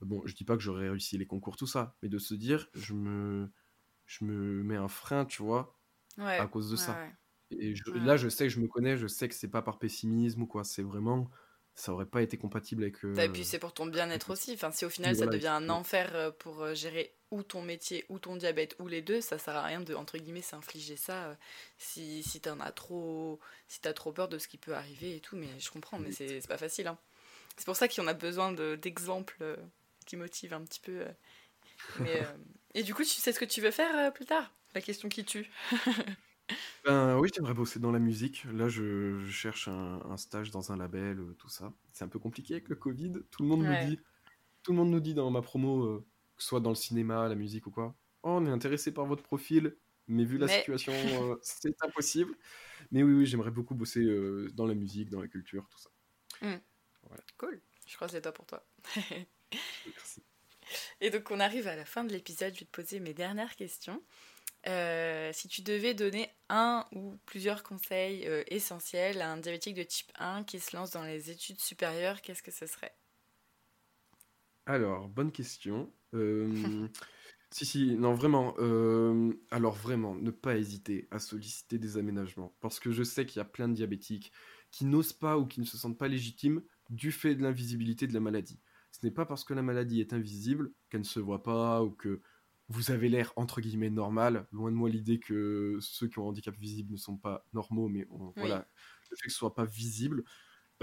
bon, 0.00 0.22
je 0.26 0.34
dis 0.34 0.44
pas 0.44 0.56
que 0.56 0.62
j'aurais 0.62 0.88
réussi 0.88 1.18
les 1.18 1.26
concours, 1.26 1.56
tout 1.56 1.66
ça, 1.66 1.96
mais 2.02 2.08
de 2.08 2.18
se 2.18 2.34
dire, 2.34 2.68
je 2.74 2.94
me, 2.94 3.50
je 4.06 4.24
me 4.24 4.62
mets 4.62 4.76
un 4.76 4.88
frein, 4.88 5.24
tu 5.24 5.42
vois, 5.42 5.78
à 6.38 6.46
cause 6.48 6.70
de 6.70 6.76
ça. 6.76 7.02
Et 7.50 7.74
là, 7.94 8.16
je 8.16 8.28
sais 8.28 8.44
que 8.46 8.52
je 8.52 8.60
me 8.60 8.68
connais, 8.68 8.96
je 8.96 9.06
sais 9.06 9.28
que 9.28 9.34
c'est 9.34 9.50
pas 9.50 9.62
par 9.62 9.78
pessimisme 9.78 10.42
ou 10.42 10.46
quoi, 10.46 10.64
c'est 10.64 10.82
vraiment, 10.82 11.30
ça 11.74 11.92
aurait 11.92 12.06
pas 12.06 12.22
été 12.22 12.38
compatible 12.38 12.82
avec. 12.84 12.96
et 13.18 13.28
puis 13.28 13.44
c'est 13.44 13.58
pour 13.58 13.72
ton 13.72 13.86
bien-être 13.86 14.30
aussi. 14.30 14.52
Enfin, 14.54 14.70
si 14.70 14.84
au 14.84 14.90
final 14.90 15.16
ça 15.16 15.26
devient 15.26 15.46
un 15.48 15.68
enfer 15.70 16.10
euh, 16.14 16.30
pour 16.30 16.62
euh, 16.62 16.74
gérer 16.74 17.14
ou 17.30 17.42
ton 17.42 17.62
métier 17.62 18.04
ou 18.08 18.18
ton 18.18 18.36
diabète 18.36 18.76
ou 18.78 18.86
les 18.88 19.02
deux, 19.02 19.20
ça 19.20 19.38
sert 19.38 19.56
à 19.56 19.62
rien 19.64 19.80
de 19.80 19.94
entre 19.94 20.18
guillemets 20.18 20.42
s'infliger 20.42 20.96
ça 20.96 21.26
euh, 21.26 21.34
si 21.78 22.22
si 22.22 22.40
t'en 22.40 22.60
as 22.60 22.72
trop, 22.72 23.40
si 23.68 23.80
t'as 23.80 23.92
trop 23.92 24.12
peur 24.12 24.28
de 24.28 24.38
ce 24.38 24.48
qui 24.48 24.58
peut 24.58 24.74
arriver 24.74 25.16
et 25.16 25.20
tout. 25.20 25.36
Mais 25.36 25.48
je 25.58 25.70
comprends, 25.70 25.98
mais 25.98 26.12
c'est 26.12 26.46
pas 26.46 26.58
facile. 26.58 26.88
Hein. 26.88 26.98
C'est 27.56 27.64
pour 27.66 27.76
ça 27.76 27.88
qu'on 27.88 28.06
a 28.06 28.14
besoin 28.14 28.52
d'exemples 28.52 29.56
qui 30.06 30.16
motive 30.16 30.54
un 30.54 30.62
petit 30.62 30.80
peu. 30.80 31.02
Euh. 31.02 31.12
Mais, 32.00 32.22
euh, 32.22 32.36
Et 32.74 32.82
du 32.82 32.94
coup, 32.94 33.02
tu 33.02 33.10
sais 33.10 33.32
ce 33.32 33.38
que 33.38 33.44
tu 33.44 33.60
veux 33.60 33.70
faire 33.70 33.94
euh, 33.96 34.10
plus 34.10 34.24
tard? 34.24 34.54
La 34.74 34.80
question 34.80 35.08
qui 35.08 35.24
tue. 35.24 35.50
ben 36.84 37.18
oui, 37.18 37.28
j'aimerais 37.34 37.54
bosser 37.54 37.78
dans 37.78 37.92
la 37.92 37.98
musique. 37.98 38.44
Là, 38.52 38.68
je, 38.68 39.26
cherche 39.28 39.68
un, 39.68 40.16
stage 40.16 40.50
dans 40.50 40.72
un 40.72 40.76
label, 40.76 41.18
tout 41.38 41.48
ça. 41.48 41.72
C'est 41.92 42.04
un 42.04 42.08
peu 42.08 42.18
compliqué 42.18 42.54
avec 42.54 42.68
le 42.68 42.76
Covid. 42.76 43.12
Tout 43.30 43.42
le 43.42 43.48
monde 43.48 43.64
nous 43.64 43.86
dit, 43.86 43.98
tout 44.62 44.72
le 44.72 44.78
monde 44.78 44.90
nous 44.90 45.00
dit 45.00 45.14
dans 45.14 45.30
ma 45.30 45.42
promo, 45.42 46.00
que 46.36 46.42
ce 46.42 46.48
soit 46.48 46.60
dans 46.60 46.70
le 46.70 46.76
cinéma, 46.76 47.28
la 47.28 47.34
musique 47.34 47.66
ou 47.66 47.70
quoi. 47.70 47.94
Oh, 48.22 48.30
on 48.30 48.46
est 48.46 48.50
intéressé 48.50 48.92
par 48.92 49.06
votre 49.06 49.22
profil, 49.22 49.76
mais 50.08 50.24
vu 50.24 50.36
la 50.38 50.48
situation, 50.48 50.92
c'est 51.42 51.82
impossible. 51.82 52.34
Mais 52.90 53.02
oui, 53.02 53.14
oui, 53.14 53.26
j'aimerais 53.26 53.50
beaucoup 53.50 53.74
bosser 53.74 54.04
dans 54.52 54.66
la 54.66 54.74
musique, 54.74 55.10
dans 55.10 55.20
la 55.20 55.28
culture, 55.28 55.66
tout 55.70 55.78
ça. 55.78 55.90
Mmh. 56.42 56.60
Cool. 57.38 57.60
Je 57.86 57.94
crois 57.94 58.08
que 58.08 58.12
c'est 58.12 58.20
toi 58.20 58.32
pour 58.32 58.46
toi. 58.46 58.64
Et 61.00 61.10
donc 61.10 61.30
on 61.30 61.40
arrive 61.40 61.68
à 61.68 61.76
la 61.76 61.84
fin 61.84 62.04
de 62.04 62.12
l'épisode, 62.12 62.54
je 62.54 62.60
vais 62.60 62.66
te 62.66 62.70
poser 62.70 63.00
mes 63.00 63.14
dernières 63.14 63.56
questions. 63.56 64.02
Euh, 64.66 65.30
si 65.32 65.46
tu 65.46 65.62
devais 65.62 65.94
donner 65.94 66.28
un 66.48 66.84
ou 66.92 67.16
plusieurs 67.24 67.62
conseils 67.62 68.26
euh, 68.26 68.42
essentiels 68.48 69.22
à 69.22 69.30
un 69.30 69.36
diabétique 69.36 69.76
de 69.76 69.84
type 69.84 70.10
1 70.18 70.42
qui 70.42 70.58
se 70.58 70.74
lance 70.74 70.90
dans 70.90 71.04
les 71.04 71.30
études 71.30 71.60
supérieures, 71.60 72.20
qu'est-ce 72.20 72.42
que 72.42 72.50
ce 72.50 72.66
serait? 72.66 72.92
Alors, 74.64 75.08
bonne 75.08 75.30
question. 75.30 75.92
Euh, 76.14 76.88
si, 77.52 77.64
si, 77.64 77.96
non, 77.96 78.14
vraiment. 78.14 78.56
alors, 79.52 79.74
vraiment, 79.74 80.16
ne 80.16 80.32
pas 80.32 80.56
hésiter 80.56 81.06
à 81.12 81.20
solliciter 81.20 81.78
des 81.78 81.96
aménagements. 81.96 82.52
Parce 82.60 82.80
que 82.80 82.90
je 82.90 83.04
sais 83.04 83.24
qu'il 83.24 83.38
y 83.38 83.42
a 83.42 83.44
plein 83.44 83.68
de 83.68 83.74
diabétiques 83.74 84.32
qui 84.72 84.84
n'osent 84.84 85.12
pas 85.12 85.38
ou 85.38 85.46
qui 85.46 85.60
ne 85.60 85.66
se 85.66 85.78
sentent 85.78 85.98
pas 85.98 86.08
légitimes 86.08 86.60
du 86.90 87.12
fait 87.12 87.36
de 87.36 87.42
l'invisibilité 87.42 88.08
de 88.08 88.14
la 88.14 88.20
maladie 88.20 88.58
ce 88.96 89.04
n'est 89.04 89.12
pas 89.12 89.26
parce 89.26 89.44
que 89.44 89.52
la 89.52 89.62
maladie 89.62 90.00
est 90.00 90.14
invisible 90.14 90.72
qu'elle 90.88 91.00
ne 91.00 91.06
se 91.06 91.20
voit 91.20 91.42
pas 91.42 91.82
ou 91.82 91.90
que 91.90 92.22
vous 92.68 92.90
avez 92.90 93.08
l'air 93.08 93.32
entre 93.36 93.60
guillemets 93.60 93.90
normal. 93.90 94.46
Loin 94.52 94.70
de 94.70 94.76
moi 94.76 94.88
l'idée 94.88 95.18
que 95.18 95.76
ceux 95.80 96.08
qui 96.08 96.18
ont 96.18 96.24
un 96.24 96.28
handicap 96.28 96.56
visible 96.56 96.92
ne 96.92 96.96
sont 96.96 97.18
pas 97.18 97.44
normaux, 97.52 97.88
mais 97.88 98.06
voilà, 98.36 98.66
le 99.10 99.16
fait 99.16 99.26
que 99.26 99.32
ce 99.32 99.36
soit 99.36 99.54
pas 99.54 99.66
visible, 99.66 100.24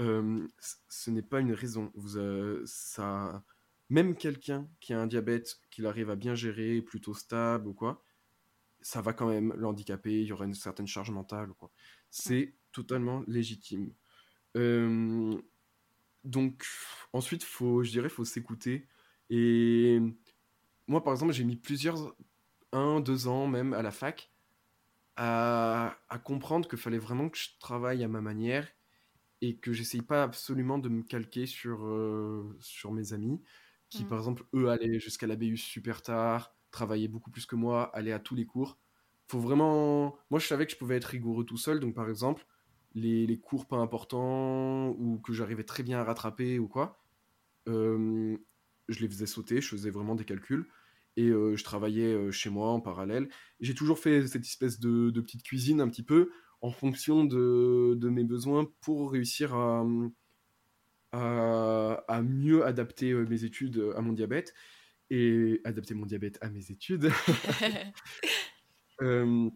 euh, 0.00 0.46
ce 0.88 1.10
n'est 1.10 1.22
pas 1.22 1.40
une 1.40 1.52
raison. 1.52 1.90
Vous, 1.94 2.18
ça, 2.66 3.44
même 3.90 4.14
quelqu'un 4.16 4.68
qui 4.80 4.94
a 4.94 5.00
un 5.00 5.08
diabète, 5.08 5.56
qu'il 5.70 5.86
arrive 5.86 6.10
à 6.10 6.16
bien 6.16 6.36
gérer, 6.36 6.82
plutôt 6.82 7.14
stable 7.14 7.66
ou 7.66 7.74
quoi, 7.74 8.00
ça 8.80 9.00
va 9.00 9.12
quand 9.12 9.28
même 9.28 9.52
l'handicaper. 9.56 10.20
Il 10.22 10.26
y 10.28 10.32
aura 10.32 10.44
une 10.44 10.54
certaine 10.54 10.86
charge 10.86 11.10
mentale 11.10 11.50
ou 11.50 11.54
quoi. 11.54 11.72
C'est 12.10 12.54
totalement 12.70 13.24
légitime. 13.26 13.92
Euh, 14.56 15.36
donc, 16.24 16.64
ensuite, 17.12 17.44
faut, 17.44 17.82
je 17.82 17.90
dirais, 17.90 18.08
faut 18.08 18.24
s'écouter. 18.24 18.86
Et 19.30 20.00
moi, 20.86 21.02
par 21.02 21.12
exemple, 21.12 21.32
j'ai 21.32 21.44
mis 21.44 21.56
plusieurs, 21.56 22.14
un, 22.72 23.00
deux 23.00 23.28
ans 23.28 23.46
même 23.46 23.72
à 23.72 23.82
la 23.82 23.90
fac, 23.90 24.30
à, 25.16 25.96
comprendre 26.24 26.68
qu'il 26.68 26.78
fallait 26.78 26.98
vraiment 26.98 27.28
que 27.28 27.38
je 27.38 27.50
travaille 27.60 28.02
à 28.02 28.08
ma 28.08 28.20
manière 28.20 28.68
et 29.40 29.56
que 29.56 29.72
j'essaye 29.72 30.02
pas 30.02 30.22
absolument 30.22 30.78
de 30.78 30.88
me 30.88 31.02
calquer 31.02 31.46
sur, 31.46 31.86
euh, 31.86 32.56
sur 32.60 32.92
mes 32.92 33.12
amis 33.12 33.42
qui, 33.90 34.04
mmh. 34.04 34.08
par 34.08 34.18
exemple, 34.18 34.44
eux, 34.54 34.70
allaient 34.70 34.98
jusqu'à 34.98 35.26
la 35.26 35.36
BU 35.36 35.56
super 35.56 36.02
tard, 36.02 36.54
travaillaient 36.70 37.08
beaucoup 37.08 37.30
plus 37.30 37.46
que 37.46 37.54
moi, 37.54 37.94
allaient 37.94 38.12
à 38.12 38.18
tous 38.18 38.34
les 38.34 38.46
cours. 38.46 38.78
Faut 39.28 39.38
vraiment. 39.38 40.16
Moi, 40.30 40.40
je 40.40 40.46
savais 40.46 40.66
que 40.66 40.72
je 40.72 40.76
pouvais 40.76 40.96
être 40.96 41.04
rigoureux 41.04 41.44
tout 41.44 41.56
seul, 41.56 41.80
donc 41.80 41.94
par 41.94 42.08
exemple, 42.08 42.44
les, 42.94 43.38
cours 43.38 43.66
pas 43.66 43.76
importants 43.76 44.90
ou 44.98 45.18
que 45.18 45.32
j'arrivais 45.32 45.64
très 45.64 45.82
bien 45.82 45.98
à 45.98 46.04
rattraper 46.04 46.58
ou 46.58 46.68
quoi, 46.68 47.02
euh, 47.68 48.36
je 48.88 49.00
les 49.00 49.08
faisais 49.08 49.26
sauter, 49.26 49.60
je 49.60 49.68
faisais 49.68 49.90
vraiment 49.90 50.14
des 50.14 50.24
calculs 50.24 50.66
et 51.16 51.28
euh, 51.28 51.56
je 51.56 51.64
travaillais 51.64 52.12
euh, 52.12 52.30
chez 52.30 52.50
moi 52.50 52.68
en 52.70 52.80
parallèle. 52.80 53.28
J'ai 53.60 53.74
toujours 53.74 53.98
fait 53.98 54.26
cette 54.26 54.44
espèce 54.44 54.78
de, 54.80 55.10
petite 55.20 55.42
cuisine 55.42 55.80
un 55.80 55.88
petit 55.88 56.02
peu 56.02 56.30
en 56.60 56.70
fonction 56.70 57.24
de, 57.24 58.08
mes 58.08 58.24
besoins 58.24 58.70
pour 58.80 59.12
réussir 59.12 59.54
à, 59.54 59.84
à, 61.12 62.22
mieux 62.22 62.64
adapter 62.64 63.12
mes 63.12 63.44
études 63.44 63.92
à 63.96 64.00
mon 64.00 64.12
diabète 64.12 64.54
et 65.10 65.60
adapter 65.64 65.94
mon 65.94 66.06
diabète 66.06 66.38
à 66.40 66.48
mes 66.48 66.70
études. 66.70 67.10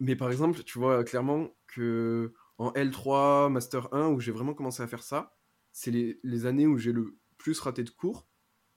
mais 0.00 0.16
par 0.16 0.30
exemple, 0.30 0.62
tu 0.62 0.78
vois 0.78 1.04
clairement 1.04 1.50
que 1.66 2.32
en 2.60 2.72
L3, 2.72 3.50
Master 3.50 3.92
1, 3.94 4.08
où 4.08 4.20
j'ai 4.20 4.32
vraiment 4.32 4.52
commencé 4.52 4.82
à 4.82 4.86
faire 4.86 5.02
ça, 5.02 5.34
c'est 5.72 5.90
les, 5.90 6.20
les, 6.22 6.44
années 6.44 6.66
où 6.66 6.76
j'ai 6.76 6.92
le 6.92 7.16
plus 7.38 7.58
raté 7.58 7.84
de 7.84 7.90
cours. 7.90 8.26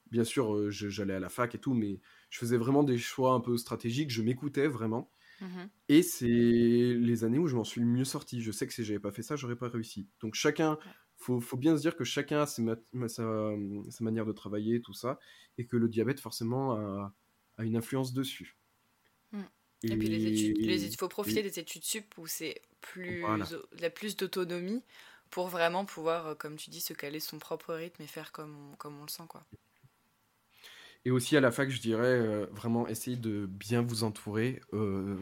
Bien 0.10 0.24
sûr, 0.24 0.72
j'allais 0.72 1.16
à 1.16 1.20
la 1.20 1.28
fac 1.28 1.54
et 1.54 1.60
tout, 1.60 1.74
mais 1.74 2.00
je 2.30 2.40
faisais 2.40 2.56
vraiment 2.56 2.84
des 2.84 2.98
choix 2.98 3.34
un 3.34 3.42
peu 3.42 3.58
stratégiques, 3.58 4.10
je 4.10 4.22
m'écoutais 4.22 4.68
vraiment. 4.68 5.12
Mmh 5.42 5.66
et 5.90 6.02
c'est 6.02 6.28
les 6.28 7.24
années 7.26 7.40
où 7.40 7.48
je 7.48 7.56
m'en 7.58 7.66
suis 7.66 7.82
le 7.82 7.88
mieux 7.88 8.06
sorti. 8.06 8.42
Je 8.42 8.52
sais 8.52 8.66
que 8.66 8.74
si 8.74 8.86
j'avais 8.86 9.00
pas 9.00 9.12
fait 9.12 9.22
ça, 9.22 9.36
j'aurais 9.36 9.58
pas 9.58 9.68
réussi. 9.68 10.08
Donc 10.22 10.34
chacun, 10.34 10.78
faut, 11.18 11.42
faut 11.42 11.58
bien 11.58 11.76
se 11.76 11.82
dire 11.82 11.98
que 11.98 12.06
chacun 12.06 12.44
a 12.44 12.46
sa, 12.46 12.62
sa, 13.10 14.04
manière 14.04 14.26
de 14.26 14.32
travailler, 14.32 14.82
tout 14.82 14.94
ça, 14.94 15.20
et 15.58 15.66
que 15.66 15.76
le 15.76 15.90
diabète 15.90 16.22
forcément 16.22 16.74
a, 16.74 17.14
a 17.58 17.64
une 17.66 17.76
influence 17.76 18.14
dessus. 18.14 18.56
Mmh. 19.34 19.42
Et, 19.84 19.98
puis 19.98 20.08
les 20.08 20.26
études, 20.28 20.58
il 20.60 20.98
faut 20.98 21.10
profiter 21.10 21.44
des 21.44 21.60
études 21.60 21.84
sup 21.84 22.18
où 22.18 22.28
c'est 22.28 22.62
plus 22.82 23.24
la 23.80 23.90
plus 23.90 24.16
d'autonomie 24.16 24.82
pour 25.30 25.48
vraiment 25.48 25.84
pouvoir, 25.84 26.38
comme 26.38 26.58
tu 26.58 26.70
dis, 26.70 26.80
se 26.80 26.94
caler 26.94 27.20
son 27.20 27.40
propre 27.40 27.74
rythme 27.74 28.04
et 28.04 28.08
faire 28.08 28.32
comme 28.32 28.56
on, 28.56 28.76
comme 28.76 29.00
on 29.00 29.04
le 29.04 29.10
sent, 29.10 29.24
quoi. 29.28 29.44
Et 31.06 31.12
aussi 31.12 31.36
à 31.36 31.42
la 31.42 31.52
fac, 31.52 31.70
je 31.70 31.82
dirais 31.82 32.06
euh, 32.06 32.46
vraiment 32.52 32.88
essayer 32.88 33.18
de 33.18 33.46
bien 33.46 33.82
vous 33.82 34.04
entourer 34.04 34.62
euh, 34.74 35.18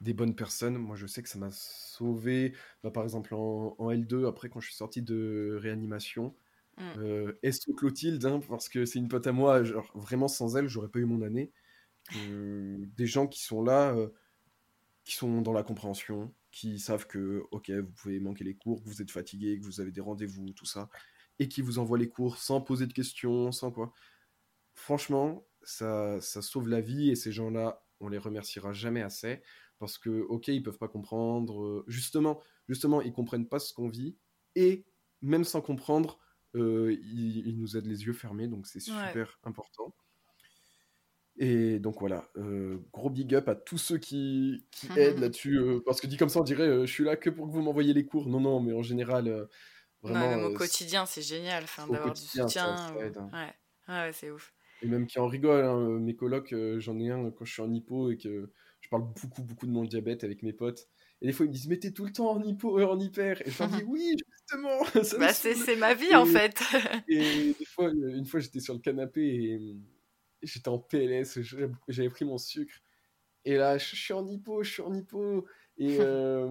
des 0.00 0.14
bonnes 0.14 0.34
personnes. 0.34 0.78
Moi, 0.78 0.96
je 0.96 1.06
sais 1.06 1.22
que 1.22 1.28
ça 1.28 1.38
m'a 1.38 1.50
sauvé. 1.50 2.54
Bah, 2.82 2.90
par 2.90 3.02
exemple, 3.02 3.34
en, 3.34 3.74
L2, 3.78 4.26
après, 4.26 4.48
quand 4.48 4.60
je 4.60 4.68
suis 4.68 4.76
sorti 4.76 5.02
de 5.02 5.58
réanimation, 5.60 6.34
mmh. 6.78 6.82
euh, 6.98 7.32
Clotilde, 7.76 8.24
hein, 8.24 8.40
parce 8.48 8.68
que 8.70 8.86
c'est 8.86 8.98
une 8.98 9.08
pote 9.08 9.26
à 9.26 9.32
moi, 9.32 9.64
genre 9.64 9.90
vraiment 9.94 10.28
sans 10.28 10.56
elle, 10.56 10.68
j'aurais 10.68 10.88
pas 10.88 10.98
eu 10.98 11.04
mon 11.04 11.20
année. 11.22 11.52
Euh, 12.16 12.78
des 12.96 13.06
gens 13.06 13.26
qui 13.26 13.42
sont 13.42 13.62
là, 13.62 13.94
qui 15.04 15.14
sont 15.14 15.42
dans 15.42 15.52
la 15.52 15.62
compréhension, 15.62 16.34
qui 16.50 16.78
savent 16.78 17.06
que, 17.06 17.44
ok, 17.50 17.70
vous 17.70 17.92
pouvez 17.92 18.20
manquer 18.20 18.44
les 18.44 18.54
cours, 18.54 18.82
que 18.82 18.88
vous 18.88 19.02
êtes 19.02 19.10
fatigué, 19.10 19.58
que 19.58 19.64
vous 19.64 19.80
avez 19.80 19.92
des 19.92 20.00
rendez-vous, 20.00 20.52
tout 20.52 20.66
ça, 20.66 20.88
et 21.38 21.48
qui 21.48 21.62
vous 21.62 21.78
envoient 21.78 21.98
les 21.98 22.08
cours 22.08 22.38
sans 22.38 22.60
poser 22.60 22.86
de 22.86 22.92
questions, 22.92 23.52
sans 23.52 23.70
quoi 23.70 23.92
franchement, 24.78 25.46
ça, 25.62 26.20
ça 26.20 26.40
sauve 26.40 26.68
la 26.68 26.80
vie 26.80 27.10
et 27.10 27.16
ces 27.16 27.32
gens-là, 27.32 27.84
on 28.00 28.08
les 28.08 28.18
remerciera 28.18 28.72
jamais 28.72 29.02
assez 29.02 29.42
parce 29.78 29.98
que, 29.98 30.22
ok, 30.28 30.48
ils 30.48 30.62
peuvent 30.62 30.78
pas 30.78 30.88
comprendre. 30.88 31.62
Euh, 31.62 31.84
justement, 31.88 32.40
justement, 32.68 33.02
ils 33.02 33.12
comprennent 33.12 33.48
pas 33.48 33.58
ce 33.58 33.74
qu'on 33.74 33.88
vit 33.88 34.16
et 34.54 34.86
même 35.20 35.44
sans 35.44 35.60
comprendre, 35.60 36.18
euh, 36.54 36.96
ils, 37.02 37.56
nous 37.58 37.76
aident 37.76 37.86
les 37.86 38.06
yeux 38.06 38.12
fermés, 38.12 38.48
donc 38.48 38.66
c'est 38.66 38.80
super 38.80 39.38
important. 39.42 39.94
Et 41.38 41.78
donc 41.78 42.00
voilà, 42.00 42.28
euh, 42.36 42.78
gros 42.92 43.10
big 43.10 43.34
up 43.34 43.48
à 43.48 43.54
tous 43.54 43.78
ceux 43.78 43.98
qui, 43.98 44.66
qui 44.72 44.88
aident 44.98 45.20
là-dessus, 45.20 45.60
parce 45.86 46.00
que 46.00 46.08
dit 46.08 46.16
comme 46.16 46.28
ça, 46.28 46.40
on 46.40 46.44
dirait, 46.44 46.86
je 46.86 46.92
suis 46.92 47.04
là 47.04 47.16
que 47.16 47.30
pour 47.30 47.46
que 47.46 47.52
vous 47.52 47.62
m'envoyiez 47.62 47.94
les 47.94 48.04
cours. 48.04 48.28
Non, 48.28 48.40
non, 48.40 48.60
mais 48.60 48.72
en 48.72 48.82
général, 48.82 49.48
vraiment. 50.02 50.46
au 50.46 50.54
quotidien, 50.54 51.06
c'est 51.06 51.22
génial, 51.22 51.64
d'avoir 51.90 52.12
du 52.12 52.20
soutien. 52.20 52.74
Hein. 52.76 52.94
ouais. 52.96 53.54
ouais, 53.88 54.10
c'est 54.12 54.30
ouf 54.30 54.52
et 54.82 54.86
même 54.86 55.06
qui 55.06 55.18
en 55.18 55.26
rigolent. 55.26 55.64
Hein, 55.64 55.98
mes 56.00 56.14
colocs, 56.14 56.52
euh, 56.52 56.78
j'en 56.80 56.98
ai 56.98 57.10
un 57.10 57.30
quand 57.30 57.44
je 57.44 57.52
suis 57.52 57.62
en 57.62 57.72
hypo 57.72 58.10
et 58.10 58.16
que 58.16 58.50
je 58.80 58.88
parle 58.88 59.02
beaucoup, 59.02 59.42
beaucoup 59.42 59.66
de 59.66 59.72
mon 59.72 59.84
diabète 59.84 60.24
avec 60.24 60.42
mes 60.42 60.52
potes. 60.52 60.88
Et 61.20 61.26
des 61.26 61.32
fois, 61.32 61.46
ils 61.46 61.48
me 61.48 61.54
disent, 61.54 61.68
mais 61.68 61.78
t'es 61.78 61.90
tout 61.90 62.04
le 62.04 62.12
temps 62.12 62.30
en 62.30 62.42
hypo, 62.42 62.80
en 62.80 62.98
hyper. 63.00 63.40
Et 63.46 63.50
je 63.50 63.58
leur 63.58 63.70
dis, 63.70 63.82
oui, 63.86 64.14
justement. 64.38 64.78
bah, 65.18 65.32
c'est 65.32 65.76
ma 65.76 65.94
vie, 65.94 66.14
en 66.14 66.26
fait. 66.26 66.60
et 67.08 67.54
des 67.58 67.64
fois, 67.64 67.90
une 67.90 68.26
fois, 68.26 68.40
j'étais 68.40 68.60
sur 68.60 68.74
le 68.74 68.80
canapé 68.80 69.20
et 69.22 69.76
j'étais 70.42 70.68
en 70.68 70.78
PLS, 70.78 71.40
j'avais 71.88 72.10
pris 72.10 72.24
mon 72.24 72.38
sucre. 72.38 72.74
Et 73.44 73.56
là, 73.56 73.78
je 73.78 73.96
suis 73.96 74.12
en 74.12 74.26
hypo, 74.26 74.62
je 74.62 74.70
suis 74.72 74.82
en 74.82 74.94
hypo. 74.94 75.46
Et, 75.78 75.96
euh, 76.00 76.50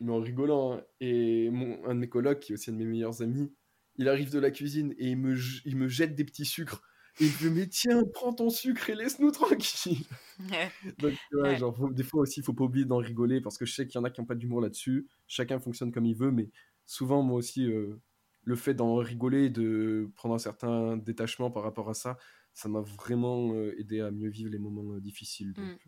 mais 0.00 0.12
en 0.12 0.20
rigolant. 0.20 0.74
Hein. 0.74 0.84
Et 1.00 1.50
mon, 1.50 1.84
un 1.86 1.94
de 1.94 2.00
mes 2.00 2.08
colocs, 2.08 2.40
qui 2.40 2.52
est 2.52 2.54
aussi 2.54 2.70
un 2.70 2.74
de 2.74 2.78
mes 2.78 2.84
meilleurs 2.84 3.22
amis, 3.22 3.52
il 3.96 4.08
arrive 4.08 4.30
de 4.30 4.38
la 4.38 4.50
cuisine 4.50 4.94
et 4.98 5.10
il 5.10 5.16
me, 5.16 5.36
il 5.64 5.76
me 5.76 5.88
jette 5.88 6.14
des 6.14 6.24
petits 6.24 6.44
sucres 6.44 6.82
et 7.20 7.26
je 7.26 7.48
me 7.48 7.60
dis, 7.60 7.68
tiens, 7.68 8.02
prends 8.12 8.32
ton 8.32 8.50
sucre 8.50 8.90
et 8.90 8.94
laisse-nous 8.96 9.30
tranquille. 9.30 10.04
Donc, 10.98 11.14
genre, 11.58 11.90
des 11.92 12.02
fois 12.02 12.22
aussi, 12.22 12.40
il 12.40 12.42
faut 12.42 12.52
pas 12.52 12.64
oublier 12.64 12.84
d'en 12.84 12.96
rigoler 12.96 13.40
parce 13.40 13.56
que 13.56 13.64
je 13.64 13.72
sais 13.72 13.86
qu'il 13.86 14.00
y 14.00 14.02
en 14.02 14.04
a 14.04 14.10
qui 14.10 14.20
n'ont 14.20 14.26
pas 14.26 14.34
d'humour 14.34 14.60
là-dessus. 14.60 15.06
Chacun 15.28 15.60
fonctionne 15.60 15.92
comme 15.92 16.06
il 16.06 16.16
veut, 16.16 16.32
mais 16.32 16.50
souvent, 16.86 17.22
moi 17.22 17.36
aussi, 17.36 17.70
euh, 17.70 18.00
le 18.42 18.56
fait 18.56 18.74
d'en 18.74 18.96
rigoler, 18.96 19.48
de 19.48 20.10
prendre 20.16 20.34
un 20.34 20.38
certain 20.38 20.96
détachement 20.96 21.52
par 21.52 21.62
rapport 21.62 21.88
à 21.88 21.94
ça, 21.94 22.18
ça 22.54 22.68
m'a 22.68 22.80
vraiment 22.80 23.52
euh, 23.52 23.78
aidé 23.78 24.00
à 24.00 24.10
mieux 24.10 24.30
vivre 24.30 24.50
les 24.50 24.58
moments 24.58 24.94
euh, 24.94 25.00
difficiles. 25.00 25.52
Donc, 25.52 25.80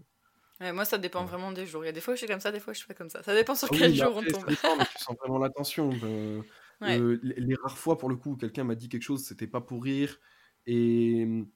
mmh. 0.61 0.73
moi, 0.73 0.85
ça 0.85 0.99
dépend 0.99 1.25
vraiment 1.25 1.53
des 1.53 1.65
jours. 1.65 1.85
Il 1.85 1.87
y 1.87 1.91
a 1.91 1.93
des 1.93 2.01
fois 2.01 2.13
où 2.13 2.17
je 2.17 2.19
suis 2.19 2.29
comme 2.29 2.41
ça, 2.41 2.51
des 2.51 2.61
fois 2.61 2.73
je 2.73 2.79
suis 2.79 2.89
pas 2.89 2.95
comme 2.95 3.09
ça. 3.09 3.23
Ça 3.23 3.35
dépend 3.35 3.55
sur 3.55 3.69
ah 3.71 3.77
quel 3.79 3.95
jour 3.95 4.17
on 4.17 4.23
tombe. 4.23 4.49
Dépend, 4.49 4.77
tu 4.79 4.99
sens 4.99 5.17
vraiment 5.21 5.39
la 5.39 5.49
tension. 5.49 5.91
les, 6.81 6.99
les, 7.23 7.55
rares 7.55 7.79
fois, 7.79 7.97
pour 7.97 8.09
le 8.09 8.17
coup, 8.17 8.37
quelqu'un 8.37 8.65
m'a 8.65 8.75
dit 8.75 8.89
quelque 8.89 9.03
chose, 9.03 9.25
c'était 9.25 9.47
pas 9.47 9.61
pour 9.61 9.85
rire 9.85 10.19
et 10.67 11.25
mmh, 11.25 11.49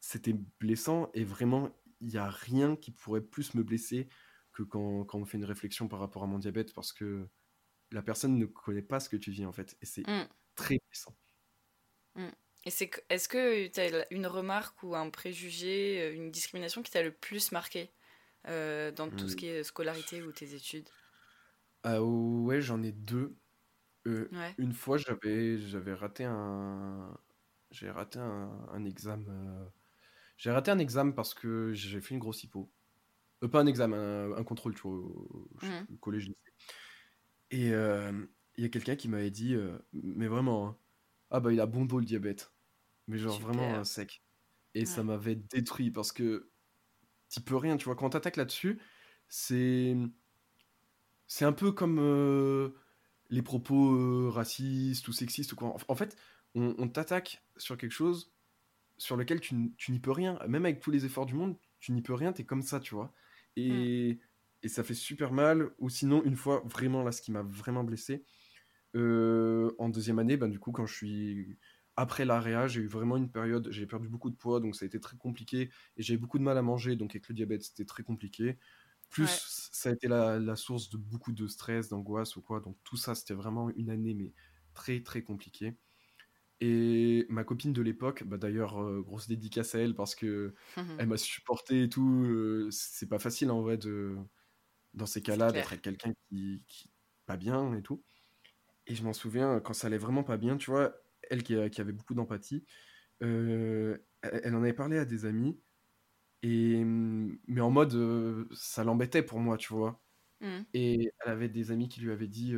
c'était 0.00 0.34
blessant. 0.60 1.10
Et 1.14 1.24
vraiment, 1.24 1.70
il 2.02 2.08
n'y 2.08 2.18
a 2.18 2.28
rien 2.28 2.76
qui 2.76 2.90
pourrait 2.90 3.22
plus 3.22 3.54
me 3.54 3.62
blesser 3.62 4.08
que 4.52 4.62
quand, 4.62 5.04
quand, 5.04 5.18
on 5.18 5.24
fait 5.24 5.38
une 5.38 5.44
réflexion 5.46 5.88
par 5.88 6.00
rapport 6.00 6.22
à 6.22 6.26
mon 6.26 6.38
diabète, 6.38 6.74
parce 6.74 6.92
que 6.92 7.26
la 7.92 8.02
personne 8.02 8.38
ne 8.38 8.44
connaît 8.44 8.82
pas 8.82 9.00
ce 9.00 9.08
que 9.08 9.16
tu 9.16 9.30
vis, 9.30 9.46
en 9.46 9.52
fait. 9.52 9.78
Et 9.80 9.86
c'est 9.86 10.06
mmh. 10.06 10.28
très 10.54 10.78
blessant. 10.86 11.16
Et 12.64 12.70
c'est, 12.70 12.90
est-ce 13.08 13.28
que 13.28 13.68
tu 13.68 13.80
as 13.80 14.12
une 14.12 14.26
remarque 14.26 14.82
ou 14.82 14.94
un 14.94 15.08
préjugé, 15.10 16.02
euh, 16.02 16.14
une 16.14 16.30
discrimination 16.30 16.82
qui 16.82 16.90
t'a 16.90 17.02
le 17.02 17.12
plus 17.12 17.52
marqué 17.52 17.90
euh, 18.48 18.92
dans 18.92 19.08
tout 19.08 19.28
ce 19.28 19.36
qui 19.36 19.46
est 19.46 19.62
scolarité 19.62 20.22
ou 20.22 20.32
tes 20.32 20.54
études? 20.54 20.88
Ah, 21.82 22.02
Ouais, 22.02 22.60
j'en 22.60 22.82
ai 22.82 22.92
deux. 22.92 23.34
Euh, 24.06 24.28
une 24.58 24.72
fois, 24.72 24.96
j'avais, 24.98 25.58
j'avais 25.58 25.94
raté 25.94 26.24
un, 26.24 27.14
j'ai 27.70 27.90
raté 27.90 28.18
un, 28.18 28.84
examen. 28.84 29.24
Euh, 29.28 29.64
j'ai 30.36 30.50
raté 30.50 30.70
un 30.70 30.78
examen 30.78 31.12
parce 31.12 31.34
que 31.34 31.72
j'ai 31.72 32.00
fait 32.00 32.14
une 32.14 32.20
grosse 32.20 32.42
hypo. 32.42 32.70
Euh, 33.42 33.48
pas 33.48 33.60
un 33.60 33.66
examen, 33.66 34.32
un, 34.36 34.44
contrôle, 34.44 34.74
tu 34.74 34.82
vois, 34.82 34.92
au, 34.92 35.48
mmh. 35.62 35.98
collège. 36.00 36.32
Et 37.50 37.72
euh, 37.72 38.12
il 38.56 38.64
y 38.64 38.66
a 38.66 38.70
quelqu'un 38.70 38.96
qui 38.96 39.08
m'avait 39.08 39.30
dit, 39.30 39.56
mais 39.92 40.26
vraiment, 40.26 40.68
hein, 40.68 40.76
ah 41.30 41.40
bah 41.40 41.52
il 41.52 41.60
a 41.60 41.66
bon 41.66 41.84
dos 41.84 41.98
le 41.98 42.04
diabète. 42.04 42.52
Mais 43.06 43.18
genre 43.18 43.38
vraiment 43.40 43.84
sec. 43.84 44.22
Et 44.74 44.86
ça 44.86 45.02
m'avait 45.02 45.34
détruit 45.34 45.90
parce 45.90 46.12
que 46.12 46.50
tu 47.28 47.40
peux 47.40 47.56
rien, 47.56 47.76
tu 47.76 47.86
vois. 47.86 47.96
Quand 47.96 48.10
t'attaques 48.10 48.36
là-dessus, 48.36 48.80
c'est. 49.28 49.96
C'est 51.26 51.44
un 51.44 51.52
peu 51.52 51.70
comme 51.70 52.72
les 53.30 53.42
propos 53.42 54.30
racistes 54.30 55.06
ou 55.08 55.12
sexistes 55.12 55.52
ou 55.52 55.56
quoi. 55.56 55.76
En 55.88 55.94
fait, 55.94 56.16
on, 56.54 56.88
t'attaque 56.88 57.42
sur 57.56 57.76
quelque 57.76 57.92
chose 57.92 58.32
sur 58.98 59.16
lequel 59.16 59.40
tu, 59.40 59.54
n'y 59.54 59.98
peux 60.00 60.10
rien. 60.10 60.38
Même 60.48 60.64
avec 60.64 60.80
tous 60.80 60.90
les 60.90 61.06
efforts 61.06 61.26
du 61.26 61.34
monde, 61.34 61.56
tu 61.78 61.92
n'y 61.92 62.02
peux 62.02 62.14
rien, 62.14 62.32
t'es 62.32 62.44
comme 62.44 62.62
ça, 62.62 62.80
tu 62.80 62.94
vois. 62.94 63.12
Et, 63.56 64.18
mm. 64.64 64.68
ça 64.68 64.84
fait 64.84 64.94
super 64.94 65.32
mal. 65.32 65.70
Ou 65.78 65.88
sinon, 65.88 66.22
une 66.24 66.36
fois, 66.36 66.62
vraiment, 66.66 67.02
là, 67.02 67.12
ce 67.12 67.22
qui 67.22 67.32
m'a 67.32 67.42
vraiment 67.42 67.84
blessé, 67.84 68.24
euh, 68.96 69.74
en 69.78 69.88
deuxième 69.88 70.18
année, 70.18 70.36
ben, 70.36 70.48
du 70.48 70.58
coup, 70.58 70.72
quand 70.72 70.86
je 70.86 70.94
suis 70.94 71.58
après 71.96 72.24
l'AREA, 72.24 72.66
j'ai 72.68 72.80
eu 72.80 72.86
vraiment 72.86 73.16
une 73.16 73.30
période, 73.30 73.68
j'ai 73.70 73.86
perdu 73.86 74.08
beaucoup 74.08 74.30
de 74.30 74.36
poids, 74.36 74.60
donc 74.60 74.74
ça 74.76 74.84
a 74.84 74.86
été 74.86 75.00
très 75.00 75.16
compliqué, 75.16 75.70
et 75.96 76.02
j'avais 76.02 76.18
beaucoup 76.18 76.38
de 76.38 76.44
mal 76.44 76.56
à 76.58 76.62
manger, 76.62 76.96
donc 76.96 77.10
avec 77.12 77.28
le 77.28 77.34
diabète, 77.34 77.62
c'était 77.62 77.84
très 77.84 78.02
compliqué. 78.02 78.58
Plus, 79.10 79.28
ça 79.72 79.90
a 79.90 79.92
été 79.92 80.08
la, 80.08 80.38
la, 80.38 80.56
source 80.56 80.88
de 80.90 80.96
beaucoup 80.96 81.32
de 81.32 81.46
stress, 81.48 81.88
d'angoisse 81.88 82.36
ou 82.36 82.42
quoi, 82.42 82.60
donc 82.60 82.76
tout 82.84 82.96
ça, 82.96 83.14
c'était 83.14 83.34
vraiment 83.34 83.70
une 83.70 83.90
année, 83.90 84.14
mais 84.14 84.32
très, 84.74 85.02
très 85.02 85.22
compliquée. 85.22 85.76
Et 86.60 87.26
ma 87.30 87.42
copine 87.44 87.72
de 87.72 87.80
l'époque, 87.82 88.24
bah 88.24 88.36
d'ailleurs, 88.36 88.82
euh, 88.82 89.00
grosse 89.00 89.28
dédicace 89.28 89.74
à 89.74 89.78
elle 89.80 89.94
parce 89.94 90.14
que 90.14 90.54
elle 90.98 91.06
m'a 91.06 91.16
supporté 91.16 91.84
et 91.84 91.88
tout. 91.88 92.24
Euh, 92.26 92.68
c'est 92.70 93.08
pas 93.08 93.18
facile 93.18 93.50
en 93.50 93.62
vrai 93.62 93.78
de, 93.78 94.16
dans 94.94 95.06
ces 95.06 95.22
cas-là 95.22 95.52
d'être 95.52 95.68
avec 95.72 95.82
quelqu'un 95.82 96.12
qui, 96.28 96.62
qui 96.68 96.90
pas 97.26 97.36
bien 97.38 97.74
et 97.74 97.82
tout. 97.82 98.04
Et 98.90 98.94
je 98.94 99.02
m'en 99.02 99.14
souviens 99.14 99.60
quand 99.60 99.72
ça 99.72 99.86
allait 99.86 99.98
vraiment 99.98 100.22
pas 100.22 100.36
bien, 100.36 100.58
tu 100.58 100.70
vois, 100.70 100.92
elle 101.30 101.42
qui, 101.42 101.54
qui 101.70 101.80
avait 101.80 101.92
beaucoup 101.92 102.14
d'empathie, 102.14 102.66
euh, 103.22 103.96
elle, 104.20 104.54
en 104.54 104.62
avait 104.62 104.74
parlé 104.74 104.98
à 104.98 105.06
des 105.06 105.24
amis. 105.24 105.58
Et 106.42 106.82
mais 106.84 107.60
en 107.60 107.70
mode, 107.70 108.48
ça 108.52 108.84
l'embêtait 108.84 109.22
pour 109.22 109.38
moi, 109.38 109.56
tu 109.56 109.72
vois. 109.72 110.00
Mmh. 110.40 110.60
Et 110.74 111.12
elle 111.24 111.30
avait 111.30 111.48
des 111.48 111.70
amis 111.70 111.88
qui 111.88 112.00
lui 112.00 112.12
avaient 112.12 112.28
dit, 112.28 112.54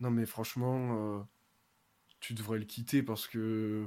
non 0.00 0.10
mais 0.10 0.26
franchement 0.26 1.26
tu 2.24 2.32
devrais 2.32 2.58
le 2.58 2.64
quitter 2.64 3.02
parce 3.02 3.26
que 3.26 3.86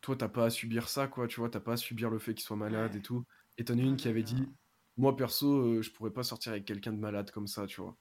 toi, 0.00 0.16
t'as 0.16 0.28
pas 0.28 0.46
à 0.46 0.50
subir 0.50 0.88
ça, 0.88 1.06
quoi, 1.06 1.26
tu 1.26 1.40
vois, 1.40 1.50
t'as 1.50 1.60
pas 1.60 1.74
à 1.74 1.76
subir 1.76 2.08
le 2.08 2.18
fait 2.18 2.34
qu'il 2.34 2.42
soit 2.42 2.56
malade 2.56 2.96
et 2.96 3.02
tout. 3.02 3.24
Et 3.58 3.64
t'en 3.64 3.78
as 3.78 3.82
une 3.82 3.96
qui 3.96 4.08
avait 4.08 4.22
dit, 4.22 4.48
moi 4.96 5.16
perso, 5.16 5.54
euh, 5.54 5.82
je 5.82 5.90
pourrais 5.90 6.10
pas 6.10 6.22
sortir 6.22 6.52
avec 6.52 6.64
quelqu'un 6.64 6.92
de 6.92 6.98
malade 6.98 7.30
comme 7.30 7.46
ça, 7.46 7.66
tu 7.66 7.80
vois. 7.80 7.96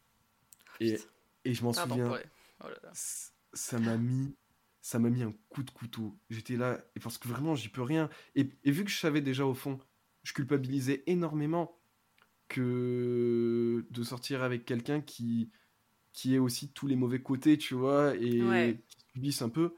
Et, 0.79 0.97
et 1.43 1.53
je 1.53 1.63
m'en 1.63 1.73
souviens, 1.73 2.17
oh 2.63 2.67
ça 3.53 3.79
m'a 3.79 3.97
mis, 3.97 4.35
ça 4.81 4.99
m'a 4.99 5.09
mis 5.09 5.23
un 5.23 5.33
coup 5.49 5.63
de 5.63 5.71
couteau. 5.71 6.17
J'étais 6.29 6.57
là, 6.57 6.83
et 6.95 6.99
parce 6.99 7.17
que 7.17 7.27
vraiment, 7.27 7.55
j'y 7.55 7.69
peux 7.69 7.81
rien. 7.81 8.09
Et, 8.35 8.49
vu 8.65 8.83
que 8.83 8.91
je 8.91 8.97
savais 8.97 9.21
déjà 9.21 9.45
au 9.45 9.53
fond, 9.53 9.79
je 10.23 10.33
culpabilisais 10.33 11.03
énormément 11.07 11.79
que 12.47 13.85
de 13.89 14.03
sortir 14.03 14.43
avec 14.43 14.65
quelqu'un 14.65 15.01
qui, 15.01 15.51
qui 16.11 16.35
ait 16.35 16.39
aussi 16.39 16.71
tous 16.71 16.87
les 16.87 16.95
mauvais 16.95 17.21
côtés, 17.21 17.57
tu 17.57 17.73
vois, 17.75 18.15
et 18.15 18.77
qui 18.87 18.97
subisse 19.13 19.41
un 19.41 19.49
peu. 19.49 19.75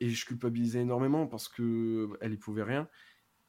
Et 0.00 0.10
je 0.10 0.26
culpabilisais 0.26 0.80
énormément 0.80 1.26
parce 1.26 1.48
que 1.48 2.10
elle 2.20 2.34
y 2.34 2.36
pouvait 2.36 2.62
rien. 2.62 2.88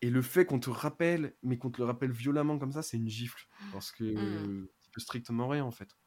Et 0.01 0.09
le 0.09 0.21
fait 0.21 0.45
qu'on 0.45 0.59
te 0.59 0.69
rappelle, 0.69 1.33
mais 1.41 1.57
qu'on 1.57 1.71
te 1.71 1.79
le 1.79 1.85
rappelle 1.85 2.11
violemment 2.11 2.59
comme 2.59 2.71
ça, 2.71 2.83
c'est 2.83 2.97
une 2.97 3.09
gifle. 3.09 3.47
Parce 3.73 3.91
que 3.91 4.03
mmh. 4.03 4.67
tu 4.83 4.91
peux 4.91 5.01
strictement 5.01 5.47
rien, 5.47 5.65
en 5.65 5.71
fait. 5.71 5.97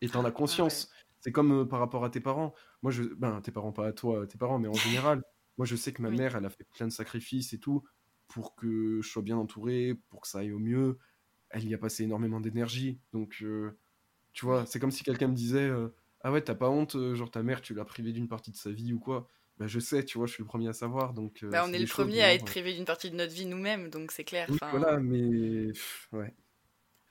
Et 0.00 0.08
t'en 0.08 0.24
as 0.24 0.28
ah 0.28 0.32
conscience. 0.32 0.90
C'est 1.20 1.32
comme 1.32 1.52
euh, 1.52 1.64
par 1.64 1.78
rapport 1.78 2.04
à 2.04 2.10
tes 2.10 2.20
parents. 2.20 2.54
Moi, 2.82 2.92
je. 2.92 3.02
Ben, 3.02 3.40
tes 3.40 3.52
parents, 3.52 3.72
pas 3.72 3.86
à 3.86 3.92
toi, 3.92 4.26
tes 4.26 4.38
parents, 4.38 4.58
mais 4.58 4.68
en 4.68 4.74
général. 4.74 5.22
Moi, 5.58 5.66
je 5.66 5.76
sais 5.76 5.92
que 5.92 6.00
ma 6.00 6.10
mère, 6.10 6.36
elle 6.36 6.46
a 6.46 6.50
fait 6.50 6.64
plein 6.64 6.86
de 6.86 6.92
sacrifices 6.92 7.52
et 7.52 7.58
tout 7.58 7.84
pour 8.28 8.54
que 8.54 9.00
je 9.02 9.08
sois 9.08 9.20
bien 9.20 9.36
entouré, 9.36 9.94
pour 10.08 10.22
que 10.22 10.28
ça 10.28 10.38
aille 10.38 10.52
au 10.52 10.58
mieux. 10.58 10.98
Elle 11.50 11.68
y 11.68 11.74
a 11.74 11.78
passé 11.78 12.04
énormément 12.04 12.40
d'énergie. 12.40 12.98
Donc, 13.12 13.38
euh, 13.42 13.76
tu 14.32 14.46
vois, 14.46 14.64
c'est 14.64 14.78
comme 14.78 14.92
si 14.92 15.04
quelqu'un 15.04 15.28
me 15.28 15.34
disait 15.34 15.68
euh, 15.68 15.88
Ah 16.22 16.32
ouais, 16.32 16.40
t'as 16.40 16.54
pas 16.54 16.70
honte, 16.70 16.96
genre 17.14 17.30
ta 17.30 17.42
mère, 17.42 17.60
tu 17.60 17.74
l'as 17.74 17.84
privée 17.84 18.12
d'une 18.12 18.28
partie 18.28 18.52
de 18.52 18.56
sa 18.56 18.70
vie 18.70 18.94
ou 18.94 19.00
quoi? 19.00 19.28
Bah, 19.58 19.66
je 19.66 19.80
sais, 19.80 20.02
tu 20.02 20.16
vois, 20.16 20.26
je 20.26 20.32
suis 20.32 20.42
le 20.42 20.46
premier 20.46 20.68
à 20.68 20.72
savoir. 20.72 21.12
Donc, 21.12 21.44
bah, 21.44 21.64
on 21.66 21.72
est, 21.74 21.78
le 21.78 21.86
premier 21.86 22.22
à 22.22 22.32
être 22.32 22.46
privé 22.46 22.72
d'une 22.72 22.86
partie 22.86 23.10
de 23.10 23.16
notre 23.16 23.34
vie 23.34 23.44
nous-mêmes, 23.44 23.90
donc 23.90 24.12
c'est 24.12 24.24
clair. 24.24 24.48
voilà, 24.70 24.98
mais 24.98 25.72
ouais. 26.12 26.34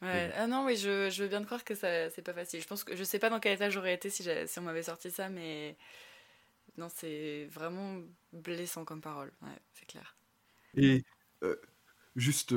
Ouais. 0.01 0.31
Ah 0.35 0.47
non, 0.47 0.65
oui, 0.65 0.77
je, 0.77 1.09
je, 1.09 1.23
veux 1.23 1.29
bien 1.29 1.41
te 1.41 1.45
croire 1.45 1.63
que 1.63 1.75
ça 1.75 2.09
c'est 2.09 2.21
pas 2.21 2.33
facile. 2.33 2.61
Je 2.61 2.67
pense 2.67 2.83
que 2.83 2.95
je 2.95 3.03
sais 3.03 3.19
pas 3.19 3.29
dans 3.29 3.39
quel 3.39 3.53
état 3.53 3.69
j'aurais 3.69 3.93
été 3.93 4.09
si, 4.09 4.23
si 4.23 4.59
on 4.59 4.61
m'avait 4.61 4.83
sorti 4.83 5.11
ça, 5.11 5.29
mais 5.29 5.75
non, 6.77 6.87
c'est 6.93 7.47
vraiment 7.51 7.99
blessant 8.31 8.85
comme 8.85 9.01
parole. 9.01 9.31
Ouais, 9.41 9.57
c'est 9.73 9.85
clair. 9.85 10.15
Et 10.75 11.03
juste 12.15 12.53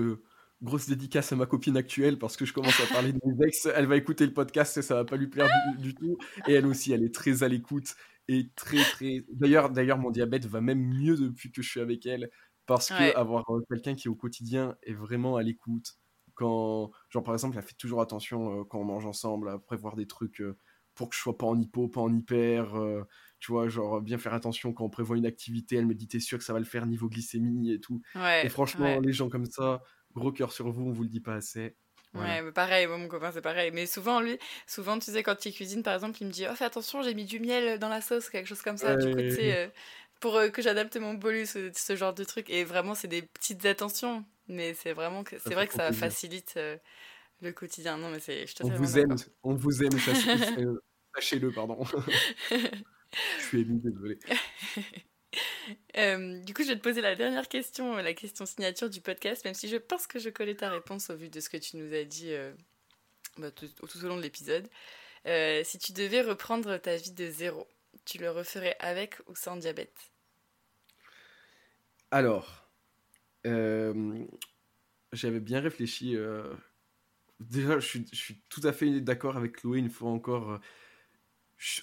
grosse 0.62 0.88
dédicace 0.88 1.32
à 1.32 1.36
ma 1.36 1.46
copine 1.46 1.76
actuelle 1.76 2.18
parce 2.18 2.36
que 2.36 2.44
je 2.44 2.52
commence 2.52 2.80
à 2.80 2.86
parler 2.86 3.12
de 3.12 3.18
mes 3.24 3.46
ex. 3.46 3.66
Elle 3.74 3.86
va 3.86 3.96
écouter 3.96 4.24
le 4.24 4.32
podcast 4.32 4.76
et 4.76 4.82
ça 4.82 4.94
va 4.94 5.04
pas 5.04 5.16
lui 5.16 5.26
plaire 5.26 5.48
du, 5.78 5.94
tout. 5.94 6.16
Et 6.46 6.54
elle 6.54 6.66
aussi, 6.66 6.92
elle 6.92 7.04
est 7.04 7.14
très 7.14 7.42
à 7.42 7.48
l'écoute 7.48 7.94
et 8.28 8.48
très 8.54 8.82
très. 8.82 9.24
D'ailleurs, 9.32 9.70
d'ailleurs, 9.70 9.98
mon 9.98 10.10
diabète 10.10 10.46
va 10.46 10.60
même 10.60 10.80
mieux 10.80 11.16
depuis 11.16 11.50
que 11.50 11.62
je 11.62 11.68
suis 11.68 11.80
avec 11.80 12.06
elle 12.06 12.30
parce 12.66 12.88
que 12.88 13.16
avoir 13.16 13.44
quelqu'un 13.68 13.94
qui 13.94 14.08
au 14.08 14.14
quotidien 14.14 14.76
est 14.82 14.94
vraiment 14.94 15.36
à 15.36 15.42
l'écoute. 15.42 15.94
Quand, 16.42 16.90
genre 17.10 17.22
par 17.22 17.34
exemple, 17.34 17.56
elle 17.56 17.64
fait 17.64 17.74
toujours 17.74 18.00
attention 18.00 18.64
quand 18.64 18.78
on 18.80 18.84
mange 18.84 19.06
ensemble 19.06 19.48
à 19.48 19.58
prévoir 19.58 19.96
des 19.96 20.06
trucs 20.06 20.42
pour 20.94 21.08
que 21.08 21.16
je 21.16 21.20
sois 21.20 21.38
pas 21.38 21.46
en 21.46 21.58
hypo, 21.58 21.88
pas 21.88 22.00
en 22.00 22.12
hyper. 22.12 22.74
tu 23.38 23.52
vois, 23.52 23.68
genre 23.68 24.00
bien 24.00 24.18
faire 24.18 24.34
attention 24.34 24.72
quand 24.72 24.84
on 24.84 24.90
prévoit 24.90 25.16
une 25.16 25.26
activité. 25.26 25.76
Elle 25.76 25.86
me 25.86 25.94
dit 25.94 26.08
t'es 26.08 26.20
sûr 26.20 26.38
que 26.38 26.44
ça 26.44 26.52
va 26.52 26.58
le 26.58 26.64
faire 26.64 26.86
niveau 26.86 27.08
glycémie 27.08 27.72
et 27.72 27.80
tout. 27.80 28.02
et 28.42 28.48
franchement, 28.48 29.00
les 29.00 29.12
gens 29.12 29.28
comme 29.28 29.46
ça, 29.46 29.82
gros 30.14 30.32
cœur 30.32 30.52
sur 30.52 30.70
vous, 30.70 30.82
on 30.82 30.92
vous 30.92 31.02
le 31.02 31.08
dit 31.08 31.20
pas 31.20 31.34
assez. 31.34 31.76
Ouais, 32.14 32.42
mais 32.42 32.52
pareil, 32.52 32.86
moi, 32.86 32.98
mon 32.98 33.08
copain, 33.08 33.32
c'est 33.32 33.40
pareil. 33.40 33.70
Mais 33.72 33.86
souvent, 33.86 34.20
lui, 34.20 34.38
souvent, 34.66 34.98
tu 34.98 35.10
sais, 35.10 35.22
quand 35.22 35.46
il 35.46 35.52
cuisine, 35.52 35.82
par 35.82 35.94
exemple, 35.94 36.18
il 36.20 36.26
me 36.26 36.32
dit 36.32 36.44
Oh, 36.50 36.54
fais 36.54 36.64
attention, 36.64 37.02
j'ai 37.02 37.14
mis 37.14 37.24
du 37.24 37.40
miel 37.40 37.78
dans 37.78 37.88
la 37.88 38.00
sauce, 38.00 38.28
quelque 38.28 38.46
chose 38.46 38.62
comme 38.62 38.76
ça. 38.76 38.96
Du 38.96 39.10
coup, 39.10 39.20
tu 39.20 39.30
sais, 39.30 39.56
euh, 39.56 39.68
pour 40.20 40.36
euh, 40.36 40.48
que 40.48 40.60
j'adapte 40.60 40.96
mon 40.98 41.14
bolus, 41.14 41.56
ce, 41.74 41.96
genre 41.96 42.12
de 42.12 42.24
truc. 42.24 42.50
Et 42.50 42.64
vraiment, 42.64 42.94
c'est 42.94 43.08
des 43.08 43.22
petites 43.22 43.64
attentions. 43.64 44.24
Mais 44.48 44.74
c'est 44.74 44.92
vraiment 44.92 45.24
que, 45.24 45.38
c'est 45.38 45.54
vrai 45.54 45.66
que 45.66 45.74
ça 45.74 45.92
facilite 45.92 46.54
euh, 46.56 46.76
le 47.40 47.52
quotidien. 47.52 47.98
Non, 47.98 48.10
mais 48.10 48.20
c'est. 48.20 48.44
On 48.62 48.70
vous 48.70 48.98
aime, 48.98 49.16
on 49.42 49.54
vous 49.54 49.82
aime, 49.82 49.98
sachez-le, 51.14 51.52
pardon. 51.52 51.84
je 52.50 53.42
suis 53.42 53.60
ému, 53.60 53.80
désolé. 53.80 54.18
Euh, 55.96 56.40
du 56.40 56.52
coup, 56.54 56.62
je 56.62 56.68
vais 56.68 56.76
te 56.76 56.82
poser 56.82 57.00
la 57.00 57.14
dernière 57.14 57.48
question, 57.48 57.96
la 57.96 58.14
question 58.14 58.44
signature 58.46 58.90
du 58.90 59.00
podcast, 59.00 59.44
même 59.44 59.54
si 59.54 59.68
je 59.68 59.76
pense 59.76 60.06
que 60.06 60.18
je 60.18 60.28
connais 60.28 60.54
ta 60.54 60.70
réponse 60.70 61.10
au 61.10 61.16
vu 61.16 61.28
de 61.28 61.40
ce 61.40 61.48
que 61.48 61.56
tu 61.56 61.76
nous 61.76 61.94
as 61.94 62.04
dit 62.04 62.32
euh, 62.32 62.52
bah, 63.38 63.50
tout, 63.50 63.66
au 63.80 64.06
long 64.06 64.16
de 64.16 64.22
l'épisode. 64.22 64.68
Euh, 65.26 65.62
si 65.64 65.78
tu 65.78 65.92
devais 65.92 66.20
reprendre 66.20 66.76
ta 66.78 66.96
vie 66.96 67.12
de 67.12 67.30
zéro, 67.30 67.66
tu 68.04 68.18
le 68.18 68.30
referais 68.30 68.76
avec 68.80 69.16
ou 69.28 69.34
sans 69.34 69.56
diabète? 69.56 69.96
Alors, 72.10 72.61
j'avais 73.44 75.40
bien 75.40 75.60
réfléchi. 75.60 76.16
Déjà, 77.40 77.78
je 77.78 77.86
suis, 77.86 78.06
je 78.12 78.16
suis, 78.16 78.40
tout 78.48 78.60
à 78.64 78.72
fait 78.72 79.00
d'accord 79.00 79.36
avec 79.36 79.56
Chloé 79.56 79.78
une 79.78 79.90
fois 79.90 80.10
encore. 80.10 80.60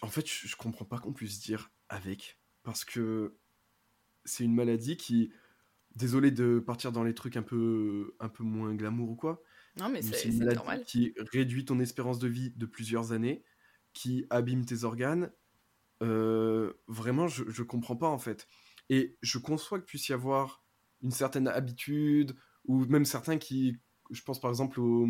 en 0.01 0.07
fait, 0.07 0.27
je, 0.27 0.47
je 0.47 0.55
comprends 0.55 0.85
pas 0.85 0.99
qu'on 0.99 1.13
puisse 1.13 1.39
dire 1.39 1.71
avec 1.89 2.39
parce 2.63 2.85
que 2.85 3.35
c'est 4.25 4.43
une 4.43 4.53
maladie 4.53 4.97
qui, 4.97 5.31
désolé 5.95 6.31
de 6.31 6.59
partir 6.59 6.91
dans 6.91 7.03
les 7.03 7.13
trucs 7.13 7.37
un 7.37 7.41
peu, 7.41 8.15
un 8.19 8.29
peu 8.29 8.43
moins 8.43 8.73
glamour 8.75 9.09
ou 9.09 9.15
quoi, 9.15 9.41
non 9.77 9.89
mais 9.89 10.01
c'est 10.01 10.29
une 10.29 10.43
maladie 10.43 10.83
qui 10.85 11.13
réduit 11.31 11.65
ton 11.65 11.79
espérance 11.79 12.19
de 12.19 12.27
vie 12.27 12.51
de 12.51 12.65
plusieurs 12.65 13.11
années, 13.11 13.43
qui 13.93 14.25
abîme 14.29 14.65
tes 14.65 14.83
organes. 14.83 15.31
Euh, 16.01 16.73
vraiment, 16.87 17.27
je, 17.27 17.43
je 17.49 17.63
comprends 17.63 17.95
pas 17.95 18.07
en 18.07 18.17
fait. 18.17 18.47
Et 18.89 19.17
je 19.21 19.37
conçois 19.37 19.79
qu'il 19.79 19.85
puisse 19.85 20.09
y 20.09 20.13
avoir 20.13 20.63
une 21.01 21.11
certaine 21.11 21.47
habitude, 21.47 22.35
ou 22.65 22.85
même 22.85 23.05
certains 23.05 23.37
qui, 23.37 23.77
je 24.11 24.21
pense 24.21 24.39
par 24.39 24.49
exemple 24.49 24.79
au, 24.79 25.07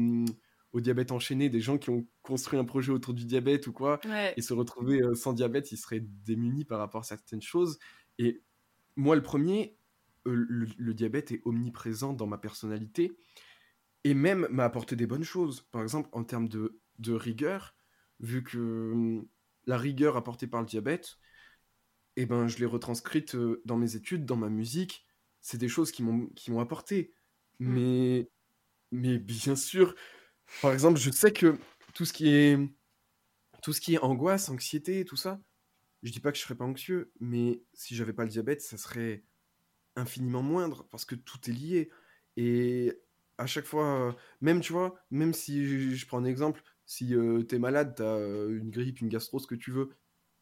au 0.73 0.81
diabète 0.81 1.11
enchaîné, 1.11 1.49
des 1.49 1.61
gens 1.61 1.77
qui 1.77 1.89
ont 1.89 2.05
construit 2.21 2.59
un 2.59 2.65
projet 2.65 2.91
autour 2.91 3.13
du 3.13 3.25
diabète 3.25 3.67
ou 3.67 3.73
quoi, 3.73 3.99
et 4.35 4.41
se 4.41 4.53
retrouver 4.53 5.01
euh, 5.01 5.15
sans 5.15 5.33
diabète, 5.33 5.71
ils 5.71 5.77
seraient 5.77 6.03
démunis 6.25 6.65
par 6.65 6.79
rapport 6.79 7.01
à 7.01 7.03
certaines 7.03 7.41
choses. 7.41 7.79
Et 8.17 8.43
moi, 8.95 9.15
le 9.15 9.23
premier, 9.23 9.77
euh, 10.27 10.45
le, 10.77 10.93
diabète 10.93 11.31
est 11.31 11.41
omniprésent 11.45 12.13
dans 12.13 12.27
ma 12.27 12.37
personnalité, 12.37 13.17
et 14.03 14.13
même 14.13 14.47
m'a 14.51 14.65
apporté 14.65 14.95
des 14.95 15.07
bonnes 15.07 15.23
choses. 15.23 15.61
Par 15.71 15.81
exemple, 15.81 16.09
en 16.11 16.23
termes 16.23 16.47
de, 16.47 16.79
de 16.99 17.13
rigueur, 17.13 17.75
vu 18.19 18.43
que 18.43 18.91
hum, 18.91 19.27
la 19.65 19.77
rigueur 19.77 20.17
apportée 20.17 20.47
par 20.47 20.61
le 20.61 20.67
diabète, 20.67 21.17
eh 22.15 22.25
ben, 22.25 22.47
je 22.47 22.57
l'ai 22.59 22.65
retranscrite 22.65 23.35
euh, 23.35 23.61
dans 23.65 23.77
mes 23.77 23.95
études, 23.95 24.25
dans 24.25 24.35
ma 24.35 24.49
musique. 24.49 25.05
C'est 25.41 25.57
des 25.57 25.69
choses 25.69 25.91
qui 25.91 26.03
m'ont 26.03 26.59
apporté. 26.59 27.13
Mmh. 27.59 27.73
Mais, 27.73 28.29
mais 28.91 29.17
bien 29.17 29.55
sûr, 29.55 29.95
par 30.61 30.73
exemple, 30.73 30.99
je 30.99 31.11
sais 31.11 31.31
que 31.31 31.57
tout 31.93 32.05
ce 32.05 32.13
qui 32.13 32.29
est 32.29 32.57
tout 33.61 33.73
ce 33.73 33.81
qui 33.81 33.95
est 33.95 33.99
angoisse, 33.99 34.49
anxiété, 34.49 35.03
tout 35.03 35.17
ça, 35.17 35.41
je 36.03 36.11
dis 36.11 36.19
pas 36.19 36.31
que 36.31 36.37
je 36.37 36.43
serais 36.43 36.55
pas 36.55 36.65
anxieux, 36.65 37.11
mais 37.19 37.61
si 37.73 37.95
j'avais 37.95 38.13
pas 38.13 38.23
le 38.23 38.29
diabète, 38.29 38.61
ça 38.61 38.77
serait 38.77 39.23
infiniment 39.95 40.41
moindre 40.41 40.87
parce 40.91 41.05
que 41.05 41.15
tout 41.15 41.49
est 41.49 41.53
lié. 41.53 41.89
Et 42.37 42.97
à 43.37 43.45
chaque 43.47 43.65
fois, 43.65 44.15
même 44.41 44.61
tu 44.61 44.73
vois, 44.73 44.95
même 45.11 45.33
si 45.33 45.95
je, 45.95 46.07
prends 46.07 46.19
un 46.19 46.25
exemple, 46.25 46.61
si 46.85 47.13
euh, 47.15 47.43
tu 47.47 47.55
es 47.55 47.59
malade, 47.59 47.95
tu 47.95 48.03
as 48.03 48.05
euh, 48.05 48.57
une 48.57 48.69
grippe, 48.69 49.01
une 49.01 49.09
gastro, 49.09 49.39
ce 49.39 49.47
que 49.47 49.55
tu 49.55 49.71
veux, 49.71 49.89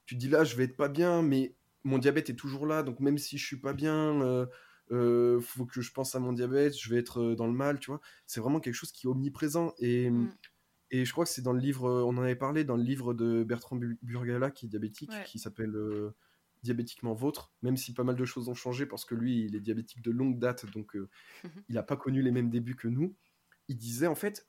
tu 0.05 0.15
te 0.15 0.19
dis 0.19 0.29
là, 0.29 0.43
je 0.43 0.55
vais 0.55 0.65
être 0.65 0.77
pas 0.77 0.89
bien, 0.89 1.21
mais 1.21 1.55
mon 1.83 1.97
diabète 1.97 2.29
est 2.29 2.35
toujours 2.35 2.65
là, 2.65 2.83
donc 2.83 2.99
même 2.99 3.17
si 3.17 3.37
je 3.37 3.45
suis 3.45 3.59
pas 3.59 3.73
bien, 3.73 4.21
euh, 4.21 4.45
euh, 4.91 5.39
faut 5.41 5.65
que 5.65 5.81
je 5.81 5.91
pense 5.91 6.15
à 6.15 6.19
mon 6.19 6.33
diabète, 6.33 6.77
je 6.77 6.89
vais 6.89 6.97
être 6.97 7.21
euh, 7.21 7.35
dans 7.35 7.47
le 7.47 7.53
mal, 7.53 7.79
tu 7.79 7.91
vois. 7.91 8.01
C'est 8.25 8.39
vraiment 8.39 8.59
quelque 8.59 8.75
chose 8.75 8.91
qui 8.91 9.07
est 9.07 9.09
omniprésent. 9.09 9.73
Et, 9.79 10.09
mm. 10.09 10.31
et 10.91 11.05
je 11.05 11.11
crois 11.11 11.25
que 11.25 11.31
c'est 11.31 11.41
dans 11.41 11.53
le 11.53 11.59
livre, 11.59 11.85
euh, 11.85 12.03
on 12.03 12.17
en 12.17 12.21
avait 12.21 12.35
parlé, 12.35 12.63
dans 12.63 12.77
le 12.77 12.83
livre 12.83 13.13
de 13.13 13.43
Bertrand 13.43 13.79
Burgala, 14.01 14.51
qui 14.51 14.65
est 14.65 14.69
diabétique, 14.69 15.11
qui 15.25 15.39
s'appelle 15.39 15.75
Diabétiquement 16.63 17.13
Vôtre, 17.13 17.53
même 17.61 17.77
si 17.77 17.93
pas 17.93 18.03
mal 18.03 18.15
de 18.15 18.25
choses 18.25 18.49
ont 18.49 18.55
changé, 18.55 18.85
parce 18.85 19.05
que 19.05 19.15
lui, 19.15 19.45
il 19.45 19.55
est 19.55 19.61
diabétique 19.61 20.01
de 20.01 20.11
longue 20.11 20.39
date, 20.39 20.65
donc 20.71 20.95
il 21.69 21.75
n'a 21.75 21.83
pas 21.83 21.97
connu 21.97 22.21
les 22.21 22.31
mêmes 22.31 22.49
débuts 22.49 22.75
que 22.75 22.87
nous. 22.87 23.15
Il 23.67 23.77
disait, 23.77 24.07
en 24.07 24.15
fait, 24.15 24.47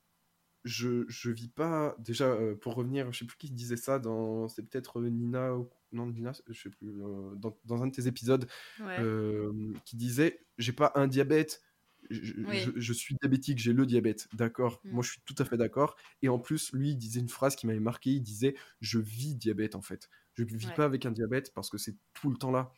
je, 0.65 1.05
je 1.09 1.31
vis 1.31 1.49
pas. 1.49 1.97
Déjà, 1.99 2.37
pour 2.61 2.75
revenir, 2.75 3.13
je 3.13 3.21
sais 3.21 3.25
plus 3.25 3.39
qui 3.39 3.51
disait 3.51 3.77
ça, 3.77 3.99
dans 3.99 4.49
c'est 4.49 4.63
peut-être 4.63 5.01
Nina 5.01 5.57
ou 5.57 5.69
non, 5.93 6.07
Nina, 6.07 6.33
je 6.49 6.61
sais 6.61 6.71
plus, 6.71 6.89
euh, 6.89 7.35
dans, 7.37 7.83
un 7.83 7.87
de 7.87 7.93
tes 7.93 8.07
épisodes, 8.07 8.49
euh, 8.81 9.73
qui 9.85 9.97
disait 9.97 10.41
J'ai 10.59 10.73
pas 10.73 10.93
un 10.95 11.07
diabète, 11.07 11.63
je, 12.11 12.93
suis 12.93 13.17
diabétique, 13.17 13.59
j'ai 13.59 13.73
le 13.73 13.87
diabète. 13.87 14.29
D'accord, 14.35 14.81
mm. 14.85 14.91
moi 14.91 15.03
je 15.03 15.13
suis 15.13 15.21
tout 15.25 15.35
à 15.39 15.45
fait 15.45 15.57
d'accord. 15.57 15.97
Et 16.23 16.29
en 16.29 16.39
plus, 16.39 16.73
lui, 16.73 16.91
il 16.91 16.97
disait 16.97 17.21
une 17.21 17.29
phrase 17.29 17.57
qui 17.57 17.67
m'avait 17.67 17.81
marqué 17.81 18.11
il 18.11 18.23
disait 18.23 18.55
Je 18.81 18.99
vis 18.99 19.35
diabète 19.35 19.75
en 19.75 19.83
fait. 19.83 20.09
Je 20.35 20.45
ne 20.45 20.49
vis 20.57 20.71
pas 20.77 20.85
avec 20.85 21.05
un 21.05 21.11
diabète 21.11 21.53
parce 21.53 21.69
que 21.69 21.79
c'est 21.79 21.97
tout 22.15 22.31
le 22.31 22.37
temps 22.37 22.53
là. 22.53 22.73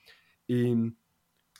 Et 0.48 0.72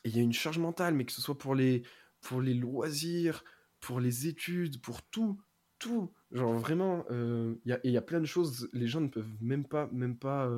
il 0.05 0.17
y 0.17 0.19
a 0.19 0.23
une 0.23 0.33
charge 0.33 0.59
mentale, 0.59 0.95
mais 0.95 1.05
que 1.05 1.13
ce 1.13 1.21
soit 1.21 1.37
pour 1.37 1.55
les, 1.55 1.83
pour 2.23 2.41
les 2.41 2.55
loisirs, 2.55 3.45
pour 3.81 4.01
les 4.01 4.27
études, 4.27 4.81
pour 4.81 5.03
tout, 5.03 5.39
tout. 5.81 6.13
Genre 6.31 6.53
vraiment, 6.53 7.05
euh, 7.11 7.57
il 7.65 7.91
y, 7.91 7.97
a, 7.97 8.03
plein 8.03 8.21
de 8.21 8.27
choses, 8.27 8.69
les 8.73 8.87
gens 8.87 9.01
ne 9.01 9.09
peuvent 9.09 9.33
même 9.41 9.67
pas, 9.67 9.89
même 9.91 10.17
pas 10.17 10.49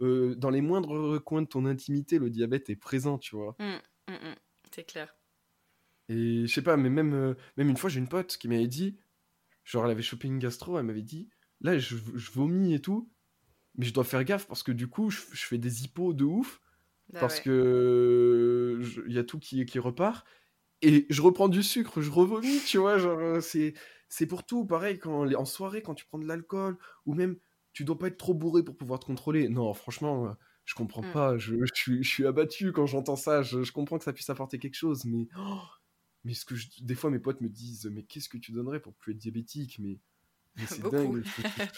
euh, 0.00 0.34
dans 0.36 0.48
les 0.48 0.62
moindres 0.62 1.22
coins 1.22 1.42
de 1.42 1.46
ton 1.46 1.66
intimité, 1.66 2.18
le 2.18 2.30
diabète 2.30 2.70
est 2.70 2.76
présent, 2.76 3.18
tu 3.18 3.36
vois. 3.36 3.54
Mmh, 3.58 4.12
mmh, 4.12 4.14
mmh. 4.14 4.34
c'est 4.74 4.84
clair. 4.84 5.14
Et 6.08 6.46
je 6.46 6.52
sais 6.52 6.62
pas, 6.62 6.76
mais 6.76 6.88
même, 6.88 7.12
euh, 7.12 7.34
même 7.56 7.68
une 7.68 7.76
fois, 7.76 7.90
j'ai 7.90 8.00
une 8.00 8.08
pote 8.08 8.36
qui 8.38 8.48
m'avait 8.48 8.66
dit, 8.66 8.98
genre, 9.64 9.84
elle 9.84 9.90
avait 9.90 10.02
chopé 10.02 10.26
une 10.26 10.38
gastro, 10.38 10.78
elle 10.78 10.86
m'avait 10.86 11.02
dit, 11.02 11.28
là, 11.60 11.78
je, 11.78 11.96
vomis 12.32 12.72
et 12.72 12.80
tout, 12.80 13.10
mais 13.76 13.84
je 13.84 13.92
dois 13.92 14.04
faire 14.04 14.24
gaffe 14.24 14.48
parce 14.48 14.62
que 14.62 14.72
du 14.72 14.88
coup, 14.88 15.10
je, 15.10 15.20
fais 15.34 15.58
des 15.58 15.84
hippos 15.84 16.14
de 16.14 16.24
ouf. 16.24 16.60
Bah 17.12 17.18
parce 17.20 17.38
ouais. 17.38 17.42
que 17.42 18.78
je- 18.80 19.02
il 19.08 19.12
y 19.12 19.18
a 19.18 19.24
tout 19.24 19.40
qui, 19.40 19.66
qui 19.66 19.78
repart. 19.80 20.24
Et 20.82 21.06
je 21.10 21.22
reprends 21.22 21.48
du 21.48 21.62
sucre, 21.62 22.00
je 22.00 22.10
revomis, 22.10 22.60
tu 22.66 22.78
vois. 22.78 22.98
Genre, 22.98 23.18
euh, 23.18 23.40
c'est, 23.40 23.74
c'est 24.08 24.26
pour 24.26 24.44
tout. 24.44 24.64
Pareil, 24.64 24.98
quand, 24.98 25.30
en 25.34 25.44
soirée, 25.44 25.82
quand 25.82 25.94
tu 25.94 26.06
prends 26.06 26.18
de 26.18 26.26
l'alcool, 26.26 26.78
ou 27.06 27.14
même 27.14 27.36
tu 27.72 27.84
dois 27.84 27.98
pas 27.98 28.08
être 28.08 28.16
trop 28.16 28.34
bourré 28.34 28.62
pour 28.62 28.76
pouvoir 28.76 29.00
te 29.00 29.06
contrôler. 29.06 29.48
Non, 29.48 29.72
franchement, 29.74 30.26
euh, 30.26 30.32
je 30.64 30.74
comprends 30.74 31.02
Mm. 31.02 31.12
pas. 31.12 31.38
Je, 31.38 31.54
je 31.56 31.72
suis, 31.74 32.02
je 32.02 32.08
suis 32.08 32.26
abattu 32.26 32.72
quand 32.72 32.86
j'entends 32.86 33.16
ça. 33.16 33.42
Je, 33.42 33.62
je 33.62 33.72
comprends 33.72 33.98
que 33.98 34.04
ça 34.04 34.12
puisse 34.12 34.30
apporter 34.30 34.58
quelque 34.58 34.76
chose, 34.76 35.04
mais. 35.04 35.28
oh, 35.38 35.60
mais 36.24 36.34
ce 36.34 36.44
que 36.44 36.54
des 36.82 36.94
fois, 36.94 37.10
mes 37.10 37.18
potes 37.18 37.40
me 37.40 37.48
disent 37.48 37.86
Mais 37.92 38.02
qu'est-ce 38.02 38.28
que 38.28 38.38
tu 38.38 38.52
donnerais 38.52 38.80
pour 38.80 38.94
plus 38.94 39.12
être 39.12 39.18
diabétique? 39.18 39.78
Mais, 39.78 39.98
mais 40.56 40.66
c'est 40.66 40.82
dingue, 40.82 41.22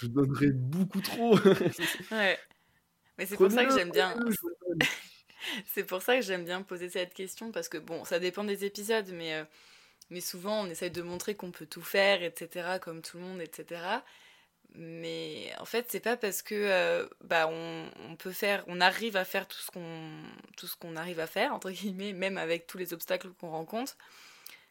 je, 0.00 0.06
donnerais 0.06 0.52
beaucoup 0.52 1.00
trop. 1.00 1.36
Ouais. 2.10 2.38
Mais 3.18 3.26
c'est 3.26 3.36
pour 3.36 3.50
ça 3.50 3.64
que 3.64 3.74
j'aime 3.74 3.90
bien. 3.90 4.12
prenez-le, 4.12 4.32
je 4.32 4.40
vous 4.40 4.48
le 4.48 4.54
donne. 4.68 4.88
C'est 5.66 5.84
pour 5.84 6.02
ça 6.02 6.16
que 6.16 6.22
j'aime 6.22 6.44
bien 6.44 6.62
poser 6.62 6.88
cette 6.88 7.14
question 7.14 7.52
parce 7.52 7.68
que 7.68 7.78
bon, 7.78 8.04
ça 8.04 8.18
dépend 8.18 8.44
des 8.44 8.64
épisodes, 8.64 9.08
mais, 9.12 9.34
euh, 9.34 9.44
mais 10.10 10.20
souvent 10.20 10.62
on 10.62 10.66
essaye 10.66 10.90
de 10.90 11.02
montrer 11.02 11.34
qu'on 11.34 11.50
peut 11.50 11.66
tout 11.66 11.82
faire, 11.82 12.22
etc., 12.22 12.78
comme 12.80 13.02
tout 13.02 13.18
le 13.18 13.24
monde, 13.24 13.40
etc. 13.40 13.80
Mais 14.74 15.52
en 15.58 15.66
fait, 15.66 15.86
c'est 15.90 16.00
pas 16.00 16.16
parce 16.16 16.40
que 16.42 16.54
euh, 16.54 17.06
bah 17.22 17.46
on, 17.48 18.16
peut 18.16 18.32
faire, 18.32 18.64
on 18.68 18.80
arrive 18.80 19.16
à 19.16 19.24
faire 19.24 19.46
tout 19.46 19.58
ce 19.58 19.70
qu'on 20.76 20.96
arrive 20.96 21.20
à 21.20 21.26
faire 21.26 21.54
entre 21.54 21.70
guillemets, 21.70 22.12
même 22.12 22.38
avec 22.38 22.66
tous 22.66 22.78
les 22.78 22.94
obstacles 22.94 23.28
qu'on 23.40 23.50
rencontre, 23.50 23.96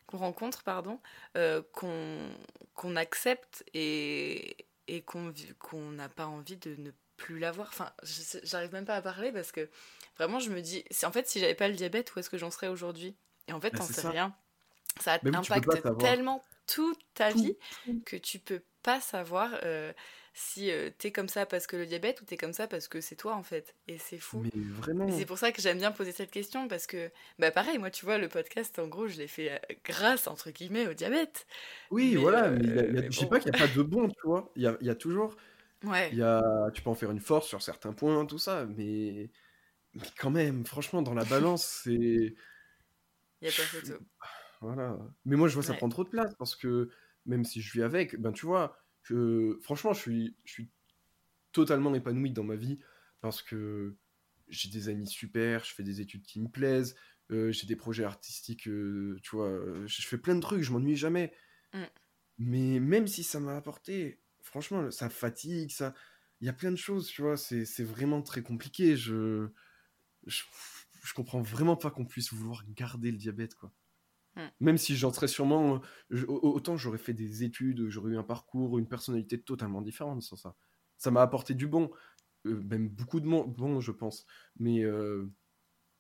qu'on 0.08 0.18
rencontre, 0.18 0.64
pardon, 0.64 1.00
euh, 1.38 1.62
qu'on 1.74 2.96
accepte 2.96 3.64
et 3.74 4.58
et 4.88 5.02
qu'on 5.04 5.34
qu'on 5.60 5.92
n'a 5.92 6.10
pas 6.10 6.26
envie 6.26 6.58
de 6.58 6.76
ne 6.78 6.92
plus 7.18 7.40
l'avoir. 7.40 7.68
Enfin, 7.70 7.92
j'arrive 8.44 8.74
même 8.74 8.86
pas 8.86 8.96
à 8.96 9.02
parler 9.02 9.32
parce 9.32 9.52
que 9.52 9.70
vraiment 10.22 10.40
je 10.40 10.50
me 10.52 10.62
dis, 10.62 10.84
c'est 10.92 11.06
en 11.06 11.12
fait 11.12 11.28
si 11.28 11.40
j'avais 11.40 11.56
pas 11.56 11.68
le 11.68 11.76
diabète, 11.76 12.16
où 12.16 12.20
est-ce 12.20 12.30
que 12.30 12.38
j'en 12.38 12.52
serais 12.52 12.68
aujourd'hui? 12.68 13.16
Et 13.48 13.54
en 13.54 13.62
fait, 13.62 13.72
t'en 13.72 13.88
sais 13.88 14.02
ça. 14.02 14.10
rien. 14.10 14.36
Ça 15.00 15.20
oui, 15.24 15.32
impacte 15.34 15.98
tellement 16.00 16.44
toute 16.68 17.00
ta 17.14 17.32
Tout, 17.32 17.40
vie 17.42 17.58
tout. 17.86 18.04
que 18.06 18.16
tu 18.18 18.40
peux 18.40 18.62
pas 18.84 19.00
savoir 19.02 19.52
euh, 19.64 19.94
si 20.34 20.72
euh, 20.72 20.90
t'es 20.98 21.12
comme 21.12 21.30
ça 21.30 21.46
parce 21.46 21.68
que 21.68 21.78
le 21.78 21.86
diabète 21.86 22.22
ou 22.22 22.26
t'es 22.26 22.38
comme 22.38 22.54
ça 22.54 22.68
parce 22.68 22.88
que 22.88 23.02
c'est 23.02 23.16
toi 23.16 23.36
en 23.36 23.44
fait. 23.44 23.76
Et 23.88 23.98
c'est 23.98 24.18
fou. 24.20 24.44
Mais 24.44 24.52
vraiment. 24.56 25.10
c'est 25.12 25.26
pour 25.26 25.38
ça 25.38 25.52
que 25.52 25.62
j'aime 25.62 25.78
bien 25.78 25.92
poser 25.92 26.12
cette 26.12 26.32
question 26.32 26.68
parce 26.68 26.88
que, 26.88 27.12
bah 27.40 27.52
pareil, 27.52 27.78
moi 27.78 27.92
tu 27.92 28.06
vois, 28.06 28.18
le 28.18 28.30
podcast 28.30 28.80
en 28.80 28.88
gros, 28.88 29.08
je 29.08 29.18
l'ai 29.18 29.28
fait 29.28 29.52
euh, 29.54 29.76
grâce 29.86 30.28
entre 30.28 30.52
guillemets 30.52 30.88
au 30.88 30.94
diabète. 30.94 31.48
Oui, 31.90 32.16
Mais, 32.16 32.18
voilà, 32.18 32.48
euh, 32.48 32.52
mais 32.52 32.60
il 32.64 32.74
y 32.76 32.80
a- 32.80 32.86
il 32.88 32.96
y 32.96 33.00
a- 33.00 33.04
mais 33.04 33.12
je 33.12 33.26
bon. 33.26 33.28
pas 33.28 33.40
qu'il 33.40 33.52
n'y 33.52 33.56
a 33.56 33.60
pas 33.60 33.68
de 33.68 33.82
bon, 33.82 34.08
tu 34.10 34.22
vois. 34.24 34.52
Il 34.56 34.64
y 34.64 34.68
a, 34.68 34.78
il 34.82 34.88
y 34.88 34.90
a 34.90 34.96
toujours. 34.96 35.36
Ouais, 35.84 36.12
Il 36.12 36.18
y 36.20 36.24
a, 36.24 36.72
tu 36.74 36.82
peux 36.84 36.90
en 36.92 36.96
faire 36.96 37.12
une 37.12 37.20
force 37.22 37.48
sur 37.48 37.62
certains 37.62 37.94
points, 37.94 38.26
tout 38.26 38.40
ça, 38.40 38.66
mais, 38.68 39.32
mais 39.94 40.08
quand 40.18 40.32
même, 40.32 40.66
franchement, 40.66 41.02
dans 41.02 41.14
la 41.14 41.26
balance, 41.26 41.66
c'est. 41.84 42.36
y 43.42 43.48
a 43.48 43.52
pas 43.52 43.64
photo. 43.64 43.94
Voilà. 44.62 44.98
Mais 45.26 45.36
moi, 45.36 45.48
je 45.48 45.56
vois 45.56 45.64
ça 45.64 45.74
Ouais. 45.74 45.78
prend 45.78 45.90
trop 45.90 46.04
de 46.04 46.10
place 46.10 46.36
parce 46.38 46.56
que 46.56 46.90
même 47.26 47.46
si 47.46 47.62
je 47.62 47.72
vis 47.74 47.82
avec, 47.84 48.20
ben 48.20 48.32
tu 48.32 48.46
vois, 48.46 48.78
je, 49.04 49.58
franchement, 49.62 49.94
je 49.94 50.00
suis, 50.00 50.38
je 50.46 50.52
suis 50.54 50.70
totalement 51.52 51.94
épanoui 51.96 52.32
dans 52.32 52.44
ma 52.44 52.56
vie 52.56 52.80
parce 53.22 53.42
que 53.42 53.98
j'ai 54.48 54.70
des 54.70 54.90
amis 54.90 55.08
super, 55.08 55.64
je 55.66 55.74
fais 55.74 55.84
des 55.84 56.02
études 56.02 56.24
qui 56.24 56.42
me 56.42 56.50
plaisent, 56.50 56.96
euh, 57.32 57.52
j'ai 57.52 57.68
des 57.68 57.76
projets 57.76 58.04
artistiques, 58.04 58.68
euh, 58.68 59.18
tu 59.24 59.36
vois, 59.36 59.50
je 59.88 60.08
fais 60.08 60.18
plein 60.18 60.36
de 60.36 60.42
trucs, 60.42 60.64
je 60.64 60.72
m'ennuie 60.72 60.96
jamais. 60.98 61.34
Mm. 61.74 61.84
Mais 62.38 62.80
même 62.80 63.08
si 63.08 63.24
ça 63.24 63.40
m'a 63.40 63.56
apporté, 63.56 64.22
franchement, 64.42 64.90
ça 64.92 65.10
fatigue, 65.10 65.72
ça, 65.72 65.94
il 66.42 66.48
y 66.48 66.50
a 66.50 66.54
plein 66.54 66.72
de 66.72 66.76
choses, 66.78 67.08
tu 67.08 67.22
vois, 67.22 67.38
c'est, 67.38 67.66
c'est 67.66 67.84
vraiment 67.84 68.22
très 68.22 68.42
compliqué. 68.44 68.98
Je, 68.98 69.50
je, 70.28 70.44
je 71.04 71.14
comprends 71.14 71.42
vraiment 71.42 71.76
pas 71.78 71.92
qu'on 71.92 72.06
puisse 72.06 72.34
vouloir 72.34 72.64
garder 72.70 73.12
le 73.12 73.18
diabète, 73.18 73.56
quoi. 73.56 73.74
Mm. 74.36 74.52
Même 74.60 74.78
si 74.78 74.96
j'en 74.96 75.12
serais 75.14 75.28
sûrement, 75.28 75.82
je- 76.10 76.26
autant 76.28 76.78
j'aurais 76.78 76.98
fait 77.00 77.14
des 77.14 77.44
études, 77.44 77.90
j'aurais 77.90 78.12
eu 78.14 78.18
un 78.18 78.24
parcours, 78.24 78.80
une 78.80 78.88
personnalité 78.88 79.42
totalement 79.42 79.82
différente 79.82 80.22
sans 80.24 80.36
ça. 80.36 80.56
Ça 80.98 81.12
m'a 81.12 81.22
apporté 81.24 81.56
du 81.56 81.68
bon, 81.68 81.92
euh, 82.48 82.62
même 82.64 82.90
beaucoup 82.90 83.20
de 83.20 83.28
bon, 83.28 83.82
je 83.82 83.92
pense. 83.92 84.26
Mais 84.60 84.84
euh, 84.84 85.32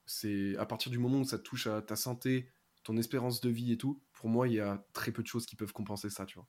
c'est 0.06 0.56
à 0.58 0.66
partir 0.66 0.92
du 0.92 1.00
moment 1.00 1.20
où 1.22 1.26
ça 1.26 1.40
touche 1.40 1.68
à 1.68 1.82
ta 1.82 1.96
santé, 1.96 2.52
ton 2.84 2.98
espérance 2.98 3.42
de 3.42 3.50
vie 3.50 3.72
et 3.74 3.78
tout, 3.78 4.04
pour 4.14 4.30
moi, 4.30 4.48
il 4.48 4.56
y 4.56 4.60
a 4.60 4.86
très 4.94 5.12
peu 5.12 5.24
de 5.24 5.28
choses 5.28 5.46
qui 5.48 5.56
peuvent 5.58 5.74
compenser 5.74 6.10
ça, 6.10 6.26
tu 6.26 6.36
vois. 6.40 6.48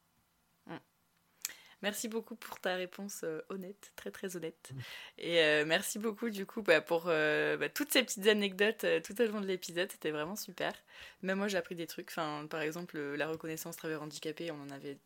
Merci 1.83 2.07
beaucoup 2.07 2.37
pour 2.37 2.61
ta 2.61 2.77
réponse 2.77 3.23
euh, 3.25 3.41
honnête, 3.49 3.93
très 3.97 4.13
très 4.13 4.37
honnête. 4.37 4.71
Et 5.19 5.41
euh, 5.41 5.65
merci 5.67 5.99
beaucoup 5.99 6.31
du 6.31 6.47
coup 6.47 6.63
bah, 6.63 6.81
pour 6.81 7.07
euh, 7.09 7.57
bah, 7.57 7.69
toutes 7.69 7.93
ces 7.93 8.05
petites 8.05 8.27
anecdotes 8.29 8.87
tout 9.05 9.21
au 9.21 9.27
long 9.27 9.41
de 9.41 9.47
l'épisode, 9.47 9.91
c'était 9.91 10.13
vraiment 10.13 10.37
super. 10.37 10.73
Même 11.23 11.39
moi 11.39 11.49
j'ai 11.49 11.59
appris 11.59 11.75
des 11.75 11.89
trucs, 11.89 12.11
enfin, 12.11 12.47
par 12.49 12.61
exemple 12.63 12.99
la 12.99 13.27
reconnaissance 13.27 13.77
travailleur 13.77 14.03
handicapé, 14.03 14.53
on 14.53 14.61
en 14.61 14.71
avait, 14.71 14.99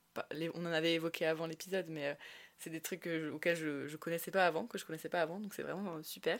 on 0.55 0.66
en 0.66 0.72
avait 0.72 0.93
évoqué 0.93 1.24
avant 1.24 1.47
l'épisode, 1.47 1.87
mais 1.89 2.16
c'est 2.59 2.70
des 2.70 2.81
trucs 2.83 3.09
auxquels 3.33 3.57
je, 3.57 3.87
je 3.87 3.97
connaissais 3.97 4.31
pas 4.31 4.47
avant, 4.47 4.66
que 4.66 4.77
je 4.77 4.85
connaissais 4.85 5.09
pas 5.09 5.22
avant, 5.22 5.41
donc 5.41 5.55
c'est 5.55 5.62
vraiment 5.62 6.03
super. 6.03 6.39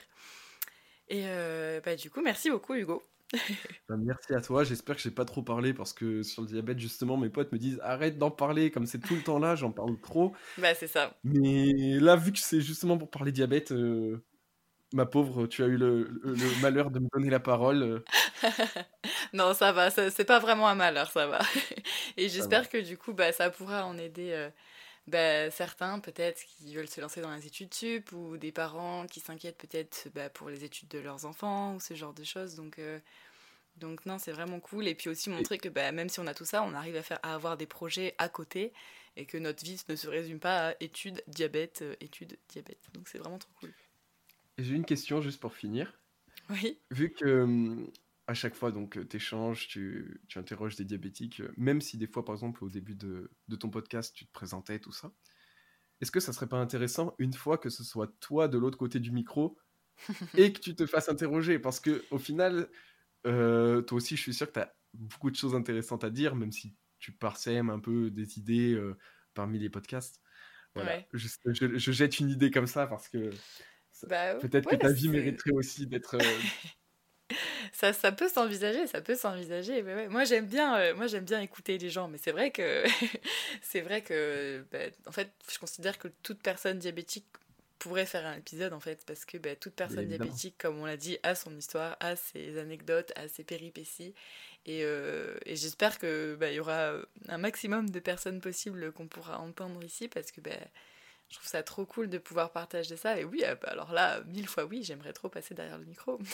Et 1.09 1.25
bah, 1.83 1.97
du 1.97 2.11
coup 2.11 2.21
merci 2.21 2.51
beaucoup 2.51 2.75
Hugo. 2.75 3.03
Bah, 3.89 3.97
merci 3.99 4.35
à 4.35 4.41
toi, 4.41 4.65
j'espère 4.65 4.97
que 4.97 5.03
j'ai 5.03 5.11
pas 5.13 5.25
trop 5.25 5.43
parlé 5.43 5.73
parce 5.73 5.93
que 5.93 6.23
sur 6.23 6.43
le 6.43 6.49
diabète, 6.49 6.79
justement, 6.79 7.17
mes 7.17 7.31
potes 7.31 7.53
me 7.53 7.59
disent 7.59 7.79
arrête 7.83 8.19
d'en 8.19 8.31
parler, 8.33 8.71
comme 8.73 8.87
c'est 8.87 9.01
tout 9.01 9.15
le 9.15 9.23
temps 9.23 9.39
là, 9.39 9.55
j'en 9.55 9.71
parle 9.73 10.01
trop. 10.01 10.35
Bah 10.57 10.75
c'est 10.75 10.87
ça. 10.89 11.21
Mais 11.25 11.73
là, 12.01 12.17
vu 12.17 12.33
que 12.33 12.39
c'est 12.41 12.61
justement 12.61 12.99
pour 12.99 13.11
parler 13.11 13.33
diabète, 13.33 13.73
euh, 13.73 14.25
ma 14.95 15.07
pauvre, 15.07 15.47
tu 15.49 15.63
as 15.65 15.67
eu 15.69 15.77
le, 15.79 16.05
le- 16.23 16.37
le 16.37 16.57
malheur 16.57 16.91
de 16.91 17.01
me 17.01 17.09
donner 17.15 17.31
la 17.31 17.41
parole. 17.41 18.05
Non, 19.33 19.55
ça 19.55 19.73
va, 19.73 19.91
c'est 19.91 20.25
pas 20.25 20.39
vraiment 20.39 20.69
un 20.69 20.75
malheur, 20.75 21.11
ça 21.11 21.27
va. 21.27 21.41
Et 22.17 22.29
j'espère 22.29 22.69
que 22.69 22.79
du 22.79 22.97
coup, 22.99 23.13
bah, 23.13 23.33
ça 23.33 23.51
pourra 23.51 23.85
en 23.87 23.99
aider 23.99 24.31
euh, 24.33 24.51
bah, 25.07 25.51
certains, 25.51 26.01
peut-être, 26.01 26.45
qui 26.45 26.75
veulent 26.75 26.89
se 26.89 27.01
lancer 27.01 27.21
dans 27.21 27.35
les 27.35 27.47
études 27.47 27.73
sup, 27.73 28.11
ou 28.13 28.37
des 28.37 28.53
parents 28.53 29.07
qui 29.07 29.21
s'inquiètent 29.21 29.59
peut-être 29.59 30.09
bah, 30.15 30.29
pour 30.31 30.49
les 30.51 30.65
études 30.65 30.89
de 30.89 30.99
leurs 30.99 31.27
enfants, 31.27 31.75
ou 31.75 31.81
ce 31.81 31.95
genre 31.95 32.15
de 32.15 32.25
choses. 32.25 32.57
Donc, 32.57 32.79
euh, 32.79 32.99
donc 33.77 34.05
non, 34.07 34.19
c'est 34.19 34.33
vraiment 34.33 34.59
cool. 34.59 34.89
Et 34.89 34.95
puis 34.95 35.09
aussi 35.09 35.31
montrer 35.31 35.59
que 35.59 35.69
bah, 35.69 35.93
même 35.93 36.09
si 36.09 36.19
on 36.19 36.27
a 36.27 36.35
tout 36.35 36.45
ça, 36.45 36.63
on 36.63 36.75
arrive 36.75 36.97
à, 36.97 37.03
faire, 37.03 37.21
à 37.23 37.35
avoir 37.35 37.57
des 37.57 37.67
projets 37.67 38.15
à 38.19 38.29
côté, 38.29 38.73
et 39.17 39.27
que 39.27 39.39
notre 39.39 39.65
vie 39.65 39.81
ne 39.89 39.97
se 39.97 40.09
résume 40.09 40.41
pas 40.41 40.71
à 40.71 40.75
études, 40.81 41.23
diabète, 41.29 41.83
euh, 41.83 41.95
études, 42.01 42.37
diabète. 42.49 42.89
Donc 42.93 43.09
c'est 43.09 43.19
vraiment 43.19 43.39
trop 43.39 43.53
cool. 43.61 43.73
J'ai 44.59 44.75
une 44.75 44.85
question 44.85 45.21
juste 45.21 45.41
pour 45.41 45.55
finir. 45.55 45.93
Oui. 46.51 46.79
Vu 46.91 47.13
que 47.13 47.43
hum, 47.43 47.91
à 48.27 48.35
chaque 48.35 48.55
fois, 48.57 48.73
donc, 48.73 48.99
tu 49.09 49.17
échanges, 49.17 49.69
tu, 49.69 50.21
tu 50.29 50.39
interroges 50.39 50.77
des 50.77 50.85
diabétiques, 50.85 51.41
euh, 51.41 51.53
même 51.57 51.81
si 51.81 51.97
des 51.99 52.07
fois, 52.09 52.25
par 52.25 52.35
exemple, 52.35 52.65
au 52.65 52.69
début 52.71 52.97
de, 52.97 53.31
de 53.49 53.57
ton 53.57 53.71
podcast, 53.71 54.15
tu 54.15 54.27
te 54.27 54.33
présentais, 54.33 54.81
tout 54.81 54.93
ça, 54.93 55.13
est-ce 56.01 56.11
que 56.11 56.21
ça 56.21 56.33
serait 56.33 56.49
pas 56.49 56.59
intéressant, 56.59 57.15
une 57.19 57.33
fois 57.35 57.59
que 57.59 57.71
ce 57.71 57.85
soit 57.85 58.09
toi 58.21 58.49
de 58.49 58.59
l'autre 58.59 58.79
côté 58.79 59.01
du 59.01 59.13
micro, 59.13 59.59
et 60.37 60.53
que 60.53 60.61
tu 60.61 60.75
te 60.77 60.87
fasses 60.87 61.09
interroger? 61.09 61.59
Parce 61.59 61.81
que 61.81 62.05
au 62.11 62.19
final, 62.19 62.69
euh, 63.27 63.83
toi 63.83 63.99
aussi, 63.99 64.17
je 64.17 64.23
suis 64.23 64.35
sûr 64.35 64.49
que 64.49 64.55
tu 64.55 64.61
as 64.61 64.75
beaucoup 64.95 65.31
de 65.31 65.37
choses 65.37 65.55
intéressantes 65.55 66.05
à 66.05 66.11
dire, 66.11 66.37
même 66.37 66.53
si 66.53 66.77
tu 66.99 67.13
parsèmes 67.13 67.71
un 67.71 67.81
peu 67.81 68.11
des 68.11 68.39
idées 68.39 68.75
euh, 68.75 68.97
parmi 69.35 69.59
les 69.59 69.71
podcasts. 69.71 70.21
Voilà. 70.75 70.99
Ouais. 70.99 71.09
Je, 71.13 71.29
je 71.79 71.93
jette 71.93 72.21
une 72.21 72.31
idée 72.31 72.51
comme 72.51 72.67
ça 72.67 72.87
parce 72.87 73.09
que 73.09 73.31
Bah, 74.03 74.35
peut-être 74.41 74.67
ouais, 74.67 74.77
que 74.77 74.83
ta 74.83 74.93
vie 74.93 75.09
mériterait 75.09 75.53
aussi 75.53 75.87
d'être. 75.87 76.17
Ça, 77.77 77.93
ça 77.93 78.11
peut 78.11 78.31
s'envisager, 78.31 78.87
ça 78.87 79.03
peut 79.03 79.17
s'envisager. 79.17 79.83
ouais, 79.83 79.95
ouais. 79.95 80.09
Moi 80.09 80.25
j'aime 80.25 80.47
bien, 80.47 80.79
euh, 80.79 80.95
moi 80.95 81.09
j'aime 81.09 81.27
bien 81.27 81.43
écouter 81.43 81.77
les 81.77 81.91
gens, 81.91 82.09
mais 82.09 82.17
c'est 82.17 82.33
vrai 82.33 82.51
que 82.51 82.85
c'est 83.61 83.83
vrai 83.83 84.01
que, 84.01 84.65
bah, 84.73 84.79
en 85.07 85.13
fait, 85.13 85.31
je 85.53 85.59
considère 85.59 85.99
que 85.99 86.09
toute 86.23 86.41
personne 86.41 86.79
diabétique 86.79 87.27
pourrait 87.79 88.07
faire 88.07 88.25
un 88.25 88.39
épisode 88.39 88.73
en 88.73 88.81
fait, 88.81 89.05
parce 89.05 89.27
que 89.27 89.37
bah, 89.37 89.55
toute 89.57 89.75
personne 89.75 90.05
évidemment. 90.05 90.25
diabétique, 90.25 90.55
comme 90.57 90.79
on 90.79 90.87
l'a 90.87 90.97
dit, 90.97 91.19
a 91.23 91.35
son 91.35 91.55
histoire, 91.55 91.99
a 92.01 92.17
ses 92.17 92.57
anecdotes, 92.59 93.13
a 93.15 93.29
ses 93.29 93.45
péripéties, 93.45 94.15
et, 94.65 94.81
euh, 94.83 95.37
et 95.45 95.55
j'espère 95.55 95.99
que 95.99 96.35
bah, 96.35 96.51
il 96.51 96.55
y 96.55 96.61
aura 96.61 96.95
un 97.29 97.39
maximum 97.39 97.91
de 97.91 98.01
personnes 98.01 98.41
possibles 98.41 98.91
qu'on 98.93 99.07
pourra 99.07 99.39
entendre 99.39 99.85
ici, 99.85 100.09
parce 100.09 100.33
que 100.33 100.41
bah, 100.41 100.53
je 101.29 101.35
trouve 101.35 101.49
ça 101.49 101.63
trop 101.63 101.85
cool 101.85 102.09
de 102.09 102.17
pouvoir 102.17 102.53
partager 102.53 102.97
ça. 102.97 103.21
Et 103.21 103.25
oui, 103.25 103.43
bah, 103.61 103.69
alors 103.69 103.93
là, 103.93 104.23
mille 104.29 104.49
fois 104.49 104.65
oui, 104.65 104.83
j'aimerais 104.83 105.13
trop 105.13 105.29
passer 105.29 105.53
derrière 105.53 105.77
le 105.77 105.85
micro. 105.85 106.19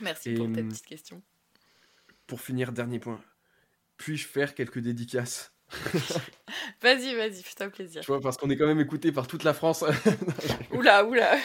Merci 0.00 0.30
Et, 0.30 0.34
pour 0.34 0.50
ta 0.52 0.60
hum, 0.60 0.68
petite 0.68 0.86
question. 0.86 1.22
Pour 2.26 2.40
finir, 2.40 2.72
dernier 2.72 2.98
point. 2.98 3.20
Puis-je 3.96 4.26
faire 4.26 4.54
quelques 4.54 4.80
dédicaces? 4.80 5.52
Vas-y, 6.82 7.14
vas-y, 7.14 7.42
fais-toi 7.42 7.68
plaisir. 7.70 8.02
Tu 8.02 8.08
vois, 8.08 8.20
parce 8.20 8.36
qu'on 8.36 8.50
est 8.50 8.56
quand 8.56 8.66
même 8.66 8.80
écouté 8.80 9.12
par 9.12 9.26
toute 9.26 9.44
la 9.44 9.54
France. 9.54 9.84
Oula, 10.72 11.04
oula. 11.06 11.36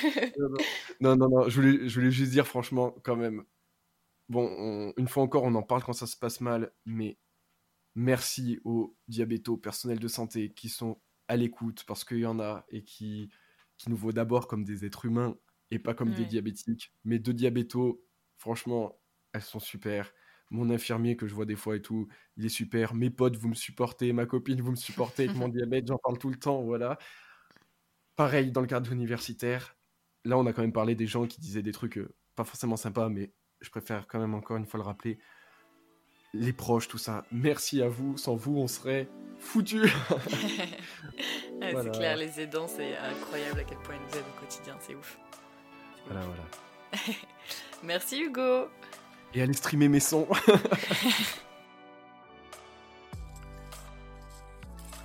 non, 0.99 1.15
non, 1.15 1.29
non, 1.29 1.49
je 1.49 1.55
voulais, 1.61 1.87
je 1.87 1.95
voulais 1.95 2.11
juste 2.11 2.31
dire 2.31 2.45
franchement, 2.45 2.95
quand 3.03 3.15
même. 3.15 3.43
Bon, 4.27 4.45
on- 4.59 4.93
une 4.97 5.07
fois 5.07 5.23
encore, 5.23 5.43
on 5.43 5.55
en 5.55 5.63
parle 5.63 5.83
quand 5.83 5.93
ça 5.93 6.05
se 6.07 6.17
passe 6.17 6.41
mal, 6.41 6.71
mais 6.85 7.17
merci 7.95 8.59
aux 8.63 8.95
diabétos, 9.07 9.57
personnels 9.57 9.99
de 9.99 10.07
santé 10.07 10.51
qui 10.53 10.69
sont 10.69 10.99
à 11.27 11.37
l'écoute, 11.37 11.83
parce 11.87 12.03
qu'il 12.03 12.19
y 12.19 12.25
en 12.25 12.39
a 12.39 12.65
et 12.69 12.83
qui, 12.83 13.29
qui 13.77 13.89
nous 13.89 13.97
voient 13.97 14.13
d'abord 14.13 14.47
comme 14.47 14.63
des 14.63 14.85
êtres 14.85 15.05
humains 15.05 15.37
et 15.71 15.79
pas 15.79 15.93
comme 15.93 16.13
des 16.13 16.25
diabétiques. 16.25 16.93
Mes 17.05 17.19
deux 17.19 17.33
diabétos, 17.33 18.03
franchement, 18.39 18.99
elles 19.33 19.43
sont 19.43 19.59
super. 19.59 20.11
Mon 20.49 20.71
infirmier 20.71 21.15
que 21.15 21.27
je 21.27 21.35
vois 21.35 21.45
des 21.45 21.55
fois 21.55 21.75
et 21.75 21.81
tout, 21.81 22.07
il 22.37 22.45
est 22.45 22.49
super. 22.49 22.95
Mes 22.95 23.11
potes, 23.11 23.35
vous 23.35 23.49
me 23.49 23.53
supportez. 23.53 24.11
Ma 24.13 24.25
copine, 24.25 24.61
vous 24.61 24.71
me 24.71 24.75
supportez 24.75 25.25
avec 25.25 25.35
mon 25.35 25.47
diabète, 25.49 25.85
j'en 25.87 25.99
parle 25.99 26.17
tout 26.17 26.29
le 26.29 26.39
temps, 26.39 26.63
voilà. 26.63 26.97
Pareil 28.15 28.51
dans 28.51 28.61
le 28.61 28.67
cadre 28.67 28.91
universitaire. 28.91 29.75
Là, 30.25 30.37
on 30.37 30.45
a 30.47 30.53
quand 30.53 30.63
même 30.63 30.73
parlé 30.73 30.95
des 30.95 31.05
gens 31.05 31.27
qui 31.27 31.39
disaient 31.39 31.61
des 31.61 31.71
trucs 31.71 31.97
euh, 31.97 32.15
pas 32.35 32.43
forcément 32.43 32.77
sympas, 32.77 33.09
mais 33.09 33.31
je 33.61 33.69
préfère 33.69 34.07
quand 34.07 34.19
même 34.19 34.33
encore 34.33 34.57
une 34.57 34.65
fois 34.65 34.79
le 34.79 34.85
rappeler. 34.85 35.19
Les 36.33 36.53
proches, 36.53 36.87
tout 36.87 36.97
ça. 36.97 37.25
Merci 37.31 37.81
à 37.81 37.89
vous. 37.89 38.17
Sans 38.17 38.35
vous, 38.35 38.57
on 38.57 38.67
serait 38.67 39.07
foutus. 39.39 39.91
C'est 41.61 41.91
clair, 41.91 42.17
les 42.17 42.39
aidants, 42.39 42.67
c'est 42.67 42.95
incroyable 42.97 43.59
à 43.59 43.63
quel 43.63 43.77
point 43.79 43.95
ils 43.95 44.01
nous 44.01 44.17
aident 44.17 44.29
au 44.35 44.39
quotidien. 44.39 44.77
C'est 44.79 44.95
ouf. 44.95 45.19
Voilà, 46.05 46.21
voilà. 46.21 46.43
Merci 47.83 48.21
Hugo. 48.21 48.67
Et 49.33 49.41
allez 49.41 49.53
streamer 49.53 49.87
mes 49.87 49.99
sons. 49.99 50.27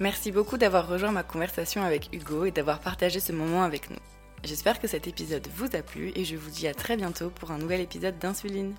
Merci 0.01 0.33
beaucoup 0.33 0.57
d'avoir 0.59 0.89
rejoint 0.89 1.13
ma 1.13 1.23
conversation 1.23 1.83
avec 1.83 2.09
Hugo 2.13 2.47
et 2.47 2.51
d'avoir 2.51 2.81
partagé 2.81 3.21
ce 3.21 3.31
moment 3.33 3.63
avec 3.63 3.91
nous. 3.91 3.99
J'espère 4.43 4.81
que 4.81 4.89
cet 4.89 5.07
épisode 5.07 5.47
vous 5.55 5.77
a 5.77 5.83
plu 5.83 6.11
et 6.17 6.25
je 6.25 6.37
vous 6.37 6.51
dis 6.51 6.67
à 6.67 6.75
très 6.75 6.97
bientôt 6.97 7.31
pour 7.31 7.53
un 7.53 7.59
nouvel 7.59 7.81
épisode 7.81 8.19
d'Insuline. 8.19 8.75